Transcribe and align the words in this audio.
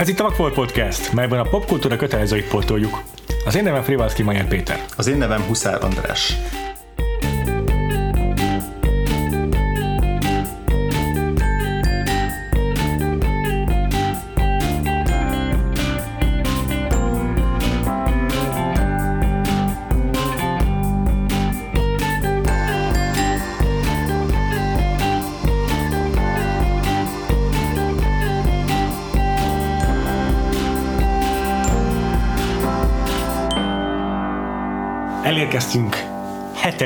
Ez 0.00 0.08
itt 0.08 0.20
a 0.20 0.22
Vagfolt 0.22 0.54
Podcast, 0.54 1.12
melyben 1.12 1.38
a 1.38 1.48
popkultúra 1.48 1.96
kötelezőit 1.96 2.48
pótoljuk. 2.48 3.02
Az 3.44 3.56
én 3.56 3.62
nevem 3.62 3.82
Frivalszki 3.82 4.22
Majer 4.22 4.48
Péter. 4.48 4.84
Az 4.96 5.06
én 5.06 5.16
nevem 5.16 5.42
Huszár 5.42 5.84
András. 5.84 6.36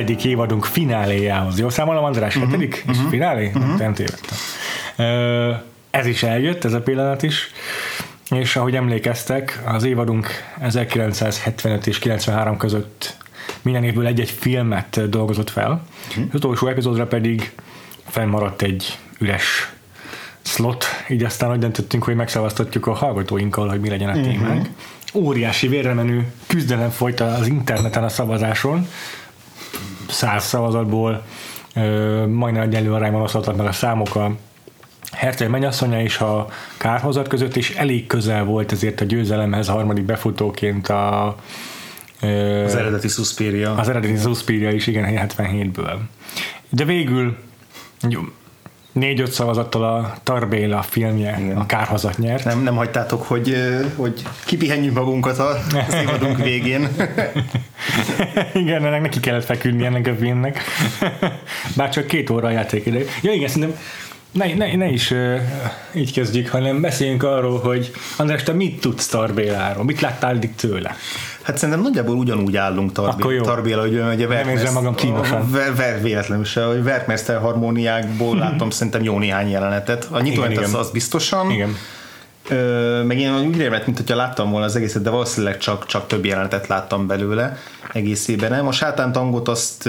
Hetedik 0.05 0.25
évadunk 0.25 0.65
fináléjához. 0.65 1.59
Jó 1.59 1.69
számolom, 1.69 2.05
András? 2.05 2.37
Uh-huh, 2.37 2.51
hetedik? 2.51 2.85
Uh-huh, 2.87 3.05
és 3.05 3.09
finálé? 3.11 3.51
Uh-huh. 3.55 3.79
Nem 3.79 3.95
tévedtem. 3.95 4.39
Ö, 4.97 5.53
ez 5.91 6.07
is 6.07 6.23
eljött, 6.23 6.65
ez 6.65 6.73
a 6.73 6.81
pillanat 6.81 7.23
is. 7.23 7.53
És 8.31 8.57
ahogy 8.57 8.75
emlékeztek, 8.75 9.63
az 9.67 9.85
évadunk 9.85 10.27
1975 10.61 11.87
és 11.87 11.99
93 11.99 12.57
között 12.57 13.17
minden 13.63 13.85
évből 13.85 14.07
egy-egy 14.07 14.31
filmet 14.31 15.09
dolgozott 15.09 15.51
fel. 15.51 15.83
Uh-huh. 16.09 16.25
Az 16.29 16.35
utolsó 16.35 16.67
epizódra 16.67 17.07
pedig 17.07 17.53
fennmaradt 18.07 18.63
egy 18.63 18.99
üres 19.19 19.73
slot, 20.43 20.85
így 21.09 21.23
aztán 21.23 21.51
úgy 21.51 21.59
döntöttünk, 21.59 22.05
hogy 22.05 22.15
megszavaztatjuk 22.15 22.87
a 22.87 22.93
hallgatóinkkal, 22.93 23.69
hogy 23.69 23.81
mi 23.81 23.89
legyen 23.89 24.09
a 24.09 24.21
témánk. 24.21 24.61
Uh-huh. 24.61 25.27
Óriási 25.27 25.69
vérremenő 25.69 26.33
küzdelem 26.47 26.91
folyt 26.91 27.21
az 27.21 27.47
interneten 27.47 28.05
a 28.05 28.09
szavazáson. 28.09 28.87
Száz 30.15 30.45
szavazatból 30.45 31.25
majdnem 32.29 32.63
egyenlő 32.63 32.93
arányban 32.93 33.23
osztottak 33.23 33.57
meg 33.57 33.67
a 33.67 33.73
számok 33.73 34.15
a 34.15 34.37
Herceg 35.13 35.51
mennyasszonya 35.51 36.03
és 36.03 36.19
a 36.19 36.49
kárhozat 36.77 37.29
között, 37.29 37.57
és 37.57 37.71
elég 37.71 38.07
közel 38.07 38.45
volt 38.45 38.73
ezért 38.73 39.01
a 39.01 39.05
győzelemhez 39.05 39.69
a 39.69 39.73
harmadik 39.73 40.05
befutóként 40.05 40.89
a 40.89 41.37
az 42.65 42.75
eredeti 42.75 43.09
Suspiria. 43.09 43.75
Az 43.75 43.89
eredeti 43.89 44.17
Suspiria 44.17 44.71
is, 44.71 44.87
igen, 44.87 45.29
77-ből. 45.37 45.97
De 46.69 46.85
végül 46.85 47.37
jó, 48.09 48.21
négy-öt 48.95 49.33
szavazattal 49.33 49.85
a 49.85 50.15
Tarbéla 50.23 50.83
filmje, 50.83 51.37
Igen. 51.41 51.57
a 51.57 51.67
Kárhozat 51.67 52.19
nyert. 52.19 52.45
Nem, 52.45 52.63
nem 52.63 52.77
hagytátok, 52.77 53.23
hogy, 53.23 53.57
hogy 53.97 54.23
kipihenjük 54.45 54.95
magunkat 54.95 55.39
az 55.39 55.95
évadunk 56.03 56.39
végén. 56.39 56.89
igen, 58.63 58.85
ennek 58.85 59.01
neki 59.01 59.21
kellett 59.21 59.45
feküdni 59.45 59.85
ennek 59.85 60.07
a 60.07 60.15
filmnek. 60.15 60.61
Bár 61.77 61.89
csak 61.89 62.07
két 62.07 62.31
óra 62.31 62.47
a 62.47 62.51
játékidő. 62.51 63.07
Ja 63.23 63.33
igen, 63.33 63.49
szerintem 63.49 63.79
ne, 64.35 64.55
ne, 64.55 64.77
ne 64.77 64.89
is 64.89 65.11
uh, 65.11 65.41
így 65.93 66.13
kezdjük, 66.13 66.49
hanem 66.49 66.81
beszéljünk 66.81 67.23
arról, 67.23 67.59
hogy 67.59 67.91
András, 68.17 68.43
te 68.43 68.53
mit 68.53 68.81
tudsz 68.81 69.07
Tarbéláról? 69.07 69.85
Mit 69.85 70.01
láttál 70.01 70.35
eddig 70.35 70.55
tőle? 70.55 70.97
Hát 71.43 71.59
szerintem 71.59 71.83
nagyjából 71.85 72.17
ugyanúgy 72.17 72.57
állunk 72.57 72.93
Tarbéla, 72.93 73.43
Tarbéla 73.43 73.81
hogy 73.81 74.01
ugye 74.15 74.27
Nem 74.27 74.49
érzem 74.49 74.73
magam 74.73 74.95
kínosan. 74.95 75.51
Ver, 75.51 75.75
ver, 75.75 76.03
véletlenül 76.03 76.45
se, 76.45 76.65
hogy 76.65 76.83
Verkmester 76.83 77.41
harmóniákból 77.41 78.37
látom 78.45 78.71
szerintem 78.71 79.03
jó 79.03 79.19
néhány 79.19 79.49
jelenetet. 79.49 80.09
A 80.11 80.21
nyitóent 80.21 80.59
az, 80.59 80.75
az 80.75 80.91
biztosan. 80.91 81.51
Igen. 81.51 81.77
Ö, 82.49 83.03
meg 83.03 83.19
én 83.19 83.39
úgy 83.39 83.57
rémet, 83.57 83.87
mint 83.87 83.99
hogyha 83.99 84.17
láttam 84.17 84.51
volna 84.51 84.67
az 84.67 84.77
egészet, 84.77 85.03
de 85.03 85.11
valószínűleg 85.11 85.59
csak, 85.59 85.87
csak 85.87 86.07
több 86.07 86.25
jelenetet 86.25 86.67
láttam 86.67 87.07
belőle 87.07 87.57
egészében. 87.93 88.51
Nem? 88.51 88.67
A 88.67 88.73
sátántangot 88.73 89.49
azt, 89.49 89.89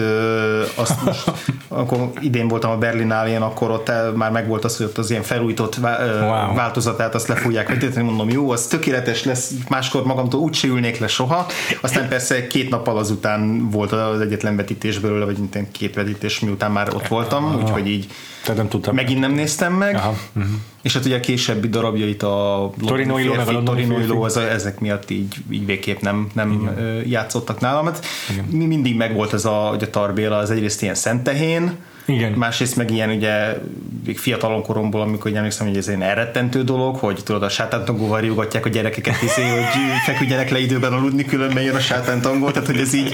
azt 0.75 1.03
most, 1.05 1.31
akkor 1.67 2.09
idén 2.19 2.47
voltam 2.47 2.71
a 2.71 2.77
Berlinálén, 2.77 3.41
akkor 3.41 3.71
ott 3.71 3.89
el, 3.89 4.11
már 4.11 4.31
megvolt 4.31 4.63
az, 4.63 4.77
hogy 4.77 4.85
ott 4.85 4.97
az 4.97 5.09
ilyen 5.09 5.23
felújított 5.23 5.77
wow. 5.77 6.55
változatát 6.55 7.15
azt 7.15 7.27
le 7.27 7.35
fogják 7.35 7.67
vetíteni, 7.67 8.05
mondom, 8.05 8.29
jó, 8.29 8.51
az 8.51 8.67
tökéletes 8.67 9.23
lesz, 9.23 9.51
máskor 9.69 10.05
magamtól 10.05 10.39
úgy 10.39 10.53
se 10.53 10.67
ülnék 10.67 10.99
le 10.99 11.07
soha. 11.07 11.45
Aztán 11.81 12.07
persze 12.07 12.47
két 12.47 12.69
nappal 12.69 12.97
azután 12.97 13.69
volt 13.69 13.91
az 13.91 14.19
egyetlen 14.19 14.55
vetítés 14.55 14.99
belőle, 14.99 15.25
vagy 15.25 15.37
két 15.71 15.95
vetítés 15.95 16.39
miután 16.39 16.71
már 16.71 16.93
ott 16.93 17.07
voltam, 17.07 17.55
úgyhogy 17.61 17.87
így 17.87 18.07
tehát 18.45 18.61
nem 18.61 18.69
tudtam. 18.69 18.95
Megint 18.95 19.19
nem 19.19 19.31
néztem 19.31 19.73
meg. 19.73 19.95
Aha. 19.95 20.17
Uh-huh. 20.35 20.51
És 20.81 20.93
hát 20.93 21.05
ugye 21.05 21.15
a 21.15 21.19
későbbi 21.19 21.69
darabjait 21.69 22.23
a 22.23 22.69
Torino 22.85 23.17
Iló, 23.17 23.33
meg 23.33 23.47
a 23.47 23.63
Torino 23.63 23.99
Iló, 23.99 24.21
az, 24.21 24.37
ezek 24.37 24.79
miatt 24.79 25.09
így, 25.09 25.35
így 25.49 25.65
végképp 25.65 25.99
nem, 25.99 26.27
nem 26.33 26.51
Igen. 26.51 27.03
játszottak 27.07 27.59
nálam. 27.59 27.85
Hát 27.85 28.05
mindig 28.51 28.95
megvolt 28.95 29.33
ez 29.33 29.45
a, 29.45 29.53
hogy 29.53 29.83
a 29.83 29.89
Tarbéla, 29.89 30.37
az 30.37 30.51
egyrészt 30.51 30.81
ilyen 30.81 30.95
szentehén, 30.95 31.77
igen. 32.05 32.31
Másrészt 32.31 32.75
meg 32.75 32.91
ilyen 32.91 33.09
ugye 33.09 33.57
még 34.05 34.17
fiatalon 34.17 34.63
koromból, 34.63 35.01
amikor 35.01 35.29
ugye 35.29 35.37
emlékszem, 35.37 35.67
hogy 35.67 35.77
ez 35.77 35.87
egy 35.87 36.01
elrettentő 36.01 36.63
dolog, 36.63 36.95
hogy 36.95 37.19
tudod 37.23 37.43
a 37.43 37.49
sátántangóval 37.49 38.19
riogatják 38.19 38.65
a 38.65 38.69
gyerekeket, 38.69 39.15
hiszen, 39.15 39.49
hogy 39.49 39.63
feküdjenek 40.05 40.49
le 40.49 40.59
időben 40.59 40.93
aludni, 40.93 41.25
különben 41.25 41.63
jön 41.63 41.75
a 41.75 41.79
sátántangó, 41.79 42.49
tehát 42.51 42.67
hogy 42.67 42.79
ez 42.79 42.93
így, 42.93 43.13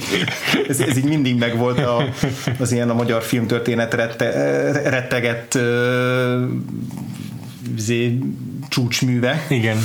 ez, 0.68 0.80
ez 0.80 0.98
így 0.98 1.04
mindig 1.04 1.38
megvolt 1.38 1.80
a, 1.80 2.04
az 2.60 2.72
ilyen 2.72 2.90
a 2.90 2.94
magyar 2.94 3.24
filmtörténet 3.24 3.94
rette, 3.94 4.32
rettegett 5.22 5.60
zé, 7.78 8.18
csúcsműve. 8.70 9.46
Igen. 9.50 9.78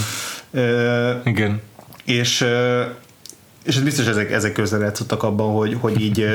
Uh, 0.51 1.11
Igen. 1.25 1.61
És 2.05 2.45
és 3.67 3.79
biztos 3.79 4.07
ezek, 4.07 4.33
ezek 4.33 4.53
közre 4.53 4.85
játszottak 4.85 5.23
abban, 5.23 5.55
hogy, 5.55 5.77
hogy, 5.81 6.01
így, 6.01 6.27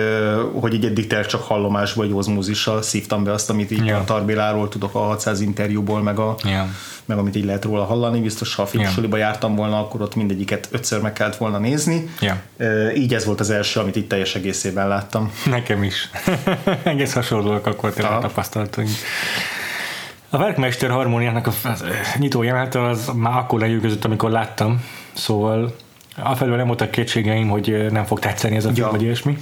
hogy 0.59 0.73
így 0.73 0.85
eddig 0.85 1.07
csak 1.27 1.41
hallomásból, 1.41 2.05
vagy 2.05 2.13
ozmózissal 2.13 2.81
szívtam 2.81 3.23
be 3.23 3.31
azt, 3.31 3.49
amit 3.49 3.71
így 3.71 3.85
yeah. 3.85 4.01
a 4.01 4.03
Tarbéláról 4.03 4.69
tudok 4.69 4.95
a 4.95 4.99
600 4.99 5.41
interjúból, 5.41 6.01
meg, 6.01 6.19
a, 6.19 6.35
yeah. 6.43 6.67
meg 7.05 7.17
amit 7.17 7.35
így 7.35 7.45
lehet 7.45 7.63
róla 7.63 7.83
hallani. 7.83 8.19
Biztos, 8.19 8.55
ha 8.55 8.61
a 8.61 8.65
filmsuliba 8.65 9.17
yeah. 9.17 9.29
jártam 9.29 9.55
volna, 9.55 9.79
akkor 9.79 10.01
ott 10.01 10.15
mindegyiket 10.15 10.67
ötször 10.71 11.01
meg 11.01 11.13
kellett 11.13 11.37
volna 11.37 11.57
nézni. 11.57 12.09
Yeah. 12.19 12.97
Így 12.97 13.13
ez 13.13 13.25
volt 13.25 13.39
az 13.39 13.49
első, 13.49 13.79
amit 13.79 13.95
itt 13.95 14.09
teljes 14.09 14.35
egészében 14.35 14.87
láttam. 14.87 15.31
Nekem 15.45 15.83
is. 15.83 16.09
Egész 16.83 17.13
hasonlóak 17.13 17.67
akkor 17.67 17.93
tényleg 17.93 18.19
tapasztalatunk. 18.19 18.89
A 20.29 20.37
Verkmester 20.37 20.89
harmóniának 20.89 21.47
a 21.47 21.51
nyitó 22.17 22.43
jelenete 22.43 22.87
az 22.87 23.09
már 23.15 23.37
akkor 23.37 23.59
lenyűgözött, 23.59 24.05
amikor 24.05 24.31
láttam, 24.31 24.85
szóval 25.13 25.75
Afelől 26.16 26.55
nem 26.55 26.67
voltak 26.67 26.91
kétségeim, 26.91 27.49
hogy 27.49 27.85
nem 27.91 28.05
fog 28.05 28.19
tetszeni 28.19 28.55
ez 28.55 28.66
a 28.66 28.72
film, 28.73 28.85
ja. 28.85 28.91
vagy 28.91 29.01
ilyesmi. 29.01 29.38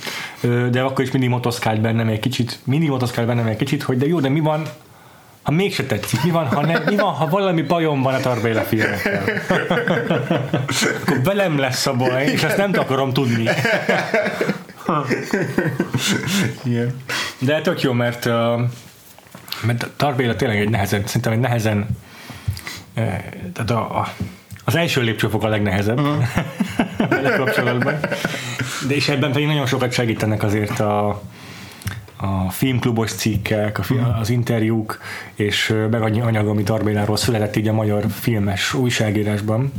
De 0.72 0.82
akkor 0.82 1.04
is 1.04 1.12
mindig 1.12 1.30
motoszkált 1.30 1.82
bennem 1.82 2.08
egy 2.08 2.20
kicsit, 2.20 2.60
mindig 2.64 2.90
motoszkált 2.90 3.28
bennem 3.28 3.48
egy 3.48 3.58
kicsit, 3.58 3.84
hogy 3.84 3.98
de 3.98 4.08
jó, 4.08 4.20
de 4.20 4.30
mi 4.30 4.40
van, 4.40 4.64
ha 5.42 5.52
mégse 5.52 5.84
tetszik, 5.84 6.24
mi 6.24 6.30
van, 6.30 6.48
ha, 6.48 6.66
ne, 6.66 6.80
mi 6.86 6.96
van, 6.96 7.14
ha 7.14 7.28
valami 7.28 7.62
bajom 7.62 8.02
van 8.02 8.14
a 8.14 8.20
Tarbéla 8.20 8.62
filmekkel? 8.62 9.24
Akkor 11.02 11.22
velem 11.24 11.58
lesz 11.58 11.86
a 11.86 11.94
baj, 11.94 12.26
és 12.26 12.44
ezt 12.44 12.58
nem 12.58 12.72
akarom 12.76 13.14
tudni. 13.14 13.50
Igen. 16.64 16.98
De 17.40 17.62
tök 17.62 17.82
jó, 17.82 17.92
mert, 17.92 18.30
mert 19.62 19.90
Tarbéla 19.96 20.36
tényleg 20.36 20.60
egy 20.60 20.70
nehezen, 20.70 21.04
szerintem 21.06 21.32
egy 21.32 21.40
nehezen 21.40 21.88
tehát 23.54 23.70
a, 23.70 24.00
a 24.00 24.14
az 24.70 24.76
első 24.76 25.02
lépcsőfok 25.02 25.44
a 25.44 25.48
legnehezebb 25.48 26.00
uh-huh. 26.00 26.24
vele 27.10 27.36
kapcsolatban. 27.36 28.00
De 28.88 28.96
és 28.96 29.10
ebben 29.10 29.32
pedig 29.32 29.48
nagyon 29.48 29.66
sokat 29.66 29.92
segítenek 29.92 30.44
azért 30.44 30.80
a, 30.80 31.08
a 32.18 32.50
filmklubos 32.50 33.12
cikkek, 33.12 33.80
a 33.80 33.84
film, 33.84 34.00
uh-huh. 34.00 34.20
az 34.20 34.30
interjúk, 34.30 35.00
és 35.36 35.76
meg 35.92 36.02
annyi 36.02 36.22
anyag, 36.22 36.48
ami 36.48 36.64
Tarbéláról 36.64 37.18
született 37.18 37.56
így 37.56 37.68
a 37.68 37.74
magyar 37.74 38.06
filmes 38.10 38.74
újságírásban. 38.74 39.72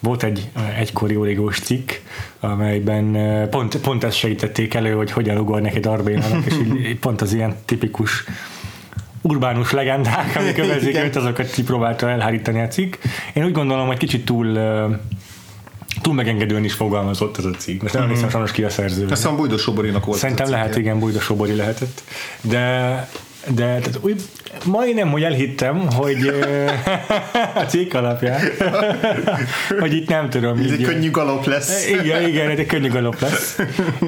Volt 0.00 0.22
egy 0.22 0.50
egykori 0.78 1.16
origós 1.16 1.58
cikk, 1.58 1.90
amelyben 2.40 3.48
pont, 3.50 3.76
pont 3.76 4.04
ezt 4.04 4.16
segítették 4.16 4.74
elő, 4.74 4.92
hogy 4.92 5.12
hogyan 5.12 5.38
ugor 5.38 5.60
neki 5.60 5.80
Tarbélának, 5.80 6.44
és 6.44 6.54
így, 6.64 6.98
pont 6.98 7.20
az 7.20 7.32
ilyen 7.32 7.54
tipikus 7.64 8.24
urbánus 9.24 9.72
legendák, 9.72 10.36
amik 10.36 10.58
övezik 10.64 10.96
őt, 10.96 11.16
azokat 11.16 11.50
kipróbálta 11.50 12.08
elhárítani 12.08 12.60
a 12.60 12.68
cikk. 12.68 12.94
Én 13.32 13.44
úgy 13.44 13.52
gondolom, 13.52 13.86
hogy 13.86 13.96
kicsit 13.96 14.24
túl 14.24 14.58
túl 16.02 16.14
megengedően 16.14 16.64
is 16.64 16.72
fogalmazott 16.72 17.38
ez 17.38 17.44
a 17.44 17.50
cikk. 17.50 17.82
Most 17.82 17.94
nem 17.94 18.02
mm-hmm. 18.02 18.12
hiszem 18.12 18.28
sajnos 18.28 18.52
ki 18.52 18.62
a 18.62 18.70
szerző. 18.70 19.02
Azt 19.02 19.22
hiszem 19.22 19.36
Bújda 19.36 19.56
Soborinak 19.56 20.04
volt. 20.04 20.18
Szerintem 20.18 20.50
lehet, 20.50 20.76
igen, 20.76 20.98
Bújda 20.98 21.20
Sobori 21.20 21.54
lehetett. 21.54 22.02
De 22.40 23.08
de 23.48 23.64
tehát 23.64 23.98
úgy, 24.00 24.22
majdnem, 24.64 25.10
hogy 25.10 25.22
elhittem, 25.22 25.86
hogy 25.90 26.26
a 27.54 27.60
cikk 27.66 27.94
alapján, 27.94 28.40
hogy 29.80 29.92
itt 29.92 30.08
nem 30.08 30.30
tudom. 30.30 30.58
Ez 30.58 30.64
így, 30.64 30.72
egy 30.72 30.82
könnyű 30.82 31.10
galop 31.10 31.44
lesz. 31.44 31.88
Igen, 31.90 32.28
igen, 32.28 32.50
ez 32.50 32.58
egy 32.58 32.66
könnyű 32.66 32.88
galop 32.88 33.20
lesz. 33.20 33.58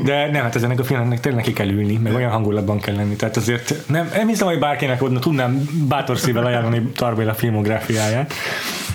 De 0.04 0.30
nem, 0.30 0.42
hát 0.42 0.54
ez 0.56 0.62
ennek 0.62 0.78
a 0.80 0.84
filmnek 0.84 1.20
tényleg 1.20 1.44
neki 1.44 1.52
kell 1.54 1.68
ülni, 1.68 1.96
meg 1.96 2.14
olyan 2.14 2.30
hangulatban 2.30 2.80
kell 2.80 2.94
lenni. 2.94 3.16
Tehát 3.16 3.36
azért 3.36 3.74
nem, 3.86 4.10
nem 4.14 4.28
hiszem, 4.28 4.46
hogy 4.46 4.58
bárkinek 4.58 5.02
odna 5.02 5.18
tudnám 5.18 5.68
bátor 5.88 6.18
szívvel 6.18 6.46
ajánlani 6.46 6.82
Tarbéla 6.94 7.34
filmográfiáját. 7.34 8.32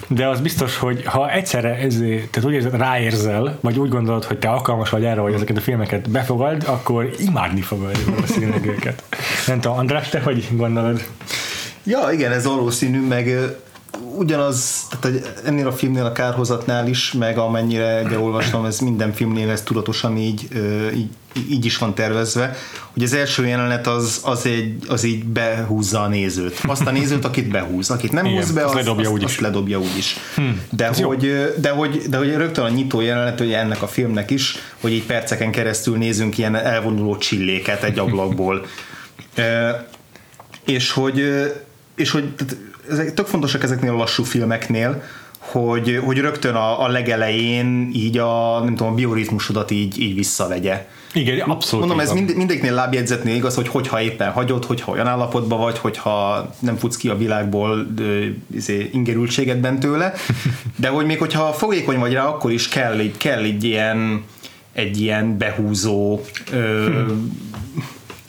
de 0.07 0.27
az 0.27 0.39
biztos, 0.39 0.77
hogy 0.77 1.05
ha 1.05 1.31
egyszerre 1.31 1.75
ezért, 1.75 2.29
tehát 2.29 2.49
úgy 2.49 2.53
érzed, 2.53 2.77
ráérzel, 2.77 3.57
vagy 3.61 3.79
úgy 3.79 3.89
gondolod, 3.89 4.23
hogy 4.23 4.37
te 4.37 4.49
alkalmas 4.49 4.89
vagy 4.89 5.03
erre, 5.03 5.21
hogy 5.21 5.33
ezeket 5.33 5.57
a 5.57 5.61
filmeket 5.61 6.09
befogad, 6.09 6.63
akkor 6.65 7.09
imádni 7.17 7.61
fogod 7.61 8.09
valószínűleg 8.09 8.65
őket. 8.65 9.03
Nem 9.47 9.59
tudom, 9.59 9.77
András, 9.77 10.09
te 10.09 10.19
hogy 10.19 10.47
gondolod? 10.51 11.03
Ja, 11.83 12.09
igen, 12.11 12.31
ez 12.31 12.45
valószínű, 12.45 13.07
meg 13.07 13.55
ugyanaz, 14.15 14.87
tehát 14.89 15.05
hogy 15.05 15.31
ennél 15.45 15.67
a 15.67 15.71
filmnél 15.71 16.05
a 16.05 16.11
kárhozatnál 16.11 16.87
is, 16.87 17.13
meg 17.13 17.37
amennyire 17.37 18.01
ugye 18.01 18.19
olvastam, 18.19 18.65
ez 18.65 18.79
minden 18.79 19.13
filmnél 19.13 19.49
ez 19.49 19.61
tudatosan 19.61 20.17
így, 20.17 20.47
így, 20.95 21.09
így 21.49 21.65
is 21.65 21.77
van 21.77 21.95
tervezve, 21.95 22.55
hogy 22.93 23.03
az 23.03 23.13
első 23.13 23.47
jelenet 23.47 23.87
az, 23.87 24.21
az, 24.23 24.45
egy, 24.45 24.75
az 24.87 25.03
így 25.03 25.23
behúzza 25.23 26.01
a 26.01 26.07
nézőt. 26.07 26.59
Azt 26.63 26.85
a 26.85 26.91
nézőt, 26.91 27.25
akit 27.25 27.47
behúz. 27.47 27.89
Akit 27.89 28.11
nem 28.11 28.25
Igen, 28.25 28.37
húz 28.37 28.51
be, 28.51 28.63
azt 28.65 28.75
az, 28.75 28.79
ledobja 28.79 29.03
azt, 29.03 29.11
úgyis. 29.11 29.25
azt 29.25 29.39
ledobja 29.39 29.79
úgyis. 29.79 30.15
Hmm, 30.35 30.61
de, 30.69 30.87
hogy, 30.87 31.53
de, 31.57 31.69
hogy, 31.69 32.01
de 32.09 32.17
hogy 32.17 32.35
rögtön 32.35 32.65
a 32.65 32.69
nyitó 32.69 33.01
jelenet 33.01 33.39
ugye 33.39 33.57
ennek 33.57 33.81
a 33.81 33.87
filmnek 33.87 34.29
is, 34.29 34.55
hogy 34.81 34.91
így 34.91 35.05
perceken 35.05 35.51
keresztül 35.51 35.97
nézünk 35.97 36.37
ilyen 36.37 36.55
elvonuló 36.55 37.17
csilléket 37.17 37.83
egy 37.83 37.99
ablakból. 37.99 38.65
Ö, 39.35 39.69
és 40.65 40.91
hogy, 40.91 41.23
és 41.95 42.11
hogy 42.11 42.35
tehát 42.35 42.57
ezek 42.89 43.13
tök 43.13 43.25
fontosak 43.25 43.63
ezeknél 43.63 43.91
a 43.91 43.97
lassú 43.97 44.23
filmeknél, 44.23 45.03
hogy, 45.37 45.99
hogy 46.03 46.17
rögtön 46.17 46.55
a, 46.55 46.83
a 46.83 46.87
legelején 46.87 47.91
így 47.93 48.17
a, 48.17 48.59
nem 48.63 48.75
tudom, 48.75 48.91
a 48.91 48.95
bioritmusodat 48.95 49.71
így, 49.71 49.99
így 49.99 50.15
visszavegye. 50.15 50.87
Igen, 51.13 51.39
abszolút. 51.39 51.85
Mondom, 51.85 52.05
ez 52.05 52.11
mind, 52.13 52.35
mindegyiknél 52.35 52.73
lábjegyzetnél 52.73 53.35
igaz, 53.35 53.55
hogy 53.55 53.67
hogyha 53.67 54.01
éppen 54.01 54.31
hagyod, 54.31 54.65
hogyha 54.65 54.91
olyan 54.91 55.07
állapotban 55.07 55.59
vagy, 55.59 55.77
hogyha 55.77 56.49
nem 56.59 56.77
futsz 56.77 56.97
ki 56.97 57.09
a 57.09 57.17
világból 57.17 57.87
izé, 58.53 58.89
ingerültségedben 58.93 59.79
tőle, 59.79 60.13
de 60.75 60.87
hogy 60.87 61.05
még 61.05 61.19
hogyha 61.19 61.53
fogékony 61.53 61.99
vagy 61.99 62.13
rá, 62.13 62.25
akkor 62.25 62.51
is 62.51 62.67
kell, 62.67 63.01
kell 63.17 63.43
egy 63.43 63.63
ilyen 63.63 64.23
egy 64.73 65.01
ilyen 65.01 65.37
behúzó 65.37 66.21
ö, 66.51 66.85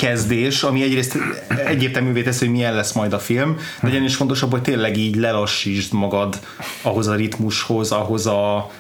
kezdés, 0.03 0.63
ami 0.63 0.83
egyrészt 0.83 1.19
egyértelművé 1.67 2.23
teszi, 2.23 2.45
hogy 2.45 2.55
milyen 2.55 2.75
lesz 2.75 2.93
majd 2.93 3.13
a 3.13 3.19
film, 3.19 3.57
de 3.81 3.89
egyen 3.89 4.05
is 4.05 4.17
fontosabb, 4.17 4.51
hogy 4.51 4.63
tényleg 4.63 4.97
így 4.97 5.17
lelassítsd 5.17 5.93
magad 5.93 6.39
ahhoz 6.83 7.07
a 7.07 7.15
ritmushoz, 7.15 7.91
ahhoz 7.91 8.27
a 8.27 8.71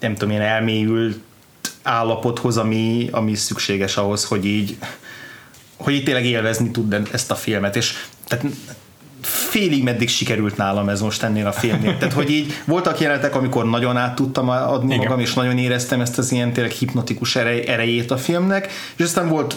nem 0.00 0.12
tudom, 0.14 0.30
ilyen 0.30 0.42
elmélyült 0.42 1.18
állapothoz, 1.82 2.56
ami, 2.56 3.08
ami 3.10 3.34
szükséges 3.34 3.96
ahhoz, 3.96 4.24
hogy 4.24 4.44
így 4.44 4.76
hogy 5.76 5.94
így 5.94 6.04
tényleg 6.04 6.24
élvezni 6.24 6.70
tud 6.70 7.08
ezt 7.12 7.30
a 7.30 7.34
filmet, 7.34 7.76
és 7.76 7.92
tehát 8.26 8.44
félig 9.20 9.82
meddig 9.82 10.08
sikerült 10.08 10.56
nálam 10.56 10.88
ez 10.88 11.00
most 11.00 11.22
ennél 11.22 11.46
a 11.46 11.52
filmnél. 11.52 11.98
Tehát, 11.98 12.14
hogy 12.14 12.30
így 12.30 12.52
voltak 12.64 13.00
jelenetek, 13.00 13.34
amikor 13.34 13.70
nagyon 13.70 13.96
át 13.96 14.14
tudtam 14.14 14.48
adni 14.48 14.94
Igen. 14.94 15.06
magam, 15.06 15.20
és 15.20 15.34
nagyon 15.34 15.58
éreztem 15.58 16.00
ezt 16.00 16.18
az 16.18 16.32
ilyen 16.32 16.52
tényleg 16.52 16.72
hipnotikus 16.72 17.36
erej, 17.36 17.66
erejét 17.66 18.10
a 18.10 18.16
filmnek, 18.16 18.70
és 18.96 19.04
aztán 19.04 19.28
volt 19.28 19.56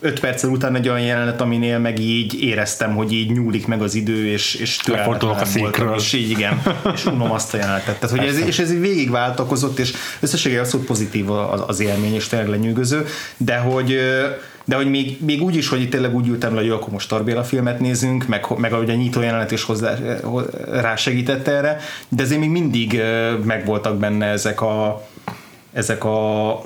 öt 0.00 0.20
perccel 0.20 0.50
után 0.50 0.74
egy 0.74 0.88
olyan 0.88 1.00
jelenet, 1.00 1.40
aminél 1.40 1.78
meg 1.78 1.98
így 1.98 2.42
éreztem, 2.42 2.94
hogy 2.94 3.12
így 3.12 3.30
nyúlik 3.30 3.66
meg 3.66 3.82
az 3.82 3.94
idő, 3.94 4.26
és, 4.26 4.54
és 4.54 4.86
Lefordulok 4.86 5.34
a 5.34 5.44
voltam, 5.44 5.52
székről. 5.52 5.94
és 5.94 6.12
így 6.12 6.30
igen, 6.30 6.62
és 6.94 7.04
unom 7.04 7.32
azt 7.32 7.54
a 7.54 7.56
jelenetet. 7.56 7.98
Tehát, 7.98 8.18
hogy 8.18 8.26
ez, 8.28 8.38
és 8.38 8.58
ez 8.58 8.72
így 8.72 8.80
végigváltakozott, 8.80 9.78
és 9.78 9.92
összességében 10.20 10.64
abszolút 10.64 10.86
pozitív 10.86 11.30
az, 11.30 11.62
az 11.66 11.80
élmény, 11.80 12.14
és 12.14 12.26
tényleg 12.26 12.48
lenyűgöző, 12.48 13.06
de 13.36 13.56
hogy 13.56 13.98
de 14.64 14.76
hogy 14.76 14.90
még, 14.90 15.24
még 15.24 15.42
úgy 15.42 15.56
is, 15.56 15.68
hogy 15.68 15.80
itt 15.80 15.90
tényleg 15.90 16.14
úgy 16.14 16.28
ültem 16.28 16.52
le, 16.52 16.58
hogy 16.58 16.66
jó, 16.68 16.74
akkor 16.74 16.92
most 16.92 17.08
Tarbéla 17.08 17.44
filmet 17.44 17.80
nézünk, 17.80 18.26
meg, 18.26 18.46
meg 18.56 18.72
ahogy 18.72 18.90
a 18.90 18.94
nyitó 18.94 19.20
jelenet 19.20 19.50
is 19.50 19.62
hozzá, 19.62 19.94
rá 20.70 20.96
segített 20.96 21.48
erre, 21.48 21.80
de 22.08 22.22
azért 22.22 22.40
még 22.40 22.50
mindig 22.50 23.00
megvoltak 23.44 23.96
benne 23.96 24.26
ezek 24.26 24.60
a, 24.60 25.06
ezek 25.72 26.04
a 26.04 26.62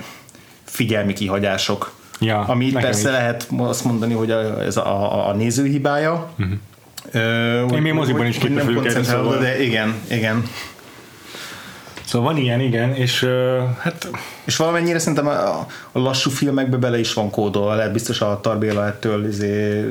figyelmi 0.65 1.13
kihagyások. 1.13 1.94
Ja, 2.25 2.41
Ami 2.41 2.73
persze 2.73 3.09
is. 3.09 3.15
lehet 3.15 3.49
azt 3.57 3.85
mondani, 3.85 4.15
hogy 4.15 4.31
a, 4.31 4.63
ez 4.63 4.77
a, 4.77 4.87
a, 4.87 5.29
a 5.29 5.35
néző 5.35 5.65
hibája. 5.65 6.31
Uh-huh. 6.39 6.57
Mhm. 7.67 7.83
még 7.83 7.93
moziban 7.93 8.27
is 8.27 8.39
képes 8.39 8.65
vagyok 8.65 8.87
erre, 8.87 9.03
szóval. 9.03 9.39
de 9.39 9.63
igen, 9.63 9.95
igen. 10.11 10.43
Szóval 12.05 12.33
van 12.33 12.43
ilyen, 12.43 12.61
igen, 12.61 12.95
és 12.95 13.23
uh, 13.23 13.31
hát 13.79 14.09
És 14.45 14.57
valamennyire 14.57 14.99
szerintem 14.99 15.27
a, 15.27 15.67
a 15.93 15.99
lassú 15.99 16.31
filmekbe 16.31 16.77
bele 16.77 16.99
is 16.99 17.13
van 17.13 17.31
kódolva, 17.31 17.75
lehet 17.75 17.93
biztos 17.93 18.21
a 18.21 18.41
Tarbéla 18.41 18.87
ettől 18.87 19.27
izé, 19.27 19.85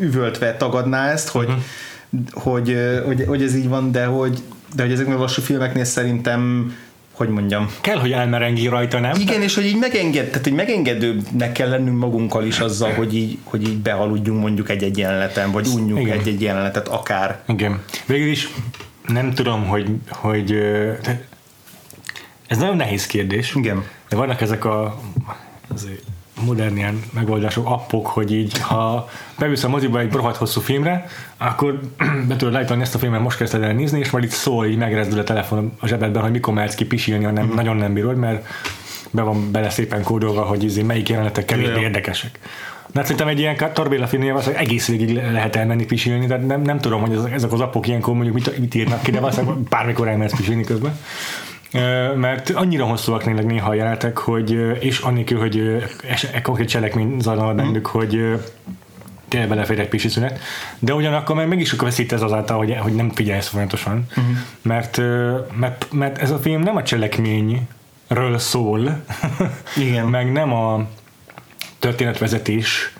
üvöltve 0.00 0.56
tagadná 0.56 1.10
ezt, 1.10 1.28
hogy, 1.28 1.48
uh-huh. 1.48 2.42
hogy, 2.42 2.76
hogy, 3.06 3.24
hogy, 3.26 3.42
ez 3.42 3.54
így 3.54 3.68
van, 3.68 3.92
de 3.92 4.04
hogy, 4.04 4.42
de 4.74 4.82
hogy 4.82 4.92
ezeknél 4.92 5.16
a 5.16 5.20
lassú 5.20 5.42
filmeknél 5.42 5.84
szerintem 5.84 6.72
hogy 7.24 7.34
mondjam. 7.34 7.70
kell, 7.80 7.98
hogy 7.98 8.12
elmerengi 8.12 8.66
rajta, 8.66 8.98
nem? 8.98 9.20
Igen, 9.20 9.42
és 9.42 9.54
hogy 9.54 9.64
így 9.64 9.78
megenged, 9.78 10.26
tehát 10.26 10.42
hogy 10.42 10.52
megengedőbbnek 10.52 11.52
kell 11.52 11.68
lennünk 11.68 11.98
magunkkal 11.98 12.44
is 12.44 12.58
azzal, 12.58 12.92
hogy 12.92 13.14
így, 13.14 13.38
hogy 13.44 13.68
így 13.68 13.76
behaludjunk 13.76 14.40
mondjuk 14.40 14.70
egy-egy 14.70 14.98
jeleneten, 14.98 15.50
vagy 15.52 15.68
Igen. 15.88 16.18
egy-egy 16.18 16.42
jelenetet 16.42 16.88
akár. 16.88 17.42
Igen. 17.48 17.82
Végül 18.06 18.28
is 18.28 18.48
nem 19.06 19.32
tudom, 19.32 19.66
hogy, 19.66 19.88
hogy 20.08 20.52
ez 22.46 22.58
nagyon 22.58 22.76
nehéz 22.76 23.06
kérdés. 23.06 23.54
Igen. 23.54 23.84
De 24.08 24.16
vannak 24.16 24.40
ezek 24.40 24.64
a 24.64 25.00
azért 25.74 26.11
modern 26.44 26.76
ilyen 26.76 27.02
megoldások, 27.12 27.66
appok, 27.66 28.06
hogy 28.06 28.32
így, 28.32 28.58
ha 28.58 29.08
beülsz 29.38 29.64
a 29.64 29.68
moziba 29.68 29.98
egy 30.00 30.12
rohadt 30.12 30.36
hosszú 30.36 30.60
filmre, 30.60 31.06
akkor 31.36 31.80
be 32.28 32.36
tudod 32.36 32.54
állítani 32.54 32.82
ezt 32.82 32.94
a 32.94 32.98
filmet, 32.98 33.20
most 33.20 33.36
kezdted 33.36 33.62
el 33.62 33.72
nézni, 33.72 33.98
és 33.98 34.10
majd 34.10 34.24
itt 34.24 34.30
szól, 34.30 34.66
így 34.66 34.76
megrezdül 34.76 35.18
a 35.18 35.24
telefon 35.24 35.72
a 35.80 35.86
zsebedben, 35.86 36.22
hogy 36.22 36.30
mikor 36.30 36.54
mehetsz 36.54 36.74
ki 36.74 36.84
pisilni, 36.84 37.24
ha 37.24 37.30
nem, 37.30 37.44
Mhm. 37.46 37.54
nagyon 37.54 37.76
nem 37.76 37.92
bírod, 37.92 38.16
mert 38.16 38.46
be 39.10 39.22
van 39.22 39.50
bele 39.50 39.70
szépen 39.70 40.02
kódolva, 40.02 40.42
hogy 40.42 40.64
izé, 40.64 40.82
melyik 40.82 41.08
jelenetek 41.08 41.44
kevésbé 41.44 41.80
érdekesek. 41.80 42.38
De 42.86 42.98
hát 42.98 43.02
szerintem 43.02 43.28
egy 43.28 43.38
ilyen 43.38 43.56
Torbéla 43.72 44.06
filmnél 44.06 44.36
az, 44.36 44.44
hogy 44.44 44.54
egész 44.54 44.88
végig 44.88 45.14
le- 45.14 45.30
lehet 45.30 45.56
elmenni 45.56 45.84
pisilni, 45.84 46.26
tehát 46.26 46.46
nem, 46.46 46.62
nem 46.62 46.78
tudom, 46.78 47.00
hogy 47.00 47.32
ezek, 47.32 47.52
az 47.52 47.60
appok 47.60 47.86
ilyenkor 47.86 48.14
mondjuk 48.14 48.34
mit, 48.34 48.58
mit 48.58 48.74
írnak 48.74 49.02
ki, 49.02 49.10
de 49.10 49.20
valószínűleg 49.20 49.56
bármikor 49.58 50.08
elmehetsz 50.08 50.36
pisilni 50.36 50.64
közben. 50.64 50.98
Mert 52.16 52.50
annyira 52.50 52.84
hosszúak 52.84 53.22
tényleg 53.22 53.46
néha 53.46 53.70
a 53.70 53.74
jelenetek, 53.74 54.18
hogy, 54.18 54.50
és 54.80 54.98
annélkül, 54.98 55.38
hogy 55.38 55.84
e, 56.32 56.40
konkrét 56.40 56.68
cselekmény 56.68 57.20
zajlana 57.20 57.54
bennük, 57.54 57.86
hogy 57.86 58.14
ö, 58.14 58.34
tényleg 59.28 59.48
belefér 59.48 59.78
egy 59.78 59.88
pisi 59.88 60.08
szünet, 60.08 60.38
de 60.78 60.94
ugyanakkor 60.94 61.36
meg, 61.36 61.48
meg 61.48 61.60
is 61.60 61.72
veszít 61.72 62.12
ez 62.12 62.22
azáltal, 62.22 62.58
hogy, 62.58 62.76
hogy 62.78 62.94
nem 62.94 63.10
figyelsz 63.10 63.48
folyamatosan, 63.48 64.06
uh-huh. 64.08 64.36
mert, 64.62 65.00
mert, 65.56 65.86
mert 65.92 66.18
ez 66.18 66.30
a 66.30 66.38
film 66.38 66.62
nem 66.62 66.76
a 66.76 66.82
cselekményről 66.82 68.38
szól, 68.38 69.02
Igen. 69.76 70.06
meg 70.16 70.32
nem 70.32 70.52
a 70.52 70.86
történetvezetés 71.78 72.92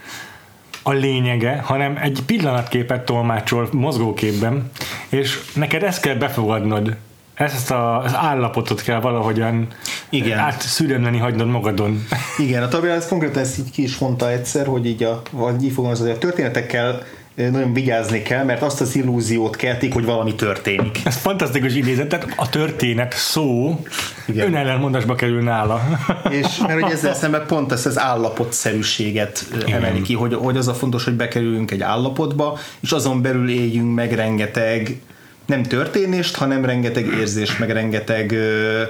a 0.82 0.92
lényege, 0.92 1.60
hanem 1.64 1.96
egy 1.96 2.22
pillanatképet 2.26 3.04
tolmácsol 3.04 3.68
mozgóképben, 3.72 4.70
és 5.08 5.40
neked 5.54 5.82
ezt 5.82 6.00
kell 6.00 6.14
befogadnod. 6.14 6.96
Ezt 7.34 7.70
a, 7.70 8.02
az 8.02 8.12
állapotot 8.14 8.82
kell 8.82 9.00
valahogyan 9.00 9.66
Igen. 10.10 10.38
átszüremleni 10.38 11.18
hagynod 11.18 11.48
magadon. 11.48 12.06
Igen, 12.38 12.62
a 12.62 12.68
Tabéla 12.68 12.92
ezt 12.92 13.08
konkrétan 13.08 13.42
ezt 13.42 13.58
így 13.58 13.70
ki 13.70 13.82
is 13.82 13.98
mondta 13.98 14.30
egyszer, 14.30 14.66
hogy 14.66 14.86
így 14.86 15.02
a, 15.02 15.22
vagy 15.30 15.64
így 15.64 15.72
fogalmazza, 15.72 16.02
hogy 16.02 16.12
a 16.12 16.18
történetekkel 16.18 17.02
eh, 17.34 17.50
nagyon 17.50 17.72
vigyázni 17.72 18.22
kell, 18.22 18.44
mert 18.44 18.62
azt 18.62 18.80
az 18.80 18.96
illúziót 18.96 19.56
keltik, 19.56 19.92
hogy 19.92 20.04
valami 20.04 20.34
történik. 20.34 20.98
Ez 21.04 21.16
fantasztikus 21.16 21.74
idézet, 21.74 22.08
tehát 22.08 22.32
a 22.36 22.48
történet 22.48 23.12
szó 23.16 23.80
Igen. 24.26 24.46
önellenmondásba 24.46 25.14
kerül 25.14 25.42
nála. 25.42 25.82
És 26.30 26.58
mert 26.66 26.80
hogy 26.80 26.92
ezzel 26.92 27.14
szemben 27.14 27.46
pont 27.46 27.72
ezt 27.72 27.86
az 27.86 27.98
állapotszerűséget 27.98 29.44
ö, 29.52 29.56
Igen. 29.56 29.84
emeli 29.84 30.02
ki, 30.02 30.14
hogy, 30.14 30.34
hogy 30.34 30.56
az 30.56 30.68
a 30.68 30.74
fontos, 30.74 31.04
hogy 31.04 31.14
bekerüljünk 31.14 31.70
egy 31.70 31.82
állapotba, 31.82 32.58
és 32.80 32.92
azon 32.92 33.22
belül 33.22 33.50
éljünk 33.50 33.94
meg 33.94 34.12
rengeteg 34.12 35.00
nem 35.46 35.62
történést, 35.62 36.36
hanem 36.36 36.64
rengeteg 36.64 37.06
érzést, 37.06 37.58
meg 37.58 37.70
rengeteg 37.70 38.32
ö, 38.32 38.82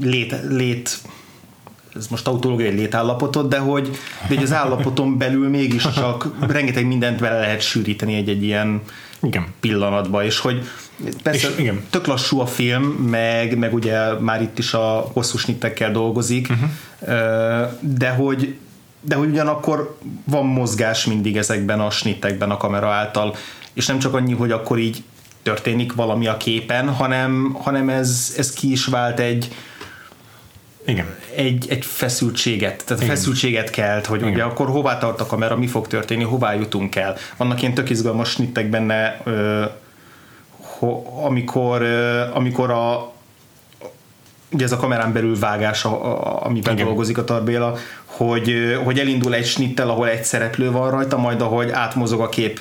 lét, 0.00 0.34
lét 0.48 0.98
ez 1.96 2.06
most 2.06 2.24
tautológiai 2.24 2.74
létállapotot, 2.74 3.48
de 3.48 3.58
hogy, 3.58 3.90
de 4.28 4.34
hogy 4.34 4.42
az 4.42 4.52
állapoton 4.52 5.18
belül 5.18 5.48
mégiscsak 5.48 6.34
rengeteg 6.48 6.86
mindent 6.86 7.20
bele 7.20 7.38
lehet 7.38 7.60
sűríteni 7.60 8.14
egy-egy 8.14 8.42
ilyen 8.42 8.82
Igen. 9.22 9.46
pillanatba, 9.60 10.24
és 10.24 10.38
hogy 10.38 10.68
persze 11.22 11.48
És 11.48 11.58
igen. 11.58 11.84
tök 11.90 12.06
lassú 12.06 12.40
a 12.40 12.46
film, 12.46 12.82
meg, 12.84 13.58
meg 13.58 13.74
ugye 13.74 14.12
már 14.12 14.42
itt 14.42 14.58
is 14.58 14.74
a 14.74 15.10
hosszú 15.12 15.38
snittekkel 15.38 15.92
dolgozik, 15.92 16.48
uh-huh. 16.50 16.70
de 17.80 18.08
hogy 18.08 18.56
de 19.06 19.14
hogy 19.14 19.28
ugyanakkor 19.28 19.98
van 20.24 20.46
mozgás 20.46 21.06
mindig 21.06 21.36
ezekben 21.36 21.80
a 21.80 21.90
snittekben 21.90 22.50
a 22.50 22.56
kamera 22.56 22.88
által, 22.88 23.36
és 23.72 23.86
nem 23.86 23.98
csak 23.98 24.14
annyi, 24.14 24.32
hogy 24.32 24.50
akkor 24.50 24.78
így 24.78 25.02
történik 25.44 25.92
valami 25.92 26.26
a 26.26 26.36
képen, 26.36 26.88
hanem, 26.88 27.56
hanem 27.62 27.88
ez, 27.88 28.34
ez 28.38 28.52
ki 28.52 28.70
is 28.70 28.86
vált 28.86 29.20
egy, 29.20 29.54
Igen. 30.84 31.06
egy, 31.34 31.66
egy 31.68 31.84
feszültséget, 31.84 32.84
tehát 32.84 33.02
Igen. 33.02 33.16
feszültséget 33.16 33.70
kelt, 33.70 34.06
hogy 34.06 34.20
Igen. 34.20 34.32
ugye 34.32 34.42
akkor 34.42 34.68
hová 34.68 34.98
tart 34.98 35.20
a 35.20 35.26
kamera, 35.26 35.56
mi 35.56 35.66
fog 35.66 35.86
történni, 35.86 36.22
hová 36.22 36.54
jutunk 36.54 36.96
el. 36.96 37.16
Vannak 37.36 37.60
ilyen 37.60 37.74
tök 37.74 37.90
izgalmas 37.90 38.30
snittek 38.30 38.70
benne, 38.70 39.20
ö, 39.24 39.64
amikor, 41.24 41.82
amikor 42.32 42.70
a, 42.70 43.12
ugye 44.52 44.64
ez 44.64 44.72
a 44.72 44.76
kamerán 44.76 45.12
belül 45.12 45.38
vágás, 45.38 45.84
amiben 45.84 46.72
Igen. 46.72 46.86
dolgozik 46.86 47.18
a 47.18 47.24
Tarbéla, 47.24 47.76
hogy, 48.04 48.78
hogy 48.84 48.98
elindul 48.98 49.34
egy 49.34 49.46
snittel, 49.46 49.90
ahol 49.90 50.08
egy 50.08 50.24
szereplő 50.24 50.70
van 50.70 50.90
rajta, 50.90 51.16
majd 51.16 51.40
ahogy 51.40 51.70
átmozog 51.70 52.20
a 52.20 52.28
kép 52.28 52.60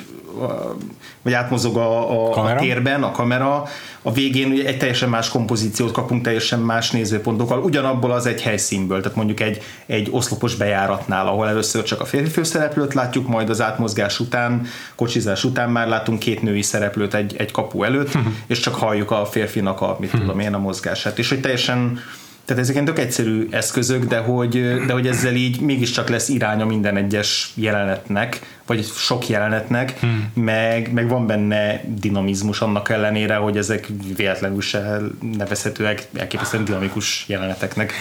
vagy 1.21 1.33
átmozog 1.33 1.77
a, 1.77 2.11
a, 2.11 2.45
a 2.45 2.55
térben 2.55 3.03
a 3.03 3.11
kamera, 3.11 3.63
a 4.01 4.11
végén 4.11 4.51
ugye 4.51 4.65
egy 4.65 4.77
teljesen 4.77 5.09
más 5.09 5.29
kompozíciót 5.29 5.91
kapunk, 5.91 6.23
teljesen 6.23 6.59
más 6.59 6.91
nézőpontokkal, 6.91 7.63
ugyanabból 7.63 8.11
az 8.11 8.25
egy 8.25 8.41
helyszínből, 8.41 9.01
tehát 9.01 9.17
mondjuk 9.17 9.39
egy, 9.39 9.61
egy 9.85 10.07
oszlopos 10.11 10.55
bejáratnál, 10.55 11.27
ahol 11.27 11.47
először 11.47 11.83
csak 11.83 12.01
a 12.01 12.05
férfi 12.05 12.29
főszereplőt 12.29 12.93
látjuk, 12.93 13.27
majd 13.27 13.49
az 13.49 13.61
átmozgás 13.61 14.19
után, 14.19 14.65
kocsizás 14.95 15.43
után 15.43 15.69
már 15.69 15.87
látunk 15.87 16.19
két 16.19 16.41
női 16.41 16.61
szereplőt 16.61 17.13
egy, 17.13 17.35
egy 17.37 17.51
kapu 17.51 17.83
előtt, 17.83 18.15
uh-huh. 18.15 18.33
és 18.47 18.59
csak 18.59 18.75
halljuk 18.75 19.11
a 19.11 19.25
férfinak 19.25 19.81
a, 19.81 19.95
mit 19.99 20.07
uh-huh. 20.07 20.21
tudom 20.21 20.39
én, 20.39 20.53
a 20.53 20.59
mozgását, 20.59 21.19
és 21.19 21.29
hogy 21.29 21.39
teljesen 21.39 21.99
tehát 22.45 22.63
ezek 22.63 22.83
tök 22.83 22.99
egyszerű 22.99 23.47
eszközök, 23.51 24.05
de 24.05 24.17
hogy, 24.17 24.85
de 24.85 24.93
hogy 24.93 25.07
ezzel 25.07 25.33
így 25.33 25.61
mégiscsak 25.61 26.09
lesz 26.09 26.29
iránya 26.29 26.65
minden 26.65 26.97
egyes 26.97 27.51
jelenetnek, 27.55 28.39
vagy 28.65 28.85
sok 28.85 29.29
jelenetnek, 29.29 29.99
hmm. 29.99 30.31
meg, 30.33 30.93
meg 30.93 31.07
van 31.07 31.27
benne 31.27 31.81
dinamizmus 31.85 32.61
annak 32.61 32.89
ellenére, 32.89 33.35
hogy 33.35 33.57
ezek 33.57 33.87
véletlenül 34.15 34.61
se 34.61 34.99
nevezhetőek 35.37 36.07
elképesztően 36.17 36.65
dinamikus 36.65 37.25
jeleneteknek. 37.27 37.93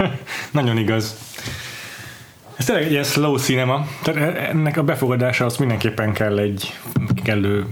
Nagyon 0.50 0.78
igaz. 0.78 1.16
Ez 2.56 2.64
tényleg 2.64 2.84
egy 2.84 2.90
ilyen 2.90 3.04
slow 3.04 3.36
cinema, 3.36 3.86
tehát 4.02 4.36
ennek 4.36 4.76
a 4.76 4.82
befogadása 4.82 5.44
az 5.44 5.56
mindenképpen 5.56 6.12
kell 6.12 6.38
egy 6.38 6.74
kellő 7.24 7.66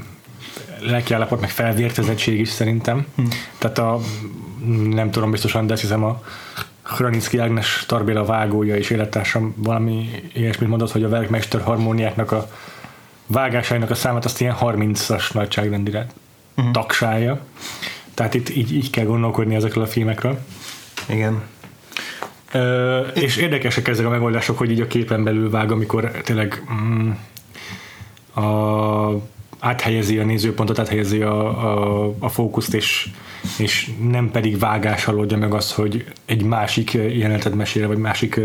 lelkiállapot, 0.81 1.41
meg 1.41 1.51
felvértezettség 1.51 2.41
is 2.41 2.49
szerintem. 2.49 3.07
Hmm. 3.17 3.29
Tehát 3.59 3.79
a 3.79 4.01
nem 4.91 5.11
tudom 5.11 5.31
biztosan, 5.31 5.67
de 5.67 5.73
azt 5.73 5.83
hiszem 5.83 6.05
a 6.05 6.23
Hranicki 6.83 7.39
Ágnes 7.39 7.85
Tarbéla 7.87 8.25
vágója 8.25 8.77
és 8.77 8.91
élettársam 8.91 9.55
valami 9.57 10.11
ilyesmit 10.33 10.69
mondott, 10.69 10.93
hogy 10.93 11.05
a 11.05 11.09
Verkmeister 11.09 11.61
harmóniáknak 11.61 12.33
a 12.33 12.49
vágásainak 13.27 13.91
a 13.91 13.95
számát 13.95 14.25
azt 14.25 14.41
ilyen 14.41 14.57
30-as 14.61 15.33
nagyságrendire 15.33 16.07
uh-huh. 16.57 16.73
taksálja. 16.73 17.41
Tehát 18.15 18.35
itt 18.35 18.49
így, 18.49 18.73
így 18.73 18.91
kell 18.91 19.05
gondolkodni 19.05 19.55
ezekről 19.55 19.85
a 19.85 19.87
filmekről. 19.87 20.39
Igen. 21.09 21.43
Ö, 22.53 23.01
és 23.01 23.37
érdekesek 23.37 23.89
ezek 23.89 24.07
a 24.07 24.11
megoldások, 24.11 24.59
hogy 24.59 24.71
így 24.71 24.81
a 24.81 24.87
képen 24.87 25.25
belül 25.25 25.51
vág, 25.51 25.71
amikor 25.71 26.11
tényleg 26.25 26.63
mm, 26.73 27.11
a 28.45 29.09
áthelyezi 29.59 30.19
a 30.19 30.25
nézőpontot, 30.25 30.79
áthelyezi 30.79 31.23
a, 31.23 31.41
a, 32.07 32.15
a 32.19 32.29
fókuszt, 32.29 32.75
és, 32.75 33.09
és 33.59 33.91
nem 34.09 34.31
pedig 34.31 34.59
vágással 34.59 35.19
oldja 35.19 35.37
meg 35.37 35.55
azt, 35.55 35.73
hogy 35.73 36.05
egy 36.25 36.43
másik 36.43 36.93
jelenetet 36.93 37.55
mesél, 37.55 37.87
vagy 37.87 37.99
másik 37.99 38.41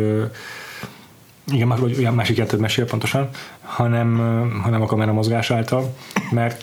igen, 1.51 1.67
vagy 1.67 1.97
olyan 1.97 2.13
másik 2.13 2.35
jelenetet 2.35 2.61
mesél 2.61 2.85
pontosan, 2.85 3.29
hanem, 3.61 4.17
hanem 4.63 4.81
a 4.81 4.85
kamera 4.85 5.13
mozgás 5.13 5.51
által, 5.51 5.95
mert 6.31 6.59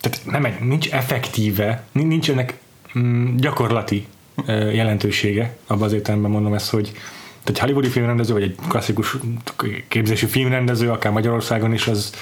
tehát 0.00 0.20
nem, 0.24 0.56
nincs 0.60 0.90
effektíve, 0.90 1.84
nincs 1.92 2.30
ennek 2.30 2.58
mm, 2.98 3.36
gyakorlati 3.36 4.06
jelentősége, 4.72 5.56
abban 5.66 5.82
az 5.82 5.92
értelemben 5.92 6.30
mondom 6.30 6.54
ezt, 6.54 6.70
hogy 6.70 6.92
egy 7.44 7.58
hollywoodi 7.58 7.88
filmrendező, 7.88 8.32
vagy 8.32 8.42
egy 8.42 8.56
klasszikus 8.68 9.16
képzési 9.88 10.26
filmrendező, 10.26 10.90
akár 10.90 11.12
Magyarországon 11.12 11.72
is, 11.72 11.86
az, 11.86 12.14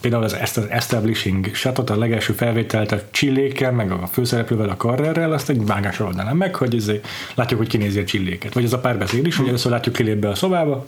például 0.00 0.22
az, 0.22 0.34
ezt 0.34 0.56
az 0.56 0.66
establishing 0.68 1.54
shotot, 1.54 1.90
a 1.90 1.98
legelső 1.98 2.32
felvételt 2.32 2.92
a 2.92 3.00
csillékkel, 3.10 3.72
meg 3.72 3.90
a 3.90 4.06
főszereplővel, 4.06 4.68
a 4.68 4.76
karrerrel, 4.76 5.32
azt 5.32 5.48
egy 5.48 5.66
vágásra 5.66 6.04
oldanám 6.04 6.36
meg, 6.36 6.54
hogy 6.54 6.74
ezért 6.74 7.08
látjuk, 7.34 7.58
hogy 7.60 7.68
kinézi 7.68 8.00
a 8.00 8.04
csilléket. 8.04 8.54
Vagy 8.54 8.64
ez 8.64 8.72
a 8.72 8.78
párbeszéd 8.78 9.26
is, 9.26 9.36
hogy 9.36 9.48
először 9.48 9.72
látjuk 9.72 9.94
kilép 9.94 10.16
be 10.16 10.28
a 10.28 10.34
szobába, 10.34 10.86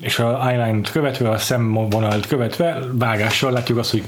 és 0.00 0.18
a 0.18 0.48
eyeline-t 0.48 0.90
követve, 0.90 1.30
a 1.30 1.38
szemvonalt 1.38 2.26
követve, 2.26 2.78
vágással 2.92 3.52
látjuk 3.52 3.78
azt, 3.78 3.90
hogy 3.90 4.02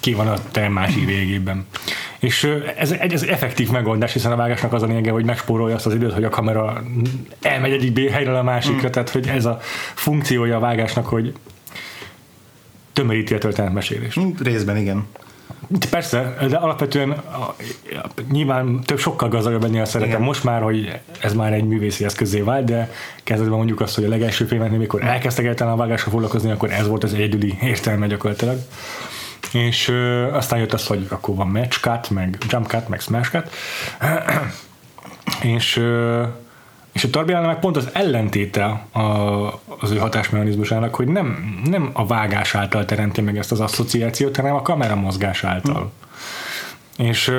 ki 0.00 0.14
van 0.14 0.28
a 0.28 0.36
terem 0.50 0.72
másik 0.72 1.06
végében. 1.06 1.66
És 2.18 2.50
ez 2.76 2.90
egy 2.90 3.12
ez 3.12 3.22
effektív 3.22 3.70
megoldás, 3.70 4.12
hiszen 4.12 4.32
a 4.32 4.36
vágásnak 4.36 4.72
az 4.72 4.82
a 4.82 4.86
lényege, 4.86 5.10
hogy 5.10 5.24
megspórolja 5.24 5.74
azt 5.74 5.86
az 5.86 5.94
időt, 5.94 6.12
hogy 6.12 6.24
a 6.24 6.28
kamera 6.28 6.82
elmegy 7.42 7.72
egyik 7.72 8.10
helyről 8.10 8.36
a 8.36 8.42
másikra, 8.42 8.88
mm. 8.88 8.90
tehát 8.90 9.10
hogy 9.10 9.28
ez 9.28 9.44
a 9.44 9.58
funkciója 9.94 10.56
a 10.56 10.60
vágásnak, 10.60 11.06
hogy 11.06 11.32
tömöríti 12.96 13.34
a 13.34 13.38
történetmesélést. 13.38 14.18
Részben 14.42 14.76
igen. 14.76 15.06
Persze, 15.90 16.36
de 16.48 16.56
alapvetően 16.56 17.10
a, 17.10 17.54
nyilván 18.30 18.80
több 18.84 18.98
sokkal 18.98 19.28
gazdagabb 19.28 19.62
lenni 19.62 19.80
a 19.80 19.84
szeretem. 19.84 20.22
Most 20.22 20.44
már, 20.44 20.62
hogy 20.62 21.00
ez 21.20 21.34
már 21.34 21.52
egy 21.52 21.64
művészi 21.64 22.04
eszközé 22.04 22.40
vált, 22.40 22.64
de 22.64 22.90
kezdetben 23.24 23.56
mondjuk 23.56 23.80
azt, 23.80 23.94
hogy 23.94 24.04
a 24.04 24.08
legelső 24.08 24.44
filmeknél, 24.44 24.78
mikor 24.78 25.02
elkezdtek 25.02 25.44
egyáltalán 25.44 25.72
a 25.72 25.76
vágásra 25.76 26.10
foglalkozni, 26.10 26.50
akkor 26.50 26.70
ez 26.70 26.86
volt 26.86 27.04
az 27.04 27.14
egyedüli 27.14 27.58
értelme 27.62 28.06
gyakorlatilag. 28.06 28.58
És 29.52 29.88
ö, 29.88 30.32
aztán 30.32 30.58
jött 30.58 30.72
az, 30.72 30.86
hogy 30.86 31.06
akkor 31.08 31.34
van 31.34 31.48
match 31.48 31.80
cut, 31.80 32.10
meg 32.10 32.38
jump 32.48 32.66
cut, 32.66 32.88
meg 32.88 33.00
smash 33.00 33.30
cut. 33.30 33.50
és 35.54 35.76
ö, 35.76 36.22
és 36.96 37.04
a 37.04 37.10
Tarbélánál 37.10 37.46
meg 37.46 37.58
pont 37.58 37.76
az 37.76 37.88
ellentéte 37.92 38.64
a, 38.92 39.00
az 39.78 39.90
ő 39.90 39.96
hatásmechanizmusának, 39.96 40.94
hogy 40.94 41.08
nem, 41.08 41.60
nem 41.64 41.90
a 41.92 42.06
vágás 42.06 42.54
által 42.54 42.84
teremti 42.84 43.20
meg 43.20 43.38
ezt 43.38 43.52
az 43.52 43.60
asszociációt, 43.60 44.36
hanem 44.36 44.54
a 44.54 44.62
kamera 44.62 44.94
mozgás 44.94 45.44
által. 45.44 45.92
Hmm. 46.96 47.06
És 47.06 47.32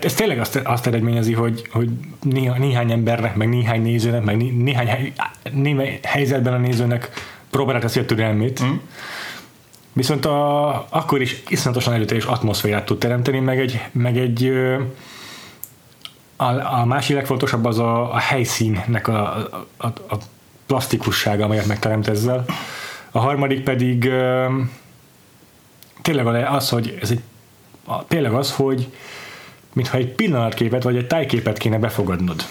ez 0.00 0.14
tényleg 0.14 0.38
azt, 0.38 0.56
azt 0.64 0.86
eredményezi, 0.86 1.32
hogy, 1.32 1.68
hogy 1.70 1.90
néha, 2.22 2.58
néhány 2.58 2.90
embernek, 2.90 3.36
meg 3.36 3.48
néhány 3.48 3.82
nézőnek, 3.82 4.24
meg 4.24 4.36
néhány, 4.36 4.86
hely, 4.86 5.12
néhány 5.52 5.98
helyzetben 6.02 6.52
a 6.52 6.58
nézőnek 6.58 7.10
próbálja 7.50 7.80
teszi 7.80 8.00
a 8.00 8.04
türelmét, 8.04 8.58
hmm. 8.58 8.80
viszont 9.92 10.24
a, 10.24 10.68
akkor 10.90 11.20
is 11.20 11.42
iszonyatosan 11.48 11.94
előteljes 11.94 12.24
atmoszférát 12.24 12.84
tud 12.84 12.98
teremteni, 12.98 13.38
meg 13.38 13.60
egy, 13.60 13.80
meg 13.92 14.16
egy 14.16 14.52
a, 16.42 16.80
a 16.80 16.84
másik 16.84 17.16
legfontosabb 17.16 17.64
az 17.64 17.78
a, 17.78 18.12
a 18.12 18.18
helyszínnek 18.18 19.08
a, 19.08 19.36
a, 19.76 19.86
a 19.86 20.16
plastikussága, 20.66 21.44
amelyet 21.44 21.66
megteremt 21.66 22.08
ezzel. 22.08 22.44
A 23.10 23.18
harmadik 23.18 23.62
pedig 23.62 24.10
tényleg 26.02 26.26
az, 26.26 26.68
hogy 26.68 26.98
ez 27.00 27.10
egy, 27.10 27.20
tényleg 28.08 28.32
az, 28.32 28.52
hogy 28.52 28.88
mintha 29.72 29.96
egy 29.96 30.08
pillanatképet 30.08 30.82
vagy 30.82 30.96
egy 30.96 31.06
tájképet 31.06 31.58
kéne 31.58 31.78
befogadnod. 31.78 32.44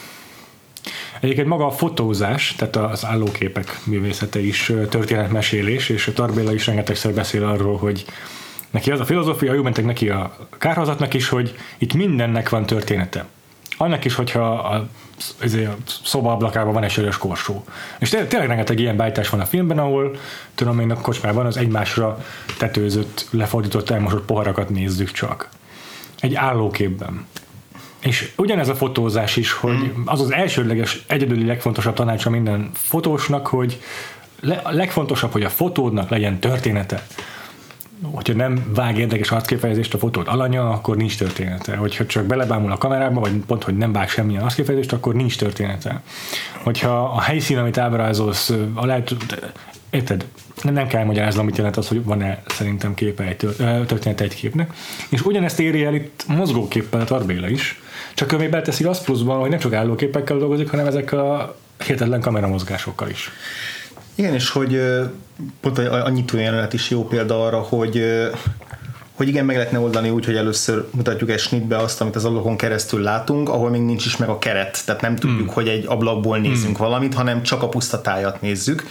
Egyébként 1.19 1.47
maga 1.47 1.65
a 1.65 1.71
fotózás, 1.71 2.55
tehát 2.57 2.75
az 2.75 3.05
állóképek 3.05 3.79
művészete 3.83 4.39
is 4.39 4.73
történetmesélés, 4.89 5.89
és 5.89 6.07
a 6.07 6.13
Tarbéla 6.13 6.53
is 6.53 6.67
rengetegszer 6.67 7.13
beszél 7.13 7.43
arról, 7.43 7.77
hogy 7.77 8.05
neki 8.69 8.91
az 8.91 8.99
a 8.99 9.05
filozófia, 9.05 9.53
jó 9.53 9.63
mentek 9.63 9.85
neki 9.85 10.09
a 10.09 10.35
kárhozatnak 10.57 11.13
is, 11.13 11.29
hogy 11.29 11.55
itt 11.77 11.93
mindennek 11.93 12.49
van 12.49 12.65
története 12.65 13.25
annak 13.81 14.05
is, 14.05 14.15
hogyha 14.15 14.53
a, 14.53 14.75
a 14.75 14.87
szoba 16.03 16.31
ablakában 16.31 16.73
van 16.73 16.83
egy 16.83 16.91
sörös 16.91 17.17
korsó. 17.17 17.63
És 17.99 18.09
tényleg, 18.09 18.29
tényleg 18.29 18.47
rengeteg 18.47 18.79
ilyen 18.79 18.95
bájtás 18.95 19.29
van 19.29 19.39
a 19.39 19.45
filmben, 19.45 19.77
ahol 19.77 20.15
tudom 20.55 20.79
én 20.79 20.91
a 20.91 21.01
kocsmában 21.01 21.45
az 21.45 21.57
egymásra 21.57 22.25
tetőzött, 22.57 23.27
lefordított, 23.31 23.89
elmosott 23.89 24.25
poharakat 24.25 24.69
nézzük 24.69 25.11
csak. 25.11 25.49
Egy 26.19 26.35
állóképben. 26.35 27.25
És 27.99 28.31
ugyanez 28.37 28.69
a 28.69 28.75
fotózás 28.75 29.35
is, 29.35 29.51
hogy 29.51 29.77
hmm. 29.77 30.03
az 30.05 30.21
az 30.21 30.33
elsődleges, 30.33 31.03
egyedüli 31.07 31.45
legfontosabb 31.45 31.93
tanácsa 31.93 32.29
minden 32.29 32.69
fotósnak, 32.73 33.47
hogy 33.47 33.81
a 34.63 34.71
legfontosabb, 34.71 35.31
hogy 35.31 35.43
a 35.43 35.49
fotódnak 35.49 36.09
legyen 36.09 36.39
története 36.39 37.03
hogyha 38.01 38.33
nem 38.33 38.71
vág 38.75 38.97
érdekes 38.97 39.31
arckifejezést 39.31 39.93
a 39.93 39.97
fotót 39.97 40.27
alanya, 40.27 40.69
akkor 40.69 40.97
nincs 40.97 41.17
története. 41.17 41.75
Hogyha 41.75 42.05
csak 42.05 42.25
belebámul 42.25 42.71
a 42.71 42.77
kamerába, 42.77 43.19
vagy 43.19 43.31
pont, 43.47 43.63
hogy 43.63 43.77
nem 43.77 43.91
vág 43.91 44.09
semmilyen 44.09 44.43
arckifejezést, 44.43 44.93
akkor 44.93 45.13
nincs 45.13 45.37
története. 45.37 46.01
Hogyha 46.63 47.03
a 47.15 47.21
helyszín, 47.21 47.57
amit 47.57 47.77
ábrázolsz, 47.77 48.53
a 48.73 48.85
lehet, 48.85 49.15
érted, 49.89 50.25
nem, 50.61 50.73
nem 50.73 50.87
kell 50.87 51.03
magyaráznom, 51.03 51.45
mit 51.45 51.57
jelent 51.57 51.77
az, 51.77 51.87
hogy 51.87 52.03
van-e 52.03 52.41
szerintem 52.47 52.93
képe 52.93 53.23
egy 53.23 53.35
történet 53.87 54.21
egy 54.21 54.35
képnek. 54.35 54.73
És 55.09 55.25
ugyanezt 55.25 55.59
éri 55.59 55.83
el 55.83 55.93
itt 55.93 56.23
mozgóképpel 56.27 57.01
a 57.01 57.03
Tarbéla 57.03 57.49
is, 57.49 57.81
csak 58.13 58.31
ő 58.31 58.37
még 58.37 58.49
beteszi 58.49 58.83
azt 58.83 59.03
pluszban, 59.03 59.39
hogy 59.39 59.49
nem 59.49 59.59
csak 59.59 59.73
állóképekkel 59.73 60.37
dolgozik, 60.37 60.69
hanem 60.69 60.85
ezek 60.85 61.11
a 61.11 61.55
hihetetlen 61.85 62.21
kameramozgásokkal 62.21 63.09
is. 63.09 63.31
Igen, 64.15 64.33
és 64.33 64.49
hogy 64.49 64.81
pont 65.61 65.77
a 65.77 66.09
nyitó 66.09 66.37
jelenet 66.37 66.73
is 66.73 66.89
jó 66.89 67.07
példa 67.07 67.45
arra, 67.45 67.59
hogy 67.59 68.03
hogy 69.21 69.29
igen, 69.29 69.45
meg 69.45 69.55
lehetne 69.55 69.79
oldani 69.79 70.09
úgy, 70.09 70.25
hogy 70.25 70.35
először 70.35 70.87
mutatjuk 70.91 71.29
egy 71.29 71.39
snitbe 71.39 71.77
azt, 71.77 72.01
amit 72.01 72.15
az 72.15 72.25
ablakon 72.25 72.57
keresztül 72.57 73.01
látunk, 73.01 73.49
ahol 73.49 73.69
még 73.69 73.81
nincs 73.81 74.05
is 74.05 74.17
meg 74.17 74.29
a 74.29 74.37
keret, 74.37 74.85
tehát 74.85 75.01
nem 75.01 75.15
tudjuk, 75.15 75.49
mm. 75.49 75.53
hogy 75.53 75.67
egy 75.67 75.85
ablakból 75.87 76.37
nézzünk 76.37 76.77
mm. 76.77 76.81
valamit, 76.81 77.13
hanem 77.13 77.43
csak 77.43 77.61
a 77.61 77.69
pusztatájat 77.69 78.41
nézzük. 78.41 78.83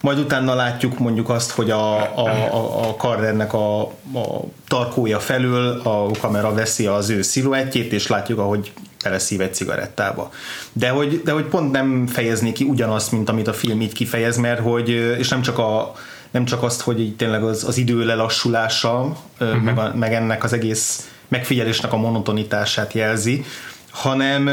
majd 0.00 0.18
utána 0.18 0.54
látjuk 0.54 0.98
mondjuk 0.98 1.28
azt, 1.28 1.50
hogy 1.50 1.70
a, 1.70 1.96
a, 2.00 2.28
a, 2.52 2.88
a 2.88 2.96
karrernek 2.96 3.52
a, 3.52 3.80
a 3.82 4.44
tarkója 4.68 5.18
felül 5.20 5.80
a 5.82 6.10
kamera 6.20 6.54
veszi 6.54 6.86
az 6.86 7.10
ő 7.10 7.22
sziluettjét, 7.22 7.92
és 7.92 8.06
látjuk, 8.06 8.38
ahogy 8.38 8.72
beleszív 9.08 9.40
egy 9.40 9.54
cigarettába. 9.54 10.30
De 10.72 10.88
hogy, 10.88 11.22
de 11.24 11.32
hogy 11.32 11.44
pont 11.44 11.70
nem 11.70 12.06
fejezni 12.06 12.52
ki 12.52 12.64
ugyanazt, 12.64 13.12
mint 13.12 13.28
amit 13.28 13.48
a 13.48 13.52
film 13.52 13.80
így 13.80 13.92
kifejez, 13.92 14.36
mert 14.36 14.60
hogy, 14.60 14.88
és 15.18 15.28
nem 15.28 15.42
csak 15.42 15.58
a 15.58 15.92
nem 16.30 16.44
csak 16.44 16.62
azt, 16.62 16.80
hogy 16.80 17.00
így 17.00 17.16
tényleg 17.16 17.42
az, 17.42 17.64
az 17.64 17.76
idő 17.76 18.04
lelassulása, 18.04 19.16
uh-huh. 19.40 19.62
meg, 19.62 19.78
a, 19.78 19.92
meg 19.94 20.14
ennek 20.14 20.44
az 20.44 20.52
egész 20.52 21.10
megfigyelésnek 21.28 21.92
a 21.92 21.96
monotonitását 21.96 22.92
jelzi, 22.92 23.44
hanem 23.90 24.44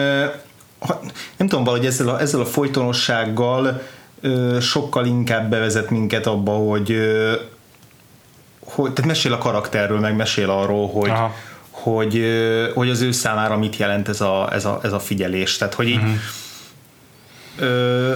nem 1.38 1.48
tudom, 1.48 1.64
valahogy 1.64 1.86
ezzel 1.86 2.10
a, 2.10 2.22
ezzel 2.22 2.40
a 2.40 2.46
folytonossággal 2.46 3.82
sokkal 4.62 5.06
inkább 5.06 5.50
bevezet 5.50 5.90
minket 5.90 6.28
abba, 6.28 6.52
hogy, 6.52 6.98
hogy 8.60 8.94
tehát 8.94 9.10
mesél 9.10 9.34
a 9.34 9.38
karakterről, 9.38 10.00
meg 10.00 10.16
mesél 10.16 10.50
arról, 10.50 10.88
hogy, 10.90 11.12
hogy, 11.92 12.24
hogy 12.74 12.90
az 12.90 13.02
ő 13.02 13.12
számára 13.12 13.58
mit 13.58 13.76
jelent 13.76 14.08
ez 14.08 14.22
a, 14.22 14.50
ez 14.52 14.66
a, 14.66 14.80
ez 14.84 14.92
a 14.92 15.00
figyelés. 15.00 15.58
Tehát, 15.58 15.74
hogy 15.74 15.88
így, 15.88 15.96
uh-huh. 15.96 16.16
ö, 17.60 18.14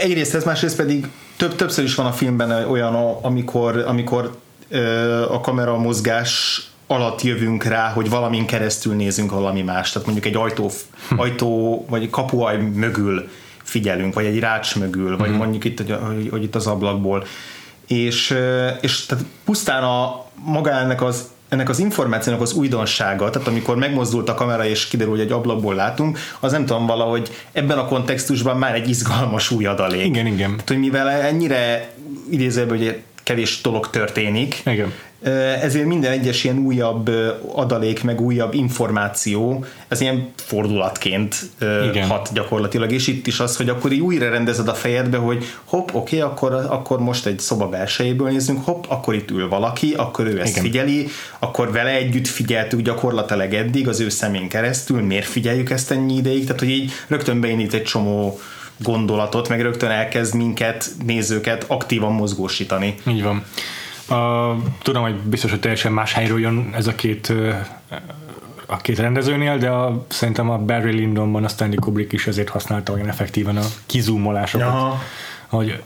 egyrészt 0.00 0.34
ez, 0.34 0.44
másrészt 0.44 0.76
pedig 0.76 1.06
több, 1.36 1.56
többször 1.56 1.84
is 1.84 1.94
van 1.94 2.06
a 2.06 2.12
filmben 2.12 2.50
olyan, 2.50 2.94
amikor, 3.22 3.84
amikor 3.86 4.38
ö, 4.68 5.22
a 5.32 5.40
kamera 5.40 5.78
mozgás 5.78 6.62
alatt 6.86 7.22
jövünk 7.22 7.64
rá, 7.64 7.88
hogy 7.88 8.08
valamin 8.08 8.46
keresztül 8.46 8.94
nézünk 8.94 9.30
valami 9.30 9.62
más. 9.62 9.92
Tehát 9.92 10.08
mondjuk 10.08 10.34
egy 10.34 10.40
ajtó, 10.40 10.70
hm. 11.08 11.18
ajtó 11.18 11.84
vagy 11.88 12.10
kapuaj 12.10 12.56
mögül 12.56 13.28
figyelünk, 13.62 14.14
vagy 14.14 14.24
egy 14.24 14.38
rács 14.38 14.76
mögül, 14.76 15.16
vagy 15.16 15.30
mm. 15.30 15.34
mondjuk 15.34 15.64
itt, 15.64 15.78
hogy, 15.78 16.28
hogy 16.30 16.42
itt 16.42 16.54
az 16.54 16.66
ablakból. 16.66 17.24
És, 17.86 18.36
és 18.80 19.06
tehát 19.06 19.24
pusztán 19.44 19.82
a 19.82 20.24
maga 20.44 20.70
ennek 20.70 21.02
az 21.02 21.30
ennek 21.52 21.68
az 21.68 21.78
információnak 21.78 22.40
az 22.40 22.52
újdonsága, 22.52 23.30
tehát 23.30 23.48
amikor 23.48 23.76
megmozdult 23.76 24.28
a 24.28 24.34
kamera 24.34 24.64
és 24.64 24.88
kiderül, 24.88 25.12
hogy 25.12 25.22
egy 25.22 25.32
ablakból 25.32 25.74
látunk, 25.74 26.18
az 26.40 26.52
nem 26.52 26.66
tudom 26.66 26.86
valahogy 26.86 27.30
ebben 27.52 27.78
a 27.78 27.84
kontextusban 27.84 28.58
már 28.58 28.74
egy 28.74 28.88
izgalmas 28.88 29.50
új 29.50 29.66
adalék. 29.66 30.06
Igen, 30.06 30.26
igen. 30.26 30.50
Tehát, 30.50 30.68
hogy 30.68 30.78
mivel 30.78 31.08
ennyire 31.08 31.90
idézőben, 32.30 32.78
hogy 32.78 33.00
kevés 33.22 33.60
dolog 33.60 33.90
történik, 33.90 34.62
igen 34.64 34.92
ezért 35.62 35.86
minden 35.86 36.12
egyes 36.12 36.44
ilyen 36.44 36.58
újabb 36.58 37.10
adalék, 37.54 38.02
meg 38.02 38.20
újabb 38.20 38.54
információ, 38.54 39.64
ez 39.88 40.00
ilyen 40.00 40.32
fordulatként 40.36 41.36
Igen. 41.90 42.08
hat 42.08 42.30
gyakorlatilag, 42.32 42.92
és 42.92 43.06
itt 43.06 43.26
is 43.26 43.40
az, 43.40 43.56
hogy 43.56 43.68
akkor 43.68 43.92
így 43.92 44.00
újra 44.00 44.30
rendezed 44.30 44.68
a 44.68 44.74
fejedbe, 44.74 45.16
hogy 45.16 45.44
hopp, 45.64 45.88
oké, 45.92 46.16
okay, 46.16 46.30
akkor, 46.30 46.52
akkor 46.52 47.00
most 47.00 47.26
egy 47.26 47.38
szoba 47.38 47.68
belsejéből 47.68 48.30
nézzünk, 48.30 48.64
hopp, 48.64 48.84
akkor 48.88 49.14
itt 49.14 49.30
ül 49.30 49.48
valaki, 49.48 49.94
akkor 49.96 50.26
ő 50.26 50.40
ezt 50.40 50.50
Igen. 50.50 50.62
figyeli, 50.62 51.08
akkor 51.38 51.72
vele 51.72 51.90
együtt 51.90 52.26
figyeltük 52.26 52.80
gyakorlatilag 52.80 53.54
eddig 53.54 53.88
az 53.88 54.00
ő 54.00 54.08
szemén 54.08 54.48
keresztül, 54.48 55.00
miért 55.00 55.26
figyeljük 55.26 55.70
ezt 55.70 55.90
ennyi 55.90 56.16
ideig, 56.16 56.44
tehát 56.44 56.60
hogy 56.60 56.70
így 56.70 56.92
rögtön 57.08 57.40
beindít 57.40 57.74
egy 57.74 57.82
csomó 57.82 58.40
gondolatot, 58.78 59.48
meg 59.48 59.60
rögtön 59.60 59.90
elkezd 59.90 60.34
minket, 60.34 60.90
nézőket 61.06 61.64
aktívan 61.68 62.12
mozgósítani. 62.12 62.94
Így 63.06 63.22
van. 63.22 63.44
Uh, 64.12 64.62
tudom, 64.82 65.02
hogy 65.02 65.14
biztos, 65.14 65.50
hogy 65.50 65.60
teljesen 65.60 65.92
más 65.92 66.12
helyről 66.12 66.40
jön 66.40 66.70
ez 66.74 66.86
a 66.86 66.94
két 66.94 67.32
a 68.72 68.76
két 68.76 68.98
rendezőnél, 68.98 69.58
de 69.58 69.68
a, 69.70 70.04
szerintem 70.08 70.50
a 70.50 70.58
Barry 70.58 71.00
Lyndonban 71.00 71.44
a 71.44 71.48
Stanley 71.48 71.78
Kubrick 71.78 72.12
is 72.12 72.26
ezért 72.26 72.48
használta 72.48 72.92
olyan 72.92 73.08
effektíven 73.08 73.56
a 73.56 73.64
kizoomolásokat. 73.86 74.66
Aha. 74.66 74.98
Hogy 75.48 75.82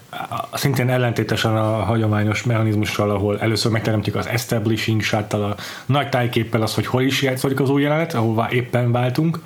szintén 0.52 0.90
ellentétesen 0.90 1.56
a 1.56 1.84
hagyományos 1.84 2.42
mechanizmussal, 2.42 3.10
ahol 3.10 3.40
először 3.40 3.72
megteremtik 3.72 4.14
az 4.14 4.26
establishing 4.26 5.02
shot 5.02 5.32
a 5.32 5.54
nagy 5.86 6.08
tájképpel 6.08 6.62
az, 6.62 6.74
hogy 6.74 6.86
hol 6.86 7.02
is 7.02 7.22
játszódik 7.22 7.60
az 7.60 7.70
új 7.70 7.82
jelenet, 7.82 8.14
ahová 8.14 8.48
éppen 8.50 8.92
váltunk, 8.92 9.40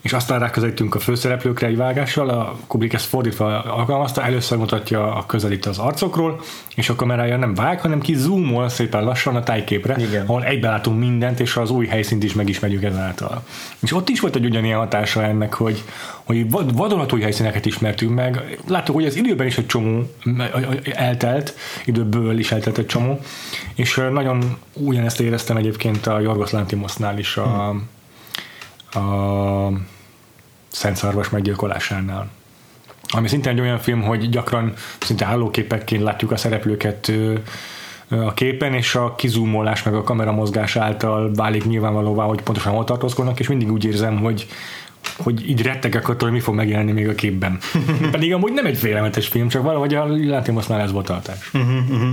és 0.00 0.12
aztán 0.12 0.38
ráközelítünk 0.38 0.94
a 0.94 0.98
főszereplőkre 0.98 1.66
egy 1.66 1.76
vágással, 1.76 2.28
a 2.28 2.56
Kubrick 2.66 2.94
ezt 2.94 3.06
fordítva 3.06 3.62
alkalmazta, 3.62 4.22
először 4.22 4.58
mutatja 4.58 5.14
a 5.14 5.26
közelít 5.26 5.66
az 5.66 5.78
arcokról, 5.78 6.40
és 6.74 6.88
a 6.88 6.94
kamerája 6.94 7.36
nem 7.36 7.54
vág, 7.54 7.80
hanem 7.80 8.00
ki 8.00 8.14
zoomol 8.14 8.68
szépen 8.68 9.04
lassan 9.04 9.36
a 9.36 9.42
tájképre, 9.42 9.96
Igen. 9.98 10.26
ahol 10.26 10.44
egybelátunk 10.44 10.98
mindent, 10.98 11.40
és 11.40 11.56
az 11.56 11.70
új 11.70 11.86
helyszínt 11.86 12.24
is 12.24 12.34
megismerjük 12.34 12.82
ezáltal. 12.82 13.42
És 13.80 13.92
ott 13.92 14.08
is 14.08 14.20
volt 14.20 14.36
egy 14.36 14.44
ugyanilyen 14.44 14.78
hatása 14.78 15.22
ennek, 15.22 15.54
hogy, 15.54 15.84
hogy 16.24 16.50
vadonatúj 16.50 17.20
helyszíneket 17.20 17.66
ismertünk 17.66 18.14
meg. 18.14 18.58
Láttuk, 18.66 18.94
hogy 18.94 19.06
az 19.06 19.16
időben 19.16 19.46
is 19.46 19.58
egy 19.58 19.66
csomó 19.66 20.02
eltelt, 20.92 21.54
időből 21.84 22.38
is 22.38 22.52
eltelt 22.52 22.78
egy 22.78 22.86
csomó, 22.86 23.20
és 23.74 24.00
nagyon 24.12 24.56
ugyanezt 24.72 25.20
éreztem 25.20 25.56
egyébként 25.56 26.06
a 26.06 26.20
Jorgos 26.20 26.50
Lantimosnál 26.50 27.18
is 27.18 27.36
a, 27.36 27.42
hmm 27.42 27.88
a 28.92 29.72
Szent 30.68 30.96
Szarvas 30.96 31.28
meggyilkolásánál. 31.28 32.28
Ami 33.08 33.28
szintén 33.28 33.52
egy 33.52 33.60
olyan 33.60 33.78
film, 33.78 34.02
hogy 34.02 34.28
gyakran 34.28 34.72
szinte 35.00 35.24
állóképekként 35.24 36.02
látjuk 36.02 36.30
a 36.30 36.36
szereplőket 36.36 37.12
a 38.08 38.34
képen, 38.34 38.74
és 38.74 38.94
a 38.94 39.14
kizúmolás 39.14 39.82
meg 39.82 39.94
a 39.94 40.02
kamera 40.02 40.32
mozgás 40.32 40.76
által 40.76 41.34
válik 41.34 41.64
nyilvánvalóvá, 41.64 42.24
hogy 42.24 42.42
pontosan 42.42 42.72
hol 42.72 42.84
tartózkodnak, 42.84 43.40
és 43.40 43.48
mindig 43.48 43.72
úgy 43.72 43.84
érzem, 43.84 44.18
hogy 44.18 44.46
hogy 45.16 45.50
így 45.50 45.62
rettegek 45.62 46.08
attól, 46.08 46.28
hogy 46.28 46.36
mi 46.36 46.40
fog 46.40 46.54
megjelenni 46.54 46.92
még 46.92 47.08
a 47.08 47.14
képben. 47.14 47.58
Pedig 48.10 48.34
amúgy 48.34 48.52
nem 48.52 48.66
egy 48.66 48.78
félelmetes 48.78 49.28
film, 49.28 49.48
csak 49.48 49.62
valahogy 49.62 49.94
a 49.94 50.06
Látimosznál 50.06 50.80
ez 50.80 50.92
volt 50.92 51.08
a 51.08 51.12
hatás. 51.12 51.50
Uh-huh, 51.54 51.90
uh-huh. 51.90 52.10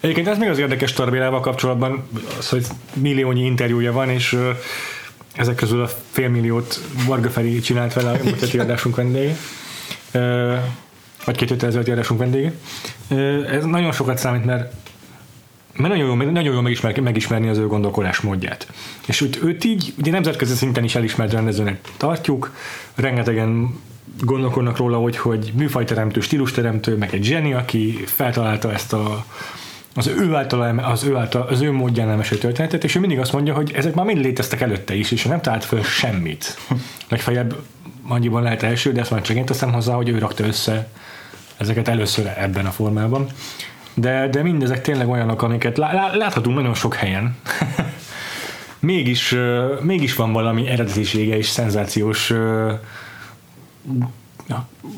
Egyébként 0.00 0.28
ez 0.28 0.38
még 0.38 0.48
az 0.48 0.58
érdekes 0.58 0.92
Tarbélával 0.92 1.40
kapcsolatban, 1.40 2.08
az, 2.38 2.48
hogy 2.48 2.66
milliónyi 2.94 3.44
interjúja 3.44 3.92
van, 3.92 4.10
és 4.10 4.38
ezek 5.36 5.54
közül 5.54 5.82
a 5.82 5.88
félmilliót 6.10 6.80
Varga 7.06 7.30
Feri 7.30 7.60
csinált 7.60 7.92
vele 7.92 8.10
a 8.10 8.18
múlt 8.24 8.54
adásunk 8.54 8.96
vendége, 8.96 9.36
vagy 11.24 11.36
két 11.36 11.48
héttel 11.48 11.68
ezelőtti 11.68 11.90
adásunk 11.90 12.20
vendége. 12.20 12.52
Ez 13.50 13.64
nagyon 13.64 13.92
sokat 13.92 14.18
számít, 14.18 14.44
mert 14.44 14.72
mert 15.78 15.94
nagyon 15.94 16.06
jó, 16.06 16.30
nagyon 16.30 16.54
jó 16.54 16.60
megismer, 16.60 17.00
megismerni 17.00 17.48
az 17.48 17.58
ő 17.58 17.66
gondolkodás. 17.66 18.22
És 19.06 19.20
úgy, 19.20 19.38
őt 19.42 19.64
így 19.64 19.94
ugye 19.98 20.10
nemzetközi 20.10 20.54
szinten 20.54 20.84
is 20.84 20.94
elismert 20.94 21.32
rendezőnek 21.32 21.80
tartjuk, 21.96 22.54
rengetegen 22.94 23.80
gondolkodnak 24.20 24.76
róla, 24.76 24.98
hogy, 24.98 25.16
hogy 25.16 25.52
műfajteremtő, 25.56 26.20
stílusteremtő, 26.20 26.96
meg 26.96 27.14
egy 27.14 27.24
zseni, 27.24 27.52
aki 27.52 28.04
feltalálta 28.06 28.72
ezt 28.72 28.92
a 28.92 29.24
az 29.96 30.06
ő 30.06 30.34
által, 30.34 30.78
az 30.78 31.04
ő, 31.04 31.16
által, 31.16 31.42
az 31.42 31.60
ő 31.60 31.72
módján 31.72 32.08
elmesélt 32.08 32.40
történetet, 32.40 32.84
és 32.84 32.94
ő 32.94 33.00
mindig 33.00 33.18
azt 33.18 33.32
mondja, 33.32 33.54
hogy 33.54 33.72
ezek 33.74 33.94
már 33.94 34.06
mind 34.06 34.18
léteztek 34.18 34.60
előtte 34.60 34.94
is, 34.94 35.10
és 35.10 35.24
ő 35.24 35.28
nem 35.28 35.40
talált 35.40 35.64
föl 35.64 35.82
semmit. 35.82 36.58
Legfeljebb 37.08 37.56
annyiban 38.08 38.42
lehet 38.42 38.62
első, 38.62 38.92
de 38.92 39.00
ezt 39.00 39.10
már 39.10 39.22
csak 39.22 39.36
én 39.36 39.44
teszem 39.44 39.72
hozzá, 39.72 39.94
hogy 39.94 40.08
ő 40.08 40.18
rakta 40.18 40.44
össze 40.44 40.88
ezeket 41.56 41.88
először 41.88 42.32
ebben 42.38 42.66
a 42.66 42.70
formában. 42.70 43.26
De, 43.94 44.28
de 44.28 44.42
mindezek 44.42 44.82
tényleg 44.82 45.08
olyanok, 45.08 45.42
amiket 45.42 45.78
láthatunk 46.14 46.56
nagyon 46.56 46.74
sok 46.74 46.94
helyen. 46.94 47.36
mégis, 48.78 49.34
mégis 49.80 50.14
van 50.14 50.32
valami 50.32 50.66
eredetisége 50.68 51.36
és 51.36 51.46
szenzációs 51.46 52.32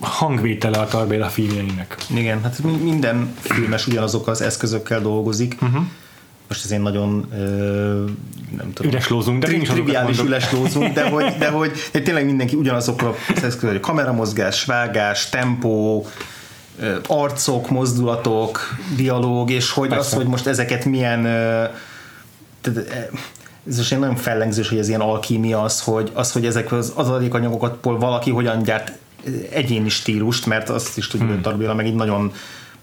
hangvétele 0.01 0.79
a 0.79 0.87
Tarbéla 0.87 1.29
filmjeinek. 1.29 1.97
Igen, 2.15 2.43
hát 2.43 2.63
minden 2.83 3.35
filmes 3.41 3.87
ugyanazok 3.87 4.27
az 4.27 4.41
eszközökkel 4.41 5.01
dolgozik. 5.01 5.57
Uh-huh. 5.61 5.83
Most 6.49 6.65
ez 6.65 6.71
én 6.71 6.81
nagyon 6.81 7.29
nem 8.57 8.73
tudom. 8.73 8.91
Üres 8.91 9.09
lózunk, 9.09 9.43
de 9.43 9.47
tri- 9.47 9.69
triviális 9.69 10.19
üres 10.19 10.53
lózunk, 10.53 10.93
de 10.95 11.09
hogy, 11.09 11.35
de 11.39 11.49
hogy 11.49 11.73
de 11.93 12.01
tényleg 12.01 12.25
mindenki 12.25 12.57
ugyanazokra 12.57 13.15
az 13.35 13.43
eszközök, 13.43 13.81
kameramozgás, 13.81 14.65
vágás, 14.65 15.29
tempó, 15.29 16.07
arcok, 17.07 17.71
mozdulatok, 17.71 18.77
dialóg, 18.97 19.51
és 19.51 19.71
hogy 19.71 19.89
Persze. 19.89 20.07
az, 20.07 20.13
hogy 20.13 20.27
most 20.27 20.47
ezeket 20.47 20.85
milyen 20.85 21.23
tehát, 22.61 23.11
ez 23.69 23.77
most 23.77 23.93
egy 23.93 23.99
nagyon 23.99 24.17
fellengzős, 24.17 24.69
hogy 24.69 24.79
ez 24.79 24.89
ilyen 24.89 25.01
alkímia 25.01 25.63
az, 25.63 25.81
hogy, 25.81 26.11
az, 26.15 26.33
hogy 26.33 26.47
ezek 26.47 26.73
az 26.73 26.93
adalékanyagokat 26.95 27.79
valaki 27.83 28.31
hogyan 28.31 28.63
gyárt 28.63 28.93
egyéni 29.51 29.89
stílust, 29.89 30.47
mert 30.47 30.69
azt 30.69 30.99
is 30.99 31.07
tudjuk, 31.07 31.45
hmm. 31.45 31.57
hogy 31.57 31.77
meg 31.77 31.87
így 31.87 31.95
nagyon 31.95 32.33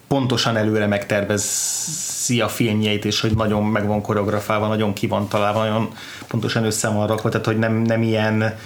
pontosan 0.07 0.57
előre 0.57 0.87
megtervezi 0.87 2.41
a 2.41 2.47
filmjeit, 2.47 3.05
és 3.05 3.19
hogy 3.19 3.35
nagyon 3.35 3.63
meg 3.63 3.87
van 3.87 4.01
koreografálva, 4.01 4.67
nagyon 4.67 4.93
ki 4.93 5.07
van 5.07 5.27
találva, 5.27 5.65
nagyon 5.65 5.89
pontosan 6.27 6.63
össze 6.65 6.87
van 6.87 7.07
rakva, 7.07 7.29
tehát 7.29 7.45
hogy 7.45 7.57
nem, 7.57 7.73
nem 7.73 8.01
ilyen 8.01 8.57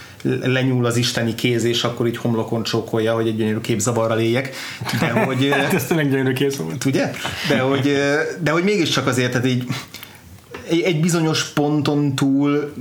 lenyúl 0.43 0.85
az 0.85 0.97
isteni 0.97 1.35
kéz, 1.35 1.63
és 1.63 1.83
akkor 1.83 2.07
így 2.07 2.17
homlokon 2.17 2.63
csókolja, 2.63 3.13
hogy 3.13 3.27
egy 3.27 3.35
gyönyörű 3.35 3.59
képzavarral 3.59 4.19
éljek. 4.19 4.55
De 4.99 5.09
hogy... 5.25 5.49
hát 5.51 5.73
ez 5.73 5.85
tényleg 5.85 6.09
gyönyörű 6.09 6.47
volt. 6.57 6.85
Ugye? 6.85 7.11
De 7.49 7.59
hogy, 7.59 7.97
de 8.41 8.51
hogy 8.51 8.63
mégiscsak 8.63 9.07
azért, 9.07 9.31
tehát 9.31 9.47
így 9.47 9.63
egy 10.69 10.99
bizonyos 10.99 11.43
ponton 11.43 12.15
túl 12.15 12.73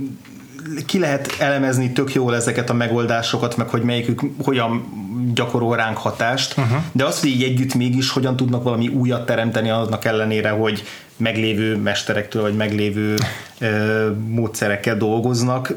ki 0.85 0.99
lehet 0.99 1.35
elemezni 1.39 1.91
tök 1.91 2.13
jól 2.13 2.35
ezeket 2.35 2.69
a 2.69 2.73
megoldásokat, 2.73 3.57
meg 3.57 3.69
hogy 3.69 3.81
melyikük 3.81 4.21
hogyan 4.43 4.85
gyakorol 5.33 5.75
ránk 5.75 5.97
hatást, 5.97 6.57
uh-huh. 6.57 6.77
de 6.91 7.05
az, 7.05 7.19
hogy 7.19 7.29
így 7.29 7.43
együtt 7.43 7.73
mégis 7.73 8.09
hogyan 8.09 8.35
tudnak 8.35 8.63
valami 8.63 8.87
újat 8.87 9.25
teremteni 9.25 9.69
annak 9.69 10.05
ellenére, 10.05 10.49
hogy 10.49 10.83
meglévő 11.17 11.75
mesterektől, 11.77 12.41
vagy 12.41 12.55
meglévő 12.55 13.15
ö, 13.59 14.09
módszerekkel 14.27 14.97
dolgoznak. 14.97 15.73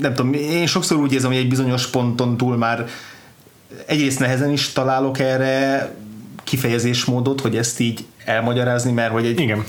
Nem 0.00 0.14
tudom, 0.14 0.32
én 0.32 0.66
sokszor 0.66 0.98
úgy 0.98 1.12
érzem, 1.12 1.30
hogy 1.30 1.40
egy 1.40 1.48
bizonyos 1.48 1.86
ponton 1.86 2.36
túl 2.36 2.56
már 2.56 2.86
egyrészt 3.86 4.18
nehezen 4.18 4.50
is 4.50 4.72
találok 4.72 5.18
erre 5.18 5.90
kifejezésmódot, 6.44 7.40
hogy 7.40 7.56
ezt 7.56 7.80
így 7.80 8.04
elmagyarázni, 8.24 8.92
mert 8.92 9.12
hogy 9.12 9.26
egy, 9.26 9.40
Igen 9.40 9.64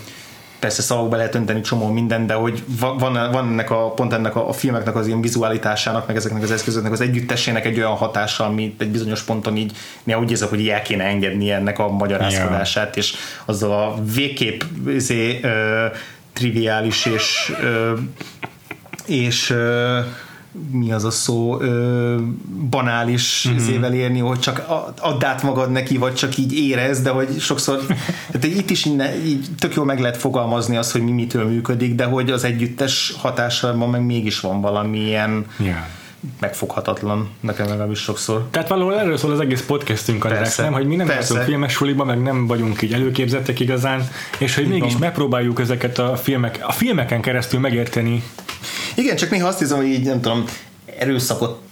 persze 0.60 0.82
szavakba 0.82 1.16
lehet 1.16 1.36
önteni 1.36 1.62
csomó 1.62 1.88
minden, 1.88 2.28
de 2.28 2.34
hogy 2.34 2.64
van, 2.80 3.14
van 3.14 3.48
ennek 3.48 3.72
a, 3.72 3.92
pont 3.92 4.14
ennek 4.14 4.36
a, 4.36 4.50
a 4.50 4.54
filmeknek 4.54 4.96
az 4.96 5.08
ilyen 5.08 5.22
vizualitásának, 5.22 6.08
meg 6.08 6.16
ezeknek 6.16 6.44
az 6.44 6.52
eszközöknek 6.52 6.92
az 6.92 7.02
együttesének 7.02 7.66
egy 7.66 7.78
olyan 7.78 7.96
hatása, 7.96 8.46
ami 8.46 8.76
egy 8.80 8.90
bizonyos 8.90 9.24
ponton 9.24 9.58
így, 9.58 9.72
néha 10.04 10.20
úgy 10.20 10.32
érzek, 10.32 10.50
hogy 10.50 10.68
el 10.68 10.82
kéne 10.82 11.04
engedni 11.04 11.52
ennek 11.52 11.80
a 11.80 11.88
magyarázkodását, 11.88 12.96
yeah. 12.96 12.98
és 12.98 13.14
azzal 13.46 13.72
a 13.72 14.04
végképp 14.14 14.62
izé, 14.88 15.40
ö, 15.42 15.86
triviális 16.34 17.06
és 17.06 17.54
ö, 17.62 17.94
és 19.06 19.50
ö, 19.50 20.00
mi 20.72 20.92
az 20.92 21.04
a 21.04 21.12
szó, 21.12 21.62
ö, 21.62 22.16
banális 22.70 23.46
mm-hmm. 23.50 23.58
zével 23.58 23.94
érni, 23.94 24.20
hogy 24.20 24.40
csak 24.40 24.66
add 25.00 25.26
át 25.26 25.44
magad 25.44 25.72
neki, 25.72 25.98
vagy 25.98 26.14
csak 26.14 26.38
így 26.38 26.54
érez, 26.54 27.02
de 27.02 27.10
hogy 27.10 27.40
sokszor, 27.40 27.80
tehát 28.32 28.44
itt 28.62 28.70
is 28.70 28.86
innen, 28.86 29.26
így 29.26 29.48
tök 29.60 29.74
jól 29.74 29.86
meg 29.86 30.00
lehet 30.00 30.18
fogalmazni 30.18 30.78
azt, 30.78 30.92
hogy 30.92 31.02
mi 31.02 31.12
mitől 31.12 31.46
működik, 31.46 31.96
de 31.96 32.06
hogy 32.06 32.32
az 32.32 32.44
együttes 32.44 33.14
hatásában 33.18 33.90
meg 33.90 34.06
mégis 34.06 34.40
van 34.40 34.62
valamilyen 34.62 35.46
yeah 35.58 35.98
megfoghatatlan, 36.40 37.30
nekem 37.40 37.68
legalábbis 37.68 38.00
sokszor. 38.00 38.48
Tehát 38.52 38.68
valahol 38.68 39.00
erről 39.00 39.18
szól 39.18 39.32
az 39.32 39.40
egész 39.40 39.62
podcastünk, 39.62 40.26
András, 40.26 40.56
nem? 40.56 40.74
Hogy 40.74 40.88
mi 40.88 40.96
nem 40.96 41.08
játszunk 41.08 41.42
filmes 41.42 41.72
suliba, 41.72 42.04
meg 42.04 42.22
nem 42.22 42.48
vagyunk 42.48 42.82
így 42.82 42.94
előképzettek 42.94 43.60
igazán, 43.60 44.10
és 44.38 44.56
hogy 44.56 44.68
mégis 44.68 44.98
megpróbáljuk 44.98 45.60
ezeket 45.60 45.98
a 45.98 46.16
filmek, 46.16 46.60
a 46.62 46.72
filmeken 46.72 47.22
keresztül 47.22 47.60
megérteni 47.60 48.24
igen, 48.96 49.16
csak 49.16 49.30
néha 49.30 49.48
azt 49.48 49.60
hiszem, 49.60 49.78
hogy 49.78 49.88
így 49.88 50.04
nem 50.04 50.22
tudom, 50.22 50.46
erőszakot 51.00 51.69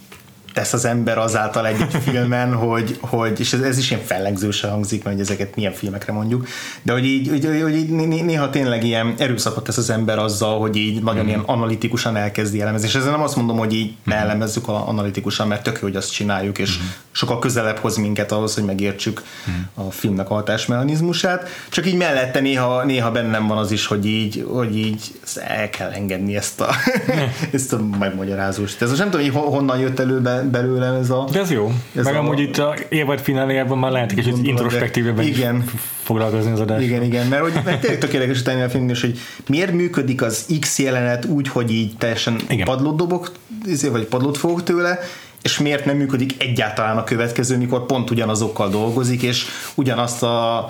tesz 0.58 0.72
az 0.72 0.84
ember 0.84 1.18
azáltal 1.18 1.66
egy 1.66 1.86
filmen, 2.06 2.54
hogy, 2.54 2.98
hogy 3.00 3.40
és 3.40 3.52
ez, 3.52 3.60
ez 3.60 3.78
is 3.78 3.90
ilyen 3.90 4.02
fellegzőse 4.04 4.68
hangzik, 4.68 5.04
mert 5.04 5.16
hogy 5.16 5.24
ezeket 5.24 5.56
milyen 5.56 5.72
filmekre 5.72 6.12
mondjuk, 6.12 6.46
de 6.82 6.92
hogy 6.92 7.04
így, 7.04 7.28
hogy, 7.28 7.60
hogy 7.62 7.76
így 7.76 7.90
néha 8.24 8.50
tényleg 8.50 8.84
ilyen 8.84 9.14
erőszakot 9.18 9.64
tesz 9.64 9.76
az 9.76 9.90
ember 9.90 10.18
azzal, 10.18 10.58
hogy 10.58 10.76
így 10.76 11.02
nagyon 11.02 11.24
mm. 11.24 11.28
ilyen 11.28 11.40
analitikusan 11.40 12.16
elkezdi 12.16 12.60
elemezni, 12.60 12.86
és 12.86 12.94
ezzel 12.94 13.10
nem 13.10 13.22
azt 13.22 13.36
mondom, 13.36 13.58
hogy 13.58 13.74
így 13.74 13.94
ne 14.04 14.14
mhm. 14.14 14.24
elemezzük 14.24 14.68
analitikusan, 14.68 15.48
mert 15.48 15.62
tök 15.62 15.74
jó, 15.74 15.82
hogy 15.82 15.96
azt 15.96 16.12
csináljuk, 16.12 16.58
és 16.58 16.78
mm. 16.78 16.86
sokkal 17.10 17.38
közelebb 17.38 17.76
hoz 17.76 17.96
minket 17.96 18.32
ahhoz, 18.32 18.54
hogy 18.54 18.64
megértsük 18.64 19.22
mm. 19.50 19.84
a 19.86 19.90
filmnek 19.90 20.30
a 20.30 20.34
hatásmechanizmusát, 20.34 21.48
csak 21.68 21.86
így 21.86 21.96
mellette 21.96 22.40
néha, 22.40 22.84
néha 22.84 23.10
bennem 23.10 23.46
van 23.46 23.58
az 23.58 23.70
is, 23.70 23.86
hogy 23.86 24.06
így, 24.06 24.46
hogy 24.48 24.76
így 24.76 25.02
el 25.34 25.70
kell 25.70 25.90
engedni 25.90 26.36
ezt 26.36 26.60
a, 26.60 26.68
ezt 27.52 27.72
a 27.72 27.80
megmagyarázóst. 27.98 28.82
Ez 28.82 28.88
most 28.88 29.00
nem 29.00 29.10
tudom, 29.10 29.30
hogy 29.30 29.52
honnan 29.52 29.78
jött 29.78 29.98
elő 29.98 30.20
be, 30.50 30.58
belőlem 30.58 30.94
ez 30.94 31.10
a... 31.10 31.24
De 31.32 31.40
ez 31.40 31.50
jó. 31.50 31.72
Ez 31.94 32.04
Meg 32.04 32.14
a, 32.14 32.18
amúgy 32.18 32.40
itt 32.40 32.58
a 32.58 32.74
évad 32.88 33.20
fináléjában 33.20 33.78
már 33.78 33.90
lehet 33.90 34.10
egy 34.10 34.16
kicsit 34.16 34.36
introspektívebben 34.42 35.26
igen. 35.26 35.64
foglalkozni 36.02 36.50
az 36.50 36.60
adást. 36.60 36.84
Igen, 36.84 37.02
igen, 37.02 37.26
mert, 37.26 37.42
hogy, 37.42 37.52
mert 37.64 37.80
tényleg 37.80 37.98
tökéletes 37.98 38.40
utáni 38.40 38.62
a 38.62 38.68
film 38.68 38.88
is, 38.88 39.00
hogy 39.00 39.18
miért 39.46 39.72
működik 39.72 40.22
az 40.22 40.46
X 40.60 40.78
jelenet 40.78 41.24
úgy, 41.24 41.48
hogy 41.48 41.70
így 41.72 41.96
teljesen 41.96 42.40
igen. 42.48 42.64
padlót 42.66 42.96
dobok, 42.96 43.32
izé, 43.64 43.88
vagy 43.88 44.04
padlót 44.04 44.38
fogok 44.38 44.62
tőle, 44.62 44.98
és 45.42 45.58
miért 45.58 45.84
nem 45.84 45.96
működik 45.96 46.42
egyáltalán 46.42 46.96
a 46.96 47.04
következő, 47.04 47.56
mikor 47.56 47.86
pont 47.86 48.10
ugyanazokkal 48.10 48.68
dolgozik, 48.68 49.22
és 49.22 49.44
ugyanazt 49.74 50.22
a 50.22 50.68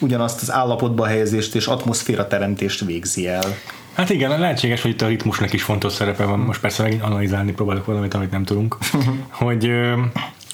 ugyanazt 0.00 0.42
az 0.42 0.52
állapotba 0.52 1.06
helyezést 1.06 1.54
és 1.54 1.66
atmoszféra 1.66 2.26
teremtést 2.26 2.84
végzi 2.84 3.28
el. 3.28 3.54
Hát 3.92 4.10
igen, 4.10 4.40
lehetséges, 4.40 4.82
hogy 4.82 4.90
itt 4.90 5.02
a 5.02 5.06
ritmusnak 5.06 5.52
is 5.52 5.62
fontos 5.62 5.92
szerepe 5.92 6.24
van. 6.24 6.38
Most 6.38 6.60
persze 6.60 6.82
megint 6.82 7.02
analizálni 7.02 7.52
próbálok 7.52 7.84
valamit, 7.84 8.14
amit 8.14 8.30
nem 8.30 8.44
tudunk. 8.44 8.76
hogy 9.28 9.70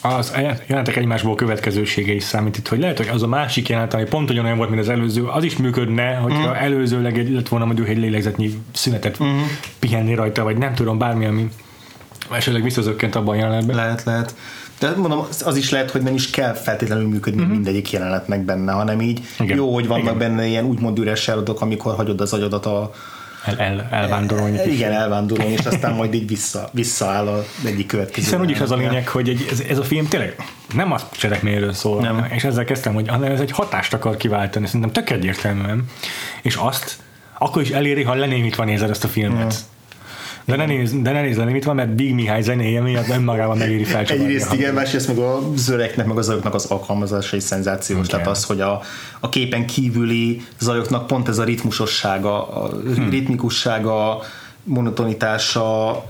az 0.03 0.33
jelentek 0.67 0.97
egymásból 0.97 1.35
következősége 1.35 2.13
is 2.13 2.23
számít 2.23 2.57
itt, 2.57 2.69
hogy 2.69 2.79
lehet, 2.79 2.97
hogy 2.97 3.09
az 3.09 3.23
a 3.23 3.27
másik 3.27 3.69
jelenet, 3.69 3.95
ami 3.95 4.05
pont 4.05 4.31
ugyanolyan 4.31 4.57
volt, 4.57 4.71
mint 4.71 4.83
az 4.83 4.89
előző, 4.89 5.25
az 5.25 5.45
is 5.45 5.57
működne, 5.57 6.15
hogyha 6.15 6.51
mm. 6.51 6.55
előzőleg 6.55 7.33
lett 7.33 7.49
volna 7.49 7.65
mondjuk 7.65 7.89
egy 7.89 7.99
lélegzetnyi 7.99 8.63
szünetet 8.73 9.23
mm. 9.23 9.41
pihenni 9.79 10.15
rajta, 10.15 10.43
vagy 10.43 10.57
nem 10.57 10.75
tudom, 10.75 10.99
bármi, 10.99 11.27
ami 11.27 11.49
esetleg 12.31 12.63
visszazökkent 12.63 13.15
abban 13.15 13.35
a 13.35 13.39
jelenetben. 13.39 13.77
Lehet, 13.77 14.05
lehet. 14.05 14.35
De 14.79 14.95
mondom, 14.97 15.27
az 15.45 15.57
is 15.57 15.71
lehet, 15.71 15.91
hogy 15.91 16.03
nem 16.03 16.15
is 16.15 16.31
kell 16.31 16.53
feltétlenül 16.53 17.09
működni 17.09 17.43
mm-hmm. 17.43 17.51
mindegyik 17.51 17.91
jelenetnek 17.91 18.45
benne, 18.45 18.73
hanem 18.73 19.01
így 19.01 19.21
Igen. 19.39 19.57
jó, 19.57 19.75
hogy 19.75 19.87
vannak 19.87 20.05
Igen. 20.05 20.19
benne 20.19 20.47
ilyen 20.47 20.65
úgymond 20.65 20.99
üres 20.99 21.29
amikor 21.59 21.95
hagyod 21.95 22.21
az 22.21 22.33
agyadat 22.33 22.67
a, 22.67 22.93
el, 23.47 23.61
el, 23.61 23.89
elvándorolni. 23.91 24.59
E, 24.59 24.67
igen, 24.67 24.93
elvándorolni, 24.93 25.53
és 25.53 25.67
aztán 25.67 25.95
majd 25.95 26.15
így 26.15 26.29
vissza, 26.29 26.69
visszaáll 26.73 27.27
a 27.27 27.45
egyik 27.65 27.87
következő. 27.87 28.23
Hiszen 28.23 28.41
úgyis 28.41 28.61
az 28.61 28.71
a 28.71 28.77
lényeg, 28.77 29.09
hogy 29.09 29.29
egy, 29.29 29.49
ez, 29.51 29.61
ez, 29.69 29.79
a 29.79 29.85
film 29.85 30.09
tényleg 30.09 30.37
nem 30.75 30.93
a 30.93 30.99
cselekményről 31.13 31.73
szól, 31.73 32.01
nem. 32.01 32.27
és 32.31 32.45
ezzel 32.45 32.65
kezdtem, 32.65 32.95
hogy 32.95 33.09
hanem 33.09 33.33
ez 33.33 33.41
egy 33.41 33.51
hatást 33.51 33.95
akar 33.95 34.17
kiváltani, 34.17 34.67
szerintem 34.67 34.93
tök 34.93 35.11
egyértelműen, 35.11 35.85
és 36.43 36.55
azt 36.55 36.97
akkor 37.39 37.63
is 37.63 37.71
eléri, 37.71 38.03
ha 38.03 38.15
lenémítva 38.15 38.65
nézed 38.65 38.91
ezt 38.91 39.05
a 39.05 39.09
filmet. 39.09 39.53
Ja 39.53 39.75
de 40.47 40.57
ne 40.57 40.67
nézz, 40.67 40.93
de 40.93 41.13
ne 41.13 41.21
nézz 41.21 41.37
le, 41.37 41.45
mit 41.45 41.65
van, 41.65 41.75
mert 41.75 41.95
Big 41.95 42.15
Mihály 42.15 42.43
zenéje 42.43 42.81
miatt 42.81 43.09
önmagában 43.09 43.57
megéri 43.57 43.85
felcsavarni. 43.85 44.29
Egyrészt 44.29 44.53
igen, 44.53 44.75
másrészt 44.75 45.09
meg 45.09 45.19
a 45.19 45.41
zöreknek, 45.55 46.07
meg 46.07 46.17
az 46.17 46.25
zajoknak 46.25 46.55
az 46.55 46.65
alkalmazása 46.65 47.37
is 47.37 47.43
szenzációs. 47.43 47.99
Okay. 47.99 48.11
Tehát 48.11 48.27
az, 48.27 48.45
hogy 48.45 48.61
a, 48.61 48.81
a 49.21 49.29
képen 49.29 49.67
kívüli 49.67 50.43
zajoknak 50.59 51.07
pont 51.07 51.29
ez 51.29 51.39
a 51.39 51.45
ritmusossága, 51.45 52.49
a 52.49 52.69
hmm. 52.69 53.11
ritmikussága, 53.11 54.23
monotonitása, 54.63 56.05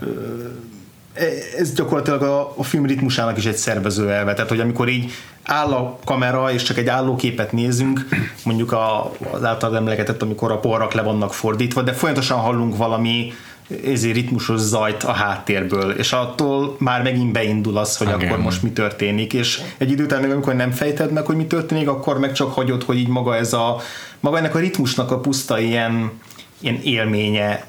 ez 1.59 1.73
gyakorlatilag 1.73 2.23
a, 2.23 2.53
a 2.57 2.63
film 2.63 2.87
ritmusának 2.87 3.37
is 3.37 3.45
egy 3.45 3.57
szervező 3.57 4.11
elve. 4.11 4.35
Tehát, 4.35 4.51
hogy 4.51 4.61
amikor 4.61 4.89
így 4.89 5.13
áll 5.43 5.73
a 5.73 5.99
kamera, 6.05 6.53
és 6.53 6.63
csak 6.63 6.79
egy 6.79 6.89
állóképet 6.89 7.53
nézünk, 7.53 8.09
mondjuk 8.45 8.73
a, 8.73 9.13
az 9.33 9.45
által 9.45 9.77
emlegetett, 9.77 10.23
amikor 10.23 10.53
a 10.53 10.59
porrak 10.59 10.93
le 10.93 11.03
vannak 11.03 11.35
fordítva, 11.35 11.83
de 11.83 11.93
folyamatosan 11.93 12.39
hallunk 12.39 12.77
valami 12.77 13.33
ezért 13.85 14.15
ritmusos 14.15 14.61
zajt 14.61 15.03
a 15.03 15.13
háttérből, 15.13 15.91
és 15.91 16.13
attól 16.13 16.77
már 16.79 17.03
megint 17.03 17.33
beindul 17.33 17.77
az, 17.77 17.97
hogy 17.97 18.07
okay. 18.07 18.27
akkor 18.27 18.39
most 18.39 18.63
mi 18.63 18.71
történik, 18.71 19.33
és 19.33 19.61
egy 19.79 19.91
idő 19.91 20.05
után, 20.05 20.31
amikor 20.31 20.55
nem 20.55 20.71
fejted 20.71 21.13
meg, 21.13 21.27
hogy 21.27 21.37
mi 21.37 21.47
történik, 21.47 21.89
akkor 21.89 22.19
meg 22.19 22.33
csak 22.33 22.53
hagyod, 22.53 22.83
hogy 22.83 22.97
így 22.97 23.09
maga 23.09 23.37
ez 23.37 23.53
a, 23.53 23.81
maga 24.21 24.39
ennek 24.39 24.55
a 24.55 24.59
ritmusnak 24.59 25.11
a 25.11 25.19
puszta 25.19 25.59
ilyen, 25.59 26.11
ilyen 26.61 26.81
élménye 26.83 27.67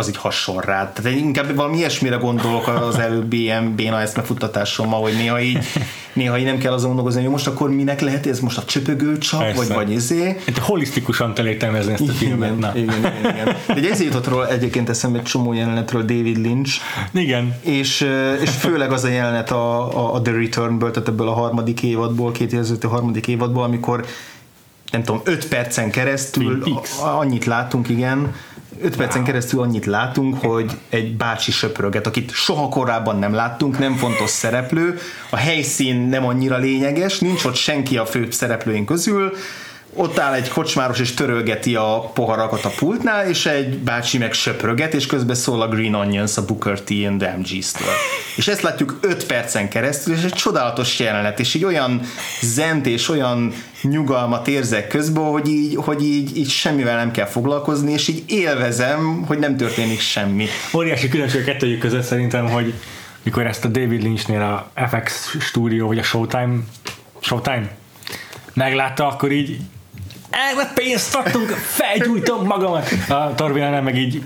az 0.00 0.08
így 0.08 0.16
hasonl 0.16 0.60
rá. 0.60 0.92
Tehát 0.92 1.18
inkább 1.18 1.54
valami 1.54 1.76
ilyesmire 1.76 2.16
gondolok 2.16 2.68
az 2.68 2.98
előbbi 2.98 3.40
ilyen 3.40 3.74
béna 3.74 4.00
eszmefuttatásommal, 4.00 5.00
hogy 5.00 5.12
néha 5.12 5.40
így, 5.40 5.58
néha 6.12 6.38
így 6.38 6.44
nem 6.44 6.58
kell 6.58 6.72
azon 6.72 6.86
gondolkozni, 6.86 7.22
hogy 7.22 7.30
most 7.30 7.46
akkor 7.46 7.70
minek 7.70 8.00
lehet 8.00 8.26
ez 8.26 8.40
most 8.40 8.58
a 8.58 8.64
csöpögő 8.64 9.18
csap, 9.18 9.40
Persze. 9.40 9.56
vagy, 9.56 9.68
vagy 9.68 9.90
izé. 9.90 10.36
Itt 10.46 10.58
holisztikusan 10.58 11.32
kell 11.34 11.46
értelmezni 11.46 11.92
ezt 11.92 12.08
a 12.08 12.12
filmet. 12.12 12.58
Na. 12.58 12.72
Igen, 12.74 12.98
igen, 12.98 13.14
igen. 13.18 13.56
De 13.66 13.74
egy 13.74 13.84
ezért 13.84 14.12
jutott 14.12 14.28
róla 14.28 14.48
egyébként 14.48 14.88
eszembe 14.88 15.18
egy 15.18 15.24
csomó 15.24 15.52
jelenetről 15.52 16.04
David 16.04 16.36
Lynch. 16.36 16.80
Igen. 17.12 17.56
És, 17.60 18.06
és 18.40 18.50
főleg 18.50 18.92
az 18.92 19.04
a 19.04 19.08
jelenet 19.08 19.50
a, 19.50 19.96
a, 19.96 20.14
a 20.14 20.22
The 20.22 20.32
Returnből, 20.32 20.90
tehát 20.90 21.08
ebből 21.08 21.28
a 21.28 21.32
harmadik 21.32 21.82
évadból, 21.82 22.32
két 22.32 22.54
a 22.80 22.88
harmadik 22.88 23.26
évadból, 23.26 23.62
amikor 23.62 24.06
nem 24.90 25.02
tudom, 25.02 25.20
öt 25.24 25.48
percen 25.48 25.90
keresztül 25.90 26.62
annyit 27.00 27.44
látunk, 27.44 27.88
igen, 27.88 28.34
5 28.82 28.96
percen 28.96 29.24
keresztül 29.24 29.60
annyit 29.60 29.86
látunk, 29.86 30.40
hogy 30.44 30.70
egy 30.88 31.16
bácsi 31.16 31.50
söpröget, 31.50 32.06
akit 32.06 32.30
soha 32.30 32.68
korábban 32.68 33.18
nem 33.18 33.34
láttunk, 33.34 33.78
nem 33.78 33.94
fontos 33.94 34.30
szereplő, 34.30 34.98
a 35.30 35.36
helyszín 35.36 35.96
nem 35.96 36.26
annyira 36.26 36.56
lényeges, 36.56 37.18
nincs 37.18 37.44
ott 37.44 37.54
senki 37.54 37.96
a 37.96 38.06
fő 38.06 38.30
szereplőink 38.30 38.86
közül, 38.86 39.32
ott 39.94 40.18
áll 40.18 40.32
egy 40.32 40.48
kocsmáros 40.48 40.98
és 40.98 41.14
törölgeti 41.14 41.74
a 41.74 42.10
poharakat 42.14 42.64
a 42.64 42.72
pultnál, 42.76 43.28
és 43.28 43.46
egy 43.46 43.78
bácsi 43.78 44.18
meg 44.18 44.32
söpröget, 44.32 44.94
és 44.94 45.06
közben 45.06 45.34
szól 45.34 45.62
a 45.62 45.68
Green 45.68 45.94
Onions, 45.94 46.36
a 46.36 46.44
Booker 46.44 46.80
T 46.80 46.90
and 46.90 47.28
MG-től. 47.38 47.88
És 48.36 48.48
ezt 48.48 48.62
látjuk 48.62 48.98
5 49.00 49.26
percen 49.26 49.68
keresztül, 49.68 50.14
és 50.14 50.22
egy 50.22 50.32
csodálatos 50.32 50.98
jelenet, 50.98 51.40
és 51.40 51.54
így 51.54 51.64
olyan 51.64 52.00
zent 52.40 52.86
és 52.86 53.08
olyan 53.08 53.52
nyugalmat 53.82 54.48
érzek 54.48 54.86
közben, 54.86 55.24
hogy 55.24 55.48
így, 55.48 55.74
hogy 55.76 56.04
így, 56.04 56.36
így 56.36 56.50
semmivel 56.50 56.96
nem 56.96 57.10
kell 57.10 57.26
foglalkozni, 57.26 57.92
és 57.92 58.08
így 58.08 58.22
élvezem, 58.26 59.24
hogy 59.26 59.38
nem 59.38 59.56
történik 59.56 60.00
semmi. 60.00 60.46
Óriási 60.74 61.08
különbség 61.08 61.40
a 61.40 61.44
kettőjük 61.44 61.80
között 61.80 62.02
szerintem, 62.02 62.48
hogy 62.48 62.74
mikor 63.22 63.46
ezt 63.46 63.64
a 63.64 63.68
David 63.68 64.02
Lynchnél 64.02 64.40
a 64.40 64.70
FX 64.86 65.36
stúdió, 65.40 65.86
vagy 65.86 65.98
a 65.98 66.02
Showtime 66.02 66.56
Showtime 67.20 67.70
meglátta, 68.54 69.06
akkor 69.06 69.32
így 69.32 69.60
elve 70.30 70.72
pénzt 70.74 71.14
adtunk, 71.14 71.48
felgyújtom 71.48 72.46
magamat. 72.46 72.88
A 73.08 73.34
Torvinánál 73.34 73.82
meg 73.82 73.96
így 73.98 74.22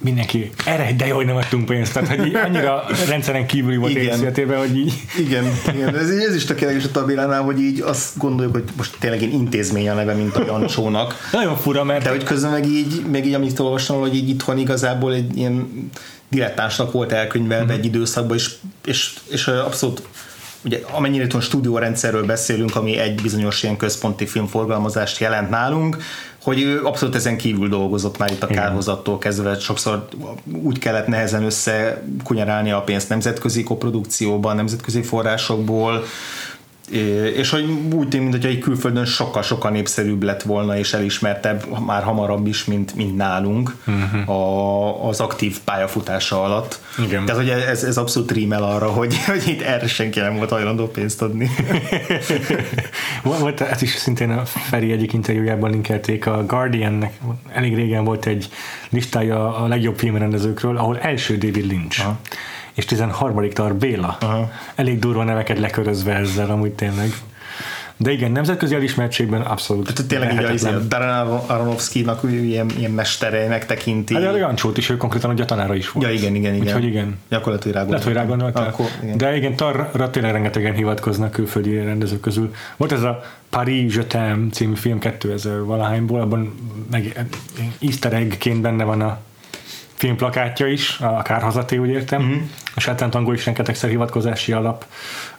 mindenki, 0.00 0.50
erre 0.64 0.92
de 0.96 1.06
jó, 1.06 1.16
hogy 1.16 1.26
nem 1.26 1.36
adtunk 1.36 1.64
pénzt, 1.64 1.92
tehát 1.92 2.16
hogy 2.16 2.34
annyira 2.34 2.84
rendszeren 3.08 3.46
kívüli 3.46 3.76
volt 3.76 3.90
Igen. 3.92 4.20
életében, 4.20 4.58
hogy 4.58 4.76
így 4.76 4.92
Igen, 5.18 5.44
igen. 5.74 5.96
Ez, 5.96 6.10
ez 6.10 6.34
is 6.34 6.44
tökéletes 6.44 6.84
a 6.84 6.90
Tabilánál, 6.90 7.42
hogy 7.42 7.60
így 7.60 7.80
azt 7.80 8.18
gondoljuk, 8.18 8.54
hogy 8.54 8.64
most 8.76 8.96
tényleg 9.00 9.22
egy 9.22 9.32
intézmény 9.32 9.88
a 9.88 9.94
neve, 9.94 10.14
mint 10.14 10.36
a 10.36 10.44
Jancsónak. 10.46 11.28
nagyon 11.32 11.56
fura, 11.56 11.84
mert 11.84 12.02
De 12.04 12.10
hogy 12.10 12.24
közben 12.24 12.50
meg 12.50 12.66
így, 12.66 13.02
meg 13.10 13.26
így 13.26 13.34
amit 13.34 13.58
olvastam, 13.58 14.00
hogy 14.00 14.14
így 14.14 14.28
itthon 14.28 14.58
igazából 14.58 15.14
egy 15.14 15.36
ilyen 15.36 15.90
dilettánsnak 16.28 16.92
volt 16.92 17.12
elkönyvelve 17.12 17.64
Mhm. 17.64 17.72
egy 17.72 17.84
időszakban, 17.84 18.36
és, 18.36 18.50
és, 18.84 19.14
és 19.30 19.46
abszolút 19.46 20.02
ugye 20.64 20.80
amennyire 20.90 21.24
itthon 21.24 21.40
stúdiórendszerről 21.40 22.26
beszélünk, 22.26 22.76
ami 22.76 22.98
egy 22.98 23.22
bizonyos 23.22 23.62
ilyen 23.62 23.76
központi 23.76 24.26
filmforgalmazást 24.26 25.20
jelent 25.20 25.50
nálunk, 25.50 25.96
hogy 26.42 26.62
ő 26.62 26.84
abszolút 26.84 27.14
ezen 27.14 27.36
kívül 27.36 27.68
dolgozott 27.68 28.18
már 28.18 28.30
itt 28.30 28.42
a 28.42 28.46
kárhozattól 28.46 29.18
kezdve, 29.18 29.58
sokszor 29.58 30.08
úgy 30.62 30.78
kellett 30.78 31.06
nehezen 31.06 31.44
összekunyarálni 31.44 32.70
a 32.70 32.80
pénzt 32.80 33.08
nemzetközi 33.08 33.62
koprodukcióban, 33.62 34.56
nemzetközi 34.56 35.02
forrásokból, 35.02 36.04
és 37.36 37.50
hogy 37.50 37.64
úgy 37.92 38.08
tűnik, 38.08 38.28
mintha 38.28 38.48
egy 38.48 38.58
külföldön 38.58 39.04
sokkal-sokkal 39.04 39.70
népszerűbb 39.70 40.22
lett 40.22 40.42
volna, 40.42 40.78
és 40.78 40.92
elismertebb 40.92 41.78
már 41.86 42.02
hamarabb 42.02 42.46
is, 42.46 42.64
mint, 42.64 42.94
mint 42.94 43.16
nálunk 43.16 43.74
uh-huh. 43.86 44.30
a, 44.30 45.08
az 45.08 45.20
aktív 45.20 45.58
pályafutása 45.64 46.44
alatt. 46.44 46.80
Igen. 47.04 47.24
Tehát, 47.24 47.40
hogy 47.40 47.50
ez, 47.50 47.84
ez 47.84 47.96
abszolút 47.96 48.32
rímel 48.32 48.62
arra, 48.62 48.86
hogy, 48.86 49.16
hogy 49.26 49.42
itt 49.46 49.60
erre 49.60 49.86
senki 49.86 50.20
nem 50.20 50.36
volt 50.36 50.50
hajlandó 50.50 50.86
pénzt 50.86 51.22
adni. 51.22 51.50
Volt- 53.22 53.60
ez 53.60 53.82
is 53.82 53.90
szintén 53.90 54.30
a 54.30 54.44
Feri 54.44 54.92
egyik 54.92 55.12
interjújában 55.12 55.70
linkelték, 55.70 56.26
a 56.26 56.44
Guardiannek 56.46 57.18
elég 57.52 57.74
régen 57.74 58.04
volt 58.04 58.26
egy 58.26 58.48
listája 58.90 59.56
a 59.56 59.66
legjobb 59.66 59.98
filmrendezőkről, 59.98 60.76
ahol 60.76 60.98
első 60.98 61.36
David 61.36 61.66
Lynch. 61.66 62.00
Aha. 62.00 62.18
És 62.78 62.84
13. 62.84 63.50
Tar 63.50 63.74
Béla. 63.74 64.16
Aha. 64.20 64.50
Elég 64.74 64.98
durva 64.98 65.24
neveket 65.24 65.58
lekörözve 65.58 66.14
ezzel 66.14 66.50
amúgy 66.50 66.72
tényleg. 66.72 67.12
De 67.96 68.10
igen, 68.10 68.30
nemzetközi 68.30 68.74
elismertségben 68.74 69.40
abszolút 69.40 69.92
Tehát 69.94 70.10
tényleg 70.10 70.32
így 70.32 70.38
a, 70.38 70.42
lehetetlen. 70.42 70.74
a 70.74 70.78
Darren 70.78 71.26
Aronofsky-nak 71.46 72.22
ilyen, 72.30 72.70
ilyen 72.78 72.90
mestereinek 72.90 73.66
tekinti. 73.66 74.14
Hát 74.14 74.34
a 74.34 74.36
Jancsót 74.36 74.76
is, 74.76 74.88
ő 74.88 74.96
konkrétan 74.96 75.30
ugye 75.30 75.42
a 75.42 75.46
tanára 75.46 75.74
is 75.74 75.90
volt. 75.90 76.06
Ja, 76.06 76.12
igen, 76.12 76.34
igen, 76.34 76.54
igen. 76.54 76.66
Úgyhogy 76.66 76.84
igen. 76.84 77.18
Gyakorlatilag 77.28 77.76
rá 77.76 77.84
Lehet, 77.84 78.04
hogy 78.04 78.12
rá 78.12 78.24
gondoltál. 78.24 78.66
Akkor, 78.66 78.86
igen. 79.02 79.16
De 79.16 79.36
igen, 79.36 79.56
Tarra 79.56 80.10
tényleg 80.10 80.32
rengetegen 80.32 80.74
hivatkoznak 80.74 81.30
külföldi 81.30 81.76
rendezők 81.76 82.20
közül. 82.20 82.54
Volt 82.76 82.92
ez 82.92 83.02
a 83.02 83.22
Paris 83.50 83.94
Je 83.94 84.04
t'aime 84.08 84.50
című 84.52 84.74
film 84.74 84.98
2000 84.98 85.64
valahányból, 85.64 86.20
abban 86.20 86.54
meg 86.90 87.26
easter 87.80 88.12
egg-ként 88.12 88.60
benne 88.60 88.84
van 88.84 89.00
a 89.00 89.18
filmplakátja 89.98 90.66
is, 90.66 90.98
a 91.00 91.22
kárhazaté, 91.22 91.76
úgy 91.76 91.88
értem. 91.88 92.22
Mhm. 92.22 92.30
Mm-hmm. 92.30 92.42
A 92.74 92.80
sátántangol 92.80 93.34
is 93.34 93.44
rengetegszer 93.44 93.90
hivatkozási 93.90 94.52
alap, 94.52 94.84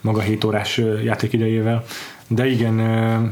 maga 0.02 0.22
7 0.22 0.43
órás 0.43 0.82
játékidejével. 1.04 1.84
De 2.32 2.48
igen, 2.48 2.76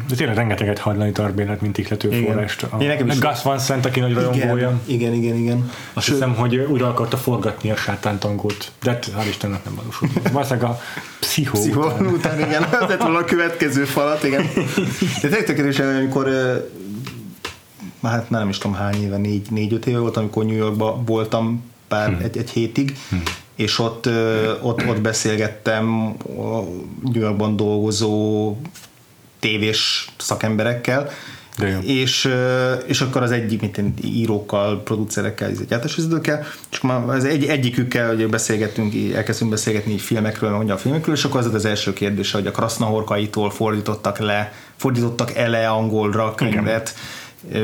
de 0.10 0.16
tényleg 0.16 0.36
rengeteget 0.36 0.80
hallani 0.80 1.12
Tarbélet, 1.12 1.62
mint 1.62 1.78
ihlető 1.78 2.12
Igen. 2.12 2.24
forrást. 2.34 2.64
A, 2.64 2.78
Én 2.82 2.88
nekem 2.88 3.08
is- 3.08 3.20
Gus 3.20 3.42
Van 3.44 3.60
Sant, 3.60 3.86
aki 3.86 4.00
nagy 4.00 4.14
rajongója. 4.14 4.80
igen, 4.86 5.14
igen, 5.14 5.36
igen. 5.36 5.72
Azt 5.94 6.08
hiszem, 6.08 6.36
hogy 6.36 6.56
újra 6.56 6.88
akarta 6.88 7.18
forgatni 7.18 7.72
a 7.72 7.76
sátántangót, 7.76 8.72
de 8.84 8.92
hát 8.92 9.06
hál' 9.20 9.28
Istennek 9.28 9.64
nem 9.64 9.76
valósult. 9.76 10.30
Valószínűleg 10.32 10.70
a 10.70 10.80
pszichó, 11.20 11.60
Pszichó 11.60 11.82
után. 11.82 12.06
után, 12.06 12.40
igen, 12.40 12.64
az 12.82 12.90
lett 12.90 13.02
volna 13.02 13.18
a 13.18 13.26
következő 13.26 13.84
falat, 13.84 14.24
igen. 14.24 14.46
De 14.96 15.28
tényleg 15.28 15.44
tökéletesen, 15.44 15.96
amikor 15.96 16.28
már 18.00 18.12
hát 18.14 18.30
nem 18.30 18.50
is 18.50 18.58
tudom 18.58 18.76
hány 18.78 19.04
éve, 19.04 19.18
négy, 19.18 19.48
négy-öt 19.52 19.86
éve 19.86 20.00
volt, 20.00 20.18
amikor 20.18 20.46
New 20.46 20.56
Yorkban 20.56 21.06
voltam 21.06 21.64
pár, 21.88 22.10
Hm. 22.10 22.24
egy, 22.24 22.38
egy 22.38 22.50
hétig, 22.50 22.98
és 23.56 23.80
ott, 23.80 24.10
ott, 24.62 24.88
ott 24.88 25.02
beszélgettem 25.02 26.16
a 26.38 26.60
New 27.12 27.22
Yorkban 27.22 27.56
dolgozó 27.56 28.56
tévés 29.40 30.10
szakemberekkel, 30.18 31.10
De 31.58 31.68
jó. 31.68 31.80
és, 31.80 32.34
és 32.86 33.02
akkor 33.02 33.22
az 33.22 33.32
egyik, 33.32 33.62
mint 33.62 33.78
én, 33.78 33.94
írókkal, 34.04 34.84
producerekkel, 34.84 35.52
gyártásvezetőkkel, 35.70 36.46
és 36.72 36.82
már 36.82 37.10
az 37.10 37.26
egy, 37.26 37.46
egyikükkel 37.46 38.14
ugye 38.16 38.28
beszélgettünk, 38.28 38.94
így 38.94 39.12
elkezdtünk 39.12 39.52
beszélgetni 39.52 39.92
így 39.92 40.02
filmekről, 40.02 40.58
meg 40.58 40.70
a 40.70 40.78
filmekről, 40.78 41.16
és 41.16 41.24
akkor 41.24 41.40
az 41.40 41.54
az 41.54 41.66
első 41.66 41.94
kérdése, 41.94 42.38
hogy 42.38 42.48
a 42.48 42.52
Krasznahorkaitól 42.52 43.50
fordítottak 43.50 44.18
le, 44.20 44.54
fordítottak 44.76 45.36
ele 45.36 45.70
angolra 45.70 46.36
könyvet, 46.36 46.94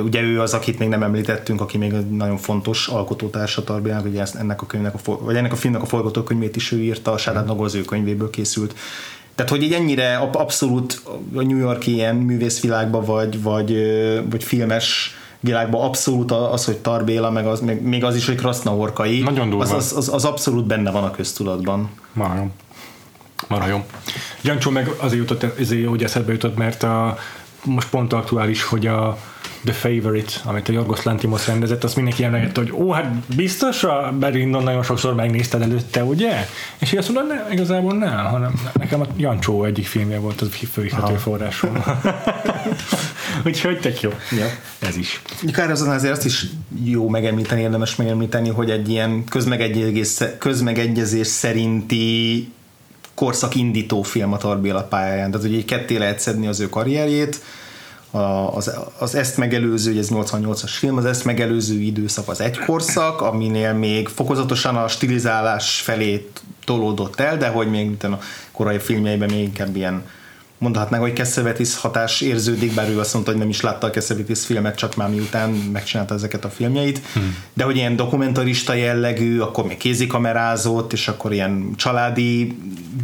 Ugye 0.03 0.21
ő 0.21 0.41
az, 0.41 0.53
akit 0.53 0.79
még 0.79 0.87
nem 0.87 1.03
említettünk, 1.03 1.61
aki 1.61 1.77
még 1.77 1.93
egy 1.93 2.09
nagyon 2.09 2.37
fontos 2.37 2.87
alkotótársa 2.87 3.63
Tarbiának, 3.63 4.05
ugye 4.05 4.21
ezt, 4.21 4.35
ennek 4.35 4.61
a 4.61 4.65
könyvnek 4.65 4.93
a, 4.93 5.17
vagy 5.19 5.35
ennek 5.35 5.51
a 5.51 5.55
filmnek 5.55 5.81
a 5.81 5.85
forgatókönyvét 5.85 6.55
is 6.55 6.71
ő 6.71 6.81
írta, 6.81 7.11
a 7.11 7.31
Nagol 7.31 7.65
az 7.65 7.75
ő 7.75 7.81
könyvéből 7.81 8.29
készült. 8.29 8.75
Tehát, 9.35 9.51
hogy 9.51 9.63
így 9.63 9.73
ennyire 9.73 10.17
ab- 10.17 10.35
abszolút 10.35 11.01
a 11.33 11.41
New 11.41 11.57
Yorki 11.57 11.93
ilyen 11.93 12.15
művészvilágban, 12.15 13.05
vagy, 13.05 13.41
vagy, 13.41 13.75
vagy 14.29 14.43
filmes 14.43 15.15
világban 15.39 15.81
abszolút 15.81 16.31
az, 16.31 16.65
hogy 16.65 16.77
Tarbéla, 16.77 17.31
meg 17.31 17.45
az, 17.45 17.59
meg, 17.59 17.81
még 17.81 18.03
az 18.03 18.15
is, 18.15 18.25
hogy 18.25 18.35
Krasznahorkai, 18.35 19.19
Nagyon 19.19 19.49
durva. 19.49 19.63
az, 19.63 19.71
az, 19.71 19.93
az, 19.97 20.13
az, 20.13 20.25
abszolút 20.25 20.65
benne 20.65 20.91
van 20.91 21.03
a 21.03 21.11
köztudatban. 21.11 21.89
Marha 23.47 23.67
jó. 23.67 23.85
Jancsó 24.41 24.71
meg 24.71 24.87
azért 24.97 25.29
jutott, 25.29 25.59
ezért 25.59 25.87
úgy 25.87 26.03
eszedbe 26.03 26.31
jutott, 26.31 26.57
mert 26.57 26.83
a, 26.83 27.17
most 27.63 27.89
pont 27.89 28.13
aktuális, 28.13 28.63
hogy 28.63 28.87
a 28.87 29.17
The 29.63 29.73
Favorite, 29.73 30.31
amit 30.43 30.69
a 30.69 30.71
Jorgos 30.71 31.03
Lantimos 31.03 31.47
rendezett, 31.47 31.83
azt 31.83 31.95
mindenki 31.95 32.23
emlegette, 32.23 32.59
hogy 32.59 32.71
ó, 32.71 32.91
hát 32.91 33.13
biztos 33.35 33.83
a 33.83 34.13
Berindon 34.19 34.63
nagyon 34.63 34.83
sokszor 34.83 35.15
megnézted 35.15 35.61
előtte, 35.61 36.03
ugye? 36.03 36.47
És 36.79 36.91
én 36.91 36.99
azt 36.99 37.13
mondom, 37.13 37.37
nem, 37.37 37.51
igazából 37.51 37.93
nem, 37.93 38.25
hanem 38.25 38.53
nekem 38.73 39.01
a 39.01 39.05
Jancsó 39.17 39.63
egyik 39.63 39.85
filmje 39.85 40.19
volt 40.19 40.41
az 40.41 40.49
főihető 40.71 41.13
forrásom. 41.15 41.83
Úgyhogy 43.45 43.79
tök 43.79 44.01
jó. 44.01 44.09
Ja. 44.37 44.45
Ez 44.79 44.97
is. 44.97 45.21
Kár 45.51 45.71
azon 45.71 45.89
azért 45.89 46.13
azt 46.13 46.25
is 46.25 46.45
jó 46.83 47.09
megemlíteni, 47.09 47.61
érdemes 47.61 47.95
megemlíteni, 47.95 48.49
hogy 48.49 48.69
egy 48.69 48.89
ilyen 48.89 49.23
közmegegyezés, 49.23 50.17
közmegegyezés 50.37 51.27
szerinti 51.27 52.51
korszak 53.13 53.55
indító 53.55 54.01
film 54.01 54.33
a 54.33 54.37
Tarbéla 54.37 54.83
pályáján. 54.83 55.31
Tehát, 55.31 55.45
hogy 55.45 55.55
így 55.55 55.65
ketté 55.65 55.97
lehet 55.97 56.19
szedni 56.19 56.47
az 56.47 56.59
ő 56.59 56.69
karrierjét, 56.69 57.41
az, 58.53 58.71
az 58.97 59.15
ezt 59.15 59.37
megelőző, 59.37 59.91
ugye 59.91 59.99
ez 59.99 60.09
88-as 60.11 60.71
film, 60.77 60.97
az 60.97 61.05
ezt 61.05 61.25
megelőző 61.25 61.79
időszak 61.79 62.27
az 62.27 62.41
egy 62.41 62.59
korszak, 62.59 63.21
aminél 63.21 63.73
még 63.73 64.07
fokozatosan 64.07 64.75
a 64.75 64.87
stilizálás 64.87 65.81
felé 65.81 66.29
tolódott 66.65 67.19
el, 67.19 67.37
de 67.37 67.47
hogy 67.47 67.69
még 67.69 67.97
a 68.01 68.19
korai 68.51 68.79
filmjeiben 68.79 69.29
még 69.29 69.39
inkább 69.39 69.75
ilyen 69.75 70.03
mondhatnánk, 70.63 71.03
hogy 71.03 71.15
Cassavetes 71.15 71.77
hatás 71.77 72.21
érződik, 72.21 72.73
bár 72.73 72.89
ő 72.89 72.99
azt 72.99 73.13
mondta, 73.13 73.31
hogy 73.31 73.39
nem 73.39 73.49
is 73.49 73.61
látta 73.61 73.87
a 73.87 73.89
Cassavetes 73.89 74.45
filmet, 74.45 74.75
csak 74.75 74.95
már 74.95 75.09
miután 75.09 75.49
megcsinálta 75.49 76.13
ezeket 76.13 76.45
a 76.45 76.49
filmjeit, 76.49 77.01
hmm. 77.13 77.37
de 77.53 77.63
hogy 77.63 77.75
ilyen 77.75 77.95
dokumentarista 77.95 78.73
jellegű, 78.73 79.39
akkor 79.39 79.65
még 79.65 79.77
kézikamerázott, 79.77 80.93
és 80.93 81.07
akkor 81.07 81.33
ilyen 81.33 81.73
családi 81.75 82.57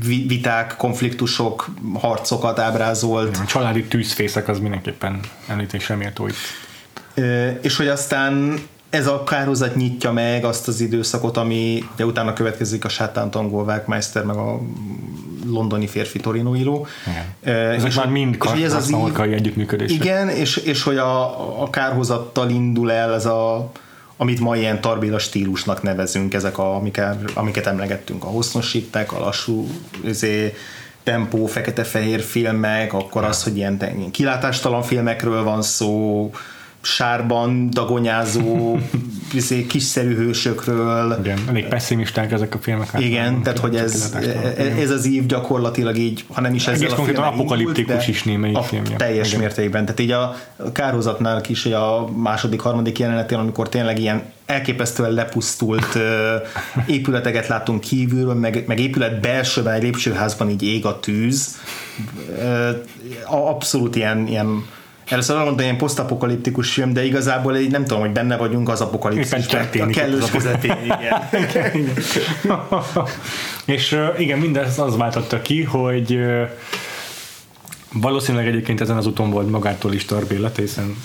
vi- 0.06 0.28
viták, 0.28 0.76
konfliktusok, 0.78 1.70
harcokat 1.94 2.60
ábrázolt, 2.60 3.38
A 3.38 3.46
családi 3.46 3.84
tűzfészek 3.84 4.48
az 4.48 4.60
mindenképpen 4.60 5.20
említésre 5.48 5.96
méltó 5.96 6.28
itt. 6.28 6.36
És 7.62 7.78
hogy 7.78 7.88
aztán 7.88 8.60
ez 8.90 9.08
a 9.08 9.24
kárhozat 9.24 9.76
nyitja 9.76 10.12
meg 10.12 10.44
azt 10.46 10.68
az 10.68 10.82
időszakot, 10.82 11.38
ami 11.38 11.84
de 11.96 12.06
utána 12.06 12.34
következik 12.34 12.86
a 12.86 12.90
Sátánt 12.90 13.36
angol 13.36 13.66
Vágmeister, 13.66 14.24
meg 14.24 14.36
a 14.36 14.60
londoni 15.46 15.88
férfi 15.88 16.20
Torino 16.20 16.56
író. 16.56 16.88
Ö, 17.44 17.52
Ezek 17.52 17.88
és 17.88 17.96
már 17.96 18.08
mind 18.10 18.38
és 18.42 18.50
hogy 18.50 18.62
ez 18.62 18.74
az 18.74 18.78
krasznahorkai 18.78 19.34
együttműködések. 19.34 20.04
igen, 20.04 20.30
és, 20.30 20.58
és 20.58 20.84
hogy 20.84 20.98
a, 20.98 21.62
a 21.62 21.70
kárhozattal 21.70 22.50
indul 22.50 22.92
el 22.92 23.14
ez 23.14 23.26
a 23.26 23.72
amit 24.22 24.40
ma 24.40 24.58
ilyen 24.58 24.82
tarbéla 24.82 25.20
stílusnak 25.20 25.82
nevezünk, 25.82 26.34
ezek, 26.34 26.58
a, 26.58 26.76
amiket, 26.76 27.32
amiket 27.34 27.66
emlegettünk, 27.66 28.24
a 28.24 28.28
hossznosítek, 28.28 29.14
a 29.14 29.20
lassú 29.20 29.68
izé, 30.06 30.54
tempó, 31.04 31.46
fekete-fehér 31.46 32.22
filmek, 32.22 32.94
akkor 32.94 33.24
az, 33.24 33.44
hogy 33.44 33.58
ilyen, 33.58 33.78
ilyen 33.98 34.12
kilátástalan 34.12 34.82
filmekről 34.82 35.44
van 35.44 35.62
szó, 35.62 36.32
sárban 36.82 37.70
dagonyázó, 37.70 38.78
izé, 39.34 39.66
kiszerű 39.66 40.16
hősökről, 40.16 41.18
Igen, 41.20 41.40
elég 41.48 41.68
pessimisták 41.68 42.32
ezek 42.32 42.56
a 42.56 42.58
filmek. 42.58 42.88
igen, 42.98 43.20
általában. 43.20 43.44
tehát 43.44 43.60
hogy 43.60 43.76
ez, 43.76 44.10
Tökéletes. 44.10 44.84
ez 44.84 44.90
az 44.90 45.06
ív 45.06 45.26
gyakorlatilag 45.26 45.98
így, 45.98 46.26
ha 46.34 46.42
nem 46.42 46.54
is 46.54 46.68
ezzel 46.68 46.88
Egész 46.88 46.98
a 46.98 47.04
filmmel 47.04 47.24
apokaliptikus 47.24 47.90
indult, 47.90 48.08
is 48.08 48.24
némelyik 48.24 48.58
a 48.58 48.62
filmje. 48.62 48.96
Teljes 48.96 49.28
Igen. 49.28 49.40
mértékben. 49.40 49.82
Tehát 49.86 50.00
így 50.00 50.12
a 50.12 50.36
kárhozatnál 50.74 51.42
is 51.48 51.66
a 51.66 52.10
második, 52.16 52.60
harmadik 52.60 53.00
jelenetén, 53.00 53.38
amikor 53.38 53.70
tényleg 53.70 54.00
ilyen 54.00 54.22
elképesztően 54.46 55.12
lepusztult 55.12 55.98
épületeket 56.88 57.48
látunk 57.48 57.80
kívülről, 57.80 58.34
meg, 58.34 58.64
meg 58.68 58.80
épület 58.80 59.20
belsőben, 59.20 59.74
egy 59.74 59.84
lépcsőházban 59.84 60.50
így 60.50 60.64
ég 60.64 60.86
a 60.86 61.00
tűz. 61.00 61.58
Abszolút 63.26 63.96
ilyen, 63.96 64.28
ilyen 64.28 64.66
Először 65.10 65.36
arra 65.36 65.46
mondtam, 65.46 65.66
ilyen 65.66 65.78
posztapokaliptikus 65.78 66.74
film, 66.74 66.94
de 66.94 67.06
igazából 67.06 67.56
így 67.58 67.72
nem 67.72 67.86
tudom, 67.86 68.02
hogy 68.02 68.12
benne 68.12 68.38
vagyunk 68.38 68.70
az 68.70 68.82
apokalipszisben. 68.82 69.68
A 69.80 69.86
kellős 69.88 70.30
közepén, 70.30 70.78
igen. 70.84 71.90
És 73.66 74.00
igen, 74.18 74.40
mindezt 74.40 74.80
az 74.80 74.98
váltotta 74.98 75.42
ki, 75.42 75.64
hogy 75.64 76.20
valószínűleg 77.94 78.48
egyébként 78.48 78.82
ezen 78.82 78.98
az 78.98 79.08
úton 79.08 79.30
volt 79.30 79.50
magától 79.50 79.94
is 79.94 80.06
tarbélet, 80.06 80.56
hiszen 80.58 80.96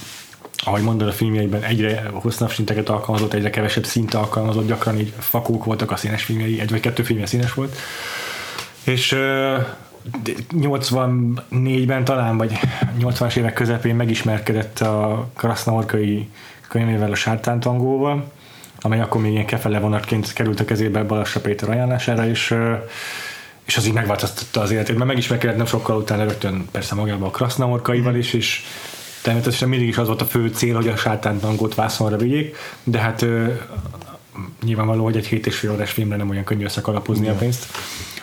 ahogy 0.64 0.82
mondod 0.82 1.08
a 1.08 1.12
filmjeiben 1.12 1.62
egyre 1.62 2.10
hosszabb 2.12 2.50
szinteket 2.50 2.88
alkalmazott, 2.88 3.32
egyre 3.32 3.50
kevesebb 3.50 3.84
szint 3.84 4.14
alkalmazott, 4.14 4.66
gyakran 4.66 4.98
így 4.98 5.12
fakók 5.18 5.64
voltak 5.64 5.90
a 5.90 5.96
színes 5.96 6.22
filmjei, 6.22 6.60
egy 6.60 6.70
vagy 6.70 6.80
kettő 6.80 7.02
filmje 7.02 7.26
színes 7.26 7.54
volt. 7.54 7.76
És 8.84 9.16
84-ben 10.50 12.04
talán, 12.04 12.36
vagy 12.36 12.58
80-as 13.00 13.36
évek 13.36 13.52
közepén 13.52 13.94
megismerkedett 13.94 14.80
a 14.80 15.28
Krasznaorkai 15.36 16.28
könyvével 16.68 17.10
a 17.10 17.14
Sártántangóval, 17.14 18.32
amely 18.80 19.00
akkor 19.00 19.20
még 19.20 19.32
ilyen 19.32 19.46
kefele 19.46 19.78
vonatként 19.78 20.32
került 20.32 20.60
a 20.60 20.64
kezébe 20.64 21.02
Balassa 21.02 21.40
Péter 21.40 21.70
ajánlására, 21.70 22.26
és 22.28 22.54
és 23.64 23.76
az 23.76 23.86
így 23.86 23.92
megváltoztatta 23.92 24.60
az 24.60 24.70
életét, 24.70 24.96
mert 24.96 25.08
megismerkedett 25.08 25.56
nem 25.56 25.66
sokkal 25.66 25.96
utána 25.96 26.24
rögtön 26.24 26.68
persze 26.70 26.94
magában 26.94 27.28
a 27.28 27.30
Krasznaorkaival 27.30 28.14
is, 28.14 28.32
és 28.32 28.62
természetesen 29.22 29.68
mindig 29.68 29.88
is 29.88 29.98
az 29.98 30.06
volt 30.06 30.20
a 30.20 30.24
fő 30.24 30.48
cél, 30.48 30.74
hogy 30.74 30.88
a 30.88 30.96
sátántangót 30.96 31.74
vászonra 31.74 32.16
vigyék, 32.16 32.56
de 32.82 32.98
hát 32.98 33.26
nyilvánvaló, 34.64 35.04
hogy 35.04 35.16
egy 35.16 35.26
hét 35.26 35.46
és 35.46 35.56
fél 35.56 35.72
órás 35.72 35.90
filmre 35.90 36.16
nem 36.16 36.30
olyan 36.30 36.44
könnyű 36.44 36.64
összekalapozni 36.64 37.28
a 37.28 37.34
pénzt. 37.34 37.66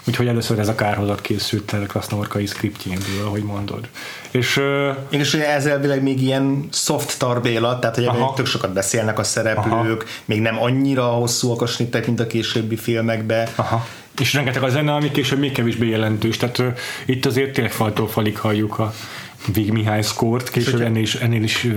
Úgyhogy 0.08 0.28
először 0.28 0.60
ez 0.60 0.68
a 0.68 0.76
kárhozat 0.76 1.22
készült 1.22 1.74
el 1.74 1.82
a 1.82 1.86
Krasznaorkai 1.86 2.46
szkriptjénből, 2.46 3.26
ahogy 3.26 3.44
mondod. 3.44 3.88
És, 4.32 4.58
uh, 4.58 4.96
és 5.10 5.34
ugye 5.34 5.54
ez 5.54 5.66
elvileg 5.66 6.04
még 6.04 6.22
ilyen 6.22 6.68
soft 6.72 7.20
tarbéla, 7.20 7.80
tehát 7.80 7.96
hogy 7.96 8.06
aha. 8.06 8.34
tök 8.34 8.46
sokat 8.46 8.74
beszélnek 8.74 9.20
a 9.20 9.24
szereplők, 9.24 10.02
aha. 10.02 10.12
még 10.26 10.42
nem 10.42 10.62
annyira 10.62 11.04
hosszúak 11.04 11.62
a 11.62 11.66
snittek, 11.66 12.06
mint 12.06 12.20
a 12.20 12.28
későbbi 12.28 12.76
filmekbe. 12.76 13.50
Aha. 13.56 13.88
És 14.20 14.34
rengeteg 14.34 14.64
a 14.64 14.70
zene, 14.70 14.94
ami 14.94 15.12
később 15.12 15.40
még 15.40 15.52
kevésbé 15.52 15.90
jelentős, 15.90 16.38
tehát 16.38 16.58
uh, 16.58 16.68
itt 17.06 17.26
azért 17.26 17.54
tényleg 17.54 17.74
faltól 17.74 18.08
falig 18.08 18.38
halljuk 18.38 18.80
a 18.80 18.94
Vig 19.54 19.72
Mihály 19.72 20.02
szkórt, 20.02 20.50
később 20.50 20.82
ennél 20.82 21.02
is, 21.02 21.16
ennél 21.16 21.44
is 21.44 21.68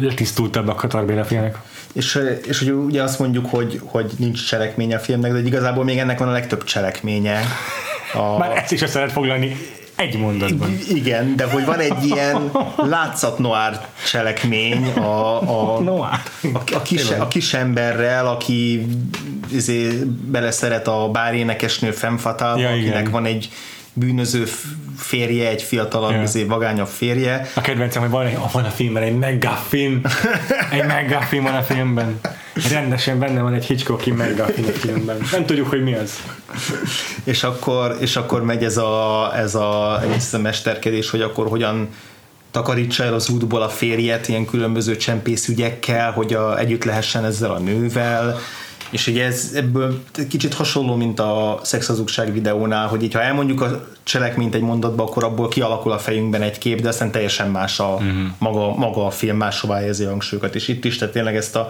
letisztultabbak 0.00 0.82
a 0.82 0.86
tarbéla 0.86 1.24
filmek. 1.24 1.58
És, 1.92 2.20
és 2.46 2.58
hogy 2.58 2.70
ugye 2.70 3.02
azt 3.02 3.18
mondjuk, 3.18 3.46
hogy, 3.50 3.80
hogy 3.84 4.12
nincs 4.16 4.46
cselekmény 4.46 4.94
a 4.94 4.98
filmnek, 4.98 5.32
de 5.32 5.38
igazából 5.38 5.84
még 5.84 5.98
ennek 5.98 6.18
van 6.18 6.28
a 6.28 6.32
legtöbb 6.32 6.64
cselekménye. 6.64 7.40
A... 8.14 8.38
Már 8.38 8.56
ezt 8.56 8.72
is 8.72 8.82
össze 8.82 8.98
lehet 8.98 9.12
foglalni 9.12 9.56
egy 9.96 10.18
mondatban. 10.18 10.78
Igen, 10.88 11.36
de 11.36 11.44
hogy 11.44 11.64
van 11.64 11.78
egy 11.78 12.04
ilyen 12.04 12.50
látszat 12.76 13.38
noir 13.38 13.80
cselekmény 14.06 14.86
a, 14.86 15.40
a, 15.76 15.80
noir. 15.80 16.20
a, 16.52 16.74
a, 16.74 16.82
kis, 16.82 17.10
a 17.10 17.28
kis 17.28 17.54
emberrel, 17.54 18.26
aki 18.26 18.86
izé, 19.52 19.88
beleszeret 20.30 20.88
a 20.88 21.08
bárénekesnő 21.12 21.90
Femfatalba, 21.90 22.60
ja, 22.60 22.68
akinek 22.68 23.00
igen. 23.00 23.10
van 23.10 23.24
egy 23.24 23.50
bűnöző 23.98 24.44
férje, 24.96 25.48
egy 25.48 25.62
fiatalabb, 25.62 26.10
yeah. 26.10 26.22
Izé, 26.22 26.44
vagányabb 26.44 26.86
férje. 26.86 27.50
A 27.54 27.60
kedvencem, 27.60 28.02
hogy 28.02 28.10
van, 28.10 28.26
van 28.52 28.64
a 28.64 28.70
filmben 28.70 29.02
egy 29.02 29.14
McGuffin, 29.14 30.06
egy 30.70 30.84
McGuffin 30.84 31.42
van 31.42 31.54
a 31.54 31.62
filmben. 31.62 32.20
Rendesen 32.70 33.18
benne 33.18 33.40
van 33.40 33.54
egy 33.54 33.64
Hitchcocki 33.64 34.10
McGuffin 34.10 34.64
a 34.64 34.70
filmben. 34.70 35.16
Nem 35.32 35.46
tudjuk, 35.46 35.68
hogy 35.68 35.82
mi 35.82 35.94
az. 35.94 36.22
és 37.24 37.42
akkor, 37.42 37.96
és 38.00 38.16
akkor 38.16 38.44
megy 38.44 38.64
ez 38.64 38.76
a, 38.76 39.32
ez 39.36 39.54
a, 39.54 40.02
ez 40.14 40.34
a 40.34 40.38
mesterkedés, 40.38 41.10
hogy 41.10 41.20
akkor 41.20 41.48
hogyan 41.48 41.88
takarítsa 42.50 43.04
el 43.04 43.14
az 43.14 43.28
útból 43.28 43.62
a 43.62 43.68
férjet 43.68 44.28
ilyen 44.28 44.46
különböző 44.46 44.96
csempészügyekkel, 44.96 46.12
hogy 46.12 46.34
a, 46.34 46.58
együtt 46.58 46.84
lehessen 46.84 47.24
ezzel 47.24 47.50
a 47.50 47.58
nővel, 47.58 48.38
és 48.90 49.06
ugye 49.06 49.24
ez 49.24 49.50
ebből 49.54 50.02
kicsit 50.28 50.54
hasonló, 50.54 50.94
mint 50.94 51.20
a 51.20 51.60
szexhazugság 51.62 52.32
videónál, 52.32 52.86
hogy 52.86 53.02
így 53.02 53.12
ha 53.12 53.22
elmondjuk 53.22 53.60
a 53.60 53.88
cselekményt 54.02 54.54
egy 54.54 54.60
mondatba, 54.60 55.02
akkor 55.02 55.24
abból 55.24 55.48
kialakul 55.48 55.92
a 55.92 55.98
fejünkben 55.98 56.42
egy 56.42 56.58
kép, 56.58 56.80
de 56.80 56.88
aztán 56.88 57.10
teljesen 57.10 57.50
más 57.50 57.80
a 57.80 57.94
uh-huh. 57.94 58.10
maga, 58.38 58.74
maga 58.74 59.06
a 59.06 59.10
film, 59.10 59.36
máshová 59.36 59.76
helyezi 59.76 60.04
a 60.04 60.08
hangsúlyokat. 60.08 60.54
És 60.54 60.68
itt 60.68 60.84
is, 60.84 60.98
tehát 60.98 61.14
tényleg 61.14 61.36
ezt 61.36 61.56
a 61.56 61.68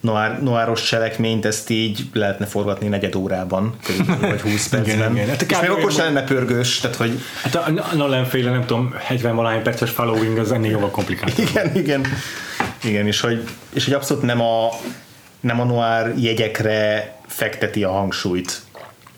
noir, 0.00 0.42
noiros 0.42 0.82
cselekményt, 0.82 1.44
ezt 1.44 1.70
így 1.70 2.04
lehetne 2.12 2.46
forgatni 2.46 2.88
negyed 2.88 3.14
órában, 3.14 3.74
vagy 4.20 4.40
20 4.40 4.68
percben. 4.68 4.94
igen, 4.94 5.12
igen. 5.12 5.28
Hát 5.28 5.42
és 5.42 5.60
még 5.60 5.70
akkor 5.70 5.92
sem 5.92 6.04
lenne 6.04 6.24
pörgős, 6.24 6.80
tehát 6.80 6.96
hogy... 6.96 7.20
Hát 7.42 7.54
a 7.54 7.94
Nolan 7.94 8.24
féle, 8.24 8.50
nem 8.50 8.66
tudom, 8.66 8.94
70 8.98 9.36
valahány 9.36 9.62
perces 9.62 9.90
following 9.90 10.38
az 10.38 10.52
ennél 10.52 10.70
jóval 10.70 10.90
komplikáltabb. 10.90 11.48
Igen, 11.48 11.76
igen. 11.76 12.06
Igen, 12.84 13.06
és 13.06 13.20
hogy, 13.20 13.48
és 13.72 13.84
hogy 13.84 13.94
abszolút 13.94 14.22
nem 14.22 14.40
a, 14.40 14.68
nem 15.42 15.60
a 15.60 15.64
noir 15.64 16.14
jegyekre 16.18 17.12
fekteti 17.26 17.84
a 17.84 17.90
hangsúlyt 17.90 18.62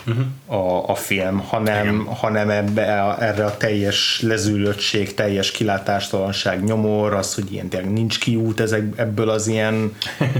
uh-huh. 0.07 0.25
a, 0.47 0.89
a 0.89 0.95
film, 0.95 1.39
hanem, 1.39 2.05
hanem 2.05 2.51
ebbe, 2.51 3.03
a, 3.03 3.23
erre 3.23 3.45
a 3.45 3.57
teljes 3.57 4.21
lezűlöttség, 4.23 5.15
teljes 5.15 5.51
kilátástalanság, 5.51 6.65
nyomor, 6.65 7.15
az, 7.15 7.35
hogy 7.35 7.53
ilyen 7.53 7.69
tényleg 7.69 7.93
nincs 7.93 8.19
kiút 8.19 8.61
ezek, 8.61 8.83
ebből 8.97 9.29
az 9.29 9.47
ilyen 9.47 9.97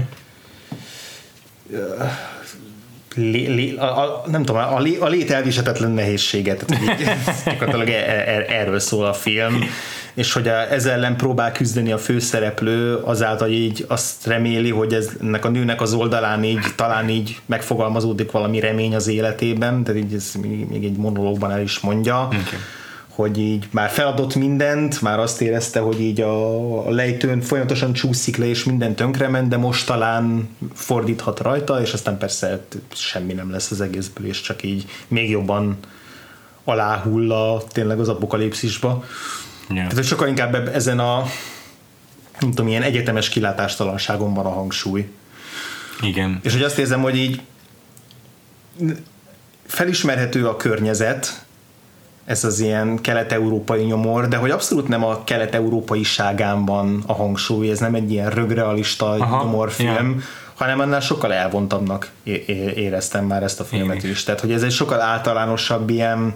lé, 3.15 3.45
lé, 3.47 3.75
a, 3.75 3.83
a, 3.83 4.23
nem 4.27 4.43
tudom, 4.43 4.61
a, 4.61 4.79
lé, 4.79 4.97
a 4.97 5.07
lét 5.07 5.31
elvisetetlen 5.31 5.91
nehézséget, 5.91 6.65
tehát 6.65 6.83
így, 6.83 7.07
gyakorlatilag 7.45 7.89
er, 7.89 8.27
er, 8.27 8.45
erről 8.49 8.79
szól 8.79 9.05
a 9.05 9.13
film 9.13 9.63
és 10.15 10.33
hogy 10.33 10.47
ez 10.47 10.85
ellen 10.85 11.17
próbál 11.17 11.51
küzdeni 11.51 11.91
a 11.91 11.97
főszereplő, 11.97 12.95
azáltal 12.95 13.49
így 13.49 13.85
azt 13.87 14.25
reméli, 14.25 14.69
hogy 14.69 14.93
ez, 14.93 15.09
ennek 15.21 15.45
a 15.45 15.49
nőnek 15.49 15.81
az 15.81 15.93
oldalán 15.93 16.43
így 16.43 16.65
talán 16.75 17.09
így 17.09 17.39
megfogalmazódik 17.45 18.31
valami 18.31 18.59
remény 18.59 18.95
az 18.95 19.07
életében, 19.07 19.83
tehát 19.83 20.01
így 20.01 20.13
ez 20.13 20.31
még, 20.41 20.67
még 20.69 20.83
egy 20.83 20.97
monológban 20.97 21.51
el 21.51 21.61
is 21.61 21.79
mondja. 21.79 22.23
Okay 22.25 22.59
hogy 23.15 23.37
így 23.37 23.67
már 23.71 23.89
feladott 23.89 24.35
mindent, 24.35 25.01
már 25.01 25.19
azt 25.19 25.41
érezte, 25.41 25.79
hogy 25.79 26.01
így 26.01 26.21
a, 26.21 26.87
a 26.87 26.89
lejtőn 26.89 27.41
folyamatosan 27.41 27.93
csúszik 27.93 28.37
le, 28.37 28.45
és 28.45 28.63
minden 28.63 28.95
tönkrement, 28.95 29.47
de 29.47 29.57
most 29.57 29.85
talán 29.85 30.49
fordíthat 30.73 31.39
rajta, 31.39 31.81
és 31.81 31.93
aztán 31.93 32.17
persze 32.17 32.65
semmi 32.93 33.33
nem 33.33 33.51
lesz 33.51 33.71
az 33.71 33.81
egészből, 33.81 34.27
és 34.27 34.41
csak 34.41 34.63
így 34.63 34.85
még 35.07 35.29
jobban 35.29 35.77
aláhull 36.63 37.31
a, 37.31 37.63
tényleg 37.71 37.99
az 37.99 38.09
apokalipszisba. 38.09 39.03
Yeah. 39.69 39.87
Tehát 39.87 40.03
sokkal 40.03 40.27
inkább 40.27 40.67
ezen 40.73 40.99
a 40.99 41.23
nem 42.39 42.49
tudom, 42.49 42.67
ilyen 42.67 42.81
egyetemes 42.81 43.29
kilátástalanságon 43.29 44.33
van 44.33 44.45
a 44.45 44.49
hangsúly. 44.49 45.09
Igen. 46.01 46.39
És 46.43 46.53
hogy 46.53 46.63
azt 46.63 46.77
érzem, 46.77 47.01
hogy 47.01 47.17
így 47.17 47.41
felismerhető 49.65 50.47
a 50.47 50.55
környezet, 50.55 51.45
ez 52.25 52.43
az 52.43 52.59
ilyen 52.59 53.01
kelet-európai 53.01 53.83
nyomor, 53.83 54.27
de 54.27 54.37
hogy 54.37 54.51
abszolút 54.51 54.87
nem 54.87 55.03
a 55.03 55.23
kelet-európai 55.23 56.03
ságán 56.03 56.65
van 56.65 57.03
a 57.05 57.13
hangsúly, 57.13 57.69
ez 57.69 57.79
nem 57.79 57.95
egy 57.95 58.11
ilyen 58.11 58.29
rögrealista 58.29 59.09
Aha, 59.09 59.43
nyomorfilm, 59.43 60.09
yeah. 60.09 60.21
hanem 60.53 60.79
annál 60.79 60.99
sokkal 60.99 61.33
elvontabbnak 61.33 62.11
éreztem 62.75 63.25
már 63.25 63.43
ezt 63.43 63.59
a 63.59 63.63
filmet 63.63 64.03
Én 64.03 64.11
is. 64.11 64.23
Tehát, 64.23 64.39
hogy 64.39 64.51
ez 64.51 64.63
egy 64.63 64.71
sokkal 64.71 65.01
általánosabb 65.01 65.89
ilyen 65.89 66.33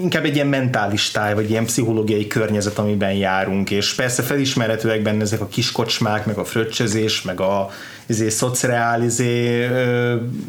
inkább 0.00 0.24
egy 0.24 0.34
ilyen 0.34 0.46
mentális 0.46 1.10
táj, 1.10 1.34
vagy 1.34 1.50
ilyen 1.50 1.64
pszichológiai 1.64 2.26
környezet, 2.26 2.78
amiben 2.78 3.12
járunk, 3.12 3.70
és 3.70 3.94
persze 3.94 4.22
felismerhetőek 4.22 5.02
benne 5.02 5.22
ezek 5.22 5.40
a 5.40 5.46
kis 5.46 5.72
kocsmák, 5.72 6.26
meg 6.26 6.36
a 6.36 6.44
fröccsözés, 6.44 7.22
meg 7.22 7.40
a 7.40 7.70
izé, 8.06 8.28
szociál, 8.28 9.02
izé, 9.02 9.66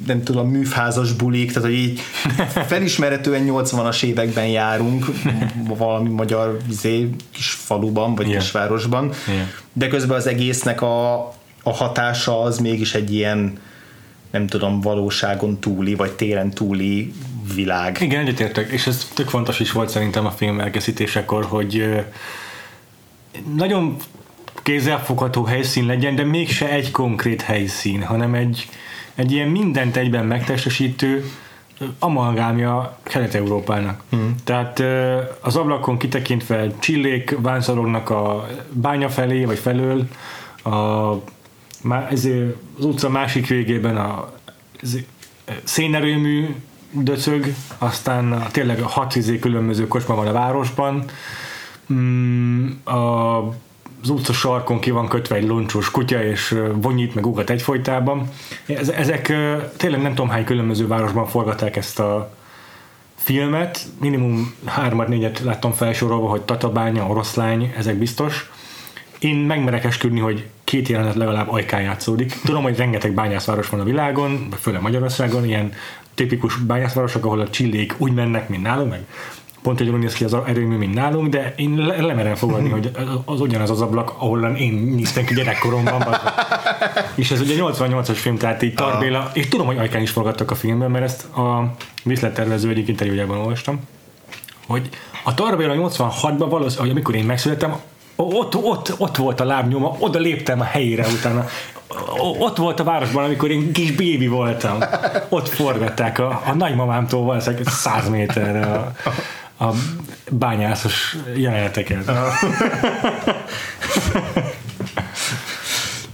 nem 0.07 0.23
tudom, 0.23 0.49
műfházas 0.49 1.13
bulik, 1.13 1.47
tehát 1.47 1.69
hogy 1.69 1.77
így 1.77 1.99
felismerhetően 2.67 3.45
80-as 3.47 4.03
években 4.03 4.47
járunk 4.47 5.05
valami 5.77 6.09
magyar 6.09 6.57
izé, 6.69 7.09
kis 7.31 7.49
faluban, 7.49 8.15
vagy 8.15 8.27
yeah. 8.27 8.39
kisvárosban, 8.39 9.11
yeah. 9.27 9.47
de 9.73 9.87
közben 9.87 10.17
az 10.17 10.27
egésznek 10.27 10.81
a, 10.81 11.13
a 11.63 11.73
hatása 11.73 12.41
az 12.41 12.57
mégis 12.57 12.93
egy 12.93 13.13
ilyen 13.13 13.57
nem 14.31 14.47
tudom, 14.47 14.81
valóságon 14.81 15.59
túli, 15.59 15.95
vagy 15.95 16.11
téren 16.11 16.49
túli 16.49 17.13
világ. 17.55 18.01
Igen, 18.01 18.19
egyetértek, 18.19 18.71
és 18.71 18.87
ez 18.87 19.11
tök 19.13 19.27
fontos 19.27 19.59
is 19.59 19.71
volt 19.71 19.89
szerintem 19.89 20.25
a 20.25 20.31
film 20.31 20.59
elkészítésekor, 20.59 21.45
hogy 21.45 22.05
nagyon 23.55 23.95
kézzelfogható 24.63 25.43
helyszín 25.43 25.85
legyen, 25.85 26.15
de 26.15 26.23
mégse 26.23 26.69
egy 26.69 26.91
konkrét 26.91 27.41
helyszín, 27.41 28.03
hanem 28.03 28.33
egy, 28.33 28.69
egy 29.15 29.31
ilyen 29.31 29.47
mindent 29.47 29.97
egyben 29.97 30.25
megtestesítő 30.25 31.31
amalgámja 31.99 32.97
Kelet-Európának. 33.03 34.03
Hmm. 34.09 34.35
Tehát 34.43 34.83
az 35.41 35.55
ablakon 35.55 35.97
kitekintve 35.97 36.67
csillék 36.79 37.35
vánszorognak 37.39 38.09
a 38.09 38.47
bánya 38.71 39.09
felé, 39.09 39.45
vagy 39.45 39.59
felől, 39.59 40.07
a, 40.63 40.69
az 42.09 42.29
utca 42.79 43.09
másik 43.09 43.47
végében 43.47 43.97
a 43.97 44.33
szénerőmű 45.63 46.55
döcög, 46.91 47.53
aztán 47.77 48.47
tényleg 48.51 48.81
hat 48.81 49.15
izé 49.15 49.39
különböző 49.39 49.87
kocsma 49.87 50.15
van 50.15 50.27
a 50.27 50.31
városban, 50.31 51.05
mm, 51.93 52.69
a 52.85 53.37
az 54.01 54.09
utca 54.09 54.33
sarkon 54.33 54.79
ki 54.79 54.91
van 54.91 55.07
kötve 55.07 55.35
egy 55.35 55.47
loncsos 55.47 55.91
kutya, 55.91 56.23
és 56.23 56.55
vonyít, 56.73 57.15
meg 57.15 57.25
ugat 57.25 57.49
egyfolytában. 57.49 58.29
Ezek 58.95 59.33
tényleg 59.77 60.01
nem 60.01 60.13
tudom 60.13 60.29
hány 60.29 60.43
különböző 60.43 60.87
városban 60.87 61.27
forgatták 61.27 61.75
ezt 61.75 61.99
a 61.99 62.33
filmet, 63.15 63.85
minimum 63.99 64.53
hármat, 64.65 65.07
négyet 65.07 65.39
láttam 65.39 65.71
felsorolva, 65.71 66.29
hogy 66.29 66.41
Tatabánya, 66.41 67.07
Oroszlány, 67.07 67.73
ezek 67.77 67.95
biztos. 67.95 68.51
Én 69.19 69.35
megmerek 69.35 69.83
esküdni, 69.83 70.19
hogy 70.19 70.47
két 70.69 70.87
jelenet 70.87 71.15
legalább 71.15 71.51
ajkán 71.51 71.81
játszódik. 71.81 72.35
Tudom, 72.45 72.63
hogy 72.63 72.77
rengeteg 72.77 73.13
bányászváros 73.13 73.69
van 73.69 73.79
a 73.79 73.83
világon, 73.83 74.47
főleg 74.59 74.81
Magyarországon, 74.81 75.45
ilyen 75.45 75.73
tipikus 76.13 76.55
bányászvárosok, 76.55 77.25
ahol 77.25 77.39
a 77.39 77.49
csillék 77.49 77.95
úgy 77.97 78.13
mennek, 78.13 78.49
mint 78.49 78.63
nálunk, 78.63 78.89
meg 78.89 79.05
pont 79.61 79.79
egy 79.79 79.97
néz 79.97 80.13
ki 80.13 80.23
az 80.23 80.37
erőmű, 80.45 80.77
mint 80.77 80.93
nálunk, 80.93 81.29
de 81.29 81.53
én 81.57 81.77
le- 81.77 82.01
lemerem 82.01 82.35
fogadni, 82.35 82.69
hogy 82.69 82.91
az 83.25 83.41
ugyanaz 83.41 83.69
az 83.69 83.81
ablak, 83.81 84.13
ahol 84.17 84.55
én 84.55 84.73
néztem 84.73 85.25
ki 85.25 85.33
gyerekkoromban. 85.33 86.05
és 87.15 87.31
ez 87.31 87.41
ugye 87.41 87.55
88-as 87.57 88.17
film, 88.17 88.37
tehát 88.37 88.61
így 88.61 88.73
Tarbéla, 88.73 89.31
és 89.33 89.47
tudom, 89.47 89.65
hogy 89.65 89.77
Ajkán 89.77 90.01
is 90.01 90.09
forgattak 90.09 90.51
a 90.51 90.55
filmben, 90.55 90.91
mert 90.91 91.03
ezt 91.03 91.23
a 91.23 91.73
viszlettervező 92.03 92.69
egyik 92.69 92.87
interjújában 92.87 93.37
olvastam, 93.37 93.79
hogy 94.67 94.89
a 95.23 95.33
Tarbéla 95.33 95.73
86-ban 95.77 96.47
valószínűleg, 96.49 96.91
amikor 96.91 97.15
én 97.15 97.25
megszülettem, 97.25 97.75
ott, 98.23 98.55
ott, 98.55 98.93
ott 98.97 99.15
volt 99.15 99.39
a 99.39 99.45
lábnyoma, 99.45 99.95
oda 99.99 100.19
léptem 100.19 100.59
a 100.59 100.63
helyére 100.63 101.07
utána. 101.07 101.45
Ott 102.39 102.57
volt 102.57 102.79
a 102.79 102.83
városban, 102.83 103.23
amikor 103.23 103.51
én 103.51 103.71
kis 103.71 103.91
bébi 103.91 104.27
voltam. 104.27 104.77
Ott 105.29 105.47
forgatták 105.47 106.19
a, 106.19 106.41
a 106.45 106.53
nagymamámtól 106.53 107.23
valószínűleg 107.23 107.67
száz 107.67 108.09
méterre 108.09 108.65
a, 108.65 108.93
a 109.65 109.73
bányászos 110.31 111.15
jeleneteket. 111.35 112.11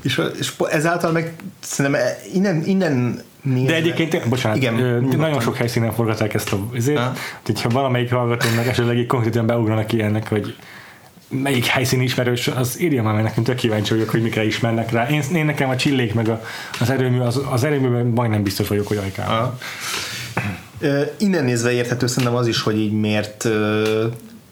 és, 0.02 0.22
és 0.40 0.54
ezáltal 0.70 1.12
meg 1.12 1.34
szerintem 1.60 2.02
innen, 2.34 2.64
innen 2.66 3.22
nézve. 3.42 3.72
De 3.72 3.76
egyébként, 3.76 4.30
bocsánat, 4.30 4.58
Igen, 4.58 4.80
ö, 4.80 5.00
nagyon 5.00 5.40
sok 5.40 5.56
helyszínen 5.56 5.92
forgatták 5.92 6.34
ezt 6.34 6.54
a 6.54 6.58
ezért, 6.74 7.20
hogyha 7.46 7.70
valamelyik 7.70 8.12
hallgatónak 8.12 8.68
esetleg 8.68 8.98
így 8.98 9.08
konkrétan 9.08 9.46
beugranak 9.46 9.94
ilyennek, 9.94 10.30
hogy 10.30 10.56
melyik 11.28 11.66
helyszín 11.66 12.02
ismerős, 12.02 12.48
az 12.48 12.82
írja 12.82 13.04
már 13.04 13.14
meg 13.14 13.24
nekünk, 13.24 13.46
tök 13.46 13.56
kíváncsi 13.56 13.94
vagyok, 13.94 14.10
hogy 14.10 14.22
mikre 14.22 14.46
ismernek 14.46 14.92
rá. 14.92 15.10
Én, 15.10 15.24
én 15.34 15.46
nekem 15.46 15.70
a 15.70 15.76
csillék 15.76 16.14
meg 16.14 16.30
a, 16.30 16.42
az 16.80 16.90
erőmű, 16.90 17.20
az, 17.20 17.42
az 17.52 17.64
erőműben 17.64 18.06
majdnem 18.06 18.44
biztos 18.44 18.68
vagyok, 18.68 18.88
hogy 18.88 18.98
ajkál. 18.98 19.58
Innen 21.18 21.44
nézve 21.44 21.72
érthető 21.72 22.08
szerintem 22.08 22.36
az 22.36 22.48
is, 22.48 22.62
hogy 22.62 22.80
így 22.80 22.92
miért, 22.92 23.48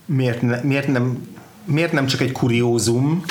miért, 0.06 0.42
ne, 0.42 0.62
miért, 0.62 0.88
nem, 0.88 1.28
miért 1.66 1.92
nem 1.92 2.06
csak 2.06 2.22
egy 2.22 2.32
kuriózum, 2.32 3.24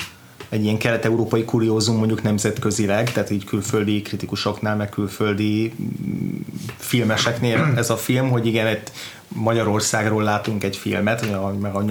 egy 0.52 0.64
ilyen 0.64 0.78
kelet-európai 0.78 1.44
kuriózum 1.44 1.96
mondjuk 1.96 2.22
nemzetközileg, 2.22 3.12
tehát 3.12 3.30
így 3.30 3.44
külföldi 3.44 4.02
kritikusoknál, 4.02 4.76
meg 4.76 4.88
külföldi 4.88 5.72
mm, 5.82 6.36
filmeseknél 6.76 7.72
ez 7.76 7.90
a 7.90 7.96
film, 7.96 8.30
hogy 8.30 8.46
igen, 8.46 8.66
egy 8.66 8.82
Magyarországról 9.28 10.22
látunk 10.22 10.64
egy 10.64 10.76
filmet, 10.76 11.26
meg 11.60 11.74
a 11.74 11.84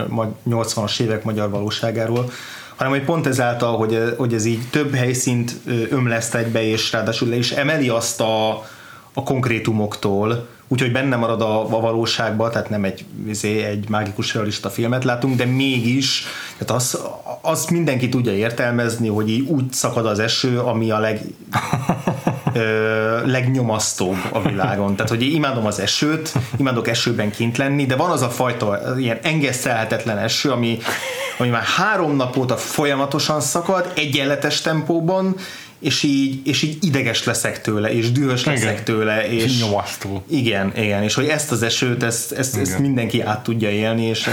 80-as 0.50 1.00
évek 1.00 1.24
magyar 1.24 1.50
valóságáról, 1.50 2.32
hanem 2.76 2.92
hogy 2.92 3.04
pont 3.04 3.28
ezáltal, 3.28 3.78
hogy, 3.78 4.14
hogy 4.18 4.34
ez 4.34 4.46
így 4.46 4.70
több 4.70 4.94
helyszínt 4.94 5.56
ömleszt 5.90 6.36
egybe, 6.36 6.64
és 6.64 6.92
ráadásul 6.92 7.30
le 7.30 7.36
is 7.36 7.52
emeli 7.52 7.90
azt 7.90 8.22
a, 8.22 8.52
a 9.14 9.24
konkrétumoktól, 9.24 10.48
úgyhogy 10.72 10.92
benne 10.92 11.16
marad 11.16 11.42
a, 11.42 11.62
a 11.62 11.80
valóságban, 11.80 12.52
tehát 12.52 12.70
nem 12.70 12.84
egy, 12.84 13.06
izé, 13.28 13.64
egy 13.64 13.90
mágikus 13.90 14.34
realista 14.34 14.70
filmet 14.70 15.04
látunk, 15.04 15.36
de 15.36 15.46
mégis, 15.46 16.24
tehát 16.58 16.82
az, 16.82 17.02
azt 17.42 17.72
mindenki 17.72 18.10
tudja 18.10 18.32
értelmezni, 18.32 19.08
hogy 19.08 19.30
így 19.30 19.50
úgy 19.50 19.72
szakad 19.72 20.06
az 20.06 20.20
eső, 20.20 20.60
ami 20.60 20.92
a 20.92 21.00
leg, 21.00 21.22
ö, 22.54 23.28
legnyomasztóbb 23.28 24.18
a 24.32 24.42
világon. 24.42 24.96
Tehát, 24.96 25.12
hogy 25.12 25.22
imádom 25.22 25.66
az 25.66 25.80
esőt, 25.80 26.34
imádok 26.58 26.88
esőben 26.88 27.32
kint 27.32 27.58
lenni, 27.58 27.86
de 27.86 27.96
van 27.96 28.10
az 28.10 28.22
a 28.22 28.30
fajta 28.30 28.80
ilyen 28.98 29.20
engesztelhetetlen 29.22 30.18
eső, 30.18 30.50
ami, 30.50 30.78
ami 31.38 31.50
már 31.50 31.64
három 31.64 32.16
nap 32.16 32.38
óta 32.38 32.58
folyamatosan 32.58 33.42
szakad, 33.42 33.92
egyenletes 33.96 34.62
tempóban, 34.62 35.36
és 35.82 36.04
így, 36.04 36.48
és 36.48 36.62
így 36.62 36.86
ideges 36.86 37.24
leszek 37.24 37.62
tőle, 37.62 37.94
és 37.94 38.12
dühös 38.12 38.42
igen. 38.42 38.54
leszek 38.54 38.84
tőle, 38.84 39.30
és 39.30 39.60
nyomasztó. 39.60 40.24
Igen, 40.28 40.74
igen, 40.78 41.04
és 41.04 41.14
hogy 41.14 41.28
ezt 41.28 41.52
az 41.52 41.64
esőt, 41.64 42.04
ezt, 42.04 42.32
ezt, 42.32 42.58
ezt 42.58 42.80
mindenki 42.80 43.22
át 43.22 43.44
tudja 43.44 43.70
élni, 43.70 44.04
és 44.04 44.30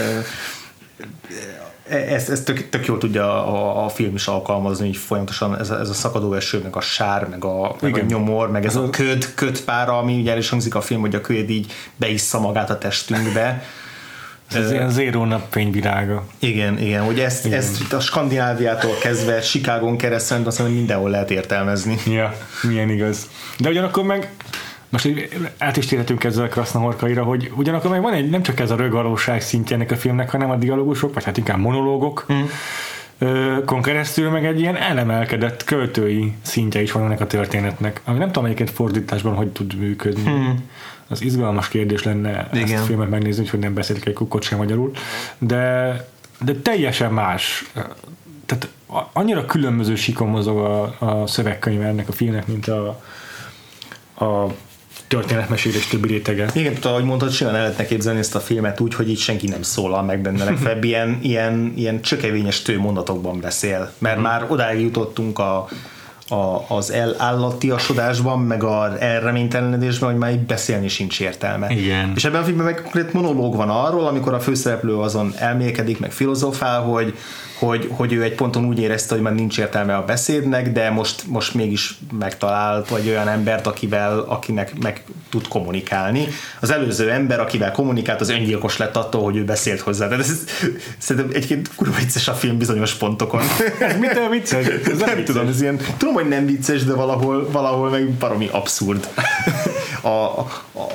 ezt, 1.88 2.30
ezt 2.30 2.44
tök, 2.44 2.68
tök 2.68 2.86
jól 2.86 2.99
tudja 2.99 3.46
a, 3.46 3.84
a 3.84 3.88
film 3.88 4.14
is 4.14 4.26
alkalmazni, 4.26 4.86
hogy 4.86 4.96
folyamatosan 4.96 5.59
ez 5.59 5.70
a, 5.70 5.80
ez 5.80 5.88
a 5.88 5.94
szakadó 5.94 6.34
eső, 6.34 6.61
meg 6.62 6.76
a 6.76 6.80
sár, 6.80 7.28
meg 7.28 7.44
a, 7.44 7.76
meg 7.80 7.94
a 7.94 8.01
nyomor, 8.01 8.51
meg 8.51 8.64
ez 8.64 8.76
a 8.76 8.90
köd, 8.90 9.34
ködpára, 9.34 9.99
ami 9.99 10.20
ugye 10.20 10.30
el 10.30 10.38
is 10.38 10.49
hangzik 10.49 10.74
a 10.74 10.80
film, 10.80 11.01
hogy 11.01 11.14
a 11.14 11.20
köd 11.20 11.51
így 11.51 11.72
beissza 11.96 12.40
magát 12.40 12.70
a 12.70 12.78
testünkbe. 12.78 13.62
Ez 14.55 14.70
ilyen 14.70 14.90
zéró 14.90 15.24
napfényvirága. 15.24 16.24
Igen, 16.38 16.78
igen, 16.78 17.03
hogy 17.03 17.20
ezt, 17.20 17.46
igen. 17.46 17.59
ezt 17.59 17.92
a 17.92 18.01
Skandináviától 18.01 18.94
kezdve 19.01 19.38
Chicagon 19.38 19.96
keresztül 19.96 20.46
azt 20.46 20.59
mondom, 20.59 20.76
mindenhol 20.76 21.11
lehet 21.11 21.30
értelmezni. 21.30 21.96
Ja, 22.07 22.34
milyen 22.62 22.90
igaz. 22.90 23.28
De 23.59 23.68
ugyanakkor 23.68 24.05
meg 24.05 24.30
most 24.88 25.09
át 25.59 25.76
is 25.76 25.86
térhetünk 25.86 26.24
ezzel 26.24 26.44
a 26.44 26.49
Krasznahorkaira, 26.49 27.22
hogy 27.22 27.53
ugyanakkor 27.57 27.90
meg 27.90 28.03
van 28.03 28.12
egy, 28.12 28.30
nem 28.30 28.42
csak 28.42 28.61
ez 28.61 28.70
a 28.70 28.76
rögalóság 28.76 29.40
szintje 29.40 29.76
ennek 29.76 29.90
a 29.90 29.96
filmnek, 29.96 30.30
hanem 30.30 30.51
a 30.51 30.57
dialógusok, 30.57 31.14
vagy 31.14 31.24
hát 31.24 31.36
inkább 31.36 31.59
monológok, 31.59 32.26
mm. 32.32 32.44
kon 33.64 33.82
keresztül 33.82 34.30
meg 34.30 34.46
egy 34.46 34.61
ilyen 34.61 34.76
elemelkedett 34.76 35.64
költői 35.64 36.32
szintje 36.42 36.82
is 36.82 36.92
van 36.92 37.05
ennek 37.05 37.20
a 37.20 37.26
történetnek, 37.26 38.01
ami 38.05 38.18
nem 38.18 38.26
tudom 38.26 38.44
egyébként 38.44 38.70
fordításban 38.70 39.34
hogy 39.34 39.49
tud 39.49 39.78
működni. 39.78 40.30
Mm. 40.30 40.51
Az 41.09 41.22
izgalmas 41.22 41.68
kérdés 41.68 42.02
lenne 42.02 42.48
Igen. 42.52 42.64
ezt 42.64 42.82
a 42.82 42.86
filmet 42.86 43.09
megnézni, 43.09 43.46
hogy 43.46 43.59
nem 43.59 43.74
beszélik 43.74 44.06
egy 44.06 44.12
kukkot 44.12 44.42
sem 44.42 44.59
magyarul, 44.59 44.90
de, 45.38 45.94
de 46.40 46.54
teljesen 46.54 47.12
más. 47.12 47.70
Tehát 48.46 48.68
annyira 49.12 49.44
különböző 49.44 49.94
sikon 49.94 50.28
mozog 50.28 50.59
a, 50.59 50.96
a 50.98 51.26
szövegkönyv 51.26 51.82
ennek 51.82 52.09
a 52.09 52.12
filmnek, 52.12 52.46
mint 52.46 52.68
a, 52.68 53.02
a 54.24 54.54
történetmesélés 55.09 55.86
többi 55.86 56.09
rétege. 56.09 56.50
Igen, 56.54 56.74
tudod, 56.74 56.90
ahogy 56.90 57.04
mondtad, 57.04 57.30
simán 57.30 57.54
el 57.54 57.61
lehetne 57.61 57.86
képzelni 57.86 58.18
ezt 58.18 58.34
a 58.34 58.40
filmet 58.40 58.80
úgy, 58.80 58.94
hogy 58.94 59.11
itt 59.11 59.18
senki 59.18 59.48
nem 59.48 59.62
szólal 59.62 60.02
meg 60.02 60.20
benne, 60.20 60.44
legfeljebb 60.44 60.84
ilyen, 60.84 61.18
ilyen, 61.22 61.72
ilyen 61.76 62.00
csökevényes 62.00 62.62
tőmondatokban 62.62 63.40
beszél, 63.40 63.92
mert 63.98 64.18
mm. 64.18 64.22
már 64.22 64.46
odáig 64.48 64.80
jutottunk 64.80 65.38
a, 65.38 65.68
a, 66.29 66.64
az 66.74 66.93
elállatiasodásban, 66.93 68.41
meg 68.41 68.62
az 68.62 68.95
elreménytelenedésben, 68.99 70.11
hogy 70.11 70.18
már 70.18 70.33
így 70.33 70.47
beszélni 70.47 70.89
sincs 70.89 71.20
értelme. 71.20 71.70
Igen. 71.70 72.12
És 72.16 72.24
ebben 72.24 72.41
a 72.41 72.45
filmben 72.45 72.66
meg 72.66 72.83
konkrét 72.83 73.12
monológ 73.12 73.57
van 73.57 73.68
arról, 73.68 74.07
amikor 74.07 74.35
a 74.35 74.41
főszereplő 74.41 74.97
azon 74.97 75.33
elmélkedik, 75.37 76.01
meg 76.01 76.12
filozofál, 76.12 76.81
hogy 76.81 77.14
hogy, 77.59 77.88
hogy 77.90 78.12
ő 78.12 78.22
egy 78.22 78.34
ponton 78.34 78.64
úgy 78.64 78.78
érezte, 78.78 79.14
hogy 79.14 79.22
már 79.22 79.34
nincs 79.34 79.59
értelme 79.59 79.96
a 79.96 80.04
beszédnek, 80.04 80.72
de 80.72 80.90
most, 80.90 81.22
most 81.26 81.54
mégis 81.54 81.98
megtalált 82.18 82.88
vagy 82.88 83.09
olyan 83.09 83.28
embert, 83.28 83.66
akivel, 83.66 84.18
akinek 84.18 84.78
meg 84.78 85.02
tud 85.30 85.48
kommunikálni. 85.48 86.26
Az 86.61 86.70
előző 86.70 87.11
ember, 87.11 87.40
akivel 87.40 87.72
kommunikált, 87.72 88.20
az 88.20 88.28
öngyilkos 88.28 88.76
lett 88.76 88.96
attól, 88.96 89.22
hogy 89.22 89.36
ő 89.36 89.44
beszélt 89.44 89.80
hozzá. 89.80 90.09
De 90.09 90.16
ez, 90.16 90.44
szerintem 90.98 91.30
egyébként 91.34 91.74
kurva 91.74 91.96
vicces 91.96 92.28
a 92.28 92.34
film 92.34 92.59
bizonyos 92.59 92.94
pontokon. 92.94 93.42
ez 93.80 93.98
mitől 93.98 94.28
vicces? 94.28 94.66
Ez 94.66 94.98
nem, 94.98 95.14
nem 95.14 95.24
tudom, 95.24 95.48
ez 95.48 95.61
ilyen, 95.61 95.80
tudom, 95.96 96.14
hogy 96.14 96.28
nem 96.28 96.46
vicces, 96.46 96.84
de 96.84 96.94
valahol, 96.94 97.48
valahol 97.50 97.90
meg 97.90 98.09
baromi 98.09 98.48
abszurd. 98.52 99.09
A, 100.01 100.09
a, 100.09 100.46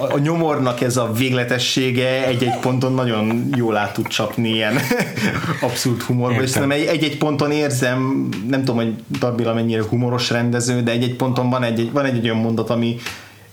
a 0.09 0.17
nyomornak 0.17 0.81
ez 0.81 0.97
a 0.97 1.11
végletessége 1.11 2.25
egy-egy 2.25 2.59
ponton 2.59 2.93
nagyon 2.93 3.49
jól 3.55 3.77
át 3.77 3.93
tud 3.93 4.07
csapni 4.07 4.49
ilyen 4.49 4.79
abszurd 5.61 6.01
humorba, 6.01 6.41
és 6.41 6.49
szerintem 6.49 6.79
egy-egy 6.87 7.17
ponton 7.17 7.51
érzem, 7.51 8.29
nem 8.47 8.59
tudom, 8.59 8.75
hogy 8.75 8.93
Dabila 9.19 9.53
mennyire 9.53 9.83
humoros 9.83 10.29
rendező, 10.29 10.81
de 10.81 10.91
egy-egy 10.91 11.15
ponton 11.15 11.49
van 11.49 11.63
egy, 11.63 11.91
van 11.91 12.05
egy, 12.05 12.15
egy 12.15 12.23
olyan 12.23 12.37
mondat, 12.37 12.69
ami 12.69 12.95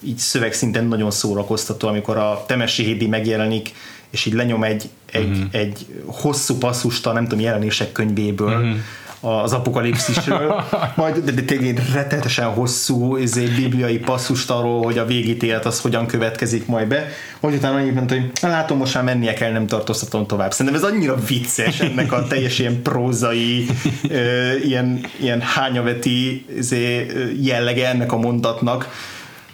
így 0.02 0.18
szövegszinten 0.18 0.84
nagyon 0.84 1.10
szórakoztató, 1.10 1.88
amikor 1.88 2.16
a 2.16 2.44
Temesi 2.46 2.84
Hédi 2.84 3.06
megjelenik, 3.06 3.72
és 4.10 4.26
így 4.26 4.32
lenyom 4.32 4.62
egy, 4.62 4.88
egy, 5.12 5.28
uh-huh. 5.28 5.44
egy 5.50 5.86
hosszú 6.06 6.54
passzust 6.54 7.06
a 7.06 7.12
nem 7.12 7.22
tudom, 7.22 7.44
jelenések 7.44 7.92
könyvéből, 7.92 8.56
uh-huh 8.56 8.76
az 9.20 9.52
apokalipszisről, 9.52 10.64
majd 10.96 11.16
de, 11.16 11.30
de 11.30 11.42
tényleg 11.42 11.82
rettenetesen 11.92 12.46
hosszú 12.46 13.16
izé, 13.16 13.44
bibliai 13.46 13.98
passzust 13.98 14.50
arról, 14.50 14.82
hogy 14.82 14.98
a 14.98 15.04
végítélet 15.04 15.66
az 15.66 15.80
hogyan 15.80 16.06
következik 16.06 16.66
majd 16.66 16.88
be, 16.88 17.06
hogy 17.40 17.54
utána 17.54 17.76
annyit 17.76 17.94
mondta, 17.94 18.14
hogy 18.14 18.30
látom, 18.40 18.78
most 18.78 18.94
már 18.94 19.04
mennie 19.04 19.32
kell, 19.32 19.52
nem 19.52 19.66
tartóztatom 19.66 20.26
tovább. 20.26 20.52
Szerintem 20.52 20.82
ez 20.82 20.90
annyira 20.90 21.14
vicces 21.26 21.80
ennek 21.80 22.12
a 22.12 22.26
teljes 22.26 22.58
ilyen 22.58 22.82
prózai, 22.82 23.66
ö, 24.08 24.52
ilyen, 24.56 25.00
ilyen 25.20 25.40
hányaveti 25.40 26.46
izé, 26.56 27.06
jellege 27.40 27.88
ennek 27.88 28.12
a 28.12 28.16
mondatnak, 28.16 28.88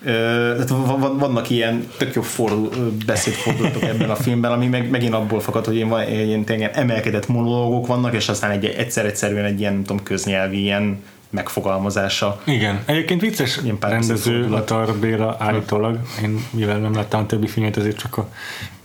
tehát 0.07 0.69
vannak 1.19 1.51
ilyen 1.51 1.89
tök 1.99 2.15
jó 2.15 2.23
fordul, 2.23 2.93
beszédfordulatok 3.07 3.83
ebben 3.83 4.11
a 4.11 4.15
filmben, 4.15 4.53
ami 4.53 4.67
meg, 4.67 4.91
megint 4.91 5.15
abból 5.15 5.41
fakad, 5.41 5.65
hogy 5.65 5.75
ilyen, 5.75 6.09
ilyen, 6.09 6.45
ilyen 6.49 6.71
emelkedett 6.73 7.29
monológok 7.29 7.87
vannak, 7.87 8.15
és 8.15 8.29
aztán 8.29 8.51
egy, 8.51 8.65
egyszer-egyszerűen 8.65 9.45
egy 9.45 9.61
ilyen, 9.61 9.73
nem 9.73 9.85
tudom, 9.85 10.03
köznyelvi 10.03 10.61
ilyen 10.61 11.03
megfogalmazása. 11.31 12.41
Igen, 12.45 12.83
egyébként 12.85 13.21
vicces 13.21 13.59
Ilyen 13.63 13.77
rendező 13.81 14.53
a 14.53 14.65
Tarbéla 14.65 15.37
állítólag. 15.39 15.99
Én 16.23 16.47
mivel 16.51 16.79
nem 16.79 16.95
láttam 16.95 17.21
a 17.21 17.27
többi 17.27 17.47
filmet, 17.47 17.77
ezért 17.77 17.99
csak 17.99 18.17
a 18.17 18.29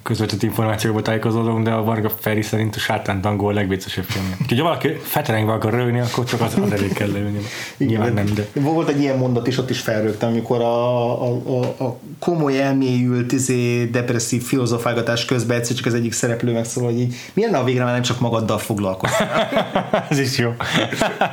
közvetett 0.03 0.43
információkba 0.43 1.01
tájékozódunk, 1.01 1.63
de 1.63 1.71
a 1.71 1.83
Varga 1.83 2.09
Feri 2.19 2.41
szerint 2.41 2.75
a 2.75 2.79
Sátán 2.79 3.21
Dangó 3.21 3.47
a 3.47 3.51
legviccesebb 3.51 4.03
film. 4.03 4.35
Ha 4.57 4.63
valaki 4.63 4.87
feterengve 4.87 5.53
akar 5.53 5.73
rögni, 5.73 5.99
akkor 5.99 6.25
csak 6.25 6.41
az, 6.41 6.57
az 6.63 6.71
elég 6.71 6.93
kell 6.93 7.11
leülni. 7.11 7.39
Nyilván 7.77 8.13
nem, 8.13 8.25
de... 8.33 8.47
Volt 8.53 8.89
egy 8.89 8.99
ilyen 9.01 9.17
mondat 9.17 9.47
is, 9.47 9.57
ott 9.57 9.69
is 9.69 9.79
felrögtem, 9.79 10.29
amikor 10.29 10.61
a, 10.61 11.23
a, 11.23 11.41
a, 11.47 11.83
a 11.83 11.99
komoly 12.19 12.61
elmélyült 12.61 13.31
izé, 13.31 13.85
depresszív 13.85 14.43
filozofálgatás 14.43 15.25
közben 15.25 15.57
egyszer 15.57 15.75
csak 15.75 15.85
az 15.85 15.93
egyik 15.93 16.13
szereplő 16.13 16.51
megszól, 16.51 16.83
hogy 16.83 16.99
így 16.99 17.15
milyen 17.33 17.53
a 17.53 17.63
végre 17.63 17.83
már 17.83 17.93
nem 17.93 18.01
csak 18.01 18.19
magaddal 18.19 18.57
foglalkoztál. 18.57 19.49
Ez 20.09 20.19
is 20.19 20.37
jó. 20.37 20.53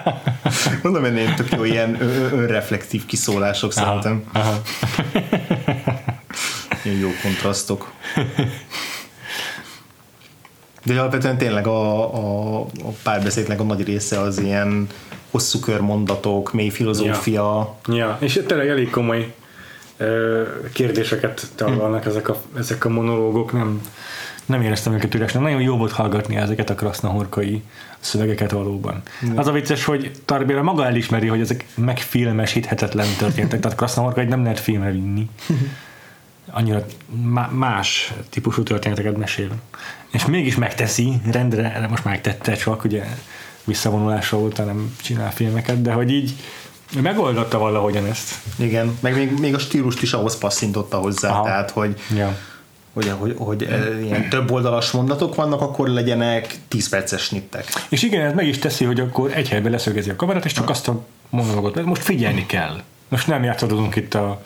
Mondom, 0.82 1.04
ennél 1.04 1.34
tök 1.34 1.52
jó 1.52 1.64
ilyen 1.64 1.98
önreflektív 2.32 3.06
kiszólások 3.06 3.72
aha, 3.76 3.84
szerintem. 3.84 4.24
Aha. 4.32 4.60
Ilyen 6.82 6.98
jó 6.98 7.08
kontrasztok. 7.22 7.92
De 10.84 11.00
alapvetően 11.00 11.38
tényleg 11.38 11.66
a, 11.66 12.14
a, 12.14 12.60
a 12.60 12.90
párbeszédnek 13.02 13.60
a 13.60 13.62
nagy 13.62 13.84
része 13.84 14.20
az 14.20 14.38
ilyen 14.38 14.86
hosszú 15.30 15.58
körmondatok, 15.58 16.52
mély 16.52 16.68
filozófia. 16.68 17.76
Ja, 17.86 17.94
ja. 17.94 18.16
és 18.20 18.42
tényleg 18.46 18.68
elég 18.68 18.90
komoly 18.90 19.34
ö, 19.96 20.42
kérdéseket 20.72 21.46
taglalnak 21.54 22.02
hm. 22.02 22.08
ezek, 22.08 22.28
a, 22.28 22.42
ezek 22.56 22.84
a 22.84 22.88
monológok, 22.88 23.52
nem, 23.52 23.80
nem 24.46 24.62
éreztem 24.62 24.92
őket 24.92 25.14
üresnek. 25.14 25.42
Nagyon 25.42 25.60
jó 25.60 25.76
volt 25.76 25.92
hallgatni 25.92 26.36
ezeket 26.36 26.70
a 26.70 26.74
krasznahorkai 26.74 27.62
szövegeket 27.98 28.50
valóban. 28.50 29.02
Ja. 29.22 29.32
Az 29.36 29.46
a 29.46 29.52
vicces, 29.52 29.84
hogy 29.84 30.10
Tarbéla 30.24 30.62
maga 30.62 30.86
elismeri, 30.86 31.26
hogy 31.26 31.40
ezek 31.40 31.66
megfilmesíthetetlen 31.74 33.06
történtek, 33.18 33.60
tehát 33.60 33.76
krasznahorkai 33.76 34.24
nem 34.24 34.42
lehet 34.42 34.60
filmre 34.60 34.90
vinni. 34.90 35.28
annyira 36.50 36.86
más 37.50 38.12
típusú 38.30 38.62
történeteket 38.62 39.16
mesél. 39.16 39.50
És 40.12 40.26
mégis 40.26 40.56
megteszi, 40.56 41.20
rendre, 41.30 41.86
most 41.90 42.04
megtette 42.04 42.54
csak, 42.54 42.84
ugye 42.84 43.04
visszavonulása 43.64 44.38
óta 44.38 44.64
nem 44.64 44.96
csinál 45.02 45.32
filmeket, 45.32 45.82
de 45.82 45.92
hogy 45.92 46.10
így 46.10 46.34
megoldotta 47.02 47.58
valahogyan 47.58 48.06
ezt. 48.06 48.34
Igen, 48.56 48.98
meg 49.00 49.14
még, 49.14 49.38
még 49.38 49.54
a 49.54 49.58
stílust 49.58 50.02
is 50.02 50.12
ahhoz 50.12 50.38
passzintotta 50.38 50.96
hozzá, 50.96 51.30
Aha. 51.30 51.44
tehát 51.44 51.70
hogy 51.70 52.00
ja. 52.14 52.36
hogy, 52.92 53.12
hogy, 53.18 53.34
hogy 53.38 53.62
e, 53.62 54.00
ilyen 54.00 54.28
több 54.28 54.50
oldalas 54.50 54.90
mondatok 54.90 55.34
vannak, 55.34 55.60
akkor 55.60 55.88
legyenek 55.88 56.58
10 56.68 56.88
perces 56.88 57.22
snittek. 57.22 57.64
És 57.88 58.02
igen, 58.02 58.26
ez 58.26 58.34
meg 58.34 58.46
is 58.46 58.58
teszi, 58.58 58.84
hogy 58.84 59.00
akkor 59.00 59.30
egy 59.34 59.48
helyben 59.48 59.72
leszögezi 59.72 60.10
a 60.10 60.16
kamerát, 60.16 60.44
és 60.44 60.52
csak 60.52 60.70
azt 60.70 60.88
a 60.88 61.04
monológot, 61.30 61.84
most 61.84 62.02
figyelni 62.02 62.46
kell. 62.46 62.82
Most 63.08 63.26
nem 63.26 63.42
játszadozunk 63.42 63.96
itt 63.96 64.14
a 64.14 64.42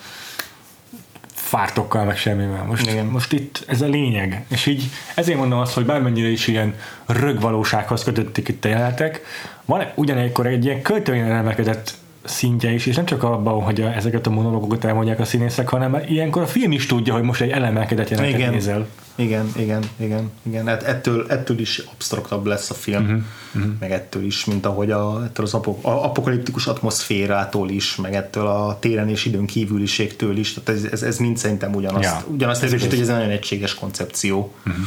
fártokkal, 1.53 2.05
meg 2.05 2.17
semmivel. 2.17 2.65
Most, 2.65 2.91
Igen. 2.91 3.07
most 3.07 3.33
itt 3.33 3.65
ez 3.67 3.81
a 3.83 3.87
lényeg. 3.87 4.45
És 4.49 4.67
így 4.67 4.91
ezért 5.15 5.39
mondom 5.39 5.59
azt, 5.59 5.75
hogy 5.75 5.85
bármennyire 5.85 6.29
is 6.29 6.47
ilyen 6.47 6.75
rögvalósághoz 7.07 8.05
kötötték 8.05 8.49
itt 8.49 8.65
a 8.65 8.69
jelenetek, 8.69 9.21
van 9.65 9.85
ugyanekkor 9.95 10.47
egy 10.47 10.65
ilyen 10.65 10.83
költően 10.83 11.31
emelkedett 11.31 11.95
szintje 12.25 12.71
is, 12.71 12.87
és 12.87 12.97
nem 12.97 13.05
csak 13.05 13.23
abban, 13.23 13.63
hogy 13.63 13.81
a, 13.81 13.95
ezeket 13.95 14.27
a 14.27 14.31
monológokat 14.31 14.85
elmondják 14.85 15.21
a 15.21 15.25
színészek, 15.25 15.69
hanem 15.69 15.97
ilyenkor 16.09 16.43
a 16.43 16.47
film 16.47 16.73
is 16.73 16.87
tudja, 16.87 17.15
hogy 17.15 17.23
most 17.23 17.41
egy 17.41 17.51
elemelkedett 17.51 18.09
jelenetet 18.09 18.39
igen. 18.39 18.53
nézel. 18.53 18.87
Igen, 19.15 19.53
igen, 19.57 19.83
igen, 19.97 20.31
igen. 20.43 20.67
Hát 20.67 20.83
ettől, 20.83 21.27
ettől 21.29 21.59
is 21.59 21.79
absztraktabb 21.79 22.47
lesz 22.47 22.71
a 22.71 22.75
film, 22.75 23.03
uh-huh, 23.03 23.23
uh-huh. 23.55 23.73
meg 23.81 23.93
ettől 23.93 24.25
is, 24.25 24.45
mint 24.45 24.67
ahogy 24.67 24.91
a, 24.91 25.25
ettől 25.25 25.47
az 25.47 25.55
apok, 25.55 25.85
a 25.85 26.05
apokaliptikus 26.05 26.67
atmoszférától 26.67 27.71
is, 27.71 27.97
meg 27.97 28.15
ettől 28.15 28.47
a 28.47 28.79
téren 28.79 29.09
és 29.09 29.25
időn 29.25 29.47
kívüliségtől 29.47 30.37
is, 30.37 30.53
tehát 30.53 30.81
ez, 30.81 30.91
ez, 30.93 31.03
ez 31.03 31.19
mind 31.19 31.37
szerintem 31.37 31.75
ugyanazt, 31.75 32.05
ja, 32.05 32.25
ugyanazt 32.27 32.63
ez 32.63 32.71
hogy 32.71 32.83
ez 32.85 32.93
egy 32.99 33.07
nagyon 33.07 33.31
egységes 33.31 33.75
koncepció. 33.75 34.55
Uh-huh. 34.67 34.85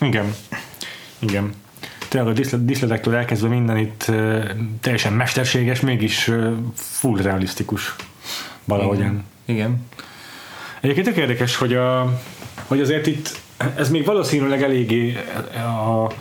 Igen, 0.00 0.34
igen 1.18 1.52
tényleg 2.08 2.36
a 2.52 2.56
diszletektől 2.56 3.14
elkezdve 3.14 3.48
minden 3.48 3.76
itt 3.76 4.04
teljesen 4.80 5.12
mesterséges, 5.12 5.80
mégis 5.80 6.30
full 6.74 7.22
realisztikus 7.22 7.94
valahogyan. 8.64 9.04
Igen. 9.06 9.24
Igen. 9.44 9.86
Egyébként 10.80 11.06
tök 11.06 11.16
érdekes, 11.16 11.56
hogy, 11.56 11.74
a, 11.74 12.20
hogy 12.66 12.80
azért 12.80 13.06
itt 13.06 13.38
ez 13.76 13.90
még 13.90 14.04
valószínűleg 14.04 14.62
eléggé 14.62 15.16
a, 15.54 16.12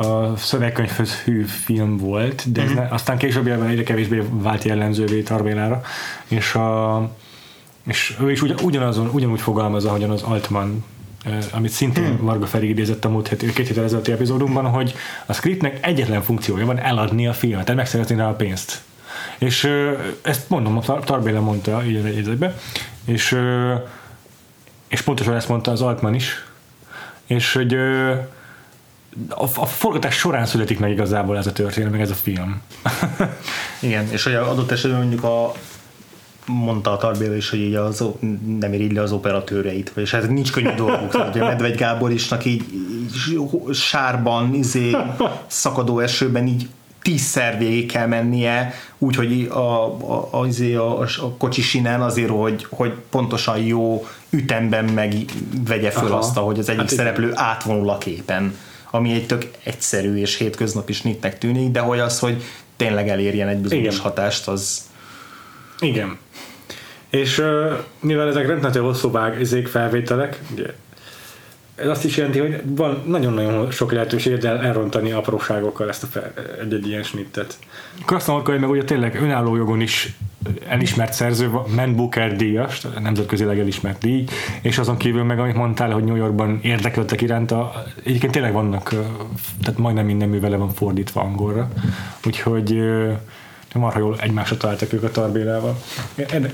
a 0.00 0.36
szövegkönyvhöz 0.36 1.14
hű 1.14 1.42
film 1.42 1.96
volt, 1.96 2.52
de 2.52 2.64
mm-hmm. 2.64 2.90
aztán 2.90 3.18
később 3.18 3.46
egyre 3.46 3.82
kevésbé 3.82 4.22
vált 4.30 4.64
jellemzővé 4.64 5.22
Tarbélára, 5.22 5.82
és, 6.28 6.54
a, 6.54 7.10
és 7.86 8.16
ő 8.20 8.30
is 8.30 8.42
ugyan, 8.42 8.56
ugyanazon, 8.62 9.08
ugyanúgy 9.12 9.40
fogalmazza, 9.40 9.88
ahogyan 9.88 10.10
az 10.10 10.22
Altman 10.22 10.84
amit 11.52 11.70
szintén 11.70 12.04
hmm. 12.04 12.24
Varga 12.24 12.46
Feri 12.46 12.68
idézett 12.68 13.04
a 13.04 13.08
múlt 13.08 13.28
hét, 13.28 13.52
két 13.52 13.66
héttel 13.66 13.84
ezelőtti 13.84 14.12
epizódunkban, 14.12 14.64
hogy 14.64 14.94
a 15.26 15.32
scriptnek 15.32 15.86
egyetlen 15.86 16.22
funkciója 16.22 16.66
van 16.66 16.78
eladni 16.78 17.26
a 17.26 17.32
filmet, 17.32 17.64
tehát 17.64 17.76
megszerezni 17.76 18.16
rá 18.16 18.28
a 18.28 18.34
pénzt. 18.34 18.82
És 19.38 19.70
ezt 20.22 20.48
mondom, 20.48 20.76
a 20.76 20.98
Tarbéla 21.00 21.40
mondta 21.40 21.84
így 21.84 21.96
egy 21.96 22.52
és, 23.04 23.38
és 24.88 25.00
pontosan 25.00 25.34
ezt 25.34 25.48
mondta 25.48 25.70
az 25.70 25.80
Altman 25.80 26.14
is, 26.14 26.44
és 27.28 27.52
hogy 27.52 27.74
a, 29.28 29.42
a 29.54 29.66
forgatás 29.66 30.16
során 30.16 30.46
születik 30.46 30.78
meg 30.78 30.90
igazából 30.90 31.36
ez 31.36 31.46
a 31.46 31.52
történet, 31.52 31.90
meg 31.90 32.00
ez 32.00 32.10
a 32.10 32.14
film. 32.14 32.60
Igen, 33.80 34.08
és 34.10 34.24
hogy 34.24 34.34
adott 34.34 34.70
esetben 34.70 35.00
mondjuk 35.00 35.24
a 35.24 35.52
mondta 36.46 36.92
a 36.92 36.96
Tarbéla 36.96 37.34
is, 37.34 37.50
hogy 37.50 37.58
így 37.58 37.74
az, 37.74 38.04
nem 38.58 38.72
ér 38.72 38.92
le 38.92 39.02
az 39.02 39.12
operatőreit, 39.12 39.92
és 39.94 40.10
hát 40.10 40.28
nincs 40.28 40.52
könnyű 40.52 40.74
dolguk. 40.74 41.10
Tehát, 41.10 41.34
ugye 41.34 41.44
Medvegy 41.44 41.76
Gábor 41.76 42.10
isnak 42.10 42.44
így, 42.44 42.64
így 43.30 43.74
sárban, 43.74 44.54
izé, 44.54 44.96
szakadó 45.46 45.98
esőben 45.98 46.46
így 46.46 46.68
tízszer 47.08 47.58
végig 47.58 47.90
kell 47.92 48.06
mennie, 48.06 48.74
úgyhogy 48.98 49.46
a, 49.50 49.58
a, 49.58 50.28
a, 50.30 50.46
izé, 50.46 50.74
a, 50.74 51.00
a 51.00 51.34
kocsisinen 51.38 52.02
azért, 52.02 52.30
hogy, 52.30 52.66
hogy 52.68 52.92
pontosan 53.10 53.58
jó 53.58 54.06
ütemben 54.30 54.84
megvegye 54.84 55.90
föl 55.90 56.08
Aha. 56.08 56.18
azt, 56.18 56.36
hogy 56.36 56.58
az 56.58 56.68
egyik 56.68 56.80
hát 56.80 56.90
szereplő 56.90 57.26
igen. 57.26 57.38
átvonul 57.38 57.90
a 57.90 57.98
képen, 57.98 58.58
ami 58.90 59.12
egy 59.12 59.26
tök 59.26 59.50
egyszerű 59.64 60.16
és 60.16 60.36
hétköznapi 60.36 60.92
snitnek 60.92 61.38
tűnik, 61.38 61.70
de 61.70 61.80
hogy 61.80 61.98
az, 61.98 62.18
hogy 62.18 62.42
tényleg 62.76 63.08
elérjen 63.08 63.48
egy 63.48 63.58
bizonyos 63.58 63.94
igen. 63.94 64.00
hatást, 64.00 64.48
az... 64.48 64.80
Igen. 65.80 66.18
És 67.10 67.38
uh, 67.38 67.72
mivel 68.00 68.28
ezek 68.28 68.46
rendkívül 68.46 68.82
hosszú 68.82 69.10
vág, 69.10 69.46
felvételek, 69.66 70.40
ugye, 70.52 70.74
ez 71.80 71.88
azt 71.88 72.04
is 72.04 72.16
jelenti, 72.16 72.38
hogy 72.38 72.62
van 72.64 73.02
nagyon-nagyon 73.06 73.70
sok 73.70 73.92
lehetőség 73.92 74.44
el, 74.44 74.60
elrontani 74.60 75.12
apróságokkal 75.12 75.88
ezt 75.88 76.02
a 76.02 76.06
fel, 76.06 76.32
egy-egy 76.60 76.88
ilyen 76.88 77.02
snittet. 77.02 77.58
Krasznaorkai 78.06 78.58
meg 78.58 78.70
ugye 78.70 78.84
tényleg 78.84 79.22
önálló 79.22 79.56
jogon 79.56 79.80
is 79.80 80.16
elismert 80.68 81.12
szerző, 81.12 81.50
Man 81.74 81.96
Booker 81.96 82.36
díjas, 82.36 82.86
nemzetközileg 83.00 83.58
elismert 83.58 83.98
díj, 83.98 84.24
és 84.62 84.78
azon 84.78 84.96
kívül 84.96 85.22
meg, 85.22 85.38
amit 85.38 85.54
mondtál, 85.54 85.90
hogy 85.90 86.04
New 86.04 86.16
Yorkban 86.16 86.58
érdeklődtek 86.62 87.20
iránta, 87.20 87.84
egyébként 88.04 88.32
tényleg 88.32 88.52
vannak, 88.52 88.88
tehát 89.62 89.78
majdnem 89.78 90.06
minden 90.06 90.28
művele 90.28 90.56
van 90.56 90.70
fordítva 90.70 91.20
angolra, 91.20 91.68
úgyhogy 92.26 92.80
marha 93.74 93.98
jól 93.98 94.16
egymásra 94.20 94.56
találtak 94.56 94.92
ők 94.92 95.02
a 95.02 95.10
Tarbélával. 95.10 95.78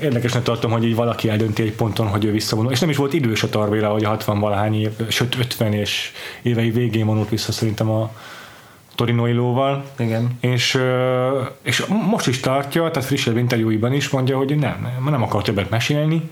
Érdekesnek 0.01 0.43
tartom, 0.43 0.71
hogy 0.71 0.83
így 0.83 0.95
valaki 0.95 1.29
eldönti 1.29 1.61
egy 1.61 1.73
ponton, 1.73 2.07
hogy 2.07 2.25
ő 2.25 2.31
visszavonul. 2.31 2.71
És 2.71 2.79
nem 2.79 2.89
is 2.89 2.97
volt 2.97 3.13
idős 3.13 3.43
a 3.43 3.49
Tarbéla, 3.49 3.89
hogy 3.89 4.03
a 4.03 4.09
60 4.09 4.39
valahány 4.39 4.75
év, 4.75 4.89
sőt 5.07 5.35
50 5.35 5.73
és 5.73 6.11
évei 6.41 6.71
végén 6.71 7.05
vonult 7.05 7.29
vissza 7.29 7.51
szerintem 7.51 7.89
a 7.89 8.11
Torinoi 8.95 9.31
lóval. 9.31 9.85
Igen. 9.97 10.37
És, 10.39 10.79
és 11.61 11.85
most 11.85 12.27
is 12.27 12.39
tartja, 12.39 12.91
tehát 12.91 13.07
frissebb 13.07 13.37
interjúiban 13.37 13.93
is 13.93 14.09
mondja, 14.09 14.37
hogy 14.37 14.55
nem, 14.55 14.87
nem 15.09 15.23
akar 15.23 15.41
többet 15.41 15.69
mesélni, 15.69 16.29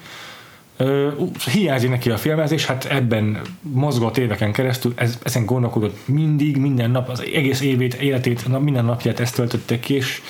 hiányzik 1.52 1.90
neki 1.90 2.10
a 2.10 2.18
filmezés, 2.18 2.66
hát 2.66 2.86
ebben 2.86 3.42
mozgott 3.62 4.18
éveken 4.18 4.52
keresztül, 4.52 4.94
ez, 4.96 5.20
ezen 5.24 5.46
gondolkodott 5.46 5.98
mindig, 6.06 6.58
minden 6.58 6.92
nap, 6.92 7.10
az 7.10 7.22
egész 7.34 7.62
évét, 7.62 7.94
életét, 7.94 8.60
minden 8.60 8.86
napját 8.86 9.20
ezt 9.20 9.36
töltötte 9.36 9.80
ki, 9.80 9.94
és 9.94 10.22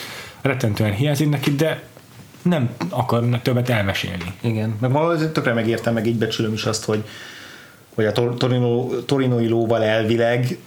rettentően 0.43 0.93
hiányzik 0.93 1.29
neki, 1.29 1.55
de 1.55 1.83
nem 2.41 2.69
akarnak 2.89 3.41
többet 3.41 3.69
elmesélni. 3.69 4.33
Igen, 4.41 4.75
meg 4.79 4.91
valahogy 4.91 5.31
tökre 5.31 5.53
megértem, 5.53 5.93
meg 5.93 6.05
így 6.05 6.17
becsülöm 6.17 6.53
is 6.53 6.65
azt, 6.65 6.85
hogy 6.85 7.03
hogy 7.95 8.05
a 8.05 8.11
Torino, 8.37 8.87
Torinoi 9.05 9.47
lóval 9.47 9.83
elvileg, 9.83 10.57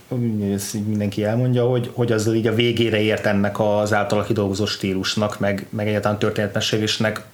ezt 0.55 0.75
mindenki 0.87 1.25
elmondja, 1.25 1.65
hogy, 1.65 1.91
hogy 1.95 2.13
az 2.13 2.35
így 2.35 2.47
a 2.47 2.55
végére 2.55 3.01
ért 3.01 3.27
ennek 3.27 3.61
az 3.61 3.93
általa 3.93 4.23
kidolgozott 4.23 4.69
stílusnak, 4.69 5.39
meg, 5.39 5.67
meg 5.71 5.89
egyáltalán 5.89 6.19
történetmesélésnek 6.19 7.25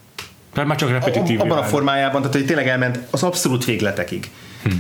Tehát 0.53 0.69
már 0.69 0.79
csak 0.79 0.91
repetitív. 0.91 1.41
abban 1.41 1.59
a 1.59 1.63
formájában, 1.63 2.21
tehát 2.21 2.37
hogy 2.37 2.47
tényleg 2.47 2.69
elment 2.69 2.99
az 3.11 3.23
abszolút 3.23 3.65
végletekig. 3.65 4.31
Hm. 4.63 4.71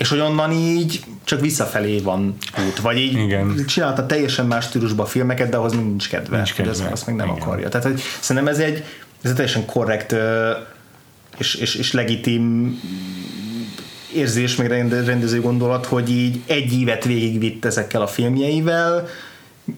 És 0.00 0.08
hogy 0.08 0.18
onnan 0.18 0.52
így 0.52 1.04
csak 1.24 1.40
visszafelé 1.40 1.98
van 1.98 2.36
út, 2.66 2.80
vagy 2.80 2.98
így 2.98 3.18
Igen. 3.18 3.64
csinálta 3.66 4.06
teljesen 4.06 4.46
más 4.46 4.64
stílusba 4.64 5.02
a 5.02 5.06
filmeket, 5.06 5.48
de 5.48 5.56
ahhoz 5.56 5.74
még 5.74 5.84
nincs 5.84 6.08
kedve. 6.08 6.36
Nincs 6.36 6.54
kedve. 6.54 6.82
Hogy 6.82 6.92
Azt, 6.92 7.06
meg 7.06 7.14
nem 7.14 7.28
Igen. 7.28 7.40
akarja. 7.40 7.68
Tehát 7.68 7.86
hogy 7.86 8.02
szerintem 8.20 8.52
ez 8.52 8.58
egy, 8.58 8.84
ez 9.22 9.30
egy 9.30 9.34
teljesen 9.34 9.64
korrekt 9.66 10.14
és, 11.38 11.54
és, 11.54 11.74
és 11.74 11.92
legitim 11.92 12.80
érzés, 14.14 14.56
meg 14.56 14.66
rende- 14.66 15.06
rendező 15.06 15.40
gondolat, 15.40 15.86
hogy 15.86 16.10
így 16.10 16.40
egy 16.46 16.80
évet 16.80 17.04
végigvitt 17.04 17.64
ezekkel 17.64 18.02
a 18.02 18.06
filmjeivel, 18.06 19.08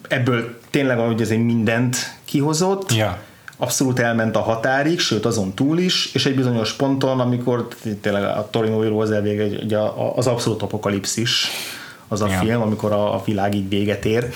ebből 0.09 0.59
tényleg 0.71 0.99
ahogy 0.99 1.21
ez 1.21 1.31
egy 1.31 1.45
mindent 1.45 1.97
kihozott, 2.25 2.93
Ja. 2.93 3.19
Abszolút 3.63 3.99
elment 3.99 4.37
a 4.37 4.41
határig, 4.41 4.99
sőt 4.99 5.25
azon 5.25 5.55
túl 5.55 5.79
is, 5.79 6.11
és 6.15 6.27
egy 6.27 6.35
bizonyos 6.35 6.73
ponton, 6.73 7.21
amikor 7.21 7.69
tényleg 8.01 8.23
a 8.23 8.49
Torino 8.51 9.01
az 9.01 9.11
elvége, 9.11 9.45
ugye 9.45 9.79
az 10.15 10.27
abszolút 10.27 10.63
apokalipszis 10.63 11.47
az 12.09 12.23
a 12.23 12.29
Ja. 12.29 12.39
film, 12.39 12.61
amikor 12.61 12.93
a, 12.93 13.15
a 13.15 13.23
világ 13.25 13.55
így 13.55 13.69
véget 13.69 14.05
ér, 14.05 14.33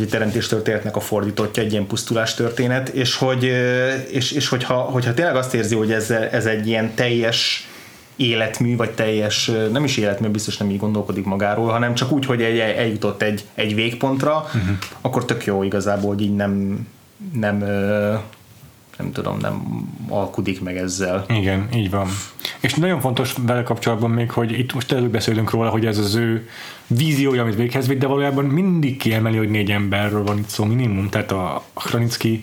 egy 0.00 0.08
teremtés 0.08 0.46
történetnek 0.46 0.96
a 0.96 1.00
fordítottja, 1.00 1.62
egy 1.62 1.72
ilyen 1.72 1.86
pusztulás 1.86 2.34
történet, 2.34 2.88
és, 2.88 3.16
hogy, 3.16 3.44
és, 4.10 4.32
és 4.32 4.48
hogyha, 4.48 4.74
hogyha 4.74 5.14
tényleg 5.14 5.36
azt 5.36 5.54
érzi, 5.54 5.74
hogy 5.74 5.92
ez, 5.92 6.10
ez 6.10 6.46
egy 6.46 6.66
ilyen 6.66 6.94
teljes 6.94 7.68
életmű, 8.16 8.76
vagy 8.76 8.90
teljes, 8.90 9.50
nem 9.72 9.84
is 9.84 9.96
életmű, 9.96 10.28
biztos 10.28 10.56
nem 10.56 10.70
így 10.70 10.78
gondolkodik 10.78 11.24
magáról, 11.24 11.70
hanem 11.70 11.94
csak 11.94 12.12
úgy, 12.12 12.26
hogy 12.26 12.42
egy, 12.42 12.58
eljutott 12.58 13.22
egy, 13.22 13.44
egy 13.54 13.74
végpontra, 13.74 14.36
uh-huh. 14.36 14.76
akkor 15.00 15.24
tök 15.24 15.44
jó 15.44 15.62
igazából, 15.62 16.10
hogy 16.10 16.22
így 16.22 16.34
nem, 16.34 16.86
nem, 17.32 17.58
nem 18.98 19.12
tudom, 19.12 19.38
nem 19.38 19.62
alkudik 20.08 20.62
meg 20.62 20.76
ezzel. 20.76 21.24
Igen, 21.28 21.68
így 21.74 21.90
van. 21.90 22.08
És 22.60 22.74
nagyon 22.74 23.00
fontos 23.00 23.34
vele 23.46 23.62
kapcsolatban 23.62 24.10
még, 24.10 24.30
hogy 24.30 24.58
itt 24.58 24.74
most 24.74 24.92
előbb 24.92 25.10
beszélünk 25.10 25.50
róla, 25.50 25.70
hogy 25.70 25.86
ez 25.86 25.98
az 25.98 26.14
ő 26.14 26.48
víziója, 26.86 27.42
amit 27.42 27.54
véghez 27.54 27.88
vitt, 27.88 27.98
de 27.98 28.06
valójában 28.06 28.44
mindig 28.44 28.96
kiemeli, 28.96 29.36
hogy 29.36 29.50
négy 29.50 29.70
emberről 29.70 30.24
van 30.24 30.38
itt 30.38 30.48
szó 30.48 30.64
minimum, 30.64 31.08
tehát 31.08 31.32
a 31.32 31.62
Hranicki 31.74 32.38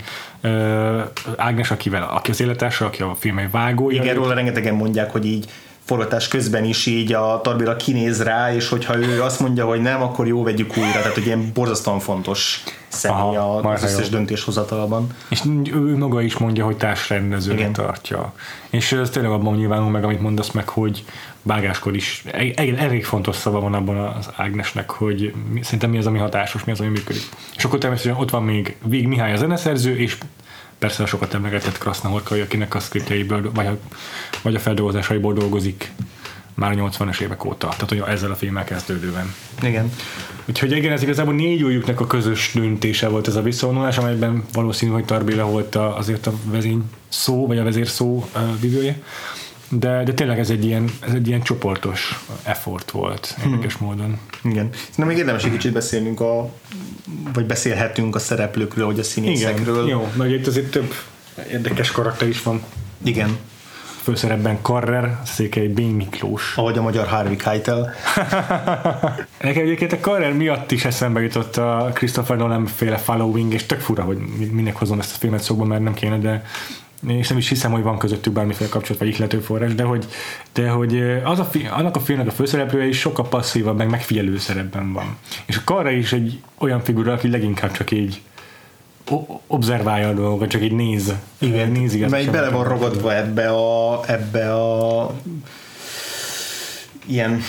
Ágnes, 1.36 1.72
akivel, 1.72 2.04
aki 2.04 2.32
az 2.32 2.42
élettársa, 2.42 2.86
aki 2.86 3.02
a 3.02 3.16
film 3.20 3.38
egy 3.38 3.52
vágója. 3.52 4.02
Igen, 4.02 4.16
róla 4.16 4.34
rengetegen 4.34 4.76
mondják, 4.76 5.12
hogy 5.12 5.26
így 5.26 5.50
forgatás 5.90 6.28
közben 6.28 6.66
is 6.66 6.86
így 6.86 7.14
a 7.14 7.42
Tarbila 7.44 7.76
kinéz 7.76 8.24
rá, 8.24 8.54
és 8.54 8.70
hogyha 8.70 8.98
ő 8.98 9.22
azt 9.22 9.40
mondja, 9.40 9.66
hogy 9.66 9.82
nem, 9.82 10.02
akkor 10.02 10.28
jó, 10.28 10.44
vegyük 10.44 10.78
újra. 10.78 10.92
Tehát, 10.92 11.14
hogy 11.14 11.26
ilyen 11.26 11.52
borzasztóan 11.54 12.00
fontos 12.00 12.64
személy 12.88 13.36
Aha, 13.36 13.70
az 13.70 13.84
összes 13.84 14.06
jó. 14.06 14.12
döntéshozatalban. 14.12 15.08
És 15.30 15.42
ő 15.74 15.98
maga 15.98 16.22
is 16.22 16.38
mondja, 16.38 16.66
hogy 16.66 16.78
társrendezőnek 16.78 17.60
Igen. 17.60 17.74
tartja. 17.74 18.34
És 18.70 18.92
ez 18.92 19.10
tényleg 19.10 19.32
abban 19.32 19.56
nyilvánul 19.56 19.90
meg, 19.90 20.04
amit 20.04 20.22
mondasz 20.22 20.52
meg, 20.52 20.70
hogy 20.70 21.04
vágáskor 21.42 21.96
is 21.96 22.24
elég, 22.32 22.76
elég 22.78 23.06
fontos 23.06 23.36
szava 23.36 23.60
van 23.60 23.74
abban 23.74 23.98
az 23.98 24.30
Ágnesnek, 24.36 24.90
hogy 24.90 25.34
szerintem 25.62 25.90
mi 25.90 25.98
az, 25.98 26.06
ami 26.06 26.18
hatásos, 26.18 26.64
mi 26.64 26.72
az, 26.72 26.80
ami 26.80 26.90
működik. 26.90 27.24
És 27.56 27.64
akkor 27.64 27.80
természetesen 27.80 28.22
ott 28.22 28.30
van 28.30 28.44
még 28.44 28.76
Vég 28.84 29.08
Mihály 29.08 29.34
a 29.34 29.38
zeneszerző, 29.38 29.98
és 29.98 30.18
persze 30.80 31.04
a 31.04 31.06
sokat 31.06 31.34
emlegetett 31.34 31.78
Kraszna 31.78 32.10
Horkai, 32.10 32.42
akinek 32.42 32.76
a 32.76 32.80
szkriptjeiből, 32.80 33.52
vagy 33.54 33.66
a, 33.66 33.78
vagy 34.42 34.56
a 34.56 34.60
feldolgozásaiból 34.60 35.34
dolgozik 35.34 35.92
már 36.54 36.72
a 36.72 36.90
80-as 36.90 37.20
évek 37.20 37.46
óta. 37.46 37.68
Tehát, 37.68 37.90
hogy 37.90 38.04
ezzel 38.08 38.32
a 38.32 38.36
filmmel 38.36 38.64
kezdődően. 38.64 39.34
Igen. 39.62 39.92
Úgyhogy 40.46 40.72
igen, 40.72 40.92
ez 40.92 41.02
igazából 41.02 41.34
négy 41.34 41.64
újjuknak 41.64 42.00
a 42.00 42.08
közös 42.08 42.52
döntése 42.54 43.08
volt 43.08 43.28
ez 43.28 43.36
a 43.36 43.42
visszavonulás, 43.42 43.98
amelyben 43.98 44.44
valószínű, 44.54 44.92
hogy 44.92 45.06
Tarbéla 45.06 45.46
volt 45.46 45.76
a, 45.76 45.98
azért 45.98 46.28
a 46.28 46.34
vezény 46.44 46.84
szó, 47.10 47.48
vagy 47.48 47.58
a 47.58 47.64
vezér 47.64 47.88
szó 47.88 48.30
uh. 48.36 48.96
De, 49.70 50.04
de 50.04 50.14
tényleg 50.14 50.40
ez 50.40 50.50
egy, 50.50 50.66
ilyen, 50.66 50.90
ez 51.00 51.14
egy 51.14 51.28
ilyen 51.28 51.42
csoportos 51.42 52.26
effort 52.44 52.92
volt, 52.92 53.38
érdekes 53.46 53.76
hmm. 53.76 53.88
módon. 53.88 54.20
Igen. 54.44 54.70
Szerintem 54.72 55.08
még 55.08 55.18
érdemes 55.18 55.44
egy 55.44 55.52
kicsit 55.52 55.74
beszélnünk 55.74 56.20
a, 56.20 56.50
vagy 57.34 57.46
beszélhetünk 57.46 58.16
a 58.16 58.20
szereplőkről, 58.20 58.86
vagy 58.86 59.00
a 59.00 59.04
színészekről. 59.04 59.88
jó, 59.88 60.12
mert 60.16 60.32
itt 60.32 60.48
azért 60.48 60.72
több 60.72 60.94
érdekes 61.52 61.92
karakter 61.92 62.28
is 62.28 62.44
van. 62.44 62.64
Igen. 63.04 63.38
Főszerepben 64.02 64.62
Karrer, 64.62 65.20
Székely 65.26 65.68
B. 65.68 65.80
Miklós. 65.80 66.54
Ahogy 66.58 66.78
a 66.78 66.82
magyar 66.82 67.08
Harvey 67.08 67.36
Keitel. 67.36 67.94
Nekem 69.42 69.64
egyébként 69.64 69.94
a 69.94 70.00
Karrer 70.00 70.34
miatt 70.34 70.72
is 70.72 70.86
eszembe 70.86 71.22
jutott 71.22 71.58
a 71.58 71.92
Christopher 71.94 72.38
Nolan 72.38 72.66
féle 72.66 72.98
Following, 72.98 73.54
és 73.54 73.66
tök 73.66 73.80
fura, 73.80 74.04
hogy 74.04 74.18
minek 74.52 74.76
hozom 74.76 75.00
ezt 75.00 75.16
a 75.16 75.18
filmet 75.18 75.44
szóba, 75.44 75.64
mert 75.64 75.84
nem 75.84 75.94
kéne, 75.94 76.18
de 76.18 76.44
és 77.08 77.28
nem 77.28 77.38
is 77.38 77.50
hiszem, 77.50 77.72
hogy 77.72 77.84
van 77.84 77.98
közöttük 77.98 78.34
bármiféle 78.34 78.70
kapcsolat 78.70 79.00
vagy 79.00 79.08
ihlető 79.08 79.40
forrás, 79.40 79.76
de 79.76 79.84
hogy, 79.84 80.06
de 80.54 80.70
hogy 80.70 81.22
az 81.24 81.40
a 81.40 81.44
fi, 81.44 81.68
annak 81.72 81.96
a 81.96 82.00
filmnek 82.00 82.28
a 82.28 82.32
főszereplője 82.32 82.88
is 82.88 83.00
sokkal 83.00 83.28
passzívabb, 83.28 83.78
meg 83.78 83.90
megfigyelő 83.90 84.38
szerepben 84.38 84.94
van. 84.94 85.18
És 85.46 85.58
a 85.58 85.62
Karra 85.64 85.92
is 85.92 86.14
egy 86.14 86.42
olyan 86.58 86.84
figura, 86.84 87.14
aki 87.14 87.30
leginkább 87.30 87.72
csak 87.72 87.92
így 87.92 88.22
observálja 89.48 90.08
a 90.08 90.14
dolgokat, 90.14 90.50
csak 90.50 90.64
így 90.64 90.72
néz. 90.72 91.14
Igen, 91.38 91.72
nézi 91.72 92.04
az 92.04 92.12
mely 92.12 92.22
esetet. 92.22 92.42
bele 92.42 92.54
van 92.54 92.68
ragadva 92.68 93.16
ebbe 93.16 93.50
a, 93.50 94.02
ebbe 94.06 94.54
a 94.54 95.14
ilyen 97.06 97.42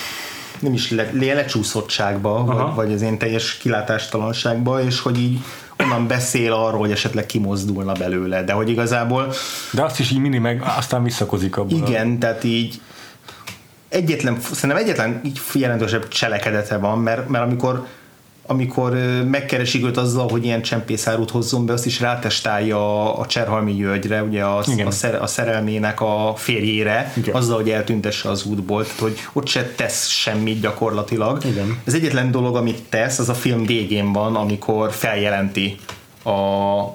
nem 0.59 0.73
is 0.73 0.91
le, 0.91 1.09
le, 1.13 1.33
lecsúszottságba, 1.33 2.45
vagy, 2.45 2.75
vagy 2.75 2.93
az 2.93 3.01
én 3.01 3.17
teljes 3.17 3.57
kilátástalanságba, 3.57 4.81
és 4.81 4.99
hogy 4.99 5.19
így 5.19 5.39
onnan 5.83 6.07
beszél 6.07 6.53
arról, 6.53 6.79
hogy 6.79 6.91
esetleg 6.91 7.25
kimozdulna 7.25 7.93
belőle, 7.93 8.43
de 8.43 8.53
hogy 8.53 8.69
igazából 8.69 9.33
De 9.71 9.83
azt 9.83 9.99
is 9.99 10.11
így 10.11 10.19
mini 10.19 10.37
meg, 10.37 10.63
aztán 10.77 11.03
visszakozik 11.03 11.57
abból. 11.57 11.87
igen, 11.87 12.19
tehát 12.19 12.43
így 12.43 12.81
egyetlen, 13.89 14.39
szerintem 14.39 14.83
egyetlen 14.83 15.21
így 15.23 15.41
jelentősebb 15.53 16.07
cselekedete 16.07 16.77
van, 16.77 16.99
mert, 16.99 17.29
mert 17.29 17.43
amikor 17.43 17.85
amikor 18.51 18.91
megkeresik 19.29 19.85
őt 19.85 19.97
azzal, 19.97 20.29
hogy 20.29 20.45
ilyen 20.45 20.61
csempészárút 20.61 21.29
hozzon 21.29 21.65
be, 21.65 21.73
azt 21.73 21.85
is 21.85 21.99
rátestálja 21.99 22.77
a, 22.77 23.19
a 23.19 23.25
Cserhalmi 23.25 23.73
Györgyre, 23.73 24.23
ugye 24.23 24.43
a, 24.43 24.63
Igen. 24.67 24.87
a, 24.87 24.91
szer, 24.91 25.21
a 25.21 25.27
szerelmének 25.27 26.01
a 26.01 26.33
férjére, 26.35 27.13
Igen. 27.15 27.35
azzal, 27.35 27.55
hogy 27.55 27.69
eltüntesse 27.69 28.29
az 28.29 28.45
útból, 28.45 28.83
tehát 28.83 28.99
hogy 28.99 29.17
ott 29.33 29.47
se 29.47 29.65
tesz 29.75 30.07
semmit 30.07 30.59
gyakorlatilag. 30.59 31.45
Igen. 31.45 31.81
Ez 31.83 31.93
egyetlen 31.93 32.31
dolog, 32.31 32.55
amit 32.55 32.81
tesz, 32.89 33.19
az 33.19 33.29
a 33.29 33.33
film 33.33 33.65
végén 33.65 34.13
van, 34.13 34.35
amikor 34.35 34.91
feljelenti 34.91 35.77
a, 36.23 36.31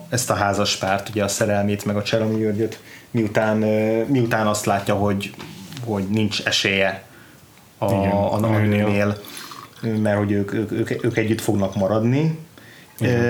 ezt 0.08 0.30
a 0.30 0.34
házaspárt, 0.34 1.08
ugye 1.08 1.24
a 1.24 1.28
szerelmét, 1.28 1.84
meg 1.84 1.96
a 1.96 2.02
Cserhalmi 2.02 2.38
Györgyöt, 2.38 2.80
miután, 3.10 3.56
miután 4.06 4.46
azt 4.46 4.64
látja, 4.64 4.94
hogy, 4.94 5.30
hogy 5.84 6.04
nincs 6.08 6.42
esélye 6.44 7.04
a, 7.78 7.92
Igen, 7.92 8.10
a 8.10 8.32
a 8.32 8.38
nőnél. 8.38 9.16
Mert 9.80 10.18
hogy 10.18 10.32
ők, 10.32 10.52
ők, 10.52 10.70
ők, 10.70 11.04
ők 11.04 11.16
együtt 11.16 11.40
fognak 11.40 11.74
maradni. 11.74 12.38
Igen. 12.98 13.24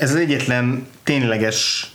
Ez 0.00 0.10
az 0.10 0.16
egyetlen 0.16 0.86
tényleges 1.04 1.92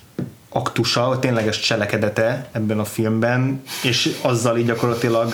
aktusa, 0.50 1.08
vagy 1.08 1.20
tényleges 1.20 1.60
cselekedete 1.60 2.48
ebben 2.52 2.80
a 2.80 2.86
filmben, 2.86 3.62
és 3.84 4.16
azzal 4.22 4.58
így 4.58 4.66
gyakorlatilag 4.66 5.34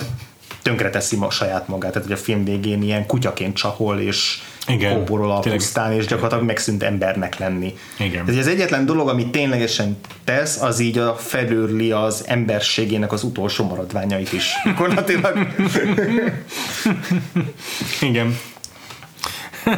tönkreteszi 0.62 1.16
ma 1.16 1.30
saját 1.30 1.68
magát, 1.68 1.92
tehát 1.92 2.08
hogy 2.08 2.16
a 2.16 2.20
film 2.20 2.44
végén 2.44 2.82
ilyen 2.82 3.06
kutyaként 3.06 3.56
csahol, 3.56 3.98
és 3.98 4.38
Igen, 4.66 4.94
kóborol 4.94 5.30
a 5.30 5.40
tényleg. 5.40 5.60
pusztán, 5.60 5.92
és 5.92 6.06
gyakorlatilag 6.06 6.44
megszűnt 6.44 6.82
embernek 6.82 7.38
lenni. 7.38 7.74
Igen. 7.98 8.28
Ez 8.28 8.36
az 8.36 8.46
egyetlen 8.46 8.86
dolog, 8.86 9.08
amit 9.08 9.28
ténylegesen 9.28 9.98
tesz, 10.24 10.62
az 10.62 10.78
így 10.80 10.98
a 10.98 11.14
felőrli 11.14 11.92
az 11.92 12.24
emberségének 12.26 13.12
az 13.12 13.22
utolsó 13.22 13.64
maradványait 13.64 14.32
is. 14.32 14.52
Gyakorlatilag. 14.64 15.46
Igen. 18.00 18.38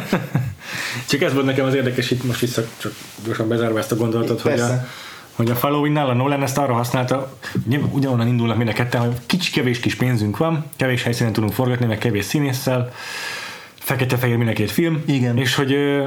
csak 1.10 1.22
ez 1.22 1.32
volt 1.32 1.46
nekem 1.46 1.66
az 1.66 1.74
érdekes, 1.74 2.10
itt 2.10 2.24
most 2.24 2.40
vissza 2.40 2.64
csak 2.76 2.92
gyorsan 3.24 3.48
bezárva 3.48 3.78
ezt 3.78 3.92
a 3.92 3.96
gondolatot, 3.96 4.40
hogy 4.40 4.52
a, 4.52 4.54
Persze. 4.54 4.88
hogy 5.32 5.50
a 5.50 5.54
Following-nál 5.54 6.08
a 6.08 6.14
Nolan 6.14 6.42
ezt 6.42 6.58
arra 6.58 6.72
használta, 6.72 7.36
ugyanonnan 7.90 8.26
indulnak 8.26 8.56
mind 8.56 8.68
a 8.68 8.72
ketten, 8.72 9.00
hogy 9.00 9.16
kicsi 9.26 9.50
kevés 9.50 9.80
kis 9.80 9.94
pénzünk 9.94 10.36
van, 10.36 10.64
kevés 10.76 11.02
helyszínen 11.02 11.32
tudunk 11.32 11.52
forgatni, 11.52 11.86
meg 11.86 11.98
kevés 11.98 12.24
színésszel, 12.24 12.92
fekete-fehér 13.82 14.36
mind 14.36 14.48
a 14.48 14.52
két 14.52 14.70
film, 14.70 15.02
Igen. 15.06 15.38
és 15.38 15.54
hogy 15.54 15.72
ö, 15.72 16.06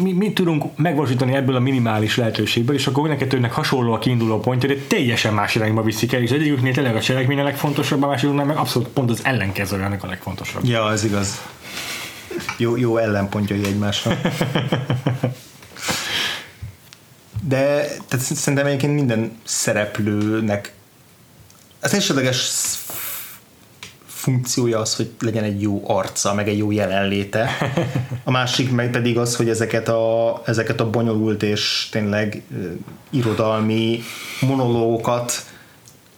mi, 0.00 0.12
mi 0.12 0.32
tudunk 0.32 0.76
megvalósítani 0.76 1.34
ebből 1.34 1.56
a 1.56 1.60
minimális 1.60 2.16
lehetőségből, 2.16 2.74
és 2.74 2.86
akkor 2.86 3.02
mind 3.02 3.14
a 3.14 3.18
kettőnek 3.18 3.52
hasonló 3.52 3.92
a 3.92 3.98
kiinduló 3.98 4.40
pontja, 4.40 4.68
de 4.68 4.74
teljesen 4.88 5.34
más 5.34 5.54
irányba 5.54 5.82
viszik 5.82 6.12
el, 6.12 6.22
és 6.22 6.30
egyiküknél 6.30 6.72
tényleg 6.72 6.96
a 6.96 7.00
cselekmény 7.00 7.38
a 7.38 7.42
legfontosabb, 7.42 8.02
a 8.02 8.06
másikuknál 8.06 8.44
meg 8.44 8.56
abszolút 8.56 8.88
pont 8.88 9.10
az 9.10 9.20
ellenkezője 9.22 9.84
ennek 9.84 10.02
a 10.02 10.06
legfontosabb. 10.06 10.64
Ja, 10.64 10.92
ez 10.92 11.04
igaz. 11.04 11.40
Jó, 12.58 12.76
jó 12.76 12.96
ellenpontjai 12.96 13.64
egymásnak. 13.64 14.20
De 17.48 17.86
tehát 18.08 18.24
szerintem 18.24 18.66
egyébként 18.66 18.94
minden 18.94 19.38
szereplőnek 19.44 20.72
az 21.80 21.94
elsődleges 21.94 22.50
funkciója 24.06 24.78
az, 24.78 24.96
hogy 24.96 25.10
legyen 25.20 25.44
egy 25.44 25.62
jó 25.62 25.82
arca, 25.86 26.34
meg 26.34 26.48
egy 26.48 26.58
jó 26.58 26.70
jelenléte. 26.70 27.50
A 28.24 28.30
másik 28.30 28.70
meg 28.70 28.90
pedig 28.90 29.18
az, 29.18 29.36
hogy 29.36 29.48
ezeket 29.48 29.88
a, 29.88 30.42
ezeket 30.46 30.80
a 30.80 30.90
bonyolult 30.90 31.42
és 31.42 31.88
tényleg 31.90 32.42
irodalmi 33.10 34.02
monológokat 34.40 35.46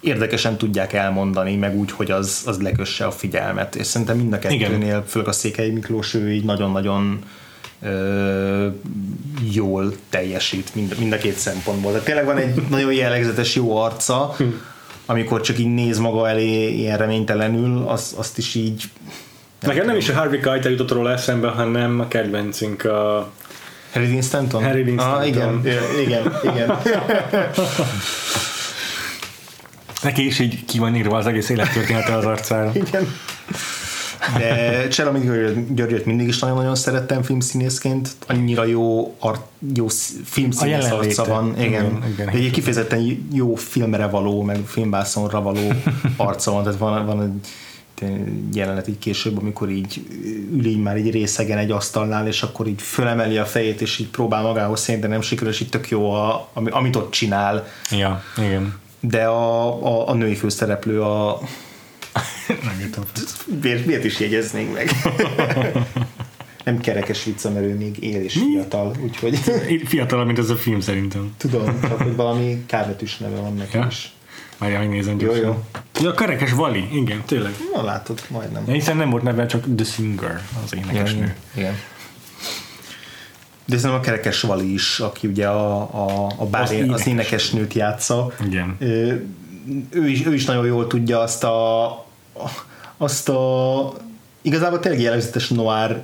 érdekesen 0.01 0.57
tudják 0.57 0.93
elmondani, 0.93 1.57
meg 1.57 1.77
úgy, 1.77 1.91
hogy 1.91 2.11
az, 2.11 2.43
az 2.47 2.63
lekösse 2.63 3.07
a 3.07 3.11
figyelmet. 3.11 3.75
És 3.75 3.87
szerintem 3.87 4.17
mind 4.17 4.33
a 4.33 4.39
kettőnél, 4.39 5.05
főleg 5.07 5.29
a 5.29 5.33
Székely 5.33 5.71
Miklós, 5.71 6.15
ő 6.15 6.33
így 6.33 6.45
nagyon-nagyon 6.45 7.19
ö, 7.83 8.67
jól 9.53 9.97
teljesít 10.09 10.75
mind, 10.75 10.95
mind 10.99 11.13
a 11.13 11.17
két 11.17 11.37
szempontból. 11.37 11.91
Tehát 11.91 12.07
tényleg 12.07 12.25
van 12.25 12.37
egy 12.37 12.63
nagyon 12.71 12.93
jellegzetes 12.93 13.55
jó 13.55 13.77
arca, 13.77 14.35
hm. 14.37 14.45
amikor 15.07 15.41
csak 15.41 15.59
így 15.59 15.75
néz 15.75 15.99
maga 15.99 16.29
elé 16.29 16.73
ilyen 16.73 16.99
reménytelenül, 16.99 17.89
az, 17.89 18.15
azt 18.17 18.39
is 18.39 18.55
így 18.55 18.85
Nekem 19.61 19.87
nem 19.87 19.97
is 19.97 20.09
a 20.09 20.15
Harvey 20.15 20.41
Keitel 20.41 20.71
jutott 20.71 20.91
róla 20.91 21.13
eszembe, 21.13 21.49
hanem 21.49 22.01
a 22.01 22.09
kedvencünk 22.09 22.85
a 22.85 23.31
Harry 23.93 24.07
Dean 24.07 24.23
Stanton? 24.23 24.63
Harry 24.63 24.83
Dean 24.83 24.99
Stanton. 24.99 25.21
Ah, 25.21 25.27
igen, 25.27 25.61
igen, 26.01 26.33
igen. 26.43 26.79
Neki 30.03 30.27
is 30.27 30.39
így 30.39 30.65
ki 30.65 30.79
van 30.79 30.97
írva 30.97 31.17
az 31.17 31.27
egész 31.27 31.49
élettörténete 31.49 32.15
az 32.15 32.25
arcára. 32.25 32.73
igen. 32.87 33.07
De 34.39 34.89
Cserami 34.89 35.19
Györgyöt 35.75 36.05
mindig 36.05 36.29
is 36.29 36.39
nagyon-nagyon 36.39 36.75
szerettem 36.75 37.23
filmszínészként. 37.23 38.09
Annyira 38.27 38.65
jó, 38.65 39.17
art, 39.19 39.41
jó 39.75 39.87
filmszínész 40.25 40.91
arca 40.91 41.25
van. 41.25 41.55
Igen. 41.59 41.69
igen, 41.69 42.05
igen 42.13 42.29
egy 42.29 42.51
kifejezetten 42.51 43.27
jó 43.33 43.55
filmre 43.55 44.07
való, 44.07 44.43
meg 44.43 44.59
filmbászonra 44.67 45.43
való 45.43 45.73
arca 46.17 46.51
van. 46.51 46.63
Tehát 46.63 46.79
van, 46.79 47.07
van 47.07 47.21
egy 47.23 47.51
jelenet 48.53 48.89
így 48.89 48.99
később, 48.99 49.39
amikor 49.39 49.71
így 49.71 50.07
ül 50.57 50.67
így 50.67 50.83
már 50.83 50.97
így 50.97 51.11
részegen 51.11 51.59
egy 51.59 51.71
asztalnál, 51.71 52.27
és 52.27 52.43
akkor 52.43 52.67
így 52.67 52.83
fölemeli 52.83 53.39
a 53.39 53.45
fejét, 53.45 53.81
és 53.81 53.99
így 53.99 54.09
próbál 54.09 54.43
magához 54.43 54.81
szélni, 54.81 55.01
de 55.01 55.09
nem 55.09 55.21
sikerül, 55.21 55.53
és 55.53 55.61
így 55.61 55.69
tök 55.69 55.89
jó, 55.89 56.13
a, 56.13 56.49
amit 56.53 56.97
ott 56.97 57.11
csinál. 57.11 57.67
Ja, 57.91 58.23
igen. 58.37 58.85
De 59.09 59.25
a, 59.25 59.67
a, 59.85 60.09
a 60.09 60.15
női 60.15 60.35
főszereplő 60.35 61.03
a 61.03 61.41
nem 62.49 62.81
jutom. 62.81 63.05
Miért, 63.63 63.87
miért 63.87 64.05
is 64.05 64.21
jegyeznénk 64.21 64.73
meg? 64.73 64.91
nem 66.65 66.81
kerekes 66.81 67.25
vicca, 67.25 67.51
mert 67.51 67.65
ő 67.65 67.75
még 67.75 68.03
él 68.03 68.23
és 68.23 68.35
Mi? 68.35 68.53
fiatal, 68.53 68.93
úgyhogy... 69.03 69.39
Fiatalabb, 69.85 70.27
mint 70.27 70.39
ez 70.39 70.51
a 70.51 70.57
film 70.57 70.81
szerintem. 70.81 71.35
Tudom, 71.37 71.81
csak 71.81 72.03
hogy 72.03 72.17
valami 72.17 72.65
kárvetűs 72.67 73.17
neve 73.17 73.37
van 73.37 73.55
neki 73.55 73.77
ja? 73.77 73.87
is. 73.91 74.11
Várjál, 74.59 74.81
megnézem 74.81 75.17
gyorsan. 75.17 75.43
Jó, 75.43 75.49
jó. 75.49 75.65
Ja, 76.01 76.15
kerekes 76.15 76.53
Vali, 76.53 76.89
igen, 76.93 77.23
tényleg. 77.27 77.53
Na 77.75 77.83
látod, 77.83 78.23
majdnem. 78.29 78.63
Ja, 78.67 78.73
hiszen 78.73 78.97
nem 78.97 79.11
volt 79.11 79.23
neve, 79.23 79.47
csak 79.47 79.65
The 79.77 79.85
Singer, 79.85 80.43
az 80.65 80.75
énekesnő. 80.75 81.17
Igen. 81.17 81.35
igen. 81.55 81.75
De 83.67 83.77
szerintem 83.77 84.01
a 84.01 84.01
kerekes 84.01 84.41
Vali 84.41 84.73
is, 84.73 85.01
aki 85.01 85.27
ugye 85.27 85.47
a, 85.47 85.81
a, 85.81 86.33
a 86.37 86.47
bár 86.47 86.63
az, 86.63 86.71
énekes. 86.71 86.95
az 86.95 87.07
énekesnőt 87.07 87.73
játsza. 87.73 88.33
Igen. 88.47 88.77
Ő, 88.79 89.27
ő, 89.91 90.09
is, 90.09 90.27
ő 90.27 90.35
is 90.35 90.45
nagyon 90.45 90.67
jól 90.67 90.87
tudja 90.87 91.21
azt 91.21 91.45
a, 91.45 91.87
azt 92.97 93.29
a 93.29 93.93
igazából 94.43 94.81
tényleg 94.81 95.01
jellegzetes 95.01 95.49
noir 95.49 96.01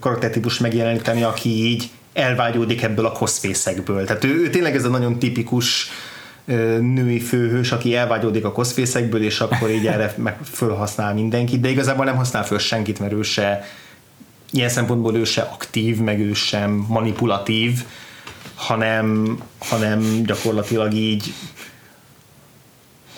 karaktertípus 0.00 0.58
megjeleníteni, 0.58 1.22
aki 1.22 1.48
így 1.48 1.90
elvágyódik 2.12 2.82
ebből 2.82 3.06
a 3.06 3.12
koszfészekből. 3.12 4.04
Tehát 4.04 4.24
ő, 4.24 4.42
ő 4.42 4.50
tényleg 4.50 4.76
ez 4.76 4.84
a 4.84 4.88
nagyon 4.88 5.18
tipikus 5.18 5.90
női 6.80 7.20
főhős, 7.20 7.72
aki 7.72 7.96
elvágyódik 7.96 8.44
a 8.44 8.52
koszfészekből, 8.52 9.22
és 9.22 9.40
akkor 9.40 9.70
így 9.70 9.86
erre 9.86 10.14
meg 10.16 10.38
fölhasznál 10.44 11.14
mindenkit, 11.14 11.60
de 11.60 11.68
igazából 11.68 12.04
nem 12.04 12.16
használ 12.16 12.44
föl 12.44 12.58
senkit, 12.58 12.98
mert 12.98 13.12
ő 13.12 13.22
se 13.22 13.64
ilyen 14.54 14.68
szempontból 14.68 15.16
ő 15.16 15.24
se 15.24 15.40
aktív, 15.40 15.98
meg 15.98 16.20
ő 16.20 16.32
sem 16.32 16.86
manipulatív, 16.88 17.84
hanem, 18.54 19.38
hanem 19.58 20.22
gyakorlatilag 20.26 20.92
így 20.92 21.32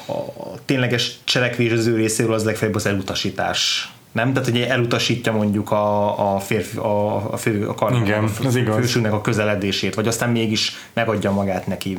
a 0.06 0.64
tényleges 0.64 1.18
cselekvés 1.24 1.72
az 1.72 1.86
ő 1.86 1.96
részéről 1.96 2.34
az 2.34 2.44
legfeljebb 2.44 2.76
az 2.76 2.86
elutasítás. 2.86 3.90
Nem? 4.12 4.32
Tehát, 4.32 4.48
hogy 4.48 4.60
elutasítja 4.60 5.32
mondjuk 5.32 5.70
a, 5.70 6.34
a 6.34 6.38
férfi, 6.38 6.76
a, 6.76 7.32
a 7.32 7.36
fő, 7.36 7.66
a, 7.68 7.74
kar, 7.74 7.94
Igen, 7.94 8.24
a 8.24 8.72
fősülnek 8.72 9.12
a 9.12 9.20
közeledését, 9.20 9.94
vagy 9.94 10.08
aztán 10.08 10.30
mégis 10.30 10.72
megadja 10.92 11.30
magát 11.30 11.66
neki 11.66 11.98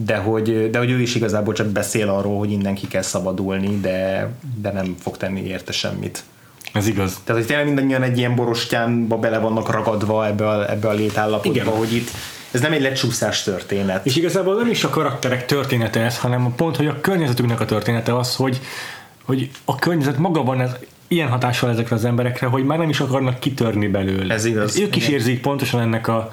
de 0.00 0.16
hogy, 0.16 0.70
de 0.70 0.78
hogy 0.78 0.90
ő 0.90 1.00
is 1.00 1.14
igazából 1.14 1.54
csak 1.54 1.66
beszél 1.66 2.08
arról, 2.08 2.38
hogy 2.38 2.50
innen 2.50 2.74
ki 2.74 2.86
kell 2.86 3.02
szabadulni, 3.02 3.80
de, 3.80 4.28
de 4.60 4.72
nem 4.72 4.94
fog 5.00 5.16
tenni 5.16 5.46
érte 5.46 5.72
semmit. 5.72 6.24
Ez 6.72 6.86
igaz. 6.86 7.20
Tehát, 7.24 7.40
hogy 7.40 7.50
tényleg 7.50 7.66
mindannyian 7.66 8.02
egy 8.02 8.18
ilyen 8.18 8.34
borostyánba 8.34 9.16
bele 9.16 9.38
vannak 9.38 9.70
ragadva 9.70 10.26
ebbe 10.26 10.48
a, 10.48 10.70
ebbe 10.70 10.88
a 10.88 10.92
létállapotba, 10.92 11.60
Igen. 11.60 11.66
hogy 11.66 11.94
itt 11.94 12.10
ez 12.50 12.60
nem 12.60 12.72
egy 12.72 12.80
lecsúszás 12.80 13.42
történet. 13.42 14.06
És 14.06 14.16
igazából 14.16 14.54
nem 14.54 14.70
is 14.70 14.84
a 14.84 14.88
karakterek 14.88 15.46
története 15.46 16.00
ez, 16.00 16.18
hanem 16.18 16.54
pont, 16.56 16.76
hogy 16.76 16.86
a 16.86 17.00
környezetünknek 17.00 17.60
a 17.60 17.64
története 17.64 18.16
az, 18.16 18.34
hogy, 18.34 18.60
hogy 19.24 19.50
a 19.64 19.74
környezet 19.74 20.18
maga 20.18 20.42
van 20.42 20.60
ez, 20.60 20.70
ilyen 21.08 21.28
hatással 21.28 21.70
ezekre 21.70 21.96
az 21.96 22.04
emberekre, 22.04 22.46
hogy 22.46 22.64
már 22.64 22.78
nem 22.78 22.88
is 22.88 23.00
akarnak 23.00 23.38
kitörni 23.38 23.88
belőle. 23.88 24.34
Ez 24.34 24.44
igaz. 24.44 24.78
Ők 24.78 24.96
is 24.96 25.08
érzik 25.08 25.40
pontosan 25.40 25.80
ennek 25.80 26.08
a 26.08 26.30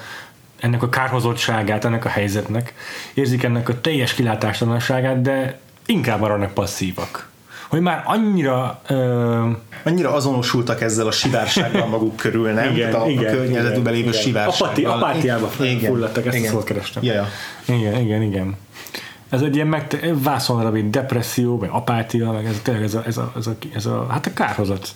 ennek 0.60 0.84
a 0.84 0.90
kárhozottságát, 0.90 1.86
ennek 1.86 2.06
a 2.06 2.10
helyzetnek, 2.10 2.74
érzik 3.14 3.44
ennek 3.44 3.70
a 3.70 3.82
teljes 3.82 4.14
kilátástalanságát, 4.14 5.22
de 5.22 5.60
inkább 5.86 6.20
maradnak 6.20 6.54
passzívak. 6.54 7.30
Hogy 7.70 7.82
már 7.82 8.04
annyira... 8.06 8.80
Ö... 8.88 9.50
Annyira 9.84 10.14
azonosultak 10.14 10.82
ezzel 10.82 11.08
a 11.08 11.12
sivársággal 11.12 11.88
maguk 11.88 12.16
körül, 12.16 12.52
nem? 12.52 12.72
Igen, 12.72 12.94
a, 12.94 13.08
igen, 13.08 13.34
a 13.34 13.38
környezetükben 13.38 13.94
lévő 13.94 14.12
sivársággal. 14.12 14.68
Apati, 14.68 14.86
apátiába 14.86 15.48
fulladtak, 15.48 16.26
ezt 16.26 16.36
igen. 16.36 16.50
a 16.50 16.54
szót 16.56 16.64
kerestem. 16.64 17.04
Ja, 17.04 17.14
ja. 17.14 17.28
Igen, 17.66 18.02
igen, 18.02 18.22
igen. 18.22 18.58
Ez 19.30 19.42
egy 19.42 19.56
ilyen 19.56 19.68
megte- 19.68 20.14
vászonra 20.14 20.72
mint 20.72 20.90
depresszió, 20.90 21.58
vagy 21.58 21.70
apátia, 21.72 22.32
meg 22.32 22.46
ez, 22.46 22.60
tényleg 22.64 22.84
ez 22.84 22.94
a, 22.94 23.04
ez 23.06 23.18
a, 23.18 23.32
ez 23.36 23.48
a, 23.48 23.56
ez 23.74 23.86
a 23.86 24.08
hát 24.10 24.26
a 24.26 24.34
kárhozat. 24.34 24.90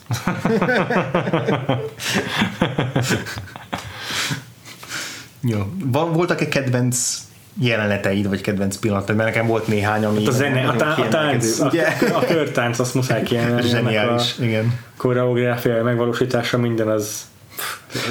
Jó. 5.40 5.58
Voltak-e 5.84 6.48
kedvenc 6.48 7.18
jeleneteid, 7.58 8.28
vagy 8.28 8.40
kedvenc 8.40 8.76
pillanatod, 8.76 9.16
mert 9.16 9.28
nekem 9.28 9.46
volt 9.46 9.66
néhány, 9.66 10.04
ami... 10.04 10.18
Hát 10.18 10.26
a 10.26 10.30
zene, 10.30 10.68
a, 10.68 10.76
tá- 10.76 10.98
a 10.98 11.08
tánc, 11.08 11.58
ugye? 11.58 11.86
a, 12.12 12.16
a 12.16 12.24
körtánc, 12.24 12.78
azt 12.78 12.94
muszáj 12.94 13.22
kiemelni. 13.22 13.68
Zseniális, 13.68 14.38
igen. 14.38 14.78
Koreográfia 14.96 15.82
megvalósítása, 15.82 16.58
minden 16.58 16.88
az 16.88 17.28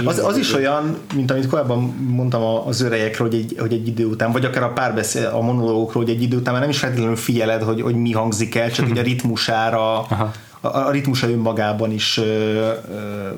az, 0.05 0.19
az 0.25 0.37
is 0.37 0.53
olyan, 0.53 0.97
mint 1.15 1.31
amit 1.31 1.47
korábban 1.47 1.79
mondtam 2.09 2.43
az 2.43 2.81
örejekről, 2.81 3.27
hogy 3.27 3.37
egy, 3.37 3.55
hogy 3.59 3.73
egy 3.73 3.87
idő 3.87 4.05
után, 4.05 4.31
vagy 4.31 4.45
akár 4.45 4.63
a 4.63 4.73
párbeszéd, 4.73 5.23
a 5.23 5.41
monológokról, 5.41 6.03
hogy 6.03 6.13
egy 6.13 6.21
idő 6.21 6.37
után 6.37 6.53
már 6.53 6.61
nem 6.61 6.71
is 6.71 6.79
feltétlenül 6.79 7.15
figyeled, 7.15 7.61
hogy, 7.61 7.81
hogy 7.81 7.95
mi 7.95 8.11
hangzik 8.11 8.55
el, 8.55 8.71
csak 8.71 8.87
hogy 8.87 8.97
a 8.97 9.01
ritmusára, 9.01 9.99
Aha. 9.99 10.31
a, 10.61 10.67
a 10.67 10.91
ritmusa 10.91 11.29
önmagában 11.29 11.91
is 11.91 12.17
ö, 12.17 12.23
ö, 12.23 12.71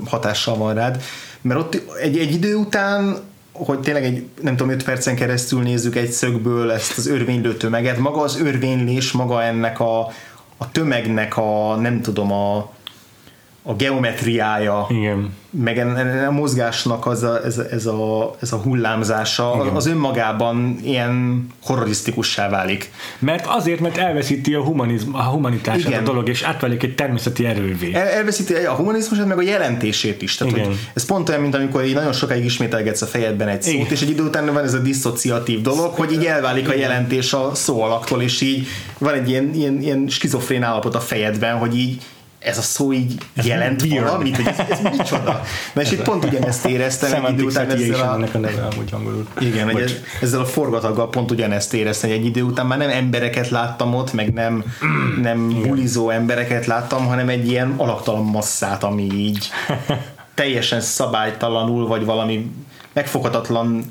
hatással 0.06 0.58
van 0.58 0.74
rád. 0.74 1.04
Mert 1.42 1.60
ott 1.60 1.82
egy, 2.02 2.18
egy 2.18 2.34
idő 2.34 2.56
után 2.56 3.18
hogy 3.66 3.80
tényleg 3.80 4.04
egy, 4.04 4.26
nem 4.42 4.56
tudom, 4.56 4.74
5 4.74 4.84
percen 4.84 5.16
keresztül 5.16 5.62
nézzük 5.62 5.96
egy 5.96 6.12
szögből 6.12 6.72
ezt 6.72 6.98
az 6.98 7.08
örvénylő 7.08 7.56
tömeget, 7.58 7.98
maga 7.98 8.22
az 8.22 8.40
örvénylés, 8.40 9.12
maga 9.12 9.44
ennek 9.44 9.80
a, 9.80 10.00
a 10.58 10.72
tömegnek 10.72 11.38
a, 11.38 11.76
nem 11.76 12.02
tudom, 12.02 12.32
a, 12.32 12.72
a 13.64 13.74
geometriája, 13.74 14.86
Igen. 14.90 15.34
meg 15.50 15.78
a 16.28 16.32
mozgásnak 16.32 17.06
az 17.06 17.24
a, 17.24 17.46
ez, 17.46 17.58
ez, 17.58 17.86
a, 17.86 18.36
ez 18.40 18.52
a 18.52 18.58
hullámzása, 18.58 19.58
Igen. 19.62 19.76
az 19.76 19.86
önmagában 19.88 20.78
ilyen 20.84 21.48
horrorisztikussá 21.64 22.50
válik. 22.50 22.92
Mert 23.20 23.46
azért, 23.48 23.80
mert 23.80 23.98
elveszíti 23.98 24.54
a, 24.54 24.64
humanizm, 24.64 25.16
a 25.16 25.24
humanitását 25.24 25.80
Igen. 25.80 26.00
a 26.00 26.04
dolog, 26.04 26.30
és 26.30 26.42
átválik 26.42 26.84
egy 26.84 26.96
természeti 26.96 27.46
erővé. 27.46 27.94
El, 27.94 28.08
elveszíti 28.08 28.54
a 28.54 28.74
humanizmusát, 28.74 29.28
meg 29.28 29.38
a 29.38 29.42
jelentését 29.42 30.22
is. 30.22 30.36
Tehát, 30.36 30.54
Igen. 30.54 30.66
Hogy 30.66 30.78
ez 30.94 31.06
pont 31.06 31.30
olyan, 31.30 31.42
mint 31.42 31.56
amikor 31.56 31.86
így 31.86 31.94
nagyon 31.94 32.14
sokáig 32.14 32.46
ismételgetsz 32.46 33.02
a 33.02 33.06
fejedben 33.06 33.48
egy 33.48 33.62
szót, 33.62 33.74
Igen. 33.74 33.88
és 33.90 34.02
egy 34.02 34.10
idő 34.10 34.24
után 34.24 34.54
van 34.54 34.64
ez 34.64 34.74
a 34.74 34.80
diszociatív 34.80 35.62
dolog, 35.62 35.94
hogy 35.94 36.12
így 36.12 36.26
elválik 36.26 36.70
a 36.70 36.76
jelentés 36.76 37.34
a 37.34 37.52
szó 37.54 37.82
alaktól, 37.82 38.22
és 38.22 38.42
így 38.42 38.68
van 38.98 39.14
egy 39.14 39.30
ilyen, 39.30 39.54
ilyen, 39.54 39.82
ilyen 39.82 40.08
skizofrén 40.08 40.64
állapot 40.64 40.96
a 40.96 41.00
fejedben, 41.00 41.58
hogy 41.58 41.78
így 41.78 42.02
ez 42.42 42.58
a 42.58 42.62
szó 42.62 42.94
így 42.94 43.18
ez 43.34 43.46
jelent 43.46 43.82
weird. 43.82 44.04
valamit, 44.04 44.36
hogy 44.36 44.48
ez, 44.48 44.60
ez 44.70 44.98
micsoda. 44.98 45.42
És 45.76 45.92
itt 45.92 46.02
pont 46.02 46.26
ugyanezt 46.26 46.66
éreztem 46.66 47.26
egy 47.26 47.34
idő 47.34 47.44
után 47.44 47.70
ezzel 47.70 48.00
a... 48.00 48.14
a 48.34 48.38
neve 48.38 48.68
amúgy 48.72 48.90
angolul. 48.92 49.28
Igen, 49.40 49.72
hogy 49.72 49.82
ez, 49.82 49.94
ezzel 50.22 50.40
a 50.40 50.46
forgataggal 50.46 51.10
pont 51.10 51.32
ugyanezt 51.32 51.74
éreztem, 51.74 52.10
hogy 52.10 52.20
egy 52.20 52.26
idő 52.26 52.42
után 52.42 52.66
már 52.66 52.78
nem 52.78 52.90
embereket 52.90 53.50
láttam 53.50 53.94
ott, 53.94 54.14
meg 54.14 54.34
nem, 54.34 54.64
nem 55.22 55.62
bulizó 55.62 56.10
embereket 56.10 56.66
láttam, 56.66 57.08
hanem 57.08 57.30
egy 57.30 57.48
ilyen 57.48 57.74
alaktalan 57.78 58.24
masszát, 58.24 58.84
ami 58.84 59.08
így 59.14 59.50
teljesen 60.36 60.82
szabálytalanul, 60.82 61.88
vagy 61.88 62.06
valami 62.06 62.52
megfoghatatlan 62.94 63.90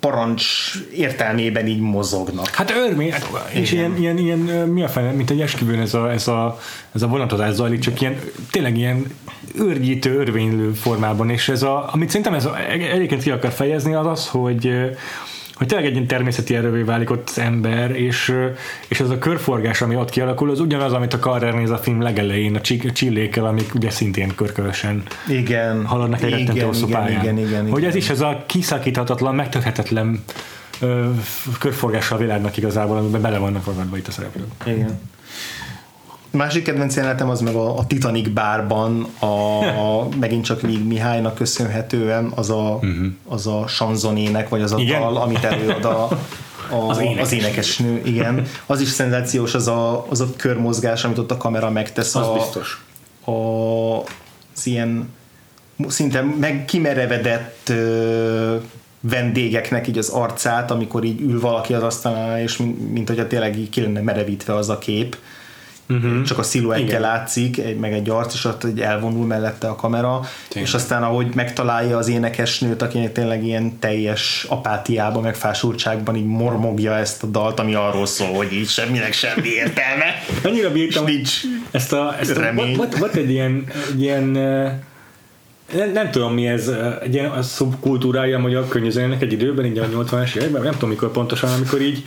parancs 0.00 0.44
értelmében 0.96 1.66
így 1.66 1.80
mozognak. 1.80 2.48
Hát 2.48 2.70
örmény, 2.70 3.12
hát, 3.12 3.26
és 3.52 3.72
ilyen, 3.72 3.96
ilyen, 3.96 4.18
ilyen, 4.18 4.38
mi 4.68 4.82
a 4.82 4.88
fene, 4.88 5.10
mint 5.10 5.30
egy 5.30 5.40
esküvőn 5.40 5.80
ez 5.80 5.94
a, 5.94 6.10
ez 6.10 6.28
a, 6.28 6.60
ez 6.94 7.02
a 7.02 7.06
vonatozás 7.06 7.54
zajlik, 7.54 7.80
csak 7.80 8.00
ilyen, 8.00 8.20
tényleg 8.50 8.76
ilyen 8.78 9.06
őrgyítő, 9.54 10.18
örvénylő 10.18 10.72
formában, 10.72 11.30
és 11.30 11.48
ez 11.48 11.62
a, 11.62 11.88
amit 11.92 12.08
szerintem 12.08 12.34
ez 12.34 12.44
a, 12.44 12.58
egyébként 12.68 13.22
ki 13.22 13.30
akar 13.30 13.50
fejezni, 13.50 13.94
az 13.94 14.06
az, 14.06 14.28
hogy 14.28 14.70
hogy 15.60 15.68
tényleg 15.68 15.86
egy 15.86 15.92
ilyen 15.94 16.06
természeti 16.06 16.54
erővé 16.54 16.82
válik 16.82 17.10
ott 17.10 17.28
az 17.28 17.38
ember, 17.38 17.90
és, 17.90 18.34
és 18.88 19.00
ez 19.00 19.10
a 19.10 19.18
körforgás, 19.18 19.82
ami 19.82 19.96
ott 19.96 20.10
kialakul, 20.10 20.50
az 20.50 20.60
ugyanaz, 20.60 20.92
amit 20.92 21.14
a 21.14 21.18
Carrer 21.18 21.54
néz 21.54 21.70
a 21.70 21.78
film 21.78 22.00
legelején, 22.00 22.56
a 22.56 22.60
csillékkel, 22.92 23.44
amik 23.44 23.74
ugye 23.74 23.90
szintén 23.90 24.34
körkörösen 24.34 25.02
igen, 25.28 25.86
haladnak 25.86 26.22
egy 26.22 26.30
rettentő 26.30 26.60
hosszú 26.60 26.86
igen, 26.86 27.00
pályán. 27.00 27.22
igen, 27.22 27.38
igen, 27.38 27.68
hogy 27.68 27.78
igen. 27.78 27.90
ez 27.90 27.96
is 27.96 28.10
ez 28.10 28.20
a 28.20 28.44
kiszakíthatatlan, 28.46 29.34
megtöthetetlen 29.34 30.24
ö, 30.80 31.10
körforgása 31.58 32.14
a 32.14 32.18
világnak 32.18 32.56
igazából, 32.56 32.96
amiben 32.96 33.20
bele 33.20 33.38
vannak 33.38 33.66
ragadva 33.66 33.96
itt 33.96 34.08
a 34.08 34.10
szereplők. 34.10 34.48
Igen. 34.66 35.00
Másik 36.30 36.64
kedvenc 36.64 36.96
jelenetem 36.96 37.28
az 37.28 37.40
meg 37.40 37.54
a, 37.54 37.78
a 37.78 37.86
Titanic 37.86 38.28
bárban, 38.28 39.06
a, 39.18 39.24
a, 39.24 40.08
megint 40.20 40.44
csak 40.44 40.60
Vig 40.60 40.86
Mihálynak 40.86 41.34
köszönhetően 41.34 42.32
az 42.34 42.50
a, 42.50 42.78
uh-huh. 42.82 43.06
az 43.28 43.46
a 43.46 43.66
sanzonének, 43.66 44.48
vagy 44.48 44.62
az 44.62 44.72
a 44.72 44.78
Igen. 44.78 45.00
dal, 45.00 45.16
amit 45.16 45.44
előad 45.44 45.84
a, 45.84 46.04
a, 46.04 46.18
Az 46.88 46.98
énekesnő. 46.98 47.20
az 47.22 47.32
énekesnő, 47.32 48.00
igen. 48.04 48.46
Az 48.66 48.80
is 48.80 48.88
szenzációs, 48.88 49.54
az 49.54 49.68
a, 49.68 50.06
az 50.08 50.20
a 50.20 50.26
körmozgás, 50.36 51.04
amit 51.04 51.18
ott 51.18 51.30
a 51.30 51.36
kamera 51.36 51.70
megtesz. 51.70 52.14
Az 52.14 52.26
a, 52.26 52.32
biztos. 52.32 52.84
A, 53.24 53.30
az 54.54 54.66
ilyen 54.66 55.08
szinte 55.88 56.22
meg 56.40 56.64
kimerevedett 56.64 57.68
ö, 57.68 58.56
vendégeknek 59.00 59.88
így 59.88 59.98
az 59.98 60.08
arcát, 60.08 60.70
amikor 60.70 61.04
így 61.04 61.20
ül 61.20 61.40
valaki 61.40 61.74
az 61.74 61.82
asztalnál, 61.82 62.40
és 62.40 62.56
mint, 62.56 62.92
mint 62.92 63.08
hogyha 63.08 63.26
tényleg 63.26 63.58
így 63.58 63.68
ki 63.68 63.80
lenne 63.80 64.00
merevítve 64.00 64.54
az 64.54 64.68
a 64.68 64.78
kép. 64.78 65.16
Uh-huh. 65.90 66.22
Csak 66.22 66.38
a 66.38 66.42
sziluettje 66.42 66.98
látszik, 66.98 67.58
egy, 67.58 67.76
meg 67.76 67.92
egy 67.92 68.10
arc, 68.10 68.34
és 68.34 68.44
ott 68.44 68.64
egy 68.64 68.80
elvonul 68.80 69.26
mellette 69.26 69.68
a 69.68 69.76
kamera, 69.76 70.20
Tényleg. 70.48 70.68
és 70.68 70.74
aztán 70.74 71.02
ahogy 71.02 71.34
megtalálja 71.34 71.96
az 71.96 72.08
énekesnőt, 72.08 72.82
akinek 72.82 73.12
tényleg 73.12 73.44
ilyen 73.44 73.78
teljes 73.78 74.46
apátiában, 74.48 75.22
meg 75.22 75.34
fásultságban 75.34 76.16
így 76.16 76.26
mormogja 76.26 76.96
ezt 76.96 77.22
a 77.22 77.26
dalt, 77.26 77.60
ami 77.60 77.74
arról 77.74 78.06
szól, 78.06 78.34
hogy 78.34 78.52
így 78.52 78.68
semminek 78.68 79.12
semmi 79.12 79.48
értelme. 79.48 80.14
Annyira 80.44 80.72
bírtam 80.72 81.04
nincs 81.04 81.40
ezt 81.70 81.92
a, 81.92 82.16
ezt 82.20 82.36
a 82.36 82.40
remény. 82.40 82.76
volt, 82.76 82.98
volt 82.98 83.14
egy 83.14 83.30
ilyen, 83.30 83.64
egy 83.92 84.02
ilyen 84.02 84.36
nem, 85.74 85.92
nem 85.92 86.10
tudom 86.10 86.34
mi 86.34 86.46
ez, 86.46 86.70
egy 87.02 87.14
ilyen 87.14 87.42
szubkultúrája 87.42 88.36
a 88.36 88.40
magyar 88.40 88.68
könnyűzenének 88.68 89.22
egy 89.22 89.32
időben, 89.32 89.64
így 89.64 89.78
a 89.78 89.88
80-as 89.88 90.34
években, 90.34 90.62
nem 90.62 90.72
tudom 90.72 90.88
mikor 90.88 91.10
pontosan, 91.10 91.52
amikor 91.52 91.80
így 91.80 92.04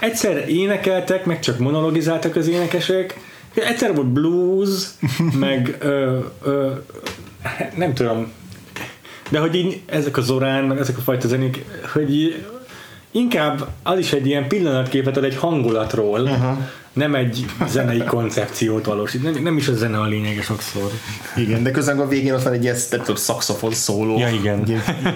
egyszer 0.00 0.48
énekeltek, 0.48 1.24
meg 1.24 1.40
csak 1.40 1.58
monologizáltak 1.58 2.36
az 2.36 2.48
énekesek, 2.48 3.18
egyszer 3.54 3.94
volt 3.94 4.08
blues, 4.08 4.84
meg 5.38 5.76
ö, 5.80 6.18
ö, 6.42 6.70
nem 7.74 7.94
tudom, 7.94 8.32
de 9.30 9.38
hogy 9.38 9.54
így 9.54 9.80
ezek 9.86 10.16
a 10.16 10.20
zorán, 10.20 10.64
meg 10.64 10.78
ezek 10.78 10.98
a 10.98 11.00
fajta 11.00 11.28
zenék, 11.28 11.64
hogy 11.92 12.14
így 12.14 12.44
inkább 13.10 13.68
az 13.82 13.98
is 13.98 14.12
egy 14.12 14.26
ilyen 14.26 14.48
pillanatképet 14.48 15.16
ad 15.16 15.24
egy 15.24 15.36
hangulatról, 15.36 16.20
uh-huh. 16.20 16.58
Nem 17.00 17.14
egy 17.14 17.44
zenei 17.68 18.04
koncepciót 18.04 18.84
valósít. 18.84 19.22
Nem, 19.22 19.42
nem 19.42 19.56
is 19.56 19.68
a 19.68 19.74
zene 19.74 19.98
a 19.98 20.06
lényege 20.06 20.42
sokszor. 20.42 20.90
Igen, 21.36 21.62
de 21.62 21.70
közben 21.70 22.00
a 22.00 22.06
végén 22.06 22.32
ott 22.34 22.42
van 22.42 22.52
egy 22.52 22.62
ilyen 22.62 22.76
nem 22.90 23.00
tudom, 23.00 23.16
szakszofon 23.16 23.72
szóló. 23.72 24.18
Ja, 24.18 24.28
igen. 24.28 24.62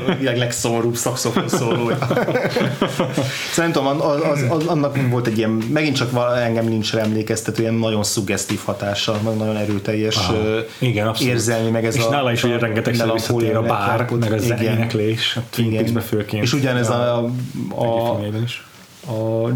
A 0.06 0.14
világ 0.18 0.36
legszomorúbb 0.36 0.96
szakszofon 0.96 1.48
szólója. 1.48 1.98
szóval 1.98 3.12
nem 3.56 3.72
tudom, 3.72 3.86
az, 3.86 4.20
az, 4.32 4.44
az, 4.48 4.66
annak 4.66 4.96
volt 5.10 5.26
egy 5.26 5.38
ilyen, 5.38 5.50
megint 5.50 5.96
csak 5.96 6.10
engem 6.36 6.68
nincs 6.68 6.92
rá 6.92 7.02
emlékeztető, 7.02 7.62
ilyen 7.62 7.74
nagyon 7.74 8.04
szuggesztív 8.04 8.60
hatása, 8.64 9.20
meg 9.24 9.36
nagyon 9.36 9.56
erőteljes 9.56 10.16
Aha. 10.16 10.34
Igen, 10.78 11.06
abszolút. 11.06 11.32
érzelmi, 11.32 11.70
meg 11.70 11.84
ez 11.84 11.96
És 11.96 12.02
a 12.02 12.10
nála 12.10 12.32
is 12.32 12.44
ugye 12.44 12.58
rengetegszer 12.58 13.06
melankólia 13.06 13.48
visszatér 13.48 13.70
a 13.70 13.74
bár, 13.74 14.10
meg 14.18 14.32
a 14.32 14.36
Twin 15.50 15.66
Igen. 15.66 15.78
Peaks-be 15.78 16.00
főként. 16.00 16.42
És 16.42 16.52
ugyanez 16.52 16.88
a, 16.88 17.16
a, 17.16 17.30
a, 17.74 18.00
a, 18.00 18.04
filmjében 18.04 18.42
is. 18.42 18.64
a 18.66 18.73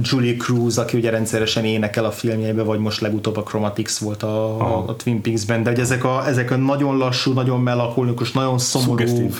Julie 0.02 0.36
Cruz, 0.36 0.78
aki 0.78 0.96
ugye 0.96 1.10
rendszeresen 1.10 1.64
énekel 1.64 2.04
a 2.04 2.10
filmjeiben, 2.10 2.64
vagy 2.64 2.78
most 2.78 3.00
legutóbb 3.00 3.36
a 3.36 3.42
Chromatics 3.42 3.98
volt 3.98 4.22
a, 4.22 4.60
a, 4.60 4.88
a 4.88 4.96
Twin 4.96 5.22
Peaks-ben, 5.22 5.62
de 5.62 5.70
hogy 5.70 5.78
ezek 5.78 6.04
a, 6.04 6.26
ezek 6.26 6.50
a 6.50 6.56
nagyon 6.56 6.96
lassú, 6.96 7.32
nagyon 7.32 7.60
melankolikus, 7.60 8.32
nagyon 8.32 8.58
szomorú 8.58 9.06
Szuggesztív. 9.06 9.34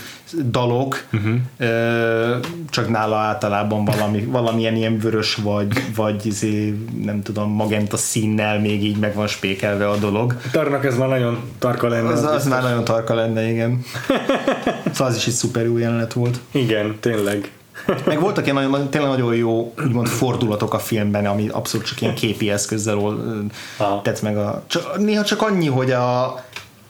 dalok, 0.50 1.04
uh-huh. 1.12 1.34
ö, 1.58 2.36
csak 2.70 2.88
nála 2.88 3.16
általában 3.16 3.84
valami, 3.84 4.24
valamilyen 4.24 4.76
ilyen 4.76 4.98
vörös 4.98 5.34
vagy, 5.34 5.66
vagy 5.94 6.26
izé, 6.26 6.74
nem 7.04 7.22
tudom, 7.22 7.50
magenta 7.50 7.96
színnel 7.96 8.60
még 8.60 8.84
így 8.84 8.98
meg 8.98 9.14
van 9.14 9.26
spékelve 9.26 9.88
a 9.88 9.96
dolog. 9.96 10.36
Tarnak 10.52 10.84
ez 10.84 10.96
már 10.96 11.08
nagyon 11.08 11.38
tarka 11.58 11.88
lenne. 11.88 12.08
Az, 12.08 12.24
az 12.24 12.32
biztos. 12.32 12.52
már 12.52 12.62
nagyon 12.62 12.84
tarka 12.84 13.14
lenne, 13.14 13.50
igen. 13.50 13.80
Szóval 14.92 15.12
az 15.12 15.16
is 15.16 15.26
egy 15.26 15.32
szuper 15.32 15.64
jó 15.64 15.78
jelenet 15.78 16.12
volt. 16.12 16.40
Igen, 16.50 16.96
tényleg. 17.00 17.50
Meg 18.06 18.20
voltak 18.20 18.44
ilyen 18.44 18.56
nagyon, 18.56 18.90
tényleg 18.90 19.10
nagyon 19.10 19.34
jó 19.34 19.74
úgymond 19.84 20.06
fordulatok 20.06 20.74
a 20.74 20.78
filmben, 20.78 21.26
ami 21.26 21.48
abszolút 21.48 21.86
csak 21.86 22.00
ilyen 22.00 22.14
képi 22.14 22.50
eszközzel 22.50 22.98
tett 24.02 24.22
meg 24.22 24.36
a... 24.36 24.62
Csak, 24.66 24.98
néha 24.98 25.24
csak 25.24 25.42
annyi, 25.42 25.66
hogy 25.66 25.90
a 25.90 26.44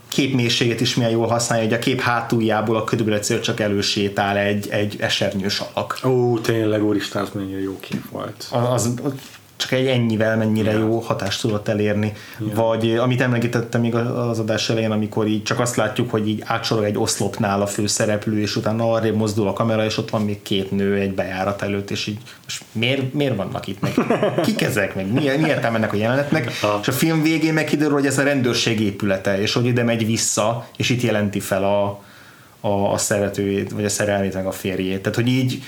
képmélységet 0.08 0.80
is 0.80 0.94
milyen 0.94 1.10
jól 1.10 1.26
használja, 1.26 1.64
hogy 1.64 1.74
a 1.74 1.78
kép 1.78 2.00
hátuljából 2.00 2.76
a 2.76 2.84
ködöbbre 2.84 3.14
egyszer 3.14 3.40
csak 3.40 3.60
elősétál 3.60 4.36
egy, 4.36 4.68
egy 4.70 4.96
esernyős 5.00 5.62
alak. 5.72 6.00
Ó, 6.04 6.38
tényleg, 6.38 6.84
úristen, 6.84 7.22
az 7.22 7.30
mennyire 7.32 7.60
jó 7.60 7.78
kép 7.80 8.10
volt. 8.10 8.48
Az, 8.50 8.90
az 9.02 9.12
csak 9.58 9.72
egy 9.72 9.86
ennyivel 9.86 10.36
mennyire 10.36 10.70
Ja. 10.70 10.78
jó 10.78 10.98
hatást 10.98 11.40
tudott 11.40 11.68
elérni. 11.68 12.12
Vagy 12.38 12.88
eh, 12.88 13.02
amit 13.02 13.20
emlegetettem 13.20 13.80
még 13.80 13.94
az 13.94 14.38
adás 14.38 14.70
elején, 14.70 14.90
amikor 14.90 15.26
így 15.26 15.42
csak 15.42 15.60
azt 15.60 15.76
látjuk, 15.76 16.10
hogy 16.10 16.28
így 16.28 16.42
átsorog 16.46 16.84
egy 16.84 16.98
oszlopnál 16.98 17.62
a 17.62 17.66
főszereplő, 17.66 18.40
és 18.40 18.56
utána 18.56 18.92
arrébb 18.92 19.14
mozdul 19.16 19.48
a 19.48 19.52
kamera, 19.52 19.84
és 19.84 19.98
ott 19.98 20.10
van 20.10 20.22
még 20.22 20.42
két 20.42 20.70
nő 20.70 20.94
egy 20.94 21.14
bejárat 21.14 21.62
előtt, 21.62 21.90
és 21.90 22.06
így 22.06 22.18
most 22.44 22.62
miért, 22.72 23.12
miért 23.12 23.36
vannak 23.36 23.66
itt 23.66 23.80
meg? 23.80 23.94
Kik 24.42 24.62
ezek 24.62 24.94
meg? 24.94 25.12
Mi, 25.12 25.20
mi 25.20 25.48
értelme 25.48 25.76
ennek 25.76 25.92
a 25.92 25.96
jelenetnek? 25.96 26.58
Aha. 26.62 26.78
És 26.82 26.88
a 26.88 26.92
film 26.92 27.22
végén 27.22 27.52
megkiderül, 27.52 27.92
hogy 27.92 28.06
ez 28.06 28.18
a 28.18 28.22
rendőrség 28.22 28.80
épülete, 28.80 29.40
és 29.40 29.52
hogy 29.52 29.66
ide 29.66 29.82
megy 29.82 30.06
vissza, 30.06 30.68
és 30.76 30.90
itt 30.90 31.02
jelenti 31.02 31.40
fel 31.40 31.64
a, 31.64 32.02
a, 32.60 32.92
a 32.92 32.98
szeretőjét, 32.98 33.70
vagy 33.70 33.84
a 33.84 33.88
szerelmét, 33.88 34.34
meg 34.34 34.46
a 34.46 34.52
férjét. 34.52 35.00
Tehát, 35.00 35.18
hogy 35.18 35.28
így 35.28 35.62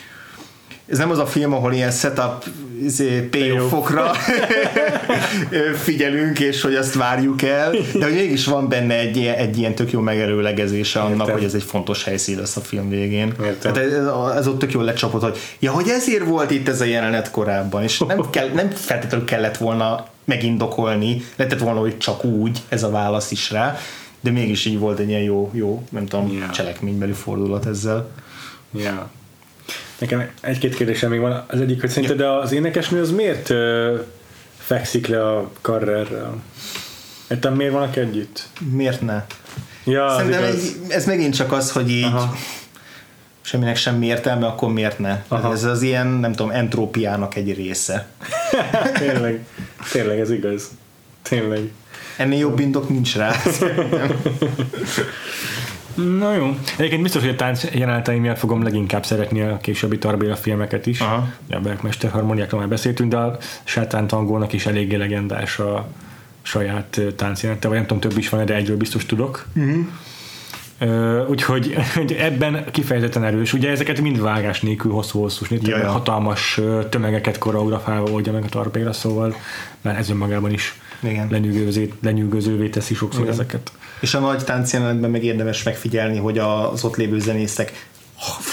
ez 0.91 0.99
nem 0.99 1.11
az 1.11 1.19
a 1.19 1.27
film, 1.27 1.53
ahol 1.53 1.73
ilyen 1.73 1.91
setup 1.91 2.45
izé, 2.83 3.21
payoffokra 3.21 4.11
figyelünk, 5.85 6.41
és 6.41 6.61
hogy 6.63 6.75
azt 6.75 6.95
várjuk 6.95 7.43
el, 7.43 7.71
de 7.95 8.05
hogy 8.05 8.15
mégis 8.15 8.45
van 8.47 8.69
benne 8.69 8.99
egy, 8.99 9.17
ilyen- 9.17 9.37
egy 9.37 9.59
ilyen 9.59 9.75
tök 9.75 9.91
jó 9.91 10.01
megelőlegezése 10.01 11.01
annak, 11.01 11.19
Értem. 11.19 11.35
hogy 11.35 11.45
ez 11.45 11.55
egy 11.55 11.63
fontos 11.63 12.05
helyszín 12.05 12.39
lesz 12.39 12.57
a 12.57 12.61
film 12.61 12.89
végén. 12.89 13.33
Értem. 13.45 13.73
Tehát 13.73 13.91
ez, 13.93 14.07
ez 14.37 14.47
ott 14.47 14.59
tök 14.59 14.73
jól 14.73 14.85
lecsapott, 14.85 15.23
hogy 15.23 15.39
ja, 15.59 15.73
hogy 15.73 15.89
ezért 15.89 16.25
volt 16.25 16.51
itt 16.51 16.69
ez 16.69 16.81
a 16.81 16.85
jelenet 16.85 17.31
korábban, 17.31 17.83
és 17.83 17.99
nem, 17.99 18.31
kell, 18.31 18.49
nem 18.49 18.71
feltétlenül 18.71 19.27
kellett 19.27 19.57
volna 19.57 20.07
megindokolni, 20.25 21.23
lehetett 21.37 21.61
volna, 21.61 21.81
hogy 21.81 21.99
csak 21.99 22.25
úgy 22.25 22.59
ez 22.69 22.83
a 22.83 22.91
válasz 22.91 23.31
is 23.31 23.51
rá, 23.51 23.79
de 24.21 24.31
mégis 24.31 24.65
így 24.65 24.79
volt 24.79 24.99
egy 24.99 25.09
ilyen 25.09 25.23
jó, 25.23 25.51
jó 25.53 25.83
nem 25.91 26.07
tudom, 26.07 26.33
Ja. 26.39 26.51
cselekménybeli 26.51 27.13
fordulat 27.13 27.67
ezzel. 27.67 28.09
Ja. 28.75 29.11
Nekem 30.01 30.31
egy-két 30.41 30.75
kérdésem 30.75 31.11
még 31.11 31.21
van. 31.21 31.45
Az 31.49 31.61
egyik, 31.61 31.81
hogy 31.81 31.91
szerinted 31.91 32.21
az 32.21 32.53
énekesnő 32.53 33.01
az 33.01 33.11
miért 33.11 33.51
fekszik 34.59 35.07
le 35.07 35.29
a 35.29 35.51
karrerrel? 35.61 36.43
Értem, 37.31 37.55
miért 37.55 37.73
vannak 37.73 37.97
együtt? 37.97 38.49
Miért 38.73 39.01
ne? 39.01 39.25
Ja, 39.85 40.15
Szerintem 40.17 40.43
egy, 40.45 40.61
ez 40.89 41.07
megint 41.07 41.35
csak 41.35 41.53
az, 41.53 41.73
hogy 41.73 41.91
így 41.91 42.05
Aha. 42.05 42.35
semminek 43.41 43.77
semmi 43.77 44.07
értelme, 44.07 44.47
akkor 44.47 44.73
miért 44.73 44.99
ne? 44.99 45.23
Aha. 45.29 45.53
Ez 45.53 45.65
az 45.65 45.83
ilyen, 45.83 46.07
nem 46.07 46.33
tudom, 46.33 46.51
entrópiának 46.51 47.35
egy 47.35 47.55
része. 47.55 48.07
tényleg, 48.99 49.45
tényleg 49.93 50.21
ez 50.21 50.31
igaz. 50.31 50.69
Tényleg. 51.23 51.71
Ennél 52.17 52.39
jobb 52.39 52.59
indok 52.59 52.89
nincs 52.89 53.17
rá. 53.17 53.33
Na 56.19 56.35
jó. 56.35 56.57
Egyébként 56.77 57.03
biztos, 57.03 57.23
hogy 57.23 57.31
a 57.31 57.37
tánc 57.37 57.65
jelenetei 57.73 58.19
miatt 58.19 58.39
fogom 58.39 58.63
leginkább 58.63 59.05
szeretni 59.05 59.41
a 59.41 59.57
későbbi 59.57 59.99
Tarbéla 59.99 60.37
filmeket 60.37 60.87
is. 60.87 61.01
Aha. 61.01 61.29
A 61.51 61.59
Bergmester 61.59 62.11
harmóniákról 62.11 62.61
már 62.61 62.69
beszéltünk, 62.69 63.11
de 63.11 63.17
a 63.17 63.39
Sátán 63.65 64.07
tangónak 64.07 64.53
is 64.53 64.67
eléggé 64.67 64.97
legendás 64.97 65.59
a 65.59 65.87
saját 66.43 66.97
ö, 66.97 67.13
táncjelente, 67.13 67.69
vagy 67.69 67.77
nem 67.77 67.87
tudom, 67.87 68.01
több 68.01 68.19
is 68.19 68.29
van, 68.29 68.45
de 68.45 68.55
egyről 68.55 68.77
biztos 68.77 69.07
tudok. 69.07 69.47
Uh-huh. 69.57 69.87
Uh, 70.81 71.31
úgyhogy 71.31 71.75
hogy 71.95 72.13
ebben 72.13 72.65
kifejezetten 72.71 73.25
erős. 73.25 73.53
Ugye 73.53 73.71
ezeket 73.71 74.01
mind 74.01 74.21
vágás 74.21 74.61
nélkül 74.61 74.93
hosszú-hosszú 74.93 75.47
hatalmas 75.85 76.61
tömegeket 76.89 77.39
koreografálva 77.39 78.11
oldja 78.11 78.33
meg 78.33 78.45
a 78.45 78.49
Tarbéla, 78.49 78.93
szóval 78.93 79.35
mert 79.81 79.99
ez 79.99 80.11
önmagában 80.11 80.53
is 80.53 80.81
Igen. 81.03 81.27
lenyűgözővé, 81.31 81.93
lenyűgözővé 82.03 82.69
teszi 82.69 82.95
sokszor 82.95 83.21
Igen. 83.21 83.33
ezeket. 83.33 83.73
És 84.01 84.15
a 84.15 84.19
nagy 84.19 84.45
táncjelenetben 84.45 85.11
meg 85.11 85.25
érdemes 85.25 85.63
megfigyelni, 85.63 86.19
hogy 86.19 86.39
az 86.39 86.85
ott 86.85 86.97
lévő 86.97 87.19
zenészek 87.19 87.89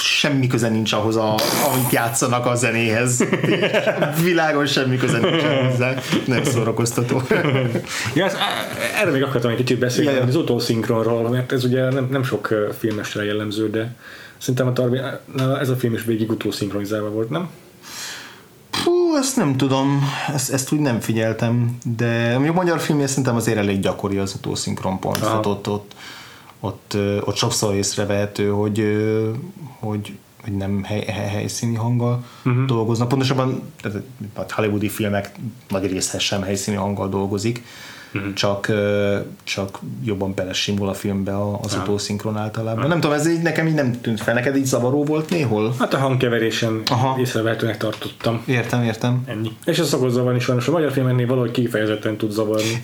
semmi 0.01 0.47
köze 0.47 0.69
nincs 0.69 0.93
ahhoz, 0.93 1.15
a, 1.15 1.35
amit 1.71 1.91
játszanak 1.91 2.45
a 2.45 2.55
zenéhez. 2.55 3.23
Világon 4.23 4.65
semmi 4.65 4.97
köze 4.97 5.17
nincs 5.17 5.41
hozzá. 5.41 5.93
Nem 6.25 6.43
szórakoztató. 6.43 7.21
Ja, 8.15 8.25
ez, 8.25 8.33
erre 9.01 9.11
még 9.11 9.23
akartam 9.23 9.51
egy 9.51 9.57
kicsit 9.57 9.79
beszélni, 9.79 10.11
Ja, 10.11 10.17
ja. 10.17 10.23
az 10.23 10.35
utószinkronról, 10.35 11.29
mert 11.29 11.51
ez 11.51 11.63
ugye 11.63 11.89
nem, 11.89 12.07
nem 12.11 12.23
sok 12.23 12.53
filmesre 12.77 13.23
jellemző, 13.25 13.69
de 13.69 13.95
szerintem 14.37 14.67
a 14.67 14.73
Tarbi, 14.73 14.99
ez 15.59 15.69
a 15.69 15.75
film 15.75 15.93
is 15.93 16.03
végig 16.03 16.29
utószinkronizálva 16.29 17.09
volt, 17.09 17.29
nem? 17.29 17.49
Ezt 19.17 19.35
nem 19.35 19.57
tudom, 19.57 20.01
ezt, 20.33 20.51
ezt 20.51 20.71
úgy 20.71 20.79
nem 20.79 20.99
figyeltem, 20.99 21.77
de 21.97 22.31
mondjuk 22.33 22.55
magyar 22.55 22.79
filmje 22.79 23.07
szerintem 23.07 23.35
azért 23.35 23.57
elég 23.57 23.79
gyakori 23.79 24.17
az 24.17 24.33
utószinkron 24.33 24.99
pont, 24.99 25.19
tehát 25.19 25.45
ott, 25.45 25.69
ott, 25.69 25.95
ott, 26.59 26.97
ott 27.25 27.35
sokszor 27.35 27.73
észrevehető, 27.73 28.49
hogy, 28.49 28.83
hogy 29.79 30.17
hogy 30.47 30.57
nem 30.57 30.83
hely, 30.83 31.05
hely, 31.05 31.27
helyszíni 31.27 31.75
hanggal 31.75 32.23
uh-huh. 32.45 32.65
dolgoznak. 32.65 33.07
Pontosabban 33.07 33.61
tehát 33.81 34.01
a 34.33 34.45
hollywoodi 34.53 34.89
filmek 34.89 35.31
nagy 35.69 35.91
részhez 35.91 36.21
sem 36.21 36.41
helyszíni 36.41 36.77
hanggal 36.77 37.09
dolgozik, 37.09 37.63
uh-huh. 38.13 38.33
csak, 38.33 38.71
csak 39.43 39.79
jobban 40.03 40.33
belesimul 40.33 40.89
a 40.89 40.93
filmbe 40.93 41.37
az 41.61 41.73
ja. 41.73 41.81
utószinkron 41.81 42.37
általában. 42.37 42.83
Ja. 42.83 42.89
Nem 42.89 42.99
tudom, 42.99 43.15
ez 43.15 43.27
így 43.27 43.41
nekem 43.41 43.67
így 43.67 43.73
nem 43.73 44.01
tűnt 44.01 44.21
fel. 44.21 44.33
Neked 44.33 44.55
így 44.55 44.65
zavaró 44.65 45.03
volt 45.03 45.29
néhol? 45.29 45.75
Hát 45.79 45.93
a 45.93 45.97
hangkeverésen 45.97 46.81
Aha. 46.85 47.19
észrevehetőnek 47.19 47.77
tartottam. 47.77 48.43
Értem, 48.45 48.83
értem. 48.83 49.23
Ennyi. 49.25 49.51
És 49.65 49.77
ez 49.77 49.87
szokott 49.87 50.09
zavarni 50.09 50.39
sajnos. 50.39 50.67
A 50.67 50.71
magyar 50.71 50.91
filmennél 50.91 51.27
valahogy 51.27 51.51
kifejezetten 51.51 52.17
tud 52.17 52.31
zavarni. 52.31 52.79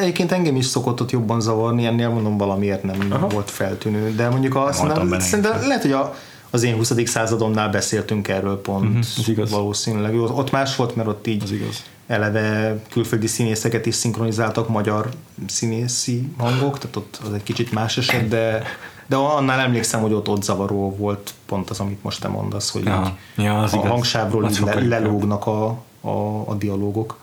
Egyébként 0.00 0.32
engem 0.32 0.56
is 0.56 0.64
szokott 0.64 1.00
ott 1.00 1.10
jobban 1.10 1.40
zavarni, 1.40 1.84
ennél 1.84 2.08
mondom 2.08 2.36
valamiért 2.36 2.82
nem 2.82 3.06
Aha. 3.10 3.26
volt 3.26 3.50
feltűnő. 3.50 4.14
De 4.14 4.28
mondjuk 4.28 4.54
a, 4.54 4.72
szerintem, 4.72 5.18
szerintem 5.18 5.60
lehet, 5.66 5.82
hogy 5.82 5.92
a 5.92 6.14
az 6.50 6.62
én 6.62 6.74
20. 6.74 6.92
századomnál 7.04 7.68
beszéltünk 7.68 8.28
erről 8.28 8.60
pont 8.60 8.84
uh-huh, 8.84 9.28
igaz. 9.28 9.50
valószínűleg. 9.50 10.14
Ott 10.14 10.50
más 10.50 10.76
volt, 10.76 10.96
mert 10.96 11.08
ott 11.08 11.26
így 11.26 11.42
az 11.42 11.52
igaz. 11.52 11.82
Eleve 12.06 12.76
külföldi 12.90 13.26
színészeket 13.26 13.86
is 13.86 13.94
szinkronizáltak 13.94 14.68
magyar 14.68 15.08
színészi 15.46 16.28
hangok, 16.38 16.78
tehát 16.78 16.96
ott 16.96 17.20
az 17.26 17.32
egy 17.32 17.42
kicsit 17.42 17.72
más 17.72 17.96
eset, 17.98 18.28
de, 18.28 18.62
de 19.06 19.16
annál 19.16 19.60
emlékszem, 19.60 20.00
hogy 20.00 20.12
ott, 20.12 20.28
ott 20.28 20.42
zavaró 20.42 20.96
volt 20.96 21.34
pont 21.46 21.70
az, 21.70 21.80
amit 21.80 22.02
most 22.02 22.20
te 22.20 22.28
mondasz, 22.28 22.70
hogy 22.70 22.84
ja, 22.84 23.16
ja, 23.36 23.58
az 23.58 23.72
a 23.72 23.76
igaz. 23.76 23.90
hangsávról 23.90 24.48
így 24.50 24.60
le, 24.64 24.80
lelógnak 24.80 25.46
a, 25.46 25.66
a, 26.00 26.10
a 26.46 26.54
dialógok. 26.58 27.18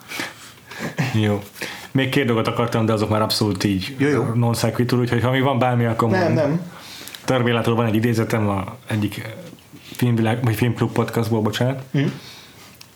Jó. 1.14 1.44
Még 1.92 2.10
két 2.10 2.26
dolgot 2.26 2.48
akartam, 2.48 2.86
de 2.86 2.94
azok 2.94 3.10
már 3.10 3.22
abszolút 3.22 3.64
így 3.64 3.96
jó, 3.98 4.08
jó. 4.08 4.24
non 4.34 4.54
sequitur, 4.54 5.00
úgyhogy 5.00 5.22
ha 5.22 5.32
mi 5.32 5.42
van 5.42 5.60
bármi, 5.60 5.86
akkor 5.86 6.10
Nem, 6.10 6.22
mond. 6.24 6.36
nem. 6.36 6.62
Tarbélától 7.26 7.76
van 7.76 7.86
egy 7.86 7.96
idézetem 7.96 8.50
a 8.50 8.76
egyik 8.88 9.36
filmvilág, 9.82 10.44
vagy 10.44 10.56
filmklub 10.56 10.92
podcastból, 10.92 11.42
bocsánat. 11.42 11.84
Mm. 11.98 12.06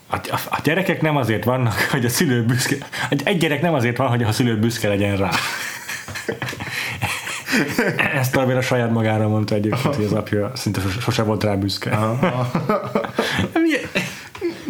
A, 0.08 0.16
a, 0.16 0.40
a, 0.50 0.60
gyerekek 0.64 1.02
nem 1.02 1.18
azért 1.18 1.44
vannak, 1.44 1.88
hogy 1.92 2.06
a 2.06 2.10
szülő 2.10 2.44
büszke, 2.44 2.76
egy 3.24 3.38
gyerek 3.38 3.62
nem 3.62 3.74
azért 3.74 3.98
van, 3.98 4.08
hogy 4.08 4.24
a 4.24 4.32
szülő 4.32 4.58
büszke 4.60 4.88
legyen 4.88 5.18
rá. 5.18 5.30
Ezt 8.20 8.32
Tarbéla 8.32 8.62
saját 8.62 8.92
magára 8.92 9.28
mondta 9.28 9.56
egyébként, 9.56 9.96
hogy 9.96 10.06
az 10.06 10.14
apja 10.14 10.52
szinte 10.56 10.82
sose 11.02 11.24
volt 11.24 11.44
rá 11.44 11.56
büszke. 11.56 11.98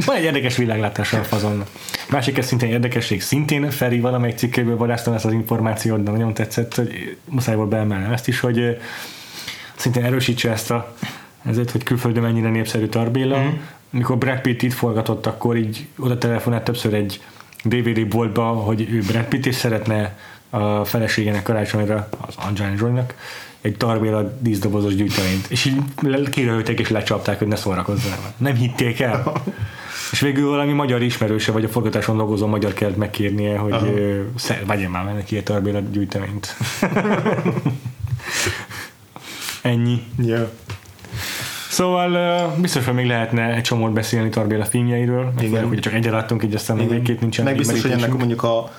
Van 0.05 0.15
egy 0.15 0.23
érdekes 0.23 0.57
világlátása 0.57 1.19
a 1.19 1.23
fazonnak. 1.23 1.67
Másik 2.09 2.37
ez 2.37 2.45
szintén 2.45 2.69
érdekesség, 2.69 3.21
szintén 3.21 3.69
Feri 3.69 3.99
valamelyik 3.99 4.37
cikkéből 4.37 4.77
vadásztam 4.77 5.13
ezt 5.13 5.25
az 5.25 5.31
információt, 5.31 6.03
de 6.03 6.11
nagyon 6.11 6.33
tetszett, 6.33 6.75
hogy 6.75 7.17
muszáj 7.25 7.55
volt 7.55 7.69
beemelnem 7.69 8.11
ezt 8.11 8.27
is, 8.27 8.39
hogy 8.39 8.77
szintén 9.75 10.03
erősítse 10.03 10.51
ezt 10.51 10.71
a, 10.71 10.95
ezért, 11.45 11.71
hogy 11.71 11.83
külföldön 11.83 12.23
mennyire 12.23 12.49
népszerű 12.49 12.85
Tarbéla. 12.85 13.39
Mm. 13.39 13.49
Mikor 13.89 14.17
Brad 14.17 14.41
Pitt 14.41 14.61
itt 14.61 14.73
forgatott, 14.73 15.25
akkor 15.25 15.55
így 15.55 15.87
oda 15.97 16.17
telefonált 16.17 16.63
többször 16.63 16.93
egy 16.93 17.21
DVD 17.63 18.07
boltba, 18.07 18.43
hogy 18.43 18.87
ő 18.91 18.99
Brad 18.99 19.25
Pitt 19.25 19.45
is 19.45 19.55
szeretne 19.55 20.17
a 20.49 20.85
feleségének 20.85 21.43
karácsonyra, 21.43 22.09
az 22.27 22.35
Angelina 22.47 22.75
Jolie-nak, 22.79 23.13
egy 23.61 23.77
Tarbéla 23.77 24.37
díszdobozos 24.39 24.95
gyűjteményt. 24.95 25.45
És 25.49 25.65
így 25.65 25.81
kirölték 26.29 26.79
és 26.79 26.89
lecsapták, 26.89 27.37
hogy 27.37 27.47
ne 27.47 27.55
szórakozzanak. 27.55 28.19
Nem 28.37 28.55
hitték 28.55 28.99
el. 28.99 29.31
És 30.11 30.19
végül 30.19 30.49
valami 30.49 30.73
magyar 30.73 31.01
ismerőse, 31.01 31.51
vagy 31.51 31.63
a 31.63 31.69
forgatáson 31.69 32.17
dolgozó 32.17 32.47
magyar 32.47 32.73
kellett 32.73 32.97
megkérnie, 32.97 33.57
hogy 33.57 33.73
uh, 33.73 34.65
vegyen 34.65 34.91
már 34.91 35.13
neki 35.13 35.37
egy 35.37 35.43
Tarbéla 35.43 35.79
gyűjteményt. 35.79 36.55
Ennyi. 39.61 40.03
Yeah. 40.17 40.49
Szóval 41.77 42.55
biztos, 42.61 42.85
hogy 42.85 42.93
még 42.93 43.05
lehetne 43.05 43.55
egy 43.55 43.61
csomót 43.61 43.93
beszélni 43.93 44.29
Tarbéla 44.29 44.65
filmjeiről. 44.65 45.33
Igen. 45.39 45.67
hogy 45.67 45.79
csak 45.79 45.93
egyre 45.93 46.11
láttunk, 46.11 46.43
így 46.43 46.55
aztán 46.55 46.77
még 46.77 47.01
két 47.01 47.19
nincsen. 47.21 47.45
Meg 47.45 47.57
biztos, 47.57 47.81
hogy 47.81 47.91
ennek 47.91 48.13
mondjuk 48.13 48.43
a, 48.43 48.71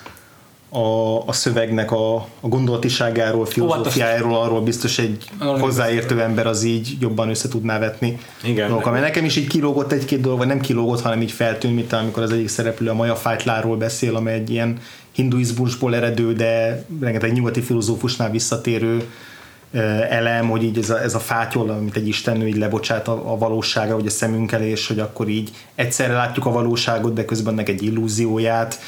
a, 0.68 1.18
a 1.26 1.32
szövegnek 1.32 1.92
a, 1.92 2.14
a 2.16 2.48
gondolatiságáról, 2.48 3.46
filozófiájáról, 3.46 4.36
arról 4.36 4.60
biztos 4.60 4.98
egy 4.98 5.24
hozzáértő 5.38 6.20
ember 6.20 6.46
az 6.46 6.62
így 6.62 6.96
jobban 7.00 7.28
össze 7.28 7.48
tudná 7.48 7.78
vetni. 7.78 8.18
Igen. 8.44 8.68
Dolgok, 8.68 8.92
mert 8.92 9.04
nekem 9.04 9.24
is 9.24 9.36
így 9.36 9.46
kilógott 9.46 9.92
egy-két 9.92 10.20
dolog, 10.20 10.38
vagy 10.38 10.46
nem 10.46 10.60
kilógott, 10.60 11.00
hanem 11.00 11.22
így 11.22 11.32
feltűnt, 11.32 11.74
mint 11.74 11.92
amikor 11.92 12.22
az 12.22 12.32
egyik 12.32 12.48
szereplő 12.48 12.88
a 12.88 12.94
Maja 12.94 13.16
Fájtláról 13.16 13.76
beszél, 13.76 14.16
amely 14.16 14.34
egy 14.34 14.50
ilyen 14.50 14.78
hinduizmusból 15.12 15.94
eredő, 15.94 16.32
de 16.32 16.84
rengeteg 17.00 17.32
nyugati 17.32 17.60
filozófusnál 17.60 18.30
visszatérő 18.30 19.04
elem, 20.08 20.48
hogy 20.48 20.62
így 20.62 20.78
ez 20.78 20.90
a, 20.90 21.02
ez 21.02 21.14
a 21.14 21.18
fátyol, 21.18 21.70
amit 21.70 21.96
egy 21.96 22.08
istennő 22.08 22.46
így 22.46 22.56
lebocsát 22.56 23.08
a, 23.08 23.32
a 23.32 23.38
valóságra, 23.38 23.94
hogy 23.94 24.06
a 24.06 24.10
szemünk 24.10 24.52
elé, 24.52 24.70
és 24.70 24.86
hogy 24.86 24.98
akkor 24.98 25.28
így 25.28 25.50
egyszerre 25.74 26.12
látjuk 26.12 26.46
a 26.46 26.50
valóságot, 26.50 27.12
de 27.12 27.24
közben 27.24 27.52
ennek 27.52 27.68
egy 27.68 27.82
illúzióját, 27.82 28.80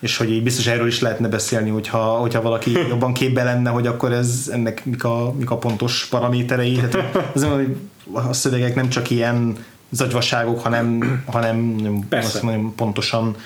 és 0.00 0.16
hogy 0.16 0.30
így 0.30 0.42
biztos 0.42 0.66
erről 0.66 0.86
is 0.86 1.00
lehetne 1.00 1.28
beszélni, 1.28 1.70
hogyha, 1.70 1.98
hogyha 1.98 2.42
valaki 2.42 2.72
jobban 2.88 3.12
képbe 3.12 3.42
lenne, 3.42 3.70
hogy 3.70 3.86
akkor 3.86 4.12
ez 4.12 4.50
ennek 4.52 4.84
mik 4.84 5.04
a, 5.04 5.34
mik 5.38 5.50
a 5.50 5.56
pontos 5.56 6.06
paraméterei. 6.10 6.72
Tehát 6.72 7.16
az, 7.34 7.44
hogy 7.44 7.76
a 8.12 8.32
szövegek 8.32 8.74
nem 8.74 8.88
csak 8.88 9.10
ilyen 9.10 9.56
zagyvaságok, 9.90 10.60
hanem, 10.60 11.22
hanem 11.26 11.76
azt 12.10 12.42
mondjam, 12.42 12.74
pontosan 12.74 13.36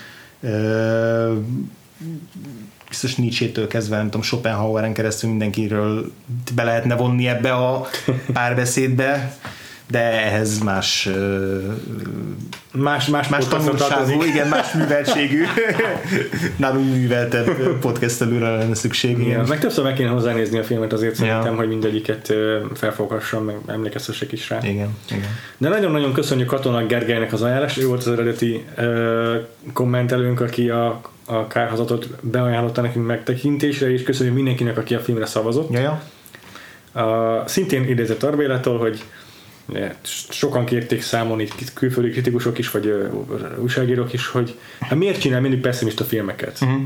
biztos 2.88 3.14
Nietzsche-től 3.14 3.66
kezdve, 3.66 3.96
nem 3.96 4.04
tudom, 4.04 4.22
Schopenhaueren 4.22 4.92
keresztül 4.92 5.30
mindenkiről 5.30 6.12
be 6.54 6.64
lehetne 6.64 6.96
vonni 6.96 7.28
ebbe 7.28 7.52
a 7.52 7.88
párbeszédbe, 8.32 9.36
de 9.90 10.00
ehhez 10.00 10.58
más 10.58 11.08
más, 12.72 13.06
más, 13.06 13.28
más 13.28 13.46
tanulságú, 13.46 14.22
igen, 14.22 14.48
más 14.48 14.72
műveltségű 14.72 15.44
nálunk 16.56 16.94
műveltebb 16.94 17.78
podcastelőre 17.80 18.56
lenne 18.56 18.74
szükség. 18.74 19.18
Igen. 19.18 19.44
Meg 19.48 19.58
többször 19.58 19.84
meg 19.84 19.94
kéne 19.94 20.08
hozzánézni 20.08 20.58
a 20.58 20.64
filmet, 20.64 20.92
azért 20.92 21.14
szerintem, 21.14 21.52
ja. 21.52 21.56
hogy 21.56 21.68
mindegyiket 21.68 22.34
felfogassam, 22.74 23.44
meg 23.44 23.56
emlékeztessek 23.66 24.32
is 24.32 24.50
rá. 24.50 24.58
Igen, 24.62 24.96
igen. 25.10 25.28
De 25.58 25.68
nagyon-nagyon 25.68 26.12
köszönjük 26.12 26.48
Katona 26.48 26.86
Gergelynek 26.86 27.32
az 27.32 27.42
ajánlást, 27.42 27.78
ő 27.78 27.86
volt 27.86 28.00
az 28.00 28.08
eredeti 28.08 28.64
uh, 28.78 29.34
kommentelőnk, 29.72 30.40
aki 30.40 30.70
a 30.70 31.00
a 31.26 31.46
kárhazatot 31.46 32.08
beajánlotta 32.20 32.80
nekünk 32.80 33.06
megtekintésre, 33.06 33.90
és 33.90 34.02
köszönjük 34.02 34.34
mindenkinek, 34.34 34.78
aki 34.78 34.94
a 34.94 35.00
filmre 35.00 35.26
szavazott. 35.26 35.70
Jaja. 35.70 36.02
Uh, 36.94 37.46
szintén 37.46 37.88
idézett 37.88 38.22
Arbélától, 38.22 38.78
hogy 38.78 39.04
sokan 40.28 40.64
kérték 40.64 41.02
számon 41.02 41.40
itt 41.40 41.72
külföldi 41.72 42.10
kritikusok 42.10 42.58
is, 42.58 42.70
vagy 42.70 42.86
uh, 42.86 43.62
újságírók 43.62 44.12
is, 44.12 44.26
hogy 44.26 44.58
hát 44.80 44.98
miért 44.98 45.20
csinál 45.20 45.40
mindig 45.40 45.60
pessimista 45.60 46.04
filmeket? 46.04 46.58
Uh-huh. 46.60 46.80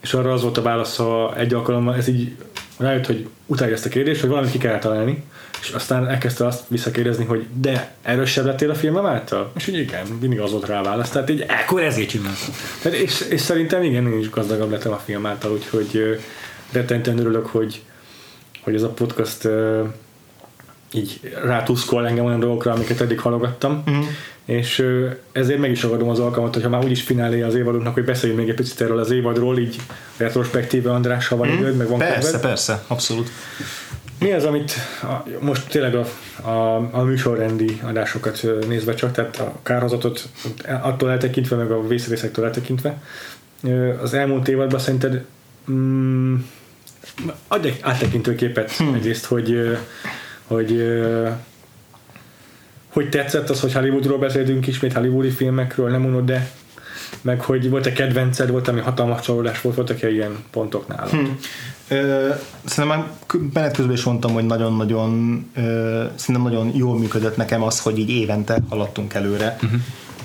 És 0.00 0.14
arra 0.14 0.32
az 0.32 0.42
volt 0.42 0.56
a 0.56 0.62
válasz, 0.62 0.96
ha 0.96 1.36
egy 1.36 1.54
alkalommal 1.54 1.96
ez 1.96 2.08
így 2.08 2.36
rájött, 2.76 3.06
hogy 3.06 3.28
utálja 3.46 3.74
ezt 3.74 3.86
a 3.86 3.88
kérdést, 3.88 4.20
hogy 4.20 4.30
valamit 4.30 4.50
ki 4.50 4.58
kell 4.58 4.78
találni, 4.78 5.24
és 5.60 5.70
aztán 5.70 6.08
elkezdte 6.08 6.46
azt 6.46 6.64
visszakérdezni, 6.68 7.24
hogy 7.24 7.46
de 7.60 7.94
erősebb 8.02 8.44
lettél 8.44 8.70
a 8.70 8.74
filmem 8.74 9.06
által? 9.06 9.52
És 9.56 9.66
így 9.66 9.78
igen, 9.78 10.06
mindig 10.20 10.40
az 10.40 10.50
volt 10.50 10.66
rá 10.66 10.80
a 10.80 10.82
válasz, 10.82 11.10
tehát 11.10 11.30
így 11.30 11.44
ekkor 11.48 11.82
ezért 11.82 12.08
csináltam. 12.08 12.54
Tehát 12.82 12.98
és, 12.98 13.20
és, 13.30 13.40
szerintem 13.40 13.82
igen, 13.82 14.12
én 14.12 14.18
is 14.18 14.30
gazdagabb 14.30 14.70
lettem 14.70 14.92
a 14.92 15.00
film 15.04 15.26
által, 15.26 15.52
úgyhogy 15.52 16.20
rettentően 16.72 17.18
örülök, 17.18 17.46
hogy, 17.46 17.82
hogy 18.62 18.74
ez 18.74 18.82
a 18.82 18.88
podcast 18.88 19.48
így 20.92 21.20
rátuszkol 21.44 22.06
engem 22.06 22.24
olyan 22.24 22.40
dolgokra, 22.40 22.72
amiket 22.72 23.00
eddig 23.00 23.20
halogattam, 23.20 23.82
uh-huh. 23.86 24.04
és 24.44 24.86
ezért 25.32 25.58
meg 25.60 25.70
is 25.70 25.82
ragadom 25.82 26.08
az 26.08 26.18
alkalmat, 26.18 26.54
hogyha 26.54 26.68
már 26.68 26.84
úgyis 26.84 27.02
finálé 27.02 27.42
az 27.42 27.54
évadunknak, 27.54 27.94
hogy 27.94 28.04
beszéljünk 28.04 28.40
még 28.40 28.50
egy 28.50 28.56
picit 28.56 28.80
erről 28.80 28.98
az 28.98 29.10
évadról, 29.10 29.58
így 29.58 29.76
retrospektíve 30.16 30.92
András, 30.92 31.28
ha 31.28 31.36
van 31.36 31.48
uh-huh. 31.48 31.62
időd, 31.62 31.76
meg 31.76 31.88
van 31.88 31.98
Persze, 31.98 32.30
kedved. 32.30 32.40
persze, 32.40 32.82
abszolút. 32.86 33.30
Mi 34.18 34.32
az, 34.32 34.44
amit 34.44 34.72
a, 35.02 35.28
most 35.40 35.68
tényleg 35.68 35.94
a, 35.94 36.06
a, 36.48 36.76
a 36.90 37.02
műsorrendi 37.02 37.80
adásokat 37.82 38.46
nézve 38.68 38.94
csak, 38.94 39.12
tehát 39.12 39.36
a 39.36 39.58
kárhozatot 39.62 40.28
attól 40.82 41.10
eltekintve, 41.10 41.56
meg 41.56 41.70
a 41.70 41.86
vészrészektől 41.86 42.44
eltekintve, 42.44 43.02
az 44.02 44.14
elmúlt 44.14 44.48
évadban 44.48 44.80
szerinted 44.80 45.24
mm, 45.70 46.34
adj 47.48 47.66
egy 47.66 47.78
áttekintő 47.80 48.34
képet 48.34 48.72
hmm. 48.72 48.94
egyrészt, 48.94 49.24
hogy 49.24 49.78
hogy 50.46 50.84
hogy 52.88 53.08
tetszett 53.08 53.50
az, 53.50 53.60
hogy 53.60 53.72
Hollywoodról 53.72 54.18
beszéltünk 54.18 54.66
ismét 54.66 54.92
Hollywoodi 54.92 55.30
filmekről, 55.30 55.90
nem 55.90 56.04
unod, 56.04 56.24
de 56.24 56.50
meg 57.20 57.40
hogy 57.40 57.70
volt-e 57.70 57.92
kedvenced, 57.92 58.50
volt 58.50 58.68
ami 58.68 58.80
hatalmas 58.80 59.20
csalódás 59.20 59.60
volt, 59.60 59.76
voltak-e 59.76 60.10
ilyen 60.10 60.44
pontok 60.50 60.88
nála? 60.88 61.08
Hmm. 61.08 61.38
Ö, 61.88 62.28
szerintem 62.64 62.98
már 62.98 63.10
menet 63.52 63.76
közben 63.76 63.94
is 63.94 64.04
mondtam, 64.04 64.32
hogy 64.32 64.46
nagyon-nagyon 64.46 65.44
szerintem 66.14 66.42
nagyon 66.42 66.70
jól 66.74 66.98
működött 66.98 67.36
nekem 67.36 67.62
az, 67.62 67.80
hogy 67.80 67.98
így 67.98 68.10
évente 68.10 68.58
haladtunk 68.68 69.14
előre. 69.14 69.58
Uh-huh. 69.62 69.80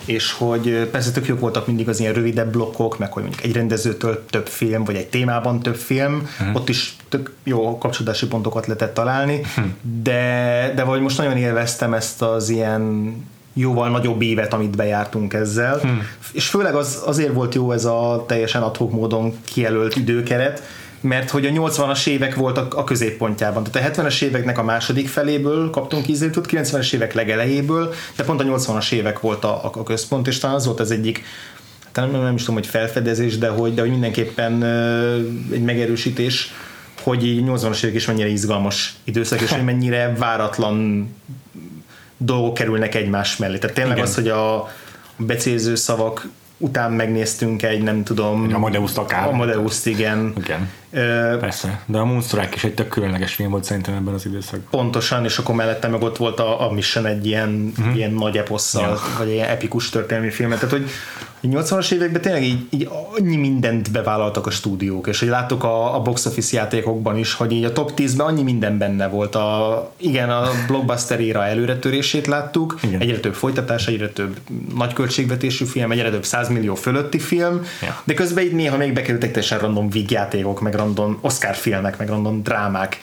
és 0.06 0.32
hogy 0.32 0.90
persze 0.92 1.12
tök 1.12 1.28
jók 1.28 1.40
voltak 1.40 1.68
mindig 1.68 1.90
az 1.90 2.00
ilyen 2.00 2.14
rövidebb 2.14 2.52
blokkok, 2.52 2.98
meg 2.98 3.12
hogy 3.12 3.24
mondjuk 3.24 3.44
egy 3.44 3.54
rendezőtől 3.54 4.26
több 4.30 4.48
film, 4.48 4.84
vagy 4.84 4.96
egy 4.96 5.08
témában 5.08 5.60
több 5.60 5.76
film, 5.76 6.30
uh-huh. 6.40 6.56
ott 6.56 6.70
is 6.70 6.96
tök 7.10 7.34
jó 7.44 7.78
kapcsolódási 7.78 8.28
pontokat 8.28 8.68
lehetett 8.68 8.94
találni, 8.94 9.40
uh-huh. 9.40 9.66
de, 10.04 10.72
de 10.76 10.84
vagy 10.84 11.02
most 11.02 11.18
nagyon 11.18 11.38
élveztem 11.38 11.94
ezt 11.94 12.22
az 12.22 12.50
ilyen 12.50 13.14
jóval 13.54 13.90
nagyobb 13.90 14.22
évet, 14.22 14.54
amit 14.54 14.76
bejártunk 14.76 15.34
ezzel, 15.34 15.78
hmm. 15.78 16.08
és 16.32 16.48
főleg 16.48 16.76
az, 16.76 17.02
azért 17.06 17.34
volt 17.34 17.56
jó 17.56 17.72
ez 17.72 17.86
a 17.86 18.24
teljesen 18.28 18.62
adhok 18.62 18.92
módon 18.92 19.34
kijelölt 19.44 19.96
időkeret, 19.96 20.64
mert 21.02 21.30
hogy 21.30 21.46
a 21.46 21.50
80-as 21.50 22.08
évek 22.08 22.36
volt 22.36 22.58
a, 22.58 22.84
középpontjában. 22.84 23.64
Tehát 23.64 23.98
a 23.98 24.02
70-es 24.02 24.22
éveknek 24.22 24.58
a 24.58 24.64
második 24.64 25.08
feléből 25.08 25.70
kaptunk 25.70 26.08
ízlétot, 26.08 26.48
90-es 26.50 26.94
évek 26.94 27.14
legelejéből, 27.14 27.94
de 28.16 28.24
pont 28.24 28.42
a 28.42 28.44
80-as 28.44 28.92
évek 28.92 29.20
volt 29.20 29.44
a, 29.44 29.66
a, 29.66 29.84
központ, 29.84 30.28
és 30.28 30.38
talán 30.38 30.56
az 30.56 30.66
volt 30.66 30.80
az 30.80 30.92
egyik 30.92 31.24
nem, 31.94 32.12
nem 32.12 32.36
is 32.36 32.40
tudom, 32.40 32.56
hogy 32.56 32.68
felfedezés, 32.68 33.38
de 33.38 33.48
hogy, 33.48 33.74
de 33.74 33.82
hogy 33.82 33.90
mindenképpen 33.90 34.64
egy 35.52 35.64
megerősítés, 35.64 36.54
hogy 37.04 37.44
80-as 37.46 37.84
évek 37.84 37.96
is 37.96 38.06
mennyire 38.06 38.28
izgalmas 38.28 38.96
időszak, 39.04 39.42
és 39.42 39.52
hogy 39.52 39.64
mennyire 39.64 40.14
váratlan 40.18 41.10
dolgok 42.18 42.54
kerülnek 42.54 42.96
egymás 42.96 43.38
mellé. 43.38 43.58
Tehát 43.58 43.76
tényleg 43.76 43.98
Igen. 43.98 44.08
az, 44.08 44.16
hogy 44.16 44.28
a 44.28 44.72
becéző 45.18 45.76
szavak 45.76 46.28
után 46.58 46.92
megnéztünk 46.92 47.64
egy, 47.64 47.82
nem 47.82 48.04
tudom... 48.04 48.48
A 48.52 48.56
Amadeus 48.56 48.96
akár. 48.96 49.28
Amadeus, 49.28 49.86
igen. 49.86 50.34
igen. 50.38 50.70
Persze, 51.40 51.84
de 51.86 51.98
a 51.98 52.06
Moonstruck 52.06 52.56
is 52.56 52.64
egy 52.64 52.74
tök 52.74 52.88
különleges 52.88 53.34
film 53.34 53.50
volt 53.50 53.64
szerintem 53.64 53.94
ebben 53.94 54.14
az 54.14 54.26
időszakban. 54.26 54.70
Pontosan, 54.70 55.24
és 55.24 55.38
akkor 55.38 55.56
mellette 55.56 55.88
meg 55.88 56.02
ott 56.02 56.18
volt 56.18 56.40
a, 56.40 56.70
a 56.70 56.72
Mission 56.72 57.06
egy 57.06 57.26
ilyen, 57.26 57.74
uh-huh. 57.78 57.96
ilyen 57.96 58.12
nagy 58.12 58.38
eposszal, 58.38 58.90
ja. 58.90 59.00
vagy 59.18 59.28
egy 59.28 59.34
ilyen 59.34 59.50
epikus 59.50 59.90
történelmi 59.90 60.30
filmet. 60.30 60.60
Tehát, 60.60 60.74
hogy 60.74 60.90
80-as 61.44 61.92
években 61.92 62.22
tényleg 62.22 62.44
így, 62.44 62.68
így 62.70 62.90
annyi 63.18 63.36
mindent 63.36 63.92
bevállaltak 63.92 64.48
a 64.48 64.50
stúdiók, 64.50 65.08
és 65.08 65.20
hogy 65.20 65.28
láttuk 65.28 65.64
a, 65.64 65.96
a 65.96 66.02
box 66.02 66.26
office 66.26 66.58
játékokban 66.58 67.18
is, 67.18 67.34
hogy 67.34 67.52
így 67.52 67.64
a 67.64 67.74
top 67.74 67.92
10-ben 67.98 68.26
annyi 68.26 68.44
minden 68.44 68.78
benne 68.78 69.08
volt. 69.08 69.36
A, 69.36 69.92
igen, 69.98 70.30
a 70.30 70.50
blockbuster 70.68 71.20
éra 71.20 71.46
előretörését 71.46 72.28
láttuk, 72.28 72.80
igen. 72.82 73.00
egyre 73.00 73.20
több 73.20 73.34
folytatás, 73.34 73.88
egyre 73.88 74.10
több 74.10 74.38
nagy 74.76 74.94
költségvetésű 74.94 75.66
film, 75.66 75.92
egyre 75.92 76.10
több 76.10 76.26
100 76.26 76.50
millió 76.50 76.76
fölötti 76.76 77.20
film, 77.20 77.66
ja. 77.82 78.02
de 78.04 78.14
közben 78.14 78.44
így 78.44 78.54
néha 78.54 78.78
még 78.78 78.94
bekerültek 78.94 79.32
teljesen 79.32 79.60
random 79.60 79.90
vígjátékok, 79.90 80.62
meg 80.62 80.76
random 80.82 81.18
Oscar 81.22 81.56
filmek, 81.56 81.98
meg 81.98 82.08
random 82.08 82.44
drámák, 82.44 83.00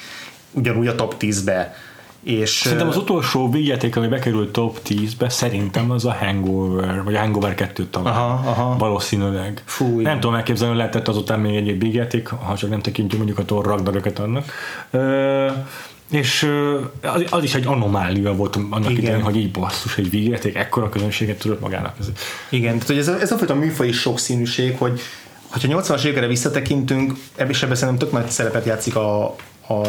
ugyanúgy 0.53 0.87
a 0.87 0.95
top 0.95 1.15
10-be 1.21 1.75
és, 2.23 2.51
szerintem 2.51 2.89
az 2.89 2.97
utolsó 2.97 3.51
végjáték, 3.51 3.97
ami 3.97 4.07
bekerült 4.07 4.53
top 4.53 4.79
10-be, 4.89 5.29
szerintem 5.29 5.91
az 5.91 6.05
a 6.05 6.13
Hangover, 6.13 7.03
vagy 7.05 7.15
a 7.15 7.19
Hangover 7.19 7.55
2 7.55 7.87
talán. 7.87 8.15
Aha, 8.15 8.51
aha. 8.51 8.77
Valószínűleg. 8.79 9.63
Fú, 9.65 10.01
nem 10.01 10.21
tudom 10.21 10.37
elképzelni, 10.37 10.73
hogy 10.73 10.83
lehetett 10.83 11.09
azután 11.09 11.41
még 11.41 11.57
egy 11.57 11.79
végjáték, 11.79 12.29
ha 12.29 12.57
csak 12.57 12.71
nem 12.71 12.81
tekintjük 12.81 13.19
mondjuk 13.19 13.39
a 13.39 13.45
Thor 13.45 13.65
Ragnaröket 13.65 14.19
annak. 14.19 14.53
Ö, 14.91 15.47
és 16.11 16.51
az, 17.03 17.25
az, 17.31 17.43
is 17.43 17.55
egy 17.55 17.67
anomália 17.67 18.35
volt 18.35 18.57
annak 18.57 18.91
Igen. 18.91 19.03
idején, 19.03 19.23
hogy 19.23 19.37
így 19.37 19.51
basszus, 19.51 19.99
egy 19.99 20.11
végjáték 20.11 20.55
ekkora 20.55 20.89
közönséget 20.89 21.39
tudott 21.39 21.61
magának. 21.61 21.97
Igen, 22.49 22.73
tehát 22.73 22.87
hogy 22.87 22.99
ez 22.99 23.09
a, 23.09 23.21
ez 23.21 23.33
a 23.33 23.37
fajta 23.37 23.55
műfaj 23.55 23.91
sokszínűség, 23.91 24.77
hogy 24.79 25.01
ha 25.51 25.59
80-as 25.63 26.05
évekre 26.05 26.27
visszatekintünk, 26.27 27.13
ebben 27.35 27.51
is 27.51 27.63
ebben 27.63 27.77
szerintem 27.77 28.09
tök 28.09 28.19
nagy 28.19 28.31
szerepet 28.31 28.65
játszik 28.65 28.97
a, 28.97 29.37
a 29.69 29.89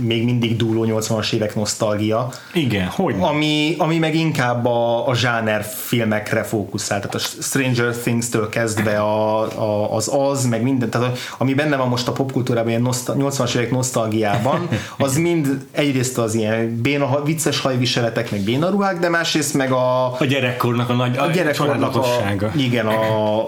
még 0.00 0.24
mindig 0.24 0.56
dúló 0.56 0.84
80-as 0.86 1.32
évek 1.32 1.54
nosztalgia. 1.54 2.28
Igen, 2.52 2.86
hogy 2.86 3.14
ami, 3.18 3.74
ami 3.78 3.98
meg 3.98 4.14
inkább 4.14 4.66
a, 4.66 5.08
a 5.08 5.14
zsáner 5.14 5.64
filmekre 5.64 6.42
fókuszál, 6.42 7.00
tehát 7.00 7.14
a 7.14 7.18
Stranger 7.18 7.96
Things-től 7.96 8.48
kezdve 8.48 8.98
a, 8.98 9.40
a, 9.40 9.94
az 9.94 10.10
az, 10.12 10.46
meg 10.46 10.62
minden, 10.62 10.90
tehát 10.90 11.18
ami 11.38 11.54
benne 11.54 11.76
van 11.76 11.88
most 11.88 12.08
a 12.08 12.12
popkultúrában, 12.12 12.68
ilyen 12.68 12.82
nosztal, 12.82 13.16
80-as 13.18 13.54
évek 13.54 13.70
nosztalgiában, 13.70 14.68
az 14.98 15.16
mind 15.16 15.66
egyrészt 15.70 16.18
az 16.18 16.34
ilyen 16.34 16.80
béna, 16.82 17.22
vicces 17.24 17.60
hajviseletek, 17.60 18.30
meg 18.30 18.40
bénaruhák, 18.40 18.98
de 18.98 19.08
másrészt 19.08 19.54
meg 19.54 19.72
a... 19.72 20.12
A 20.20 20.24
gyerekkornak 20.24 20.88
a 20.88 20.92
nagy 20.92 21.16
a 21.16 21.26
gyerekkornak 21.26 21.96
a, 21.96 22.06
igen, 22.56 22.86
a, 22.86 23.00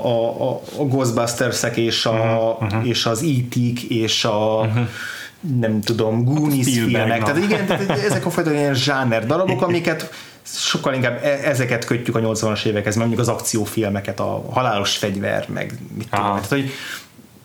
a, 0.04 0.50
a, 0.50 0.60
a 0.78 0.82
Ghostbusters-ek 0.82 1.76
és, 1.76 2.06
a, 2.06 2.56
uh-huh. 2.60 2.88
és 2.88 3.06
az 3.06 3.22
E.T.-k 3.22 3.82
és 3.82 4.24
a 4.24 4.60
uh-huh 4.60 4.88
nem 5.58 5.80
tudom, 5.80 6.24
Goonies 6.24 6.66
filmek, 6.66 7.22
tehát 7.22 7.44
igen, 7.44 7.66
tehát 7.66 7.90
ezek 7.90 8.26
a 8.26 8.30
fajta 8.30 8.52
ilyen 8.52 8.74
zsáner 8.74 9.26
darabok, 9.26 9.62
amiket 9.68 10.12
sokkal 10.42 10.94
inkább 10.94 11.24
e- 11.24 11.40
ezeket 11.44 11.84
kötjük 11.84 12.16
a 12.16 12.20
80-as 12.20 12.64
évekhez, 12.64 12.96
mondjuk 12.96 13.20
az 13.20 13.28
akciófilmeket, 13.28 14.20
a 14.20 14.44
halálos 14.50 14.96
fegyver, 14.96 15.46
meg 15.48 15.78
mit 15.96 16.08
tudom, 16.08 16.26
tehát 16.26 16.48
hogy 16.48 16.70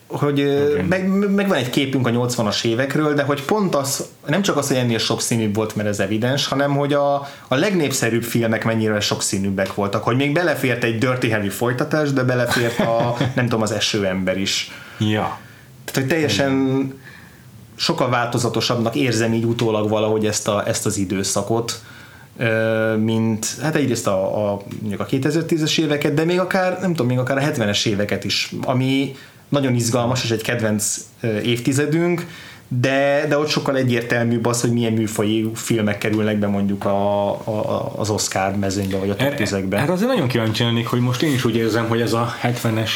hogy 0.07 0.39
okay. 0.39 0.81
meg, 0.81 1.07
meg, 1.29 1.47
van 1.47 1.57
egy 1.57 1.69
képünk 1.69 2.07
a 2.07 2.11
80-as 2.11 2.65
évekről, 2.65 3.13
de 3.13 3.23
hogy 3.23 3.43
pont 3.43 3.75
az, 3.75 4.05
nem 4.27 4.41
csak 4.41 4.57
az, 4.57 4.67
hogy 4.67 4.77
ennél 4.77 4.97
sokszínűbb 4.97 5.55
volt, 5.55 5.75
mert 5.75 5.87
ez 5.87 5.99
evidens, 5.99 6.47
hanem 6.47 6.75
hogy 6.75 6.93
a, 6.93 7.15
a 7.47 7.55
legnépszerűbb 7.55 8.23
filmek 8.23 8.65
mennyire 8.65 8.99
sokszínűbbek 8.99 9.73
voltak, 9.73 10.03
hogy 10.03 10.15
még 10.15 10.33
belefért 10.33 10.83
egy 10.83 10.97
Dirty 10.97 11.31
Harry 11.31 11.49
folytatás, 11.49 12.13
de 12.13 12.23
belefért 12.23 12.79
a, 12.79 13.15
nem 13.35 13.45
tudom, 13.45 13.61
az 13.61 13.71
esőember 13.71 14.37
is. 14.37 14.71
Ja. 14.99 15.39
Tehát, 15.85 15.99
hogy 15.99 16.07
teljesen 16.07 16.93
sokkal 17.75 18.09
változatosabbnak 18.09 18.95
érzem 18.95 19.33
így 19.33 19.43
utólag 19.43 19.89
valahogy 19.89 20.25
ezt, 20.25 20.47
a, 20.47 20.67
ezt 20.67 20.85
az 20.85 20.97
időszakot, 20.97 21.81
mint 22.97 23.55
hát 23.61 23.75
egyrészt 23.75 24.07
a, 24.07 24.51
a, 24.51 24.61
mondjuk 24.79 25.01
a 25.01 25.05
2010-es 25.05 25.79
éveket, 25.79 26.13
de 26.13 26.23
még 26.23 26.39
akár, 26.39 26.79
nem 26.79 26.89
tudom, 26.89 27.07
még 27.07 27.17
akár 27.17 27.37
a 27.37 27.41
70-es 27.41 27.85
éveket 27.85 28.23
is, 28.23 28.51
ami 28.63 29.15
nagyon 29.49 29.75
izgalmas, 29.75 30.23
és 30.23 30.31
egy 30.31 30.41
kedvenc 30.41 30.97
évtizedünk, 31.43 32.25
de, 32.67 33.25
de 33.29 33.37
ott 33.37 33.47
sokkal 33.47 33.75
egyértelműbb 33.75 34.45
az, 34.45 34.61
hogy 34.61 34.71
milyen 34.71 34.93
műfaji 34.93 35.51
filmek 35.53 35.97
kerülnek 35.97 36.37
be 36.37 36.47
mondjuk 36.47 36.85
a, 36.85 37.29
a, 37.29 37.93
az 37.95 38.09
Oscar 38.09 38.55
mezőnybe, 38.55 38.97
vagy 38.97 39.09
a 39.09 39.15
top 39.15 39.35
10 39.35 39.53
Erre 39.53 39.79
hát 39.79 39.89
azért 39.89 40.09
nagyon 40.09 40.27
kíváncsi 40.27 40.63
lennék, 40.63 40.87
hogy 40.87 40.99
most 40.99 41.21
én 41.21 41.33
is 41.33 41.45
úgy 41.45 41.55
érzem, 41.55 41.87
hogy 41.87 42.01
ez 42.01 42.13
a 42.13 42.33
70-es 42.43 42.89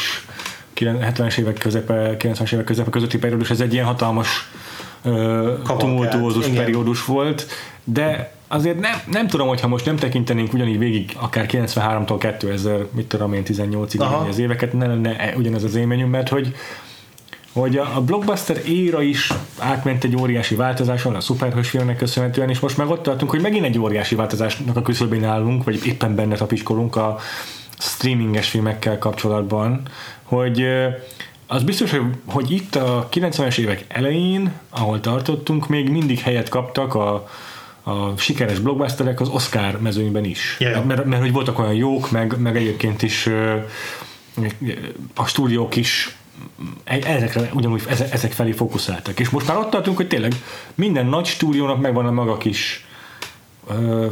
70-es 0.76 1.38
évek 1.38 1.58
közepe, 1.58 2.16
90-es 2.18 2.52
évek 2.52 2.64
közepe 2.64 2.90
közötti 2.90 3.18
periódus, 3.18 3.50
ez 3.50 3.60
egy 3.60 3.72
ilyen 3.72 3.84
hatalmas 3.84 4.28
tumultuózus 5.78 6.46
periódus 6.46 7.04
volt, 7.04 7.46
de 7.84 8.32
azért 8.48 8.80
nem, 8.80 9.00
nem 9.10 9.26
tudom, 9.26 9.48
hogyha 9.48 9.68
most 9.68 9.84
nem 9.84 9.96
tekintenénk 9.96 10.52
ugyanígy 10.52 10.78
végig, 10.78 11.16
akár 11.20 11.46
93-tól 11.50 12.34
2000, 12.38 12.86
mit 12.90 13.06
tudom 13.06 13.32
én, 13.32 13.42
18-ig 13.46 14.28
az 14.28 14.38
éveket, 14.38 14.72
ne 14.72 14.86
lenne 14.86 15.18
e- 15.18 15.36
ugyanez 15.36 15.64
az 15.64 15.74
élményünk, 15.74 16.10
mert 16.10 16.28
hogy 16.28 16.54
hogy 17.52 17.76
a 17.76 18.00
blockbuster 18.00 18.60
éra 18.66 19.02
is 19.02 19.32
átment 19.58 20.04
egy 20.04 20.16
óriási 20.16 20.54
változáson, 20.54 21.14
a 21.14 21.20
szuperhős 21.20 21.68
filmnek 21.68 21.96
köszönhetően, 21.96 22.50
és 22.50 22.60
most 22.60 22.76
meg 22.76 22.88
ott 22.88 23.02
tartunk, 23.02 23.30
hogy 23.30 23.40
megint 23.40 23.64
egy 23.64 23.78
óriási 23.78 24.14
változásnak 24.14 24.76
a 24.76 24.82
küszöbén 24.82 25.24
állunk, 25.24 25.64
vagy 25.64 25.86
éppen 25.86 26.14
benne 26.14 26.36
tapiskolunk 26.36 26.96
a 26.96 27.18
streaminges 27.78 28.48
filmekkel 28.48 28.98
kapcsolatban, 28.98 29.82
hogy 30.22 30.66
az 31.52 31.62
biztos, 31.62 31.90
hogy, 31.90 32.02
hogy 32.26 32.50
itt 32.50 32.74
a 32.74 33.08
90-es 33.12 33.58
évek 33.58 33.84
elején, 33.88 34.52
ahol 34.68 35.00
tartottunk, 35.00 35.68
még 35.68 35.88
mindig 35.88 36.18
helyet 36.18 36.48
kaptak 36.48 36.94
a, 36.94 37.28
a 37.82 38.16
sikeres 38.16 38.58
blockbusterek 38.58 39.20
az 39.20 39.28
Oscar 39.28 39.80
mezőnyben 39.80 40.24
is. 40.24 40.56
Yeah. 40.58 40.84
Mert, 40.84 41.04
mert 41.04 41.22
hogy 41.22 41.32
voltak 41.32 41.58
olyan 41.58 41.74
jók, 41.74 42.10
meg, 42.10 42.38
meg 42.38 42.56
egyébként 42.56 43.02
is 43.02 43.28
a 45.14 45.26
stúdiók 45.26 45.76
is 45.76 46.16
ezekre 46.84 47.50
ugyanúgy 47.52 47.82
ezek 48.10 48.32
felé 48.32 48.52
fókuszáltak. 48.52 49.20
És 49.20 49.30
most 49.30 49.46
már 49.46 49.56
ott 49.56 49.70
tartunk, 49.70 49.96
hogy 49.96 50.08
tényleg 50.08 50.32
minden 50.74 51.06
nagy 51.06 51.26
stúdiónak 51.26 51.80
megvan 51.80 52.06
a 52.06 52.10
maga 52.10 52.36
kis 52.36 52.86
ö, 53.68 54.06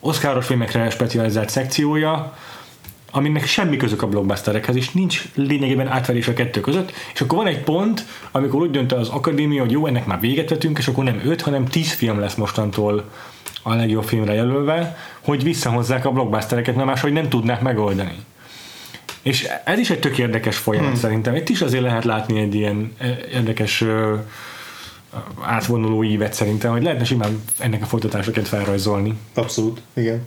Oscaros 0.00 0.46
filmekre 0.46 0.90
specializált 0.90 1.48
szekciója, 1.48 2.36
aminek 3.10 3.46
semmi 3.46 3.76
közök 3.76 4.02
a 4.02 4.08
blockbusterekhez, 4.08 4.76
és 4.76 4.90
nincs 4.90 5.24
lényegében 5.34 5.88
átverés 5.88 6.28
a 6.28 6.32
kettő 6.32 6.60
között, 6.60 6.92
és 7.14 7.20
akkor 7.20 7.38
van 7.38 7.46
egy 7.46 7.60
pont, 7.60 8.04
amikor 8.30 8.62
úgy 8.62 8.70
dönt 8.70 8.92
az 8.92 9.08
akadémia, 9.08 9.60
hogy 9.60 9.70
jó, 9.70 9.86
ennek 9.86 10.06
már 10.06 10.20
véget 10.20 10.50
vetünk, 10.50 10.78
és 10.78 10.88
akkor 10.88 11.04
nem 11.04 11.20
öt, 11.24 11.40
hanem 11.40 11.64
tíz 11.64 11.92
film 11.92 12.20
lesz 12.20 12.34
mostantól 12.34 13.10
a 13.62 13.74
legjobb 13.74 14.04
filmre 14.04 14.34
jelölve, 14.34 14.96
hogy 15.20 15.42
visszahozzák 15.42 16.04
a 16.04 16.10
blockbustereket, 16.10 16.74
mert 16.74 16.86
máshogy 16.86 17.12
nem 17.12 17.28
tudnák 17.28 17.60
megoldani. 17.60 18.14
És 19.22 19.48
ez 19.64 19.78
is 19.78 19.90
egy 19.90 20.00
tök 20.00 20.18
érdekes 20.18 20.56
folyamat 20.56 20.90
hmm. 20.90 21.00
szerintem. 21.00 21.34
Itt 21.34 21.48
is 21.48 21.60
azért 21.60 21.82
lehet 21.82 22.04
látni 22.04 22.40
egy 22.40 22.54
ilyen 22.54 22.92
e, 22.98 23.18
érdekes 23.32 23.84
átvonuló 25.40 26.04
ívet 26.04 26.32
szerintem, 26.32 26.70
hogy 26.72 26.82
lehetne 26.82 27.04
simán 27.04 27.42
ennek 27.58 27.82
a 27.82 27.86
folytatásokat 27.86 28.48
felrajzolni. 28.48 29.14
Abszolút, 29.34 29.80
igen. 29.94 30.22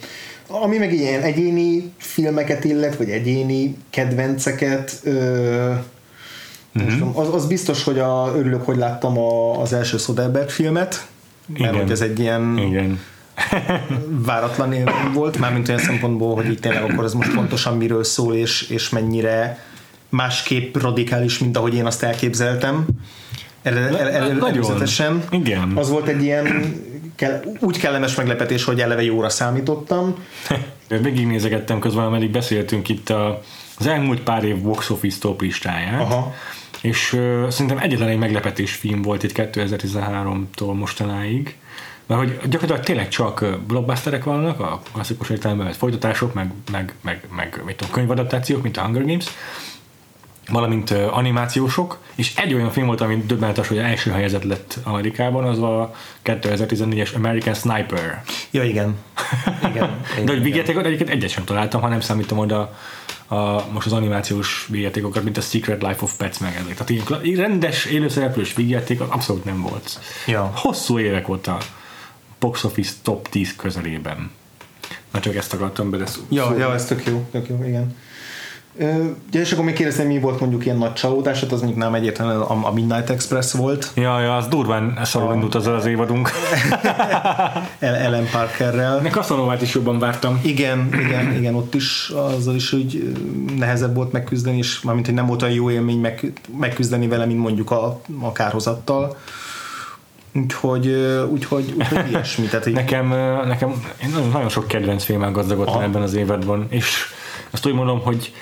Ami 0.47 0.77
meg 0.77 0.93
ilyen 0.93 1.21
egyéni 1.21 1.91
filmeket 1.97 2.63
illet, 2.63 2.95
vagy 2.95 3.09
egyéni 3.09 3.77
kedvenceket, 3.89 4.99
ö, 5.03 5.73
uh-huh. 6.75 7.19
az, 7.19 7.33
az 7.33 7.45
biztos, 7.45 7.83
hogy 7.83 7.99
a, 7.99 8.31
örülök, 8.35 8.65
hogy 8.65 8.77
láttam 8.77 9.17
a, 9.17 9.61
az 9.61 9.73
első 9.73 9.97
Soderbergh 9.97 10.51
filmet, 10.51 11.07
mert 11.47 11.59
Igen. 11.59 11.75
hogy 11.75 11.91
ez 11.91 12.01
egy 12.01 12.19
ilyen 12.19 12.57
Igen. 12.57 12.99
váratlan 14.25 14.73
élmény 14.73 15.11
volt, 15.13 15.37
mármint 15.37 15.67
olyan 15.67 15.81
szempontból, 15.81 16.35
hogy 16.35 16.45
így 16.45 16.59
tényleg 16.59 16.83
akkor 16.83 17.03
ez 17.03 17.13
most 17.13 17.33
pontosan 17.33 17.77
miről 17.77 18.03
szól, 18.03 18.35
és, 18.35 18.69
és 18.69 18.89
mennyire 18.89 19.59
másképp 20.09 20.77
radikális, 20.77 21.39
mint 21.39 21.57
ahogy 21.57 21.75
én 21.75 21.85
azt 21.85 22.03
elképzeltem. 22.03 22.85
Előzetesen. 23.61 25.23
Igen. 25.29 25.71
Az 25.75 25.89
volt 25.89 26.07
egy 26.07 26.23
ilyen 26.23 26.75
kell, 27.15 27.43
úgy 27.59 27.79
kellemes 27.79 28.15
meglepetés, 28.15 28.63
hogy 28.63 28.81
eleve 28.81 29.03
jóra 29.03 29.29
számítottam. 29.29 30.15
Végignézegettem 30.87 31.79
közben, 31.79 32.05
ameddig 32.05 32.31
beszéltünk 32.31 32.89
itt 32.89 33.09
a, 33.09 33.41
az 33.77 33.87
elmúlt 33.87 34.21
pár 34.21 34.43
év 34.43 34.61
box 34.61 34.89
office 34.89 35.19
top 35.19 35.41
listáját. 35.41 36.01
Aha. 36.01 36.33
És 36.81 37.13
uh, 37.13 37.47
szerintem 37.49 37.77
egyetlen 37.77 38.07
egy 38.07 38.17
meglepetés 38.17 38.73
film 38.75 39.01
volt 39.01 39.23
itt 39.23 39.31
2013-tól 39.35 40.73
mostanáig. 40.73 41.55
Mert 42.05 42.21
hogy 42.21 42.49
gyakorlatilag 42.49 42.83
tényleg 42.83 43.07
csak 43.07 43.45
blockbusterek 43.67 44.23
vannak, 44.23 44.59
a 44.59 44.81
klasszikus 44.93 45.29
értelemben 45.29 45.73
folytatások, 45.73 46.33
meg, 46.33 46.51
meg, 46.71 46.93
meg, 47.01 47.27
meg 47.35 47.61
mit 47.65 47.75
tudom, 47.75 47.93
könyvadaptációk, 47.93 48.61
mint 48.61 48.77
a 48.77 48.81
Hunger 48.81 49.05
Games, 49.05 49.25
valamint 50.49 50.91
animációsok, 50.91 51.99
és 52.15 52.35
egy 52.35 52.53
olyan 52.53 52.71
film 52.71 52.85
volt, 52.85 53.01
ami 53.01 53.23
döbbenetes, 53.27 53.67
hogy 53.67 53.77
első 53.77 54.11
helyezett 54.11 54.43
lett 54.43 54.77
Amerikában, 54.83 55.43
az 55.43 55.59
a 55.59 55.93
2014-es 56.23 57.15
American 57.15 57.53
Sniper. 57.53 58.23
Ja, 58.51 58.63
igen. 58.63 58.97
igen, 59.69 59.89
igen 60.11 60.25
De 60.25 60.31
hogy 60.31 60.41
vígjátékot 60.41 60.85
egyébként 60.85 61.09
egyet 61.09 61.29
sem 61.29 61.43
találtam, 61.43 61.81
ha 61.81 61.87
nem 61.87 61.99
számítom 61.99 62.37
oda 62.37 62.77
a, 63.27 63.65
most 63.71 63.85
az 63.85 63.93
animációs 63.93 64.67
vígjátékokat, 64.69 65.23
mint 65.23 65.37
a 65.37 65.41
Secret 65.41 65.81
Life 65.81 66.03
of 66.03 66.17
Pets 66.17 66.39
meg 66.39 66.55
ezek. 66.55 66.75
Tehát 66.75 67.23
így 67.25 67.35
rendes 67.35 67.85
élőszereplős 67.85 68.53
vígjáték 68.53 69.01
az 69.01 69.07
abszolút 69.09 69.45
nem 69.45 69.61
volt. 69.61 69.99
Ja. 70.27 70.51
Hosszú 70.55 70.99
évek 70.99 71.29
óta 71.29 71.57
box 72.39 72.63
office 72.63 72.93
top 73.01 73.27
10 73.27 73.55
közelében. 73.55 74.31
Na 75.11 75.19
csak 75.19 75.35
ezt 75.35 75.53
akartam 75.53 75.89
bele 75.89 76.05
Ja, 76.29 76.57
ja, 76.57 76.73
ez 76.73 76.85
tök 76.85 77.05
jó, 77.05 77.27
tök 77.31 77.47
jó, 77.47 77.63
igen. 77.63 77.95
Ja, 78.79 79.39
és 79.41 79.51
akkor 79.51 79.65
még 79.65 79.73
kérdeztem, 79.73 80.07
mi 80.07 80.19
volt 80.19 80.39
mondjuk 80.39 80.65
ilyen 80.65 80.77
nagy 80.77 80.93
csalódás, 80.93 81.39
hát 81.39 81.51
az 81.51 81.59
mondjuk 81.59 81.81
nem 81.81 81.93
egyértelműen 81.93 82.39
a, 82.39 82.67
a 82.67 82.71
Midnight 82.73 83.09
Express 83.09 83.53
volt. 83.53 83.91
Ja, 83.95 84.19
ja, 84.19 84.35
az 84.35 84.47
durván 84.47 84.99
szarul 85.03 85.33
indult 85.33 85.55
az 85.55 85.67
az 85.67 85.85
évadunk. 85.85 86.31
Ellen 87.79 88.27
Parkerrel. 88.31 88.99
Nek 88.99 89.11
Kasanovát 89.11 89.61
is 89.61 89.73
jobban 89.73 89.99
vártam. 89.99 90.39
Igen, 90.43 90.89
igen, 90.93 91.35
igen, 91.35 91.55
ott 91.55 91.75
is 91.75 92.11
azzal 92.15 92.55
is, 92.55 92.69
hogy 92.69 93.15
nehezebb 93.57 93.95
volt 93.95 94.11
megküzdeni, 94.11 94.57
és 94.57 94.81
mármint, 94.81 95.05
hogy 95.05 95.15
nem 95.15 95.25
volt 95.25 95.41
olyan 95.41 95.55
jó 95.55 95.69
élmény 95.69 95.99
meg, 95.99 96.31
megküzdeni 96.57 97.07
vele, 97.07 97.25
mint 97.25 97.39
mondjuk 97.39 97.71
a, 97.71 98.01
a 98.21 98.31
kárhozattal. 98.31 99.17
Úgyhogy, 100.35 100.87
úgyhogy, 101.31 101.73
úgyhogy 101.77 102.09
ilyesmi. 102.11 102.45
Tehát 102.45 102.65
így... 102.65 102.73
nekem, 102.73 103.07
nekem 103.47 103.83
nagyon, 104.13 104.29
nagyon 104.29 104.49
sok 104.49 104.67
kedvenc 104.67 105.03
filmmel 105.03 105.31
gazdagodtam 105.31 105.81
ebben 105.81 106.01
az 106.01 106.13
évadban, 106.13 106.65
és 106.69 107.05
azt 107.53 107.65
úgy 107.65 107.73
mondom, 107.73 107.99
hogy 107.99 108.33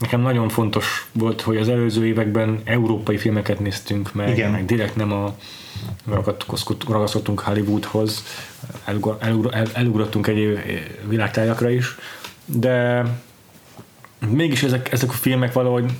nekem 0.00 0.20
nagyon 0.20 0.48
fontos 0.48 1.06
volt, 1.12 1.40
hogy 1.40 1.56
az 1.56 1.68
előző 1.68 2.06
években 2.06 2.60
európai 2.64 3.16
filmeket 3.16 3.60
néztünk 3.60 4.14
meg, 4.14 4.28
Igen. 4.28 4.50
meg 4.50 4.64
direkt 4.64 4.96
nem 4.96 5.12
a 5.12 5.34
ragaszkodtunk 6.88 7.40
Hollywoodhoz, 7.40 8.24
elugrottunk 9.72 10.26
egy 10.26 10.58
világtájakra 11.08 11.70
is, 11.70 11.96
de 12.44 13.02
mégis 14.28 14.62
ezek, 14.62 14.92
ezek 14.92 15.10
a 15.10 15.12
filmek 15.12 15.52
valahogy 15.52 15.92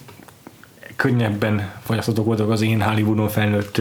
könnyebben 0.96 1.70
fogyaszthatók 1.84 2.24
voltak 2.24 2.50
az 2.50 2.62
én 2.62 2.82
Hollywoodon 2.82 3.28
felnőtt 3.28 3.80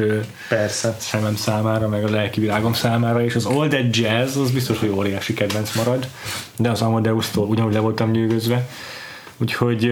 Persze. 0.49 0.95
szemem 0.99 1.35
számára, 1.35 1.87
meg 1.87 2.03
a 2.03 2.09
lelki 2.09 2.39
világom 2.39 2.73
számára, 2.73 3.23
és 3.23 3.35
az 3.35 3.45
All 3.45 3.67
That 3.67 3.95
Jazz 3.95 4.37
az 4.37 4.51
biztos, 4.51 4.79
hogy 4.79 4.89
óriási 4.89 5.33
kedvenc 5.33 5.75
marad, 5.75 6.07
de 6.57 6.69
az 6.69 6.81
Amadeus-tól 6.81 7.47
ugyanúgy 7.47 7.73
le 7.73 7.79
voltam 7.79 8.11
nyűgözve. 8.11 8.67
Úgyhogy 9.37 9.91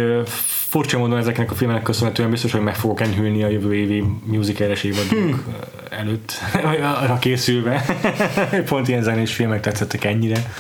furcsa 0.67 0.97
módon 0.97 1.17
ezeknek 1.17 1.51
a 1.51 1.55
filmeknek 1.55 1.85
köszönhetően 1.85 2.29
biztos, 2.29 2.51
hogy 2.51 2.61
meg 2.61 2.75
fogok 2.75 3.01
enyhülni 3.01 3.43
a 3.43 3.47
jövő 3.47 3.75
évi 3.75 4.03
musical-es 4.23 4.83
évadunk 4.83 5.35
hmm. 5.35 5.55
előtt, 5.89 6.33
arra 7.03 7.19
készülve. 7.19 7.85
Pont 8.69 8.87
ilyen 8.87 9.03
zenés 9.03 9.33
filmek 9.33 9.61
tetszettek 9.61 10.03
ennyire. 10.03 10.53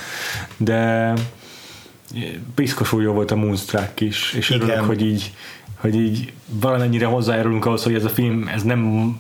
De 0.57 1.13
piszkosul 2.55 3.01
jó 3.01 3.13
volt 3.13 3.31
a 3.31 3.35
Moonstruck 3.35 4.01
is, 4.01 4.33
és 4.33 4.49
Igen. 4.49 4.61
örülök, 4.61 4.85
hogy 4.85 5.01
így, 5.01 5.33
hogy 5.75 5.95
így 5.95 6.33
valamennyire 6.45 7.05
hozzájárulunk 7.05 7.65
ahhoz, 7.65 7.83
hogy 7.83 7.93
ez 7.93 8.05
a 8.05 8.09
film 8.09 8.47
ez 8.47 8.63
nem 8.63 9.13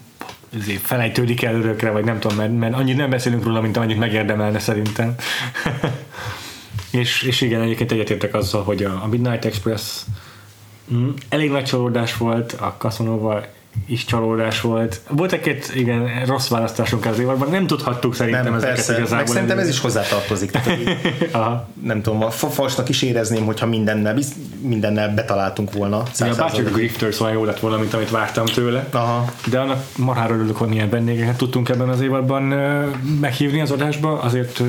ezért 0.59 0.81
felejtődik 0.81 1.43
el 1.43 1.55
örökre, 1.55 1.91
vagy 1.91 2.03
nem 2.03 2.19
tudom, 2.19 2.37
mert, 2.37 2.57
mert 2.57 2.73
annyit 2.73 2.97
nem 2.97 3.09
beszélünk 3.09 3.43
róla, 3.43 3.61
mint 3.61 3.77
amennyit 3.77 3.99
megérdemelne 3.99 4.59
szerintem. 4.59 5.15
És, 6.91 7.21
és 7.21 7.41
igen, 7.41 7.61
egyébként 7.61 7.91
egyetértek 7.91 8.33
azzal, 8.33 8.63
hogy 8.63 8.83
a, 8.83 9.03
a 9.03 9.07
Midnight 9.07 9.45
Express 9.45 10.01
mm, 10.93 11.09
elég 11.29 11.49
nagy 11.49 11.63
csalódás 11.63 12.17
volt, 12.17 12.53
a 12.53 12.75
Casanova 12.77 13.45
is 13.85 14.05
csalódás 14.05 14.61
volt. 14.61 15.01
Volt 15.09 15.31
egy 15.31 15.63
igen, 15.73 16.25
rossz 16.25 16.47
választásunk 16.47 17.05
az 17.05 17.19
évadban, 17.19 17.49
nem 17.49 17.67
tudhattuk 17.67 18.15
szerintem 18.15 18.43
nem, 18.43 18.53
ezeket 18.53 18.75
persze. 18.75 18.91
igazából. 18.93 19.17
Meg 19.17 19.27
szerintem 19.27 19.59
ez 19.59 19.69
is 19.69 19.79
hozzátartozik. 19.79 20.51
Tehát, 20.51 21.65
nem 21.83 22.01
tudom, 22.01 22.29
falsnak 22.29 22.89
is 22.89 23.01
érezném, 23.01 23.45
hogyha 23.45 23.65
mindennel, 23.65 24.17
mindennel 24.61 25.13
betaláltunk 25.13 25.73
volna. 25.73 26.03
Ja, 26.19 26.35
bárcsak 26.35 26.67
a 26.67 26.69
Grifter 26.69 27.13
szóval 27.13 27.33
jó 27.33 27.43
lett 27.43 27.59
volna, 27.59 27.77
mint 27.77 27.93
amit 27.93 28.09
vártam 28.09 28.45
tőle. 28.45 28.87
Aha. 28.91 29.33
De 29.49 29.59
annak 29.59 29.83
marhára 29.97 30.33
örülök, 30.33 30.57
hogy 30.57 30.67
milyen 30.67 30.89
vendégeket 30.89 31.37
tudtunk 31.37 31.69
ebben 31.69 31.89
az 31.89 32.01
évadban 32.01 32.43
meghívni 33.19 33.61
az 33.61 33.71
adásba. 33.71 34.19
Azért 34.19 34.61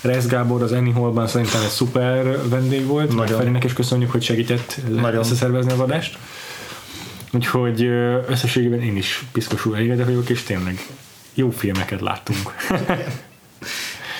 Rez 0.00 0.26
Gábor 0.26 0.62
az 0.62 0.72
Annie 0.72 0.92
Hallban 0.92 1.26
szerintem 1.26 1.60
egy 1.62 1.68
szuper 1.68 2.48
vendég 2.48 2.86
volt. 2.86 3.14
Nagyon. 3.14 3.38
Felének 3.38 3.64
is 3.64 3.72
köszönjük, 3.72 4.10
hogy 4.10 4.22
segített 4.22 4.80
Nagyon. 4.88 5.18
összeszervezni 5.18 5.72
az 5.72 5.80
adást. 5.80 6.18
Úgyhogy 7.34 7.82
összességében 8.28 8.82
én 8.82 8.96
is 8.96 9.24
piszkosul 9.32 9.76
elégedett 9.76 10.06
vagyok, 10.06 10.28
és 10.28 10.42
tényleg 10.42 10.86
jó 11.34 11.50
filmeket 11.50 12.00
láttunk. 12.00 12.54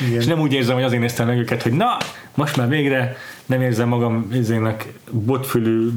Igen. 0.07 0.21
És 0.21 0.27
nem 0.27 0.41
úgy 0.41 0.53
érzem, 0.53 0.75
hogy 0.75 0.85
azért 0.85 1.01
néztem 1.01 1.27
meg 1.27 1.39
őket, 1.39 1.63
hogy 1.63 1.73
na, 1.73 1.97
most 2.35 2.57
már 2.57 2.69
végre 2.69 3.17
nem 3.47 3.63
érzem 3.63 3.89
magam 3.89 4.29
izének 4.33 4.93
botfülű, 5.11 5.89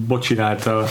a 0.66 0.86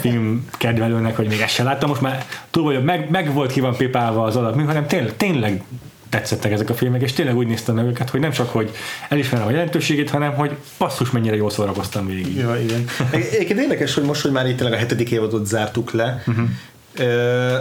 film 0.00 0.46
kedvelőnek, 0.58 1.16
hogy 1.16 1.28
még 1.28 1.40
ezt 1.40 1.54
se 1.54 1.62
láttam, 1.62 1.88
most 1.88 2.00
már 2.00 2.24
túl 2.50 2.64
vagyok, 2.64 2.84
meg, 2.84 3.10
meg 3.10 3.32
volt 3.32 3.52
ki 3.52 3.60
van 3.60 3.76
pipálva 3.76 4.24
az 4.24 4.36
alap, 4.36 4.64
hanem 4.64 4.86
tényleg, 4.86 5.16
tényleg 5.16 5.62
tetszettek 6.10 6.52
ezek 6.52 6.70
a 6.70 6.74
filmek, 6.74 7.02
és 7.02 7.12
tényleg 7.12 7.36
úgy 7.36 7.46
néztem 7.46 7.74
meg 7.74 7.86
őket, 7.86 8.10
hogy 8.10 8.20
nem 8.20 8.30
csak, 8.30 8.50
hogy 8.50 8.70
elismerem 9.08 9.46
a 9.46 9.50
jelentőségét, 9.50 10.10
hanem, 10.10 10.34
hogy 10.34 10.56
basszus, 10.78 11.10
mennyire 11.10 11.36
jól 11.36 11.50
szórakoztam 11.50 12.06
végig. 12.06 12.36
Ja, 12.36 12.60
igen. 12.60 12.84
Egyébként 13.10 13.60
érdekes, 13.60 13.94
hogy 13.94 14.04
most, 14.04 14.22
hogy 14.22 14.32
már 14.32 14.48
itt 14.48 14.56
tényleg 14.56 14.74
a 14.74 14.80
hetedik 14.80 15.10
évadot 15.10 15.46
zártuk 15.46 15.92
le, 15.92 16.22
uh-huh. 16.26 16.48
ö, 16.96 17.56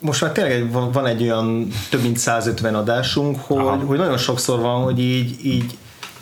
most 0.00 0.20
már 0.20 0.32
tényleg 0.32 0.70
van 0.70 1.06
egy 1.06 1.22
olyan 1.22 1.68
több 1.90 2.02
mint 2.02 2.16
150 2.16 2.74
adásunk, 2.74 3.40
hogy, 3.40 3.80
hogy 3.84 3.98
nagyon 3.98 4.18
sokszor 4.18 4.60
van, 4.60 4.82
hogy 4.82 4.98
így, 4.98 5.44
így 5.44 5.76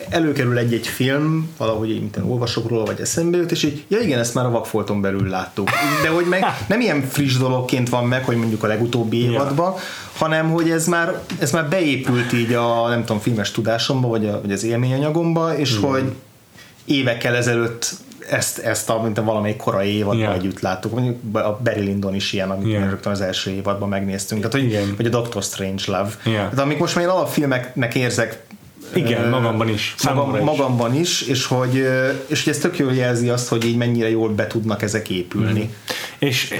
előkerül 0.09 0.57
egy-egy 0.57 0.87
film, 0.87 1.49
valahogy 1.57 1.89
én 1.89 2.09
olvasok 2.23 2.67
róla, 2.67 2.85
vagy 2.85 2.99
eszembe 2.99 3.37
jut, 3.37 3.51
és 3.51 3.63
így, 3.63 3.85
ja 3.87 3.99
igen, 3.99 4.19
ezt 4.19 4.33
már 4.33 4.45
a 4.45 4.49
vakfolton 4.49 5.01
belül 5.01 5.29
láttuk. 5.29 5.69
De 6.03 6.09
hogy 6.09 6.25
meg 6.25 6.43
nem 6.67 6.81
ilyen 6.81 7.01
friss 7.01 7.37
dologként 7.37 7.89
van 7.89 8.05
meg, 8.05 8.25
hogy 8.25 8.37
mondjuk 8.37 8.63
a 8.63 8.67
legutóbbi 8.67 9.23
évadban, 9.23 9.73
ja. 9.73 9.81
hanem 10.17 10.49
hogy 10.49 10.69
ez 10.69 10.87
már, 10.87 11.21
ez 11.39 11.51
már 11.51 11.69
beépült 11.69 12.33
így 12.33 12.53
a, 12.53 12.87
nem 12.87 12.99
tudom, 12.99 13.21
filmes 13.21 13.51
tudásomba, 13.51 14.07
vagy, 14.07 14.25
a, 14.25 14.41
vagy 14.41 14.51
az 14.51 14.63
élményanyagomba, 14.63 15.57
és 15.57 15.77
mm. 15.77 15.81
hogy 15.81 16.11
évekkel 16.85 17.35
ezelőtt 17.35 17.91
ezt, 18.29 18.59
ezt 18.59 18.89
a, 18.89 19.01
mint 19.01 19.17
a 19.17 19.23
valamelyik 19.23 19.57
korai 19.57 19.95
évadban 19.95 20.17
yeah. 20.17 20.35
együtt 20.35 20.59
láttuk. 20.59 20.93
Mondjuk 20.93 21.35
a 21.35 21.59
Barry 21.63 21.81
Lyndon 21.81 22.15
is 22.15 22.33
ilyen, 22.33 22.49
amit 22.49 22.67
yeah. 22.67 22.89
rögtön 22.89 23.11
az 23.11 23.21
első 23.21 23.51
évadban 23.51 23.89
megnéztünk. 23.89 24.41
Tehát, 24.41 24.57
hogy, 24.57 24.71
yeah. 24.71 24.95
vagy 24.97 25.05
a 25.05 25.09
Doctor 25.09 25.43
Strange 25.43 25.83
Love. 25.85 26.09
Yeah. 26.25 26.53
De 26.53 26.61
amik 26.61 26.77
most 26.77 26.95
már 26.95 27.03
én 27.03 27.09
alapfilmeknek 27.09 27.95
érzek 27.95 28.43
igen, 28.93 29.29
magamban 29.29 29.69
is. 29.69 29.95
Magam, 30.03 30.35
is. 30.35 30.41
Magamban 30.41 30.95
is, 30.95 31.21
és 31.21 31.45
hogy, 31.45 31.87
és 32.27 32.43
hogy 32.43 32.53
ez 32.53 32.59
tök 32.59 32.77
jól 32.77 32.93
jelzi 32.93 33.29
azt, 33.29 33.47
hogy 33.47 33.65
így 33.65 33.77
mennyire 33.77 34.09
jól 34.09 34.29
be 34.29 34.47
tudnak 34.47 34.81
ezek 34.81 35.09
épülni. 35.09 35.63
Mm. 35.63 35.69
És 36.19 36.53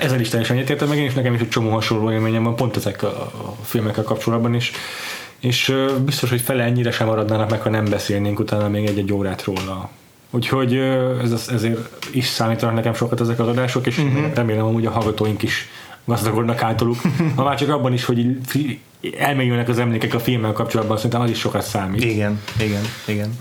ezzel 0.00 0.20
is 0.20 0.28
teljesen 0.28 0.56
egyetértem, 0.56 0.88
meg 0.88 0.98
én 0.98 1.06
is 1.06 1.14
nekem 1.14 1.34
is 1.34 1.40
egy 1.40 1.48
csomó 1.48 1.70
hasonló 1.70 2.12
élményem 2.12 2.42
van, 2.42 2.56
pont 2.56 2.76
ezek 2.76 3.02
a, 3.02 3.20
a 3.20 3.56
filmekkel 3.62 4.04
kapcsolatban 4.04 4.54
is. 4.54 4.72
És 5.40 5.74
biztos, 6.04 6.30
hogy 6.30 6.40
fele 6.40 6.62
ennyire 6.62 6.90
sem 6.90 7.06
maradnának 7.06 7.50
meg, 7.50 7.60
ha 7.60 7.70
nem 7.70 7.84
beszélnénk 7.84 8.38
utána 8.38 8.68
még 8.68 8.86
egy-egy 8.86 9.12
órát 9.12 9.44
róla. 9.44 9.90
Úgyhogy 10.30 10.74
ez, 11.22 11.48
ezért 11.52 12.06
is 12.12 12.26
számítanak 12.26 12.74
nekem 12.74 12.94
sokat 12.94 13.20
ezek 13.20 13.38
az 13.38 13.48
adások, 13.48 13.86
és 13.86 13.98
uh-huh. 13.98 14.34
remélem 14.34 14.72
hogy 14.72 14.86
a 14.86 14.90
hallgatóink 14.90 15.42
is 15.42 15.68
gazdagodnak 16.04 16.62
általuk. 16.62 16.96
Ha 17.36 17.44
már 17.44 17.58
csak 17.58 17.68
abban 17.68 17.92
is, 17.92 18.04
hogy 18.04 18.38
elmélyülnek 19.18 19.68
az 19.68 19.78
emlékek 19.78 20.14
a 20.14 20.20
filmmel 20.20 20.52
kapcsolatban, 20.52 20.96
szerintem 20.96 21.20
az 21.20 21.30
is 21.30 21.38
sokat 21.38 21.62
számít. 21.62 22.04
Igen, 22.04 22.40
igen, 22.60 22.82
igen. 23.06 23.34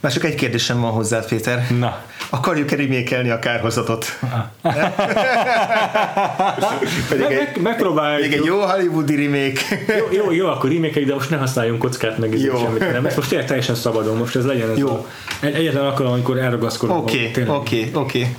Már 0.00 0.12
csak 0.12 0.24
egy 0.24 0.34
kérdésem 0.34 0.80
van 0.80 0.90
hozzá, 0.90 1.20
Péter. 1.28 1.66
Na. 1.78 2.02
Akarjuk-e 2.30 2.76
remékelni 2.76 3.30
a 3.30 3.38
kárhozatot? 3.38 4.18
Pedig 7.08 7.22
meg, 7.24 7.32
egy, 7.32 7.62
megpróbáljuk. 7.62 8.28
Még 8.28 8.38
egy 8.38 8.44
jó 8.44 8.60
hollywoodi 8.60 9.14
remake. 9.26 9.60
jó, 9.98 10.06
jó, 10.24 10.32
jó, 10.32 10.46
akkor 10.46 10.70
remake 10.70 11.00
de 11.04 11.14
most 11.14 11.30
ne 11.30 11.36
használjunk 11.36 11.78
kockát 11.78 12.18
meg 12.18 12.38
Jó. 12.40 12.56
semmit. 12.58 12.92
Nem, 12.92 13.02
most 13.02 13.28
tényleg 13.28 13.46
teljesen 13.46 13.74
szabadon, 13.74 14.16
most 14.16 14.36
ez 14.36 14.44
legyen 14.44 14.70
ez 14.70 14.78
Jó. 14.78 14.88
a, 14.88 15.06
egy- 15.40 15.54
egyetlen 15.54 15.84
alkalom, 15.84 16.12
amikor 16.12 16.38
elragaszkodunk. 16.38 16.98
Oké, 17.02 17.30
oké, 17.46 17.90
oké. 17.94 18.36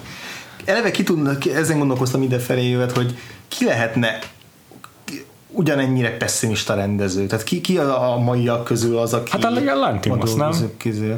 Eleve 0.65 0.91
ki 0.91 1.03
tudna, 1.03 1.37
ki- 1.37 1.53
ezen 1.55 1.77
gondolkoztam 1.77 2.19
mindenfelé 2.19 2.69
jövet, 2.69 2.91
hogy 2.91 3.17
ki 3.47 3.65
lehetne 3.65 4.19
ugyanennyire 5.55 6.17
pessimista 6.17 6.73
rendező. 6.75 7.25
Tehát 7.25 7.43
ki, 7.45 7.61
ki 7.61 7.77
a, 7.77 8.13
a 8.13 8.17
maiak 8.19 8.63
közül 8.63 8.97
az, 8.97 9.13
aki... 9.13 9.31
Hát 9.31 9.43
a 9.43 9.49
Lantimos, 9.75 10.33
a 10.33 10.35
nem? 10.35 10.51
Közül. 10.77 11.17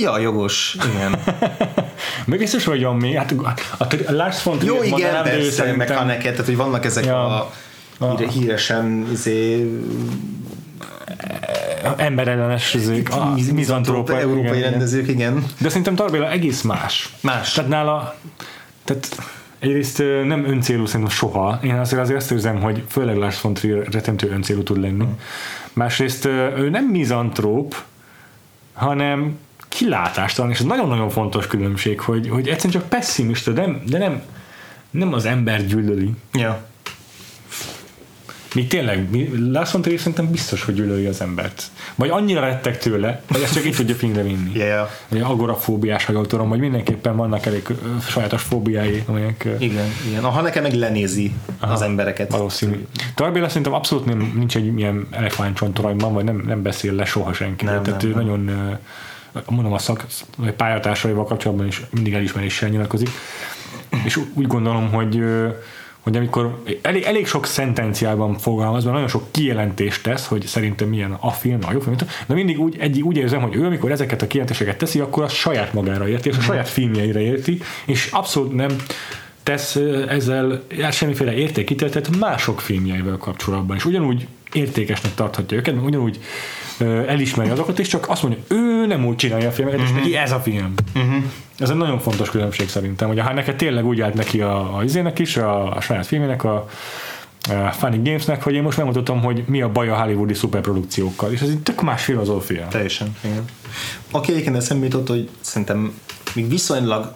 Ja, 0.00 0.18
jogos, 0.18 0.76
igen. 0.94 1.18
Meg 2.26 2.38
biztos, 2.38 2.64
hogy 2.64 2.82
van 2.82 2.96
még. 2.96 3.14
Hát 3.16 3.34
a, 3.78 3.86
a 4.06 4.12
Lars 4.12 4.42
von 4.42 4.58
Jó, 4.64 4.82
igen, 4.82 5.22
persze, 5.22 5.36
meg 5.36 5.50
szerintem- 5.50 5.96
Haneke, 5.96 6.30
tehát 6.30 6.46
hogy 6.46 6.56
vannak 6.56 6.84
ezek 6.84 7.04
Ja. 7.04 7.50
a 7.98 8.16
híre, 8.16 8.30
híresen 8.30 9.08
izé, 9.12 9.70
emberellenes 11.96 12.74
izék, 12.74 13.10
a 13.10 13.32
miz- 13.34 13.52
mizantrópa. 13.52 14.18
európai 14.18 14.58
igen. 14.58 14.70
rendezők, 14.70 15.08
igen. 15.08 15.44
De 15.58 15.68
szerintem 15.68 15.94
Tarbéla 15.94 16.30
egész 16.30 16.62
más. 16.62 17.14
Más. 17.20 17.52
Tehát 17.52 17.70
nála, 17.70 18.14
tehát 18.84 19.08
egyrészt 19.62 19.98
nem 20.24 20.44
öncélú 20.44 20.86
szerintem 20.86 21.14
soha. 21.14 21.58
Én 21.62 21.74
azért 21.74 22.02
azért 22.02 22.18
azt 22.18 22.30
érzem, 22.30 22.60
hogy 22.60 22.84
főleg 22.88 23.16
Lars 23.16 23.40
von 23.40 23.54
Trier 23.54 23.86
rettentő 23.86 24.30
öncélú 24.30 24.62
tud 24.62 24.80
lenni. 24.80 25.04
Másrészt 25.72 26.24
ö, 26.24 26.56
ő 26.56 26.70
nem 26.70 26.84
mizantróp, 26.84 27.82
hanem 28.72 29.38
kilátástalan, 29.68 30.50
és 30.50 30.58
ez 30.58 30.64
nagyon-nagyon 30.64 31.10
fontos 31.10 31.46
különbség, 31.46 32.00
hogy, 32.00 32.28
hogy 32.28 32.48
egyszerűen 32.48 32.80
csak 32.80 32.88
pessimista, 32.88 33.52
de 33.52 33.60
nem, 33.60 33.82
de 33.86 33.98
nem, 33.98 34.22
nem 34.90 35.12
az 35.12 35.24
ember 35.24 35.66
gyűlöli. 35.66 36.10
Ja. 36.32 36.70
Míg 38.54 38.68
tényleg, 38.68 39.08
Lars 39.52 39.72
von 39.72 39.82
Trier 39.82 39.98
szerintem 39.98 40.30
biztos, 40.30 40.64
hogy 40.64 40.74
gyűlöli 40.74 41.06
az 41.06 41.20
embert. 41.20 41.62
Vagy 41.94 42.08
annyira 42.10 42.40
rettek 42.40 42.78
tőle, 42.78 43.22
vagy 43.28 43.42
ezt 43.42 43.54
csak 43.54 43.64
itt 43.64 43.76
tudja 43.76 43.94
filmre 43.94 44.22
vinni. 44.22 44.58
Ja. 44.62 44.90
Vagy 45.08 45.20
agorafóbiás, 45.20 46.04
ha 46.04 46.12
jól 46.12 46.26
tudom, 46.26 46.48
hogy 46.48 46.58
mindenképpen 46.58 47.16
vannak 47.16 47.46
elég 47.46 47.66
sajátos 48.08 48.42
fóbiái, 48.42 49.02
amelyek 49.06 49.48
Igen, 49.58 49.86
igen. 50.08 50.24
A 50.24 50.28
Haneke 50.28 50.60
meg 50.60 50.72
lenézi 50.72 51.32
az 51.60 51.82
embereket. 51.82 52.30
valószínű. 52.30 52.86
Tarbéla 53.14 53.48
szerintem 53.48 53.72
abszolút 53.72 54.04
nem, 54.04 54.32
nincs 54.36 54.56
egy 54.56 54.78
ilyen 54.78 55.06
elefántcsontoronyban, 55.10 56.12
vagy 56.12 56.24
nem, 56.24 56.42
nem 56.46 56.62
beszél 56.62 56.92
le 56.94 57.04
soha 57.04 57.32
senki. 57.32 57.64
Nem, 57.64 57.82
Tehát 57.82 58.02
nem, 58.02 58.10
ő 58.10 58.14
nem. 58.14 58.24
nagyon, 58.24 58.78
mondom, 59.46 59.72
a 59.72 59.78
szak, 59.78 60.06
vagy 60.36 60.52
pályatársaival 60.52 61.24
kapcsolatban 61.24 61.66
is 61.66 61.82
mindig 61.90 62.14
elismeréssel 62.14 62.68
nyilatkozik. 62.68 63.08
És 64.04 64.18
úgy 64.34 64.46
gondolom, 64.46 64.90
hogy 64.92 65.22
hogy 66.02 66.16
amikor 66.16 66.62
elég, 66.82 67.02
elég 67.02 67.26
sok 67.26 67.46
szentenciában 67.46 68.38
fogalmaz, 68.38 68.82
mert 68.82 68.94
nagyon 68.94 69.10
sok 69.10 69.26
kijelentést 69.30 70.02
tesz, 70.02 70.26
hogy 70.26 70.46
szerintem 70.46 70.88
milyen 70.88 71.16
a 71.20 71.30
film, 71.30 71.58
a 71.66 71.72
jó 71.72 71.80
film, 71.80 71.96
de 72.26 72.34
mindig 72.34 72.60
úgy, 72.60 72.76
egy, 72.78 73.02
úgy 73.02 73.16
érzem, 73.16 73.40
hogy 73.40 73.54
ő, 73.54 73.64
amikor 73.64 73.90
ezeket 73.90 74.22
a 74.22 74.26
kijelentéseket 74.26 74.78
teszi, 74.78 75.00
akkor 75.00 75.22
azt 75.22 75.34
saját 75.34 75.72
magára 75.72 76.08
érti, 76.08 76.28
és 76.28 76.36
a 76.36 76.40
saját 76.40 76.68
filmjeire 76.68 77.20
érti, 77.20 77.60
és 77.86 78.08
abszolút 78.12 78.52
nem 78.52 78.76
tesz 79.42 79.76
ezzel 80.08 80.62
semmiféle 80.90 81.32
értékítéletet 81.32 82.16
mások 82.18 82.60
filmjeivel 82.60 83.16
kapcsolatban, 83.16 83.76
és 83.76 83.84
ugyanúgy 83.84 84.26
értékesnek 84.52 85.14
tarthatja 85.14 85.56
őket, 85.56 85.74
meg 85.74 85.84
ugyanúgy 85.84 86.20
elismeri 87.06 87.50
azokat, 87.50 87.78
és 87.78 87.88
csak 87.88 88.08
azt 88.08 88.22
mondja, 88.22 88.42
ő 88.48 88.86
nem 88.86 89.06
úgy 89.06 89.16
csinálja 89.16 89.48
a 89.48 89.52
filmeket, 89.52 89.80
és 89.80 89.90
neki 89.90 90.16
ez 90.16 90.32
a 90.32 90.40
film. 90.40 90.74
Ez 91.62 91.70
egy 91.70 91.76
nagyon 91.76 91.98
fontos 91.98 92.30
különbség 92.30 92.68
szerintem, 92.68 93.08
hogy 93.08 93.18
a 93.18 93.22
Haneke 93.22 93.54
tényleg 93.54 93.86
úgy 93.86 94.00
állt 94.00 94.14
neki 94.14 94.40
a, 94.40 94.76
a 94.76 94.84
izének 94.84 95.18
is, 95.18 95.36
a, 95.36 95.76
a 95.76 95.80
saját 95.80 96.06
filmének, 96.06 96.44
a, 96.44 96.68
a 97.48 97.70
Funny 97.70 98.02
Gamesnek, 98.02 98.42
hogy 98.42 98.54
én 98.54 98.62
most 98.62 98.76
megmutatom, 98.76 99.20
hogy 99.20 99.44
mi 99.46 99.62
a 99.62 99.68
baj 99.68 99.88
a 99.88 99.96
hollywoodi 99.96 100.34
szuperprodukciókkal, 100.34 101.32
és 101.32 101.40
ez 101.40 101.48
egy 101.48 101.62
tök 101.62 101.82
más 101.82 102.04
filozófia. 102.04 102.66
Teljesen, 102.68 103.16
igen. 103.24 103.44
Aki 104.10 104.32
egyébként 104.32 104.56
eszembe 104.56 104.84
jutott, 104.84 105.08
hogy 105.08 105.28
szerintem 105.40 105.98
még 106.34 106.48
viszonylag 106.48 107.14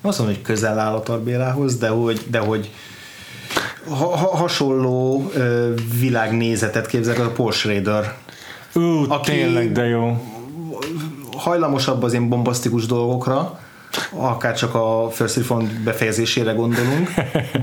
nem 0.00 0.10
azt 0.10 0.18
mondom, 0.18 0.36
hogy 0.36 0.44
közel 0.44 0.78
áll 0.78 0.94
a 0.94 1.02
Tarbélához, 1.02 1.78
de 1.78 1.88
hogy, 1.88 2.20
de 2.30 2.38
hogy 2.38 2.70
ha, 3.88 4.16
ha, 4.16 4.36
hasonló 4.36 5.30
ö, 5.34 5.72
világnézetet 6.00 6.86
képzelek, 6.86 7.18
az 7.20 7.26
a 7.26 7.30
Paul 7.30 7.52
Schrader. 7.52 8.14
Ú, 8.74 9.04
Aki- 9.08 9.30
tényleg, 9.30 9.72
de 9.72 9.84
jó. 9.84 10.22
Hajlamosabb 11.38 12.02
az 12.02 12.12
ilyen 12.12 12.28
bombasztikus 12.28 12.86
dolgokra, 12.86 13.58
akár 14.10 14.56
csak 14.56 14.74
a 14.74 15.08
First 15.12 15.36
Refund 15.36 15.70
befejezésére 15.84 16.52
gondolunk, 16.52 17.10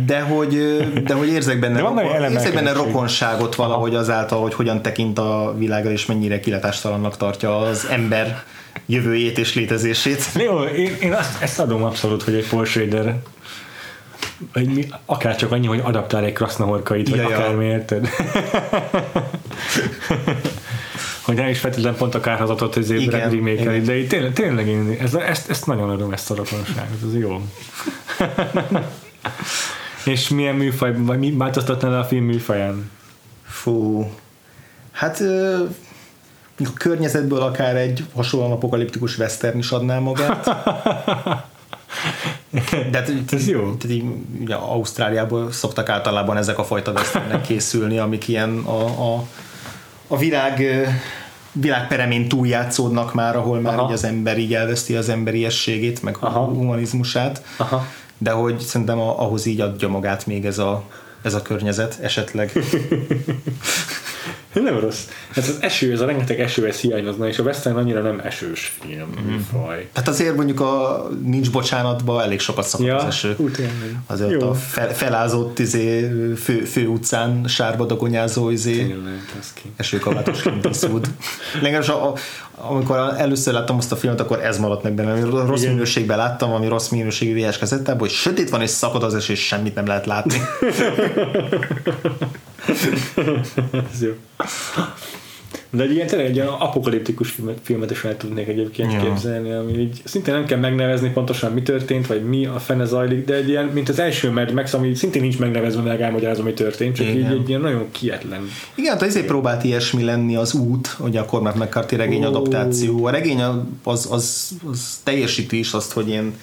de 0.05 0.21
hogy, 0.21 0.57
de 1.03 1.13
hogy 1.13 1.27
érzek 1.27 1.59
benne, 1.59 1.73
De 1.73 1.81
rokon, 1.81 2.31
érzek 2.31 2.53
benne 2.53 2.73
rokonságot 2.73 3.55
valahogy 3.55 3.95
azáltal, 3.95 4.41
hogy 4.41 4.53
hogyan 4.53 4.81
tekint 4.81 5.19
a 5.19 5.53
világra, 5.57 5.91
és 5.91 6.05
mennyire 6.05 6.39
kilátástalannak 6.39 7.17
tartja 7.17 7.57
az 7.57 7.87
ember 7.91 8.43
jövőjét 8.85 9.37
és 9.37 9.55
létezését. 9.55 10.23
Jó, 10.35 10.63
én, 10.63 10.95
én 11.01 11.13
azt, 11.13 11.41
ezt 11.41 11.59
adom 11.59 11.83
abszolút, 11.83 12.23
hogy 12.23 12.33
egy 12.33 12.47
Paul 12.47 12.65
Schrader 12.65 13.15
hogy 14.53 14.87
akár 15.05 15.35
csak 15.35 15.51
annyi, 15.51 15.67
hogy 15.67 15.81
adaptál 15.83 16.23
egy 16.23 16.33
krasznahorkait, 16.33 17.09
vagy 17.09 17.19
ja. 17.19 17.25
akármi, 17.25 17.65
érted? 17.65 18.09
hogy 21.25 21.35
nem 21.35 21.47
is 21.47 21.59
feltétlenül 21.59 21.97
pont 21.97 22.15
a 22.15 22.19
kárhozatot 22.19 22.77
ezért 22.77 23.01
Igen, 23.01 23.29
remake 23.29 23.79
de 23.79 23.97
én 23.97 24.07
tényleg, 24.07 24.33
tényleg 24.33 24.67
én 24.67 24.97
ez, 25.01 25.13
ezt, 25.13 25.49
ezt 25.49 25.65
nagyon 25.65 25.89
adom, 25.89 26.11
ezt 26.11 26.31
a 26.31 26.35
rokonságot, 26.35 27.03
ez 27.05 27.15
jó. 27.17 27.41
És 30.13 30.29
milyen 30.29 30.55
műfaj, 30.55 30.95
vagy 30.97 31.19
mi 31.19 31.31
változtatnál 31.31 31.99
a 31.99 32.03
film 32.03 32.23
műfaján? 32.23 32.91
Fú, 33.47 34.11
hát 34.91 35.19
ö, 35.19 35.63
a 36.57 36.73
környezetből 36.73 37.41
akár 37.41 37.75
egy 37.75 38.05
hasonlóan 38.15 38.51
apokaliptikus 38.51 39.17
western 39.17 39.57
is 39.57 39.71
adná 39.71 39.99
magát. 39.99 40.45
De 42.91 42.97
hát, 42.97 43.11
Ez 43.29 43.47
jó. 43.47 43.59
Tehát 43.59 43.95
így, 43.95 44.03
ugye 44.41 44.55
Ausztráliából 44.55 45.51
szoktak 45.51 45.89
általában 45.89 46.37
ezek 46.37 46.57
a 46.57 46.63
fajta 46.63 46.91
westernek 46.91 47.41
készülni, 47.41 47.97
amik 47.97 48.27
ilyen 48.27 48.57
a, 48.57 49.13
a, 49.13 49.27
a 50.07 50.17
világ 50.17 50.63
világperemén 51.51 52.27
túljátszódnak 52.27 53.13
már, 53.13 53.35
ahol 53.35 53.59
már 53.59 53.79
Aha. 53.79 53.91
az 53.91 54.03
ember 54.03 54.37
így 54.37 54.53
elveszti 54.53 54.95
az 54.95 55.09
emberiességét, 55.09 56.01
meg 56.01 56.17
a 56.19 56.25
Aha. 56.25 56.39
humanizmusát. 56.39 57.43
Aha. 57.57 57.87
De 58.17 58.31
hogy 58.31 58.59
szerintem 58.59 58.99
a, 58.99 59.21
ahhoz 59.21 59.45
így 59.45 59.61
adja 59.61 59.87
magát 59.87 60.25
még 60.25 60.45
ez 60.45 60.57
a, 60.57 60.83
ez 61.21 61.33
a 61.33 61.41
környezet 61.41 61.99
esetleg. 62.01 62.51
Nem 64.63 64.79
rossz. 64.79 64.99
Hát 65.31 65.47
az 65.47 65.57
eső, 65.59 65.91
ez 65.91 66.01
a 66.01 66.05
rengeteg 66.05 66.39
eső, 66.39 66.67
ez 66.67 66.79
hiányozna, 66.79 67.27
és 67.27 67.39
a 67.39 67.43
Western 67.43 67.77
annyira 67.77 68.01
nem 68.01 68.19
esős 68.23 68.77
film 68.81 69.09
műfaj. 69.25 69.87
Hát 69.93 70.07
azért 70.07 70.35
mondjuk 70.35 70.59
a 70.59 71.07
nincs 71.23 71.51
bocsánatba 71.51 72.23
elég 72.23 72.39
sokat 72.39 72.67
szakad 72.67 72.85
Ja, 72.85 72.95
az 72.95 73.05
eső. 73.05 73.35
tényleg. 73.35 73.95
Azért 74.07 74.31
Jó. 74.41 74.49
a 74.49 74.53
fel, 74.53 74.93
felázott 74.93 75.59
izé, 75.59 76.11
fő, 76.43 76.59
fő 76.63 76.87
utcán 76.87 77.47
sárba 77.47 77.85
dagonyázó 77.85 78.49
izé, 78.49 78.95
ez 79.39 79.53
esőkabátos 79.75 80.41
Clint 80.41 80.65
Eastwood. 80.65 81.07
Legalábbis 81.61 81.89
a, 81.89 82.07
a, 82.07 82.13
amikor 82.69 83.13
először 83.17 83.53
láttam 83.53 83.77
azt 83.77 83.91
a 83.91 83.95
filmet, 83.95 84.19
akkor 84.19 84.43
ez 84.43 84.57
maradt 84.57 84.83
meg 84.83 84.93
bennem. 84.93 85.29
Rossz 85.29 85.61
Igen. 85.61 85.73
Minőségben 85.73 86.17
láttam, 86.17 86.51
ami 86.51 86.67
rossz 86.67 86.89
minőségű 86.89 87.41
VHS 87.41 87.57
kazettában, 87.57 87.99
hogy 87.99 88.09
sötét 88.09 88.49
van 88.49 88.61
és 88.61 88.69
szakad 88.69 89.03
az 89.03 89.15
eső, 89.15 89.33
és 89.33 89.45
semmit 89.45 89.75
nem 89.75 89.85
lehet 89.85 90.05
látni. 90.05 90.41
Ez 93.91 94.01
jó. 94.01 94.11
De 95.69 95.83
egy 95.83 95.91
ilyen 95.91 96.07
tényleg 96.07 96.27
egy 96.27 96.35
ilyen 96.35 96.47
apokaliptikus 96.47 97.29
filmet, 97.29 97.57
filmet 97.61 97.91
is 97.91 98.03
el 98.03 98.17
tudnék 98.17 98.47
egyébként 98.47 98.93
Ja. 98.93 98.99
képzelni, 99.01 99.51
ami 99.51 99.79
így 99.79 100.01
szintén 100.03 100.33
nem 100.33 100.45
kell 100.45 100.59
megnevezni 100.59 101.09
pontosan 101.09 101.51
mi 101.51 101.61
történt, 101.61 102.07
vagy 102.07 102.23
mi 102.23 102.45
a 102.45 102.59
fene 102.59 102.85
zajlik, 102.85 103.25
de 103.25 103.33
egy 103.33 103.49
ilyen, 103.49 103.65
mint 103.65 103.89
az 103.89 103.99
első 103.99 104.31
Mad 104.31 104.53
Max, 104.53 104.73
ami 104.73 104.93
szintén 104.95 105.21
nincs 105.21 105.39
megnevezve, 105.39 105.81
meg 105.81 106.01
elmagyarázom, 106.01 106.45
mi 106.45 106.53
történt, 106.53 106.95
csak 106.95 107.05
így 107.05 107.15
Igen. 107.15 107.31
egy 107.31 107.49
ilyen 107.49 107.61
nagyon 107.61 107.85
kietlen. 107.91 108.47
Igen, 108.75 108.91
hát 108.91 109.01
ezért 109.01 109.25
próbált 109.25 109.63
ilyesmi 109.63 110.03
lenni 110.03 110.35
az 110.35 110.53
út, 110.53 110.95
ugye 110.99 111.19
a 111.19 111.25
Cormac 111.25 111.55
McCarthy 111.55 111.95
regény 111.95 112.23
Ó. 112.25 112.27
adaptáció. 112.27 113.05
A 113.05 113.09
regény 113.09 113.41
az, 113.83 114.07
az, 114.11 114.51
az 114.69 114.99
teljesíti 115.03 115.59
is 115.59 115.73
azt, 115.73 115.91
hogy 115.91 116.07
ilyen 116.07 116.33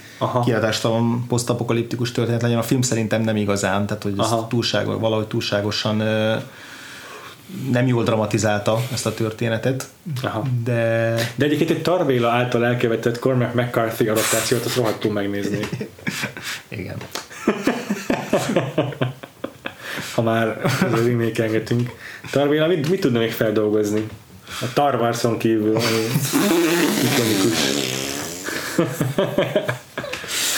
kiadástalan 0.44 1.24
posztapokaliptikus 1.28 2.12
történet 2.12 2.42
legyen. 2.42 2.58
A 2.58 2.62
film 2.62 2.82
szerintem 2.82 3.22
nem 3.22 3.36
igazán, 3.36 3.86
tehát 3.86 4.02
hogy 4.02 4.14
ez 4.18 4.34
túlságos, 4.48 4.94
valahogy 5.00 5.26
túlságosan 5.26 6.02
nem 7.70 7.86
jól 7.86 8.04
dramatizálta 8.04 8.80
ezt 8.92 9.06
a 9.06 9.14
történetet, 9.14 9.88
Aha. 10.22 10.42
de 10.64 11.14
De 11.34 11.44
egyébként 11.44 11.70
egy 11.70 11.82
Tarvéla 11.82 12.30
által 12.30 12.66
elkövetett 12.66 13.18
Cormac 13.18 13.54
McCarthy 13.54 14.08
adaptációt, 14.08 14.64
azt 14.64 14.76
rohadtul 14.76 15.12
megnézni. 15.12 15.58
igen. 16.68 16.96
ha 20.14 20.22
már 20.22 20.60
remake-elgetünk. 21.04 21.90
Tarvéla, 22.30 22.66
mit, 22.66 22.88
mit 22.88 23.00
tudna 23.00 23.18
még 23.18 23.32
feldolgozni? 23.32 24.08
A 24.60 24.72
Tarvarson 24.72 25.38
kívül, 25.38 25.76
ami 25.76 25.84
ikonikus. 27.12 27.58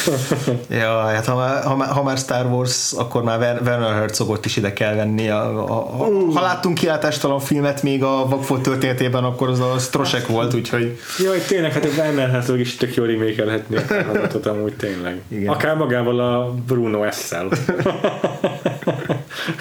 Ja, 0.81 1.01
hát 1.01 1.27
ha 1.27 1.37
már, 1.37 1.65
ha, 1.65 1.77
már, 1.77 1.89
ha 1.89 2.03
már 2.03 2.17
Star 2.17 2.47
Wars, 2.47 2.93
akkor 2.93 3.23
már 3.23 3.39
Werner 3.39 3.95
Herzogot 3.95 4.45
is 4.45 4.57
ide 4.57 4.73
kell 4.73 4.95
venni. 4.95 5.29
A, 5.29 5.69
a, 5.69 6.03
a. 6.03 6.07
Ha 6.35 6.41
láttunk 6.41 6.79
kiáltástalan 6.79 7.41
filmet 7.41 7.83
még 7.83 8.03
a 8.03 8.27
Vakfolt 8.29 8.63
történetében, 8.63 9.25
akkor 9.25 9.49
az 9.49 9.61
a 9.61 9.79
Strosek 9.79 10.27
volt, 10.27 10.55
úgyhogy... 10.55 10.99
Jaj, 11.19 11.39
tényleg, 11.47 11.73
hát 11.73 11.85
a 11.85 11.89
Werner 11.97 12.31
Herzog 12.31 12.59
is 12.59 12.77
tök 12.77 12.95
jól 12.95 13.07
remékelhetni 13.07 13.77
a 13.77 13.83
hallgatot 14.07 14.47
amúgy 14.47 14.77
tényleg. 14.77 15.21
Igen. 15.29 15.53
Akár 15.53 15.77
magával 15.77 16.21
a 16.21 16.55
Bruno 16.67 17.11
S-szel. 17.11 17.49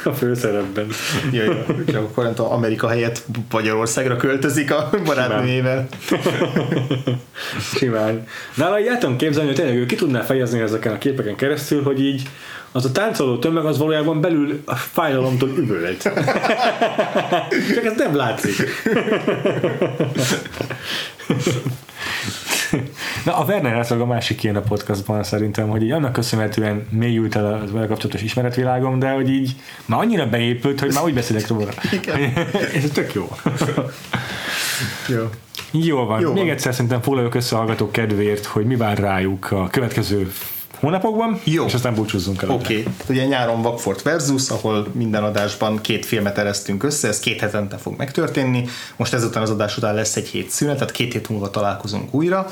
a 0.03 0.11
főszerepben. 0.11 0.87
Jaj, 1.31 1.65
ja, 1.85 1.99
akkor 1.99 2.23
nem 2.23 2.33
tudom, 2.33 2.51
Amerika 2.51 2.87
helyett 2.87 3.25
Magyarországra 3.51 4.15
költözik 4.15 4.71
a 4.71 4.89
barátnőjével. 5.05 5.87
Simán. 7.75 8.27
Nála 8.55 8.79
így 8.79 8.87
el 8.87 8.97
tudom 8.97 9.17
képzelni, 9.17 9.47
hogy 9.47 9.57
tényleg 9.57 9.77
ő 9.77 9.85
ki 9.85 9.95
tudná 9.95 10.21
fejezni 10.21 10.59
ezeken 10.59 10.93
a 10.93 10.97
képeken 10.97 11.35
keresztül, 11.35 11.83
hogy 11.83 12.01
így 12.01 12.29
az 12.71 12.85
a 12.85 12.91
táncoló 12.91 13.37
tömeg 13.37 13.65
az 13.65 13.77
valójában 13.77 14.21
belül 14.21 14.61
a 14.65 14.75
fájdalomtól 14.75 15.49
üvölt. 15.49 16.01
Csak 17.73 17.85
ez 17.85 17.93
nem 17.97 18.15
látszik. 18.15 18.83
Na, 23.23 23.37
a 23.37 23.43
Werner 23.43 23.73
Herzog 23.73 24.01
a 24.01 24.05
másik 24.05 24.43
ilyen 24.43 24.55
a 24.55 24.61
podcastban 24.61 25.23
szerintem, 25.23 25.69
hogy 25.69 25.83
így 25.83 25.91
annak 25.91 26.13
köszönhetően 26.13 26.87
mélyült 26.89 27.35
el 27.35 27.45
a 27.45 27.71
vele 27.71 27.87
kapcsolatos 27.87 28.21
ismeretvilágom, 28.21 28.99
de 28.99 29.09
hogy 29.09 29.29
így 29.29 29.55
már 29.85 29.99
annyira 29.99 30.29
beépült, 30.29 30.79
hogy 30.79 30.93
már 30.93 31.03
úgy 31.03 31.13
beszélek 31.13 31.47
róla. 31.47 31.69
Ez 32.75 32.89
tök 32.93 33.13
jó. 33.13 33.29
jó. 35.07 35.29
Jó 35.71 36.05
van. 36.05 36.19
Jó 36.19 36.33
Még 36.33 36.43
van. 36.43 36.51
egyszer 36.51 36.73
szerintem 36.73 37.01
foglaljuk 37.01 37.35
össze 37.35 37.55
a 37.55 37.57
hallgatók 37.57 37.91
kedvéért, 37.91 38.45
hogy 38.45 38.65
mi 38.65 38.75
vár 38.75 38.97
rájuk 38.97 39.51
a 39.51 39.67
következő 39.67 40.31
hónapokban, 40.79 41.39
Jó. 41.43 41.65
és 41.65 41.73
aztán 41.73 41.93
búcsúzzunk 41.95 42.41
el. 42.41 42.49
Oké, 42.49 42.79
okay. 42.79 42.93
ugye 43.09 43.25
nyáron 43.25 43.61
Vagfort 43.61 44.01
versus, 44.01 44.49
ahol 44.49 44.87
minden 44.91 45.23
adásban 45.23 45.81
két 45.81 46.05
filmet 46.05 46.37
eresztünk 46.37 46.83
össze, 46.83 47.07
ez 47.07 47.19
két 47.19 47.39
hetente 47.39 47.77
fog 47.77 47.97
megtörténni. 47.97 48.65
Most 48.95 49.13
ezután 49.13 49.43
az 49.43 49.49
adás 49.49 49.77
után 49.77 49.95
lesz 49.95 50.15
egy 50.15 50.27
hét 50.27 50.49
szünet, 50.49 50.77
tehát 50.77 50.91
két 50.91 51.13
hét 51.13 51.29
múlva 51.29 51.49
találkozunk 51.49 52.13
újra 52.13 52.47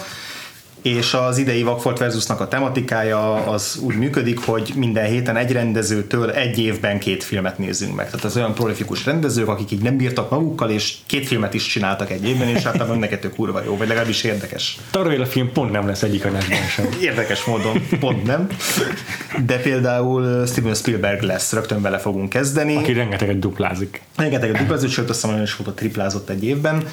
és 0.82 1.14
az 1.14 1.38
idei 1.38 1.64
Vagfolt 1.64 1.98
versusnak 1.98 2.40
a 2.40 2.48
tematikája 2.48 3.34
az 3.34 3.80
úgy 3.82 3.96
működik, 3.96 4.40
hogy 4.40 4.74
minden 4.76 5.06
héten 5.06 5.38
egy 5.38 5.52
rendezőtől 5.52 6.32
egy 6.32 6.60
évben 6.60 7.00
két 7.00 7.24
filmet 7.24 7.58
nézzünk 7.58 7.96
meg. 7.96 8.06
Tehát 8.06 8.26
az 8.26 8.36
olyan 8.36 8.54
prolifikus 8.54 9.06
rendezők, 9.06 9.48
akik 9.48 9.72
így 9.72 9.82
nem 9.82 9.98
bírtak 9.98 10.30
magukkal, 10.30 10.70
és 10.70 10.94
két 11.06 11.28
filmet 11.28 11.54
is 11.54 11.66
csináltak 11.66 12.12
egy 12.12 12.28
évben, 12.28 12.48
és 12.48 12.64
hát 12.64 12.82
a 12.82 12.94
neked 12.94 13.30
kurva 13.36 13.64
jó, 13.64 13.78
vagy 13.78 13.88
legalábbis 13.88 14.24
érdekes. 14.24 14.78
Tarvél 14.92 15.22
a 15.22 15.26
film 15.26 15.52
pont 15.52 15.72
nem 15.72 15.88
lesz 15.88 16.04
egyik 16.04 16.26
adásban 16.26 16.68
sem. 16.70 16.86
Érdekes 17.02 17.44
módon, 17.44 17.88
pont 18.00 18.24
nem. 18.24 18.48
De 19.46 19.58
például 19.58 20.46
Steven 20.46 20.74
Spielberg 20.74 21.22
lesz, 21.22 21.54
rögtön 21.54 21.82
bele 21.82 21.98
fogunk 21.98 22.30
kezdeni. 22.30 22.76
Aki 22.76 22.94
rengeteget 22.94 23.40
duplázik. 23.40 24.02
Rengeteget 24.16 24.58
duplázik, 24.58 24.90
sőt 24.90 25.10
azt 25.10 25.22
hiszem, 25.22 25.42
is 25.42 25.56
volt 25.56 25.70
a 25.70 25.74
triplázott 25.74 26.30
egy 26.30 26.44
évben, 26.46 26.84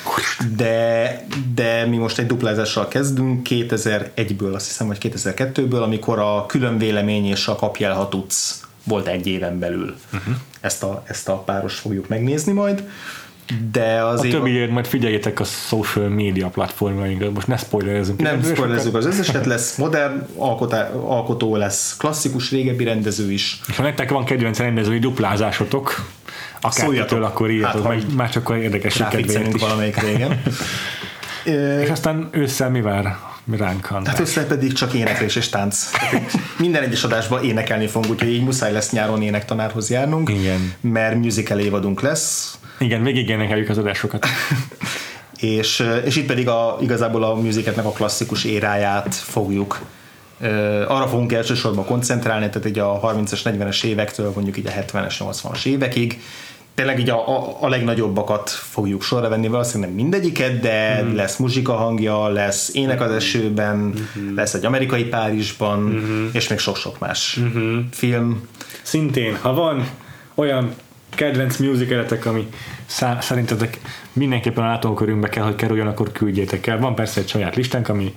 de, 0.56 1.26
de 1.54 1.86
mi 1.86 1.96
most 1.96 2.18
egy 2.18 2.26
duplázással 2.26 2.88
kezdünk, 2.88 3.42
két 3.42 3.72
2001-ből, 3.78 4.54
azt 4.54 4.66
hiszem, 4.66 4.86
vagy 4.86 4.98
2002-ből, 5.00 5.82
amikor 5.82 6.18
a 6.18 6.46
külön 6.46 6.78
vélemény 6.78 7.26
és 7.26 7.46
a 7.46 7.72
ha 7.78 8.08
tudsz 8.08 8.62
volt 8.84 9.06
egy 9.06 9.26
éven 9.26 9.58
belül. 9.58 9.96
Uh-huh. 10.12 10.34
Ezt, 10.60 10.82
a, 10.82 11.02
ezt 11.06 11.28
a 11.28 11.34
páros 11.34 11.74
fogjuk 11.74 12.08
megnézni 12.08 12.52
majd. 12.52 12.88
De 13.72 14.02
az 14.02 14.20
a 14.20 14.24
év... 14.24 14.32
többiért 14.32 14.70
majd 14.70 14.86
figyeljétek 14.86 15.40
a 15.40 15.44
social 15.44 16.08
media 16.08 16.48
platformjainkra, 16.48 17.30
most 17.30 17.46
ne 17.46 17.56
spoilerezzünk. 17.56 18.20
Nem 18.20 18.42
spoilerezzük 18.42 18.94
az 18.94 19.06
összeset, 19.06 19.46
lesz 19.54 19.76
modern 19.76 20.26
alkotá, 20.36 20.90
alkotó, 20.90 21.56
lesz 21.56 21.96
klasszikus, 21.96 22.50
régebbi 22.50 22.84
rendező 22.84 23.32
is. 23.32 23.60
És 23.68 23.76
ha 23.76 23.82
nektek 23.82 24.10
van 24.10 24.24
kedvenc 24.24 24.58
rendezői 24.58 24.98
duplázásotok, 24.98 26.06
akárkitől, 26.60 27.24
akkor 27.24 27.50
írjatok, 27.50 27.82
hát, 27.82 27.92
meg, 27.92 28.14
már 28.14 28.30
csak 28.30 28.54
érdekes 28.60 29.02
kedvéért 29.10 29.54
is. 29.54 29.60
valamelyik 29.60 30.00
régen. 30.00 30.42
És 31.82 31.88
aztán 31.88 32.28
ősszel 32.30 32.70
mi 32.70 32.80
vár? 32.80 33.16
Ránk 33.56 33.86
Hát 33.86 34.18
össze 34.18 34.46
pedig 34.46 34.72
csak 34.72 34.92
éneklés 34.94 35.36
és 35.36 35.48
tánc. 35.48 35.90
Minden 36.58 36.82
egyes 36.82 37.04
adásban 37.04 37.44
énekelni 37.44 37.86
fogunk, 37.86 38.12
úgyhogy 38.12 38.32
így 38.32 38.44
muszáj 38.44 38.72
lesz 38.72 38.90
nyáron 38.90 39.22
énektanárhoz 39.22 39.90
járnunk, 39.90 40.28
Igen. 40.28 40.74
mert 40.80 41.16
musical 41.16 41.58
évadunk 41.58 42.00
lesz. 42.00 42.58
Igen, 42.78 43.02
végig 43.02 43.28
énekeljük 43.28 43.68
az 43.68 43.78
adásokat. 43.78 44.26
és, 45.40 45.86
és 46.04 46.16
itt 46.16 46.26
pedig 46.26 46.48
a, 46.48 46.78
igazából 46.80 47.24
a 47.24 47.34
musicalnek 47.34 47.84
a 47.84 47.90
klasszikus 47.90 48.44
éráját 48.44 49.14
fogjuk 49.14 49.80
arra 50.88 51.08
fogunk 51.08 51.32
elsősorban 51.32 51.84
koncentrálni, 51.84 52.48
tehát 52.48 52.68
így 52.68 52.78
a 52.78 53.00
30-as, 53.00 53.40
40-es 53.44 53.84
évektől 53.84 54.32
mondjuk 54.34 54.56
így 54.56 54.66
a 54.66 54.70
70-es, 54.70 55.14
80-as 55.18 55.64
évekig, 55.64 56.20
tényleg 56.78 56.98
így 56.98 57.10
a, 57.10 57.28
a, 57.28 57.56
a 57.60 57.68
legnagyobbakat 57.68 58.50
fogjuk 58.50 59.02
sorra 59.02 59.28
venni, 59.28 59.48
valószínűleg 59.48 59.88
nem 59.88 59.98
mindegyiket, 60.02 60.60
de 60.60 61.02
mm. 61.02 61.14
lesz 61.14 61.36
muzsika 61.36 61.72
hangja, 61.72 62.28
lesz 62.28 62.70
ének 62.74 63.00
az 63.00 63.10
esőben, 63.10 63.76
mm-hmm. 63.76 64.34
lesz 64.34 64.54
egy 64.54 64.64
amerikai 64.64 65.04
Párizsban, 65.04 65.80
mm-hmm. 65.80 66.26
és 66.32 66.48
még 66.48 66.58
sok-sok 66.58 66.98
más 66.98 67.38
mm-hmm. 67.40 67.78
film. 67.90 68.48
Szintén, 68.82 69.36
ha 69.40 69.54
van 69.54 69.88
olyan 70.34 70.74
kedvenc 71.14 71.56
musicaletek, 71.56 72.26
ami 72.26 72.48
szá- 72.86 73.22
szerintetek 73.22 73.78
mindenképpen 74.12 74.64
a 74.64 74.68
látókörünkbe 74.68 75.28
kell, 75.28 75.44
hogy 75.44 75.54
kerüljön, 75.54 75.86
akkor 75.86 76.12
küldjétek 76.12 76.66
el. 76.66 76.78
Van 76.78 76.94
persze 76.94 77.20
egy 77.20 77.28
saját 77.28 77.56
listánk, 77.56 77.88
ami 77.88 78.14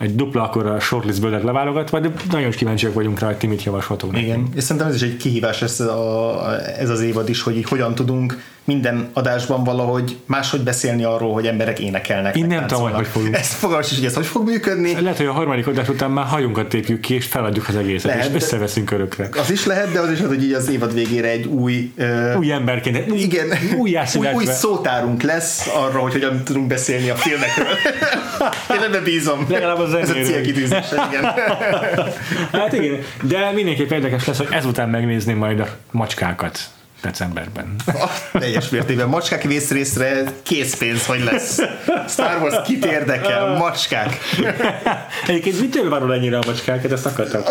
egy 0.00 0.14
dupla 0.14 0.42
akkor 0.42 0.66
a 0.66 0.80
shortlistből 0.80 1.30
lett 1.30 1.42
leválogatva, 1.42 2.00
de 2.00 2.12
nagyon 2.30 2.50
kíváncsiak 2.50 2.94
vagyunk 2.94 3.18
rá, 3.18 3.26
hogy 3.26 3.36
ti 3.36 3.46
mit 3.46 3.62
javasoltok. 3.62 4.18
Igen, 4.18 4.48
és 4.54 4.62
szerintem 4.62 4.86
ez 4.86 4.94
is 4.94 5.02
egy 5.02 5.16
kihívás 5.16 5.62
ez, 5.62 5.80
a, 5.80 6.44
ez 6.78 6.88
az 6.90 7.00
évad 7.00 7.28
is, 7.28 7.42
hogy 7.42 7.56
így 7.56 7.68
hogyan 7.68 7.94
tudunk 7.94 8.42
minden 8.64 9.10
adásban 9.12 9.64
valahogy 9.64 10.16
máshogy 10.26 10.60
beszélni 10.60 11.04
arról, 11.04 11.32
hogy 11.32 11.46
emberek 11.46 11.78
énekelnek. 11.78 12.36
Én 12.36 12.46
nem 12.46 12.66
tudom, 12.66 12.92
hogy 12.92 13.06
fogjuk. 13.06 13.34
Ezt 13.34 13.52
fogalmas 13.52 13.90
is, 13.90 13.96
hogy 13.96 14.06
ez 14.06 14.14
hogy 14.14 14.26
fog 14.26 14.48
működni. 14.48 15.00
Lehet, 15.00 15.16
hogy 15.16 15.26
a 15.26 15.32
harmadik 15.32 15.66
adás 15.66 15.88
után 15.88 16.10
már 16.10 16.26
hajunkat 16.26 16.68
tépjük 16.68 17.00
ki, 17.00 17.14
és 17.14 17.26
feladjuk 17.26 17.68
az 17.68 17.76
egészet, 17.76 18.14
lehet, 18.14 18.28
és 18.28 18.34
összeveszünk 18.34 18.90
örökre. 18.90 19.28
Az 19.32 19.50
is 19.50 19.66
lehet, 19.66 19.92
de 19.92 20.00
az 20.00 20.10
is 20.10 20.18
lehet, 20.18 20.34
hogy 20.34 20.44
így 20.44 20.52
az 20.52 20.68
évad 20.68 20.94
végére 20.94 21.28
egy 21.28 21.46
új... 21.46 21.92
Uh, 21.98 22.34
új 22.38 22.52
emberként. 22.52 23.06
Igen, 23.12 23.46
új, 23.76 23.98
új, 24.16 24.26
új 24.34 24.44
szótárunk 24.44 25.22
lesz 25.22 25.66
arra, 25.74 25.98
hogy 25.98 26.12
hogyan 26.12 26.44
tudunk 26.44 26.66
beszélni 26.66 27.10
a 27.10 27.14
filmekről. 27.14 27.66
Én 28.76 28.82
ebben 28.82 29.02
bízom. 29.02 29.46
Legalább 29.48 29.78
az 29.78 29.94
Ez 29.94 30.10
a 30.10 30.12
célkitűzése, 30.12 31.08
igen. 31.10 31.24
hát 32.60 32.72
igen, 32.72 32.98
de 33.22 33.50
mindenképp 33.54 33.90
érdekes 33.90 34.26
lesz, 34.26 34.36
hogy 34.36 34.48
ezután 34.50 34.88
megnézni 34.88 35.32
majd 35.32 35.60
a 35.60 35.66
macskákat 35.90 36.60
decemberben. 37.02 37.74
teljes 38.32 38.68
mértékben. 38.68 39.08
Macskák 39.08 39.42
vészrészre 39.42 40.22
készpénz, 40.42 41.06
hogy 41.06 41.24
lesz. 41.24 41.58
Star 42.08 42.42
Wars 42.42 42.54
kit 42.66 42.84
érdekel? 42.84 43.56
Macskák. 43.56 44.18
Egyébként 45.26 45.60
mitől 45.60 45.88
van 45.88 46.12
ennyire 46.12 46.38
a 46.38 46.42
macskákat? 46.46 46.92
Ezt 46.92 47.06
akartam 47.06 47.42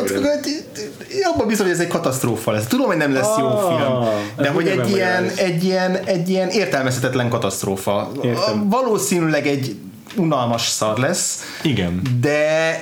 Abban 1.33 1.47
bizony, 1.47 1.65
hogy 1.65 1.75
ez 1.75 1.81
egy 1.81 1.87
katasztrófa 1.87 2.51
lesz. 2.51 2.67
Tudom, 2.67 2.85
hogy 2.85 2.97
nem 2.97 3.13
lesz 3.13 3.37
jó 3.37 3.45
ah, 3.45 3.67
film, 3.67 4.23
de 4.37 4.49
hogy 4.49 4.67
egy 4.67 4.89
ilyen, 4.89 5.29
egy, 5.35 5.63
ilyen, 5.63 5.95
egy 6.05 6.29
ilyen 6.29 6.49
értelmezhetetlen 6.49 7.29
katasztrófa. 7.29 8.11
Értem. 8.21 8.69
Valószínűleg 8.69 9.47
egy 9.47 9.75
unalmas 10.15 10.67
szar 10.67 10.97
lesz. 10.97 11.43
Igen. 11.61 12.01
De, 12.21 12.79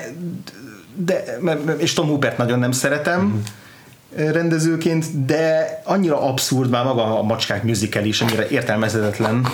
de 0.95 1.23
és 1.77 1.93
Tom 1.93 2.07
Hubert 2.07 2.37
nagyon 2.37 2.59
nem 2.59 2.71
szeretem. 2.71 3.21
Mm 3.21 3.65
rendezőként, 4.17 5.25
de 5.25 5.81
annyira 5.83 6.21
abszurd 6.21 6.69
már 6.69 6.83
maga 6.85 7.19
a 7.19 7.23
macskák 7.23 7.63
musical 7.63 8.03
is, 8.03 8.21
annyira 8.21 8.47
értelmezetetlen, 8.49 9.47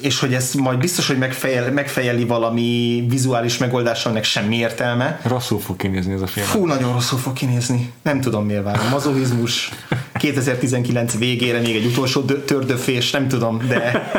és 0.00 0.20
hogy 0.20 0.34
ez 0.34 0.52
majd 0.54 0.78
biztos, 0.78 1.06
hogy 1.06 1.18
megfejel, 1.18 1.72
megfejeli 1.72 2.24
valami 2.24 3.04
vizuális 3.08 3.58
megoldás, 3.58 4.04
aminek 4.06 4.24
semmi 4.24 4.56
értelme. 4.56 5.20
Rosszul 5.22 5.60
fog 5.60 5.76
kinézni 5.76 6.12
ez 6.12 6.20
a 6.20 6.26
film. 6.26 6.46
Fú, 6.46 6.66
nagyon 6.66 6.92
rosszul 6.92 7.18
fog 7.18 7.32
kinézni. 7.32 7.92
Nem 8.02 8.20
tudom 8.20 8.44
miért 8.44 8.64
várom. 8.64 8.88
Mazohizmus 8.88 9.70
2019 10.12 11.18
végére 11.18 11.60
még 11.60 11.76
egy 11.76 11.84
utolsó 11.84 12.20
tördöfés, 12.20 13.10
nem 13.10 13.28
tudom, 13.28 13.62
de 13.68 14.10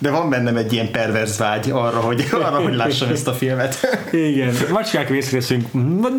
de 0.00 0.10
van 0.10 0.30
bennem 0.30 0.56
egy 0.56 0.72
ilyen 0.72 0.90
perverz 0.90 1.38
vágy 1.38 1.70
arra, 1.70 2.00
hogy, 2.00 2.28
arra, 2.30 2.62
hogy 2.62 2.74
lássam 2.74 3.08
ezt 3.10 3.28
a 3.28 3.32
filmet. 3.32 4.00
Igen, 4.12 4.54
macskák 4.72 5.08
vészrészünk 5.08 5.66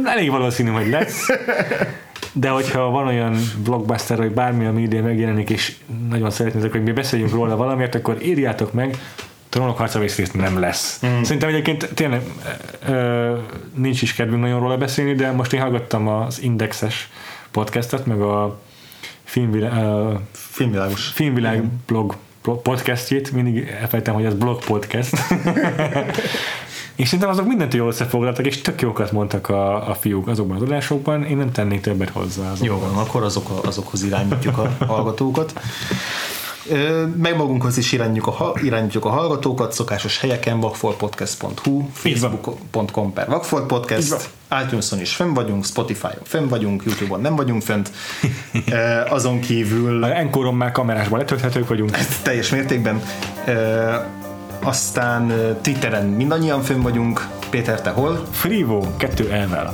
elég 0.04 0.30
valószínű, 0.30 0.70
hogy 0.70 0.90
lesz. 0.90 1.28
De 2.34 2.50
hogyha 2.50 2.90
van 2.90 3.08
olyan 3.08 3.38
blockbuster, 3.64 4.18
vagy 4.18 4.32
bármi, 4.32 4.66
ami 4.66 4.82
idén 4.82 5.04
megjelenik, 5.04 5.50
és 5.50 5.76
nagyon 6.10 6.32
szeretnétek, 6.32 6.72
hogy 6.72 6.84
mi 6.84 6.92
beszéljünk 6.92 7.32
róla 7.32 7.56
valamiért, 7.56 7.96
akkor 7.96 8.18
írjátok 8.22 8.74
meg, 8.74 8.98
Trónok 9.52 9.78
harca 9.78 10.00
részt 10.00 10.34
nem 10.34 10.60
lesz. 10.60 11.02
Mm. 11.06 11.22
Szerintem 11.22 11.50
egyébként 11.50 11.90
tényleg 11.94 12.22
ö, 12.88 13.38
nincs 13.76 14.02
is 14.02 14.14
kedvünk 14.14 14.42
nagyon 14.42 14.60
róla 14.60 14.78
beszélni, 14.78 15.14
de 15.14 15.32
most 15.32 15.54
én 15.54 15.62
hallgattam 15.62 16.08
az 16.08 16.42
Indexes 16.42 17.10
podcastot, 17.52 18.06
meg 18.06 18.22
a 18.22 18.60
filmvilág, 19.24 19.72
uh, 19.72 20.20
Filmvilágos. 20.32 21.08
filmvilág 21.08 21.64
blog 21.86 22.16
podcastjét, 22.42 23.32
mindig 23.32 23.68
elfelejtem, 23.82 24.14
hogy 24.14 24.26
ez 24.26 24.34
blog 24.34 24.64
podcast. 24.64 25.14
és 27.02 27.08
szerintem 27.08 27.30
azok 27.30 27.48
mindent 27.48 27.74
jól 27.74 27.88
összefoglaltak, 27.88 28.46
és 28.46 28.62
tök 28.62 28.82
jókat 28.82 29.12
mondtak 29.12 29.50
a, 29.50 29.90
a 29.90 29.94
fiúk 29.94 30.28
azokban 30.28 30.56
az 30.56 30.62
adásokban, 30.62 31.24
én 31.24 31.38
nem 31.38 31.52
tennék 31.52 31.82
többet 31.82 32.10
hozzá. 32.10 32.52
Azokban. 32.52 32.68
Jó 32.68 32.80
van, 32.80 32.98
akkor 32.98 33.24
azok, 33.24 33.66
azokhoz 33.66 34.04
irányítjuk 34.04 34.58
a 34.58 34.86
hallgatókat. 34.86 35.54
Meg 37.18 37.36
magunkhoz 37.38 37.78
is 37.78 37.92
irányítjuk 37.92 38.28
a, 38.28 38.54
irányítjuk 38.64 39.06
a 39.06 39.10
hallgatókat, 39.10 39.74
szokásos 39.74 40.20
helyeken, 40.20 40.60
vakfolpodcast.hu, 40.60 41.90
facebook.com 41.94 43.14
per 43.14 43.28
vakfolpodcast, 43.28 44.30
iTunes-on 44.66 45.00
is 45.00 45.16
fenn 45.16 45.34
vagyunk, 45.34 45.66
Spotify-on 45.66 46.24
fenn 46.24 46.48
vagyunk, 46.48 46.84
YouTube-on 46.86 47.22
nem 47.22 47.36
vagyunk 47.36 47.62
fent, 47.62 47.92
azon 49.10 49.40
kívül... 49.40 50.06
Enkoron 50.06 50.56
már 50.56 50.72
kamerásban 50.72 51.20
letölthetők 51.20 51.68
vagyunk. 51.68 51.98
Teljes 52.24 52.50
mértékben. 52.50 53.02
Aztán 54.64 55.34
Twitteren 55.62 56.06
mindannyian 56.06 56.62
fönn 56.62 56.82
vagyunk. 56.82 57.28
Péter, 57.50 57.82
te 57.82 57.90
hol? 57.90 58.26
Frivo, 58.32 58.82
kettő 58.98 59.32
elvel. 59.32 59.74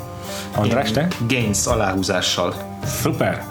András, 0.55 0.91
te? 0.91 1.07
Gains 1.27 1.65
aláhúzással. 1.65 2.53
Szuper 2.85 3.45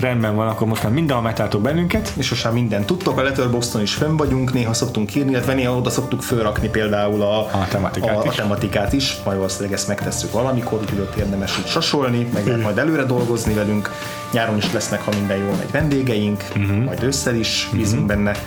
rendben 0.00 0.34
van, 0.34 0.48
akkor 0.48 0.66
most 0.66 0.82
már 0.82 0.92
mindenhol 0.92 1.24
megtaláltok 1.24 1.62
bennünket. 1.62 2.12
És 2.16 2.30
most 2.30 2.44
már 2.44 2.52
minden 2.52 2.84
tudtok, 2.84 3.18
a 3.18 3.22
Letterboxdon 3.22 3.82
is 3.82 3.94
fönn 3.94 4.16
vagyunk, 4.16 4.52
néha 4.52 4.72
szoktunk 4.72 5.14
írni, 5.14 5.30
illetve 5.30 5.54
néha 5.54 5.76
oda 5.76 5.90
szoktuk 5.90 6.22
fölrakni 6.22 6.68
például 6.68 7.22
a, 7.22 7.38
a, 7.38 7.66
tematikát, 7.70 8.16
a, 8.16 8.22
is. 8.24 8.38
a 8.38 8.42
tematikát 8.42 8.92
is, 8.92 9.16
majd 9.24 9.36
valószínűleg 9.36 9.72
ezt 9.72 9.88
megtesszük 9.88 10.32
valamikor, 10.32 10.80
úgyhogy 10.80 10.98
ott 10.98 11.14
érdemes 11.14 11.58
így 11.58 11.66
sasolni, 11.66 12.28
meg 12.34 12.46
lehet 12.46 12.62
majd 12.62 12.78
előre 12.78 13.04
dolgozni 13.04 13.54
velünk. 13.54 13.90
Nyáron 14.32 14.56
is 14.56 14.72
lesznek, 14.72 15.02
ha 15.02 15.10
minden 15.14 15.36
jól 15.36 15.54
megy 15.58 15.70
vendégeink, 15.70 16.44
uh-huh. 16.56 16.84
majd 16.84 17.02
ősszel 17.02 17.34
is 17.34 17.68
bízunk 17.72 18.02
uh-huh. 18.02 18.16
benne, 18.16 18.38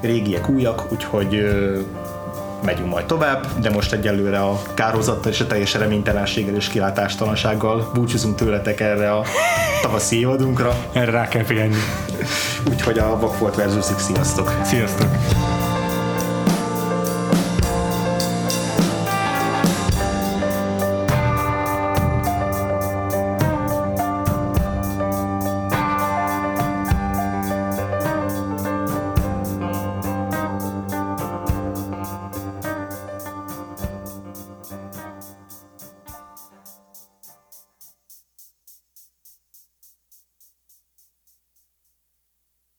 régiek, 0.00 0.48
újak, 0.48 0.92
úgyhogy 0.92 1.44
megyünk 2.64 2.88
majd 2.88 3.06
tovább, 3.06 3.46
de 3.60 3.70
most 3.70 3.92
egyelőre 3.92 4.40
a 4.40 4.62
kározattal 4.74 5.32
és 5.32 5.40
a 5.40 5.46
teljes 5.46 5.74
reménytelenséggel 5.74 6.54
és 6.54 6.68
kilátástalansággal 6.68 7.90
búcsúzunk 7.94 8.34
tőletek 8.34 8.80
erre 8.80 9.12
a 9.12 9.24
tavaszi 9.82 10.18
évadunkra. 10.18 10.74
Erre 10.92 11.10
rá 11.10 11.28
kell 11.28 11.44
figyelni. 11.44 11.76
Úgyhogy 12.70 12.98
a 12.98 13.18
Vakfolt 13.18 13.54
versus 13.54 13.84
sziasztok! 13.84 14.60
Sziasztok! 14.64 15.08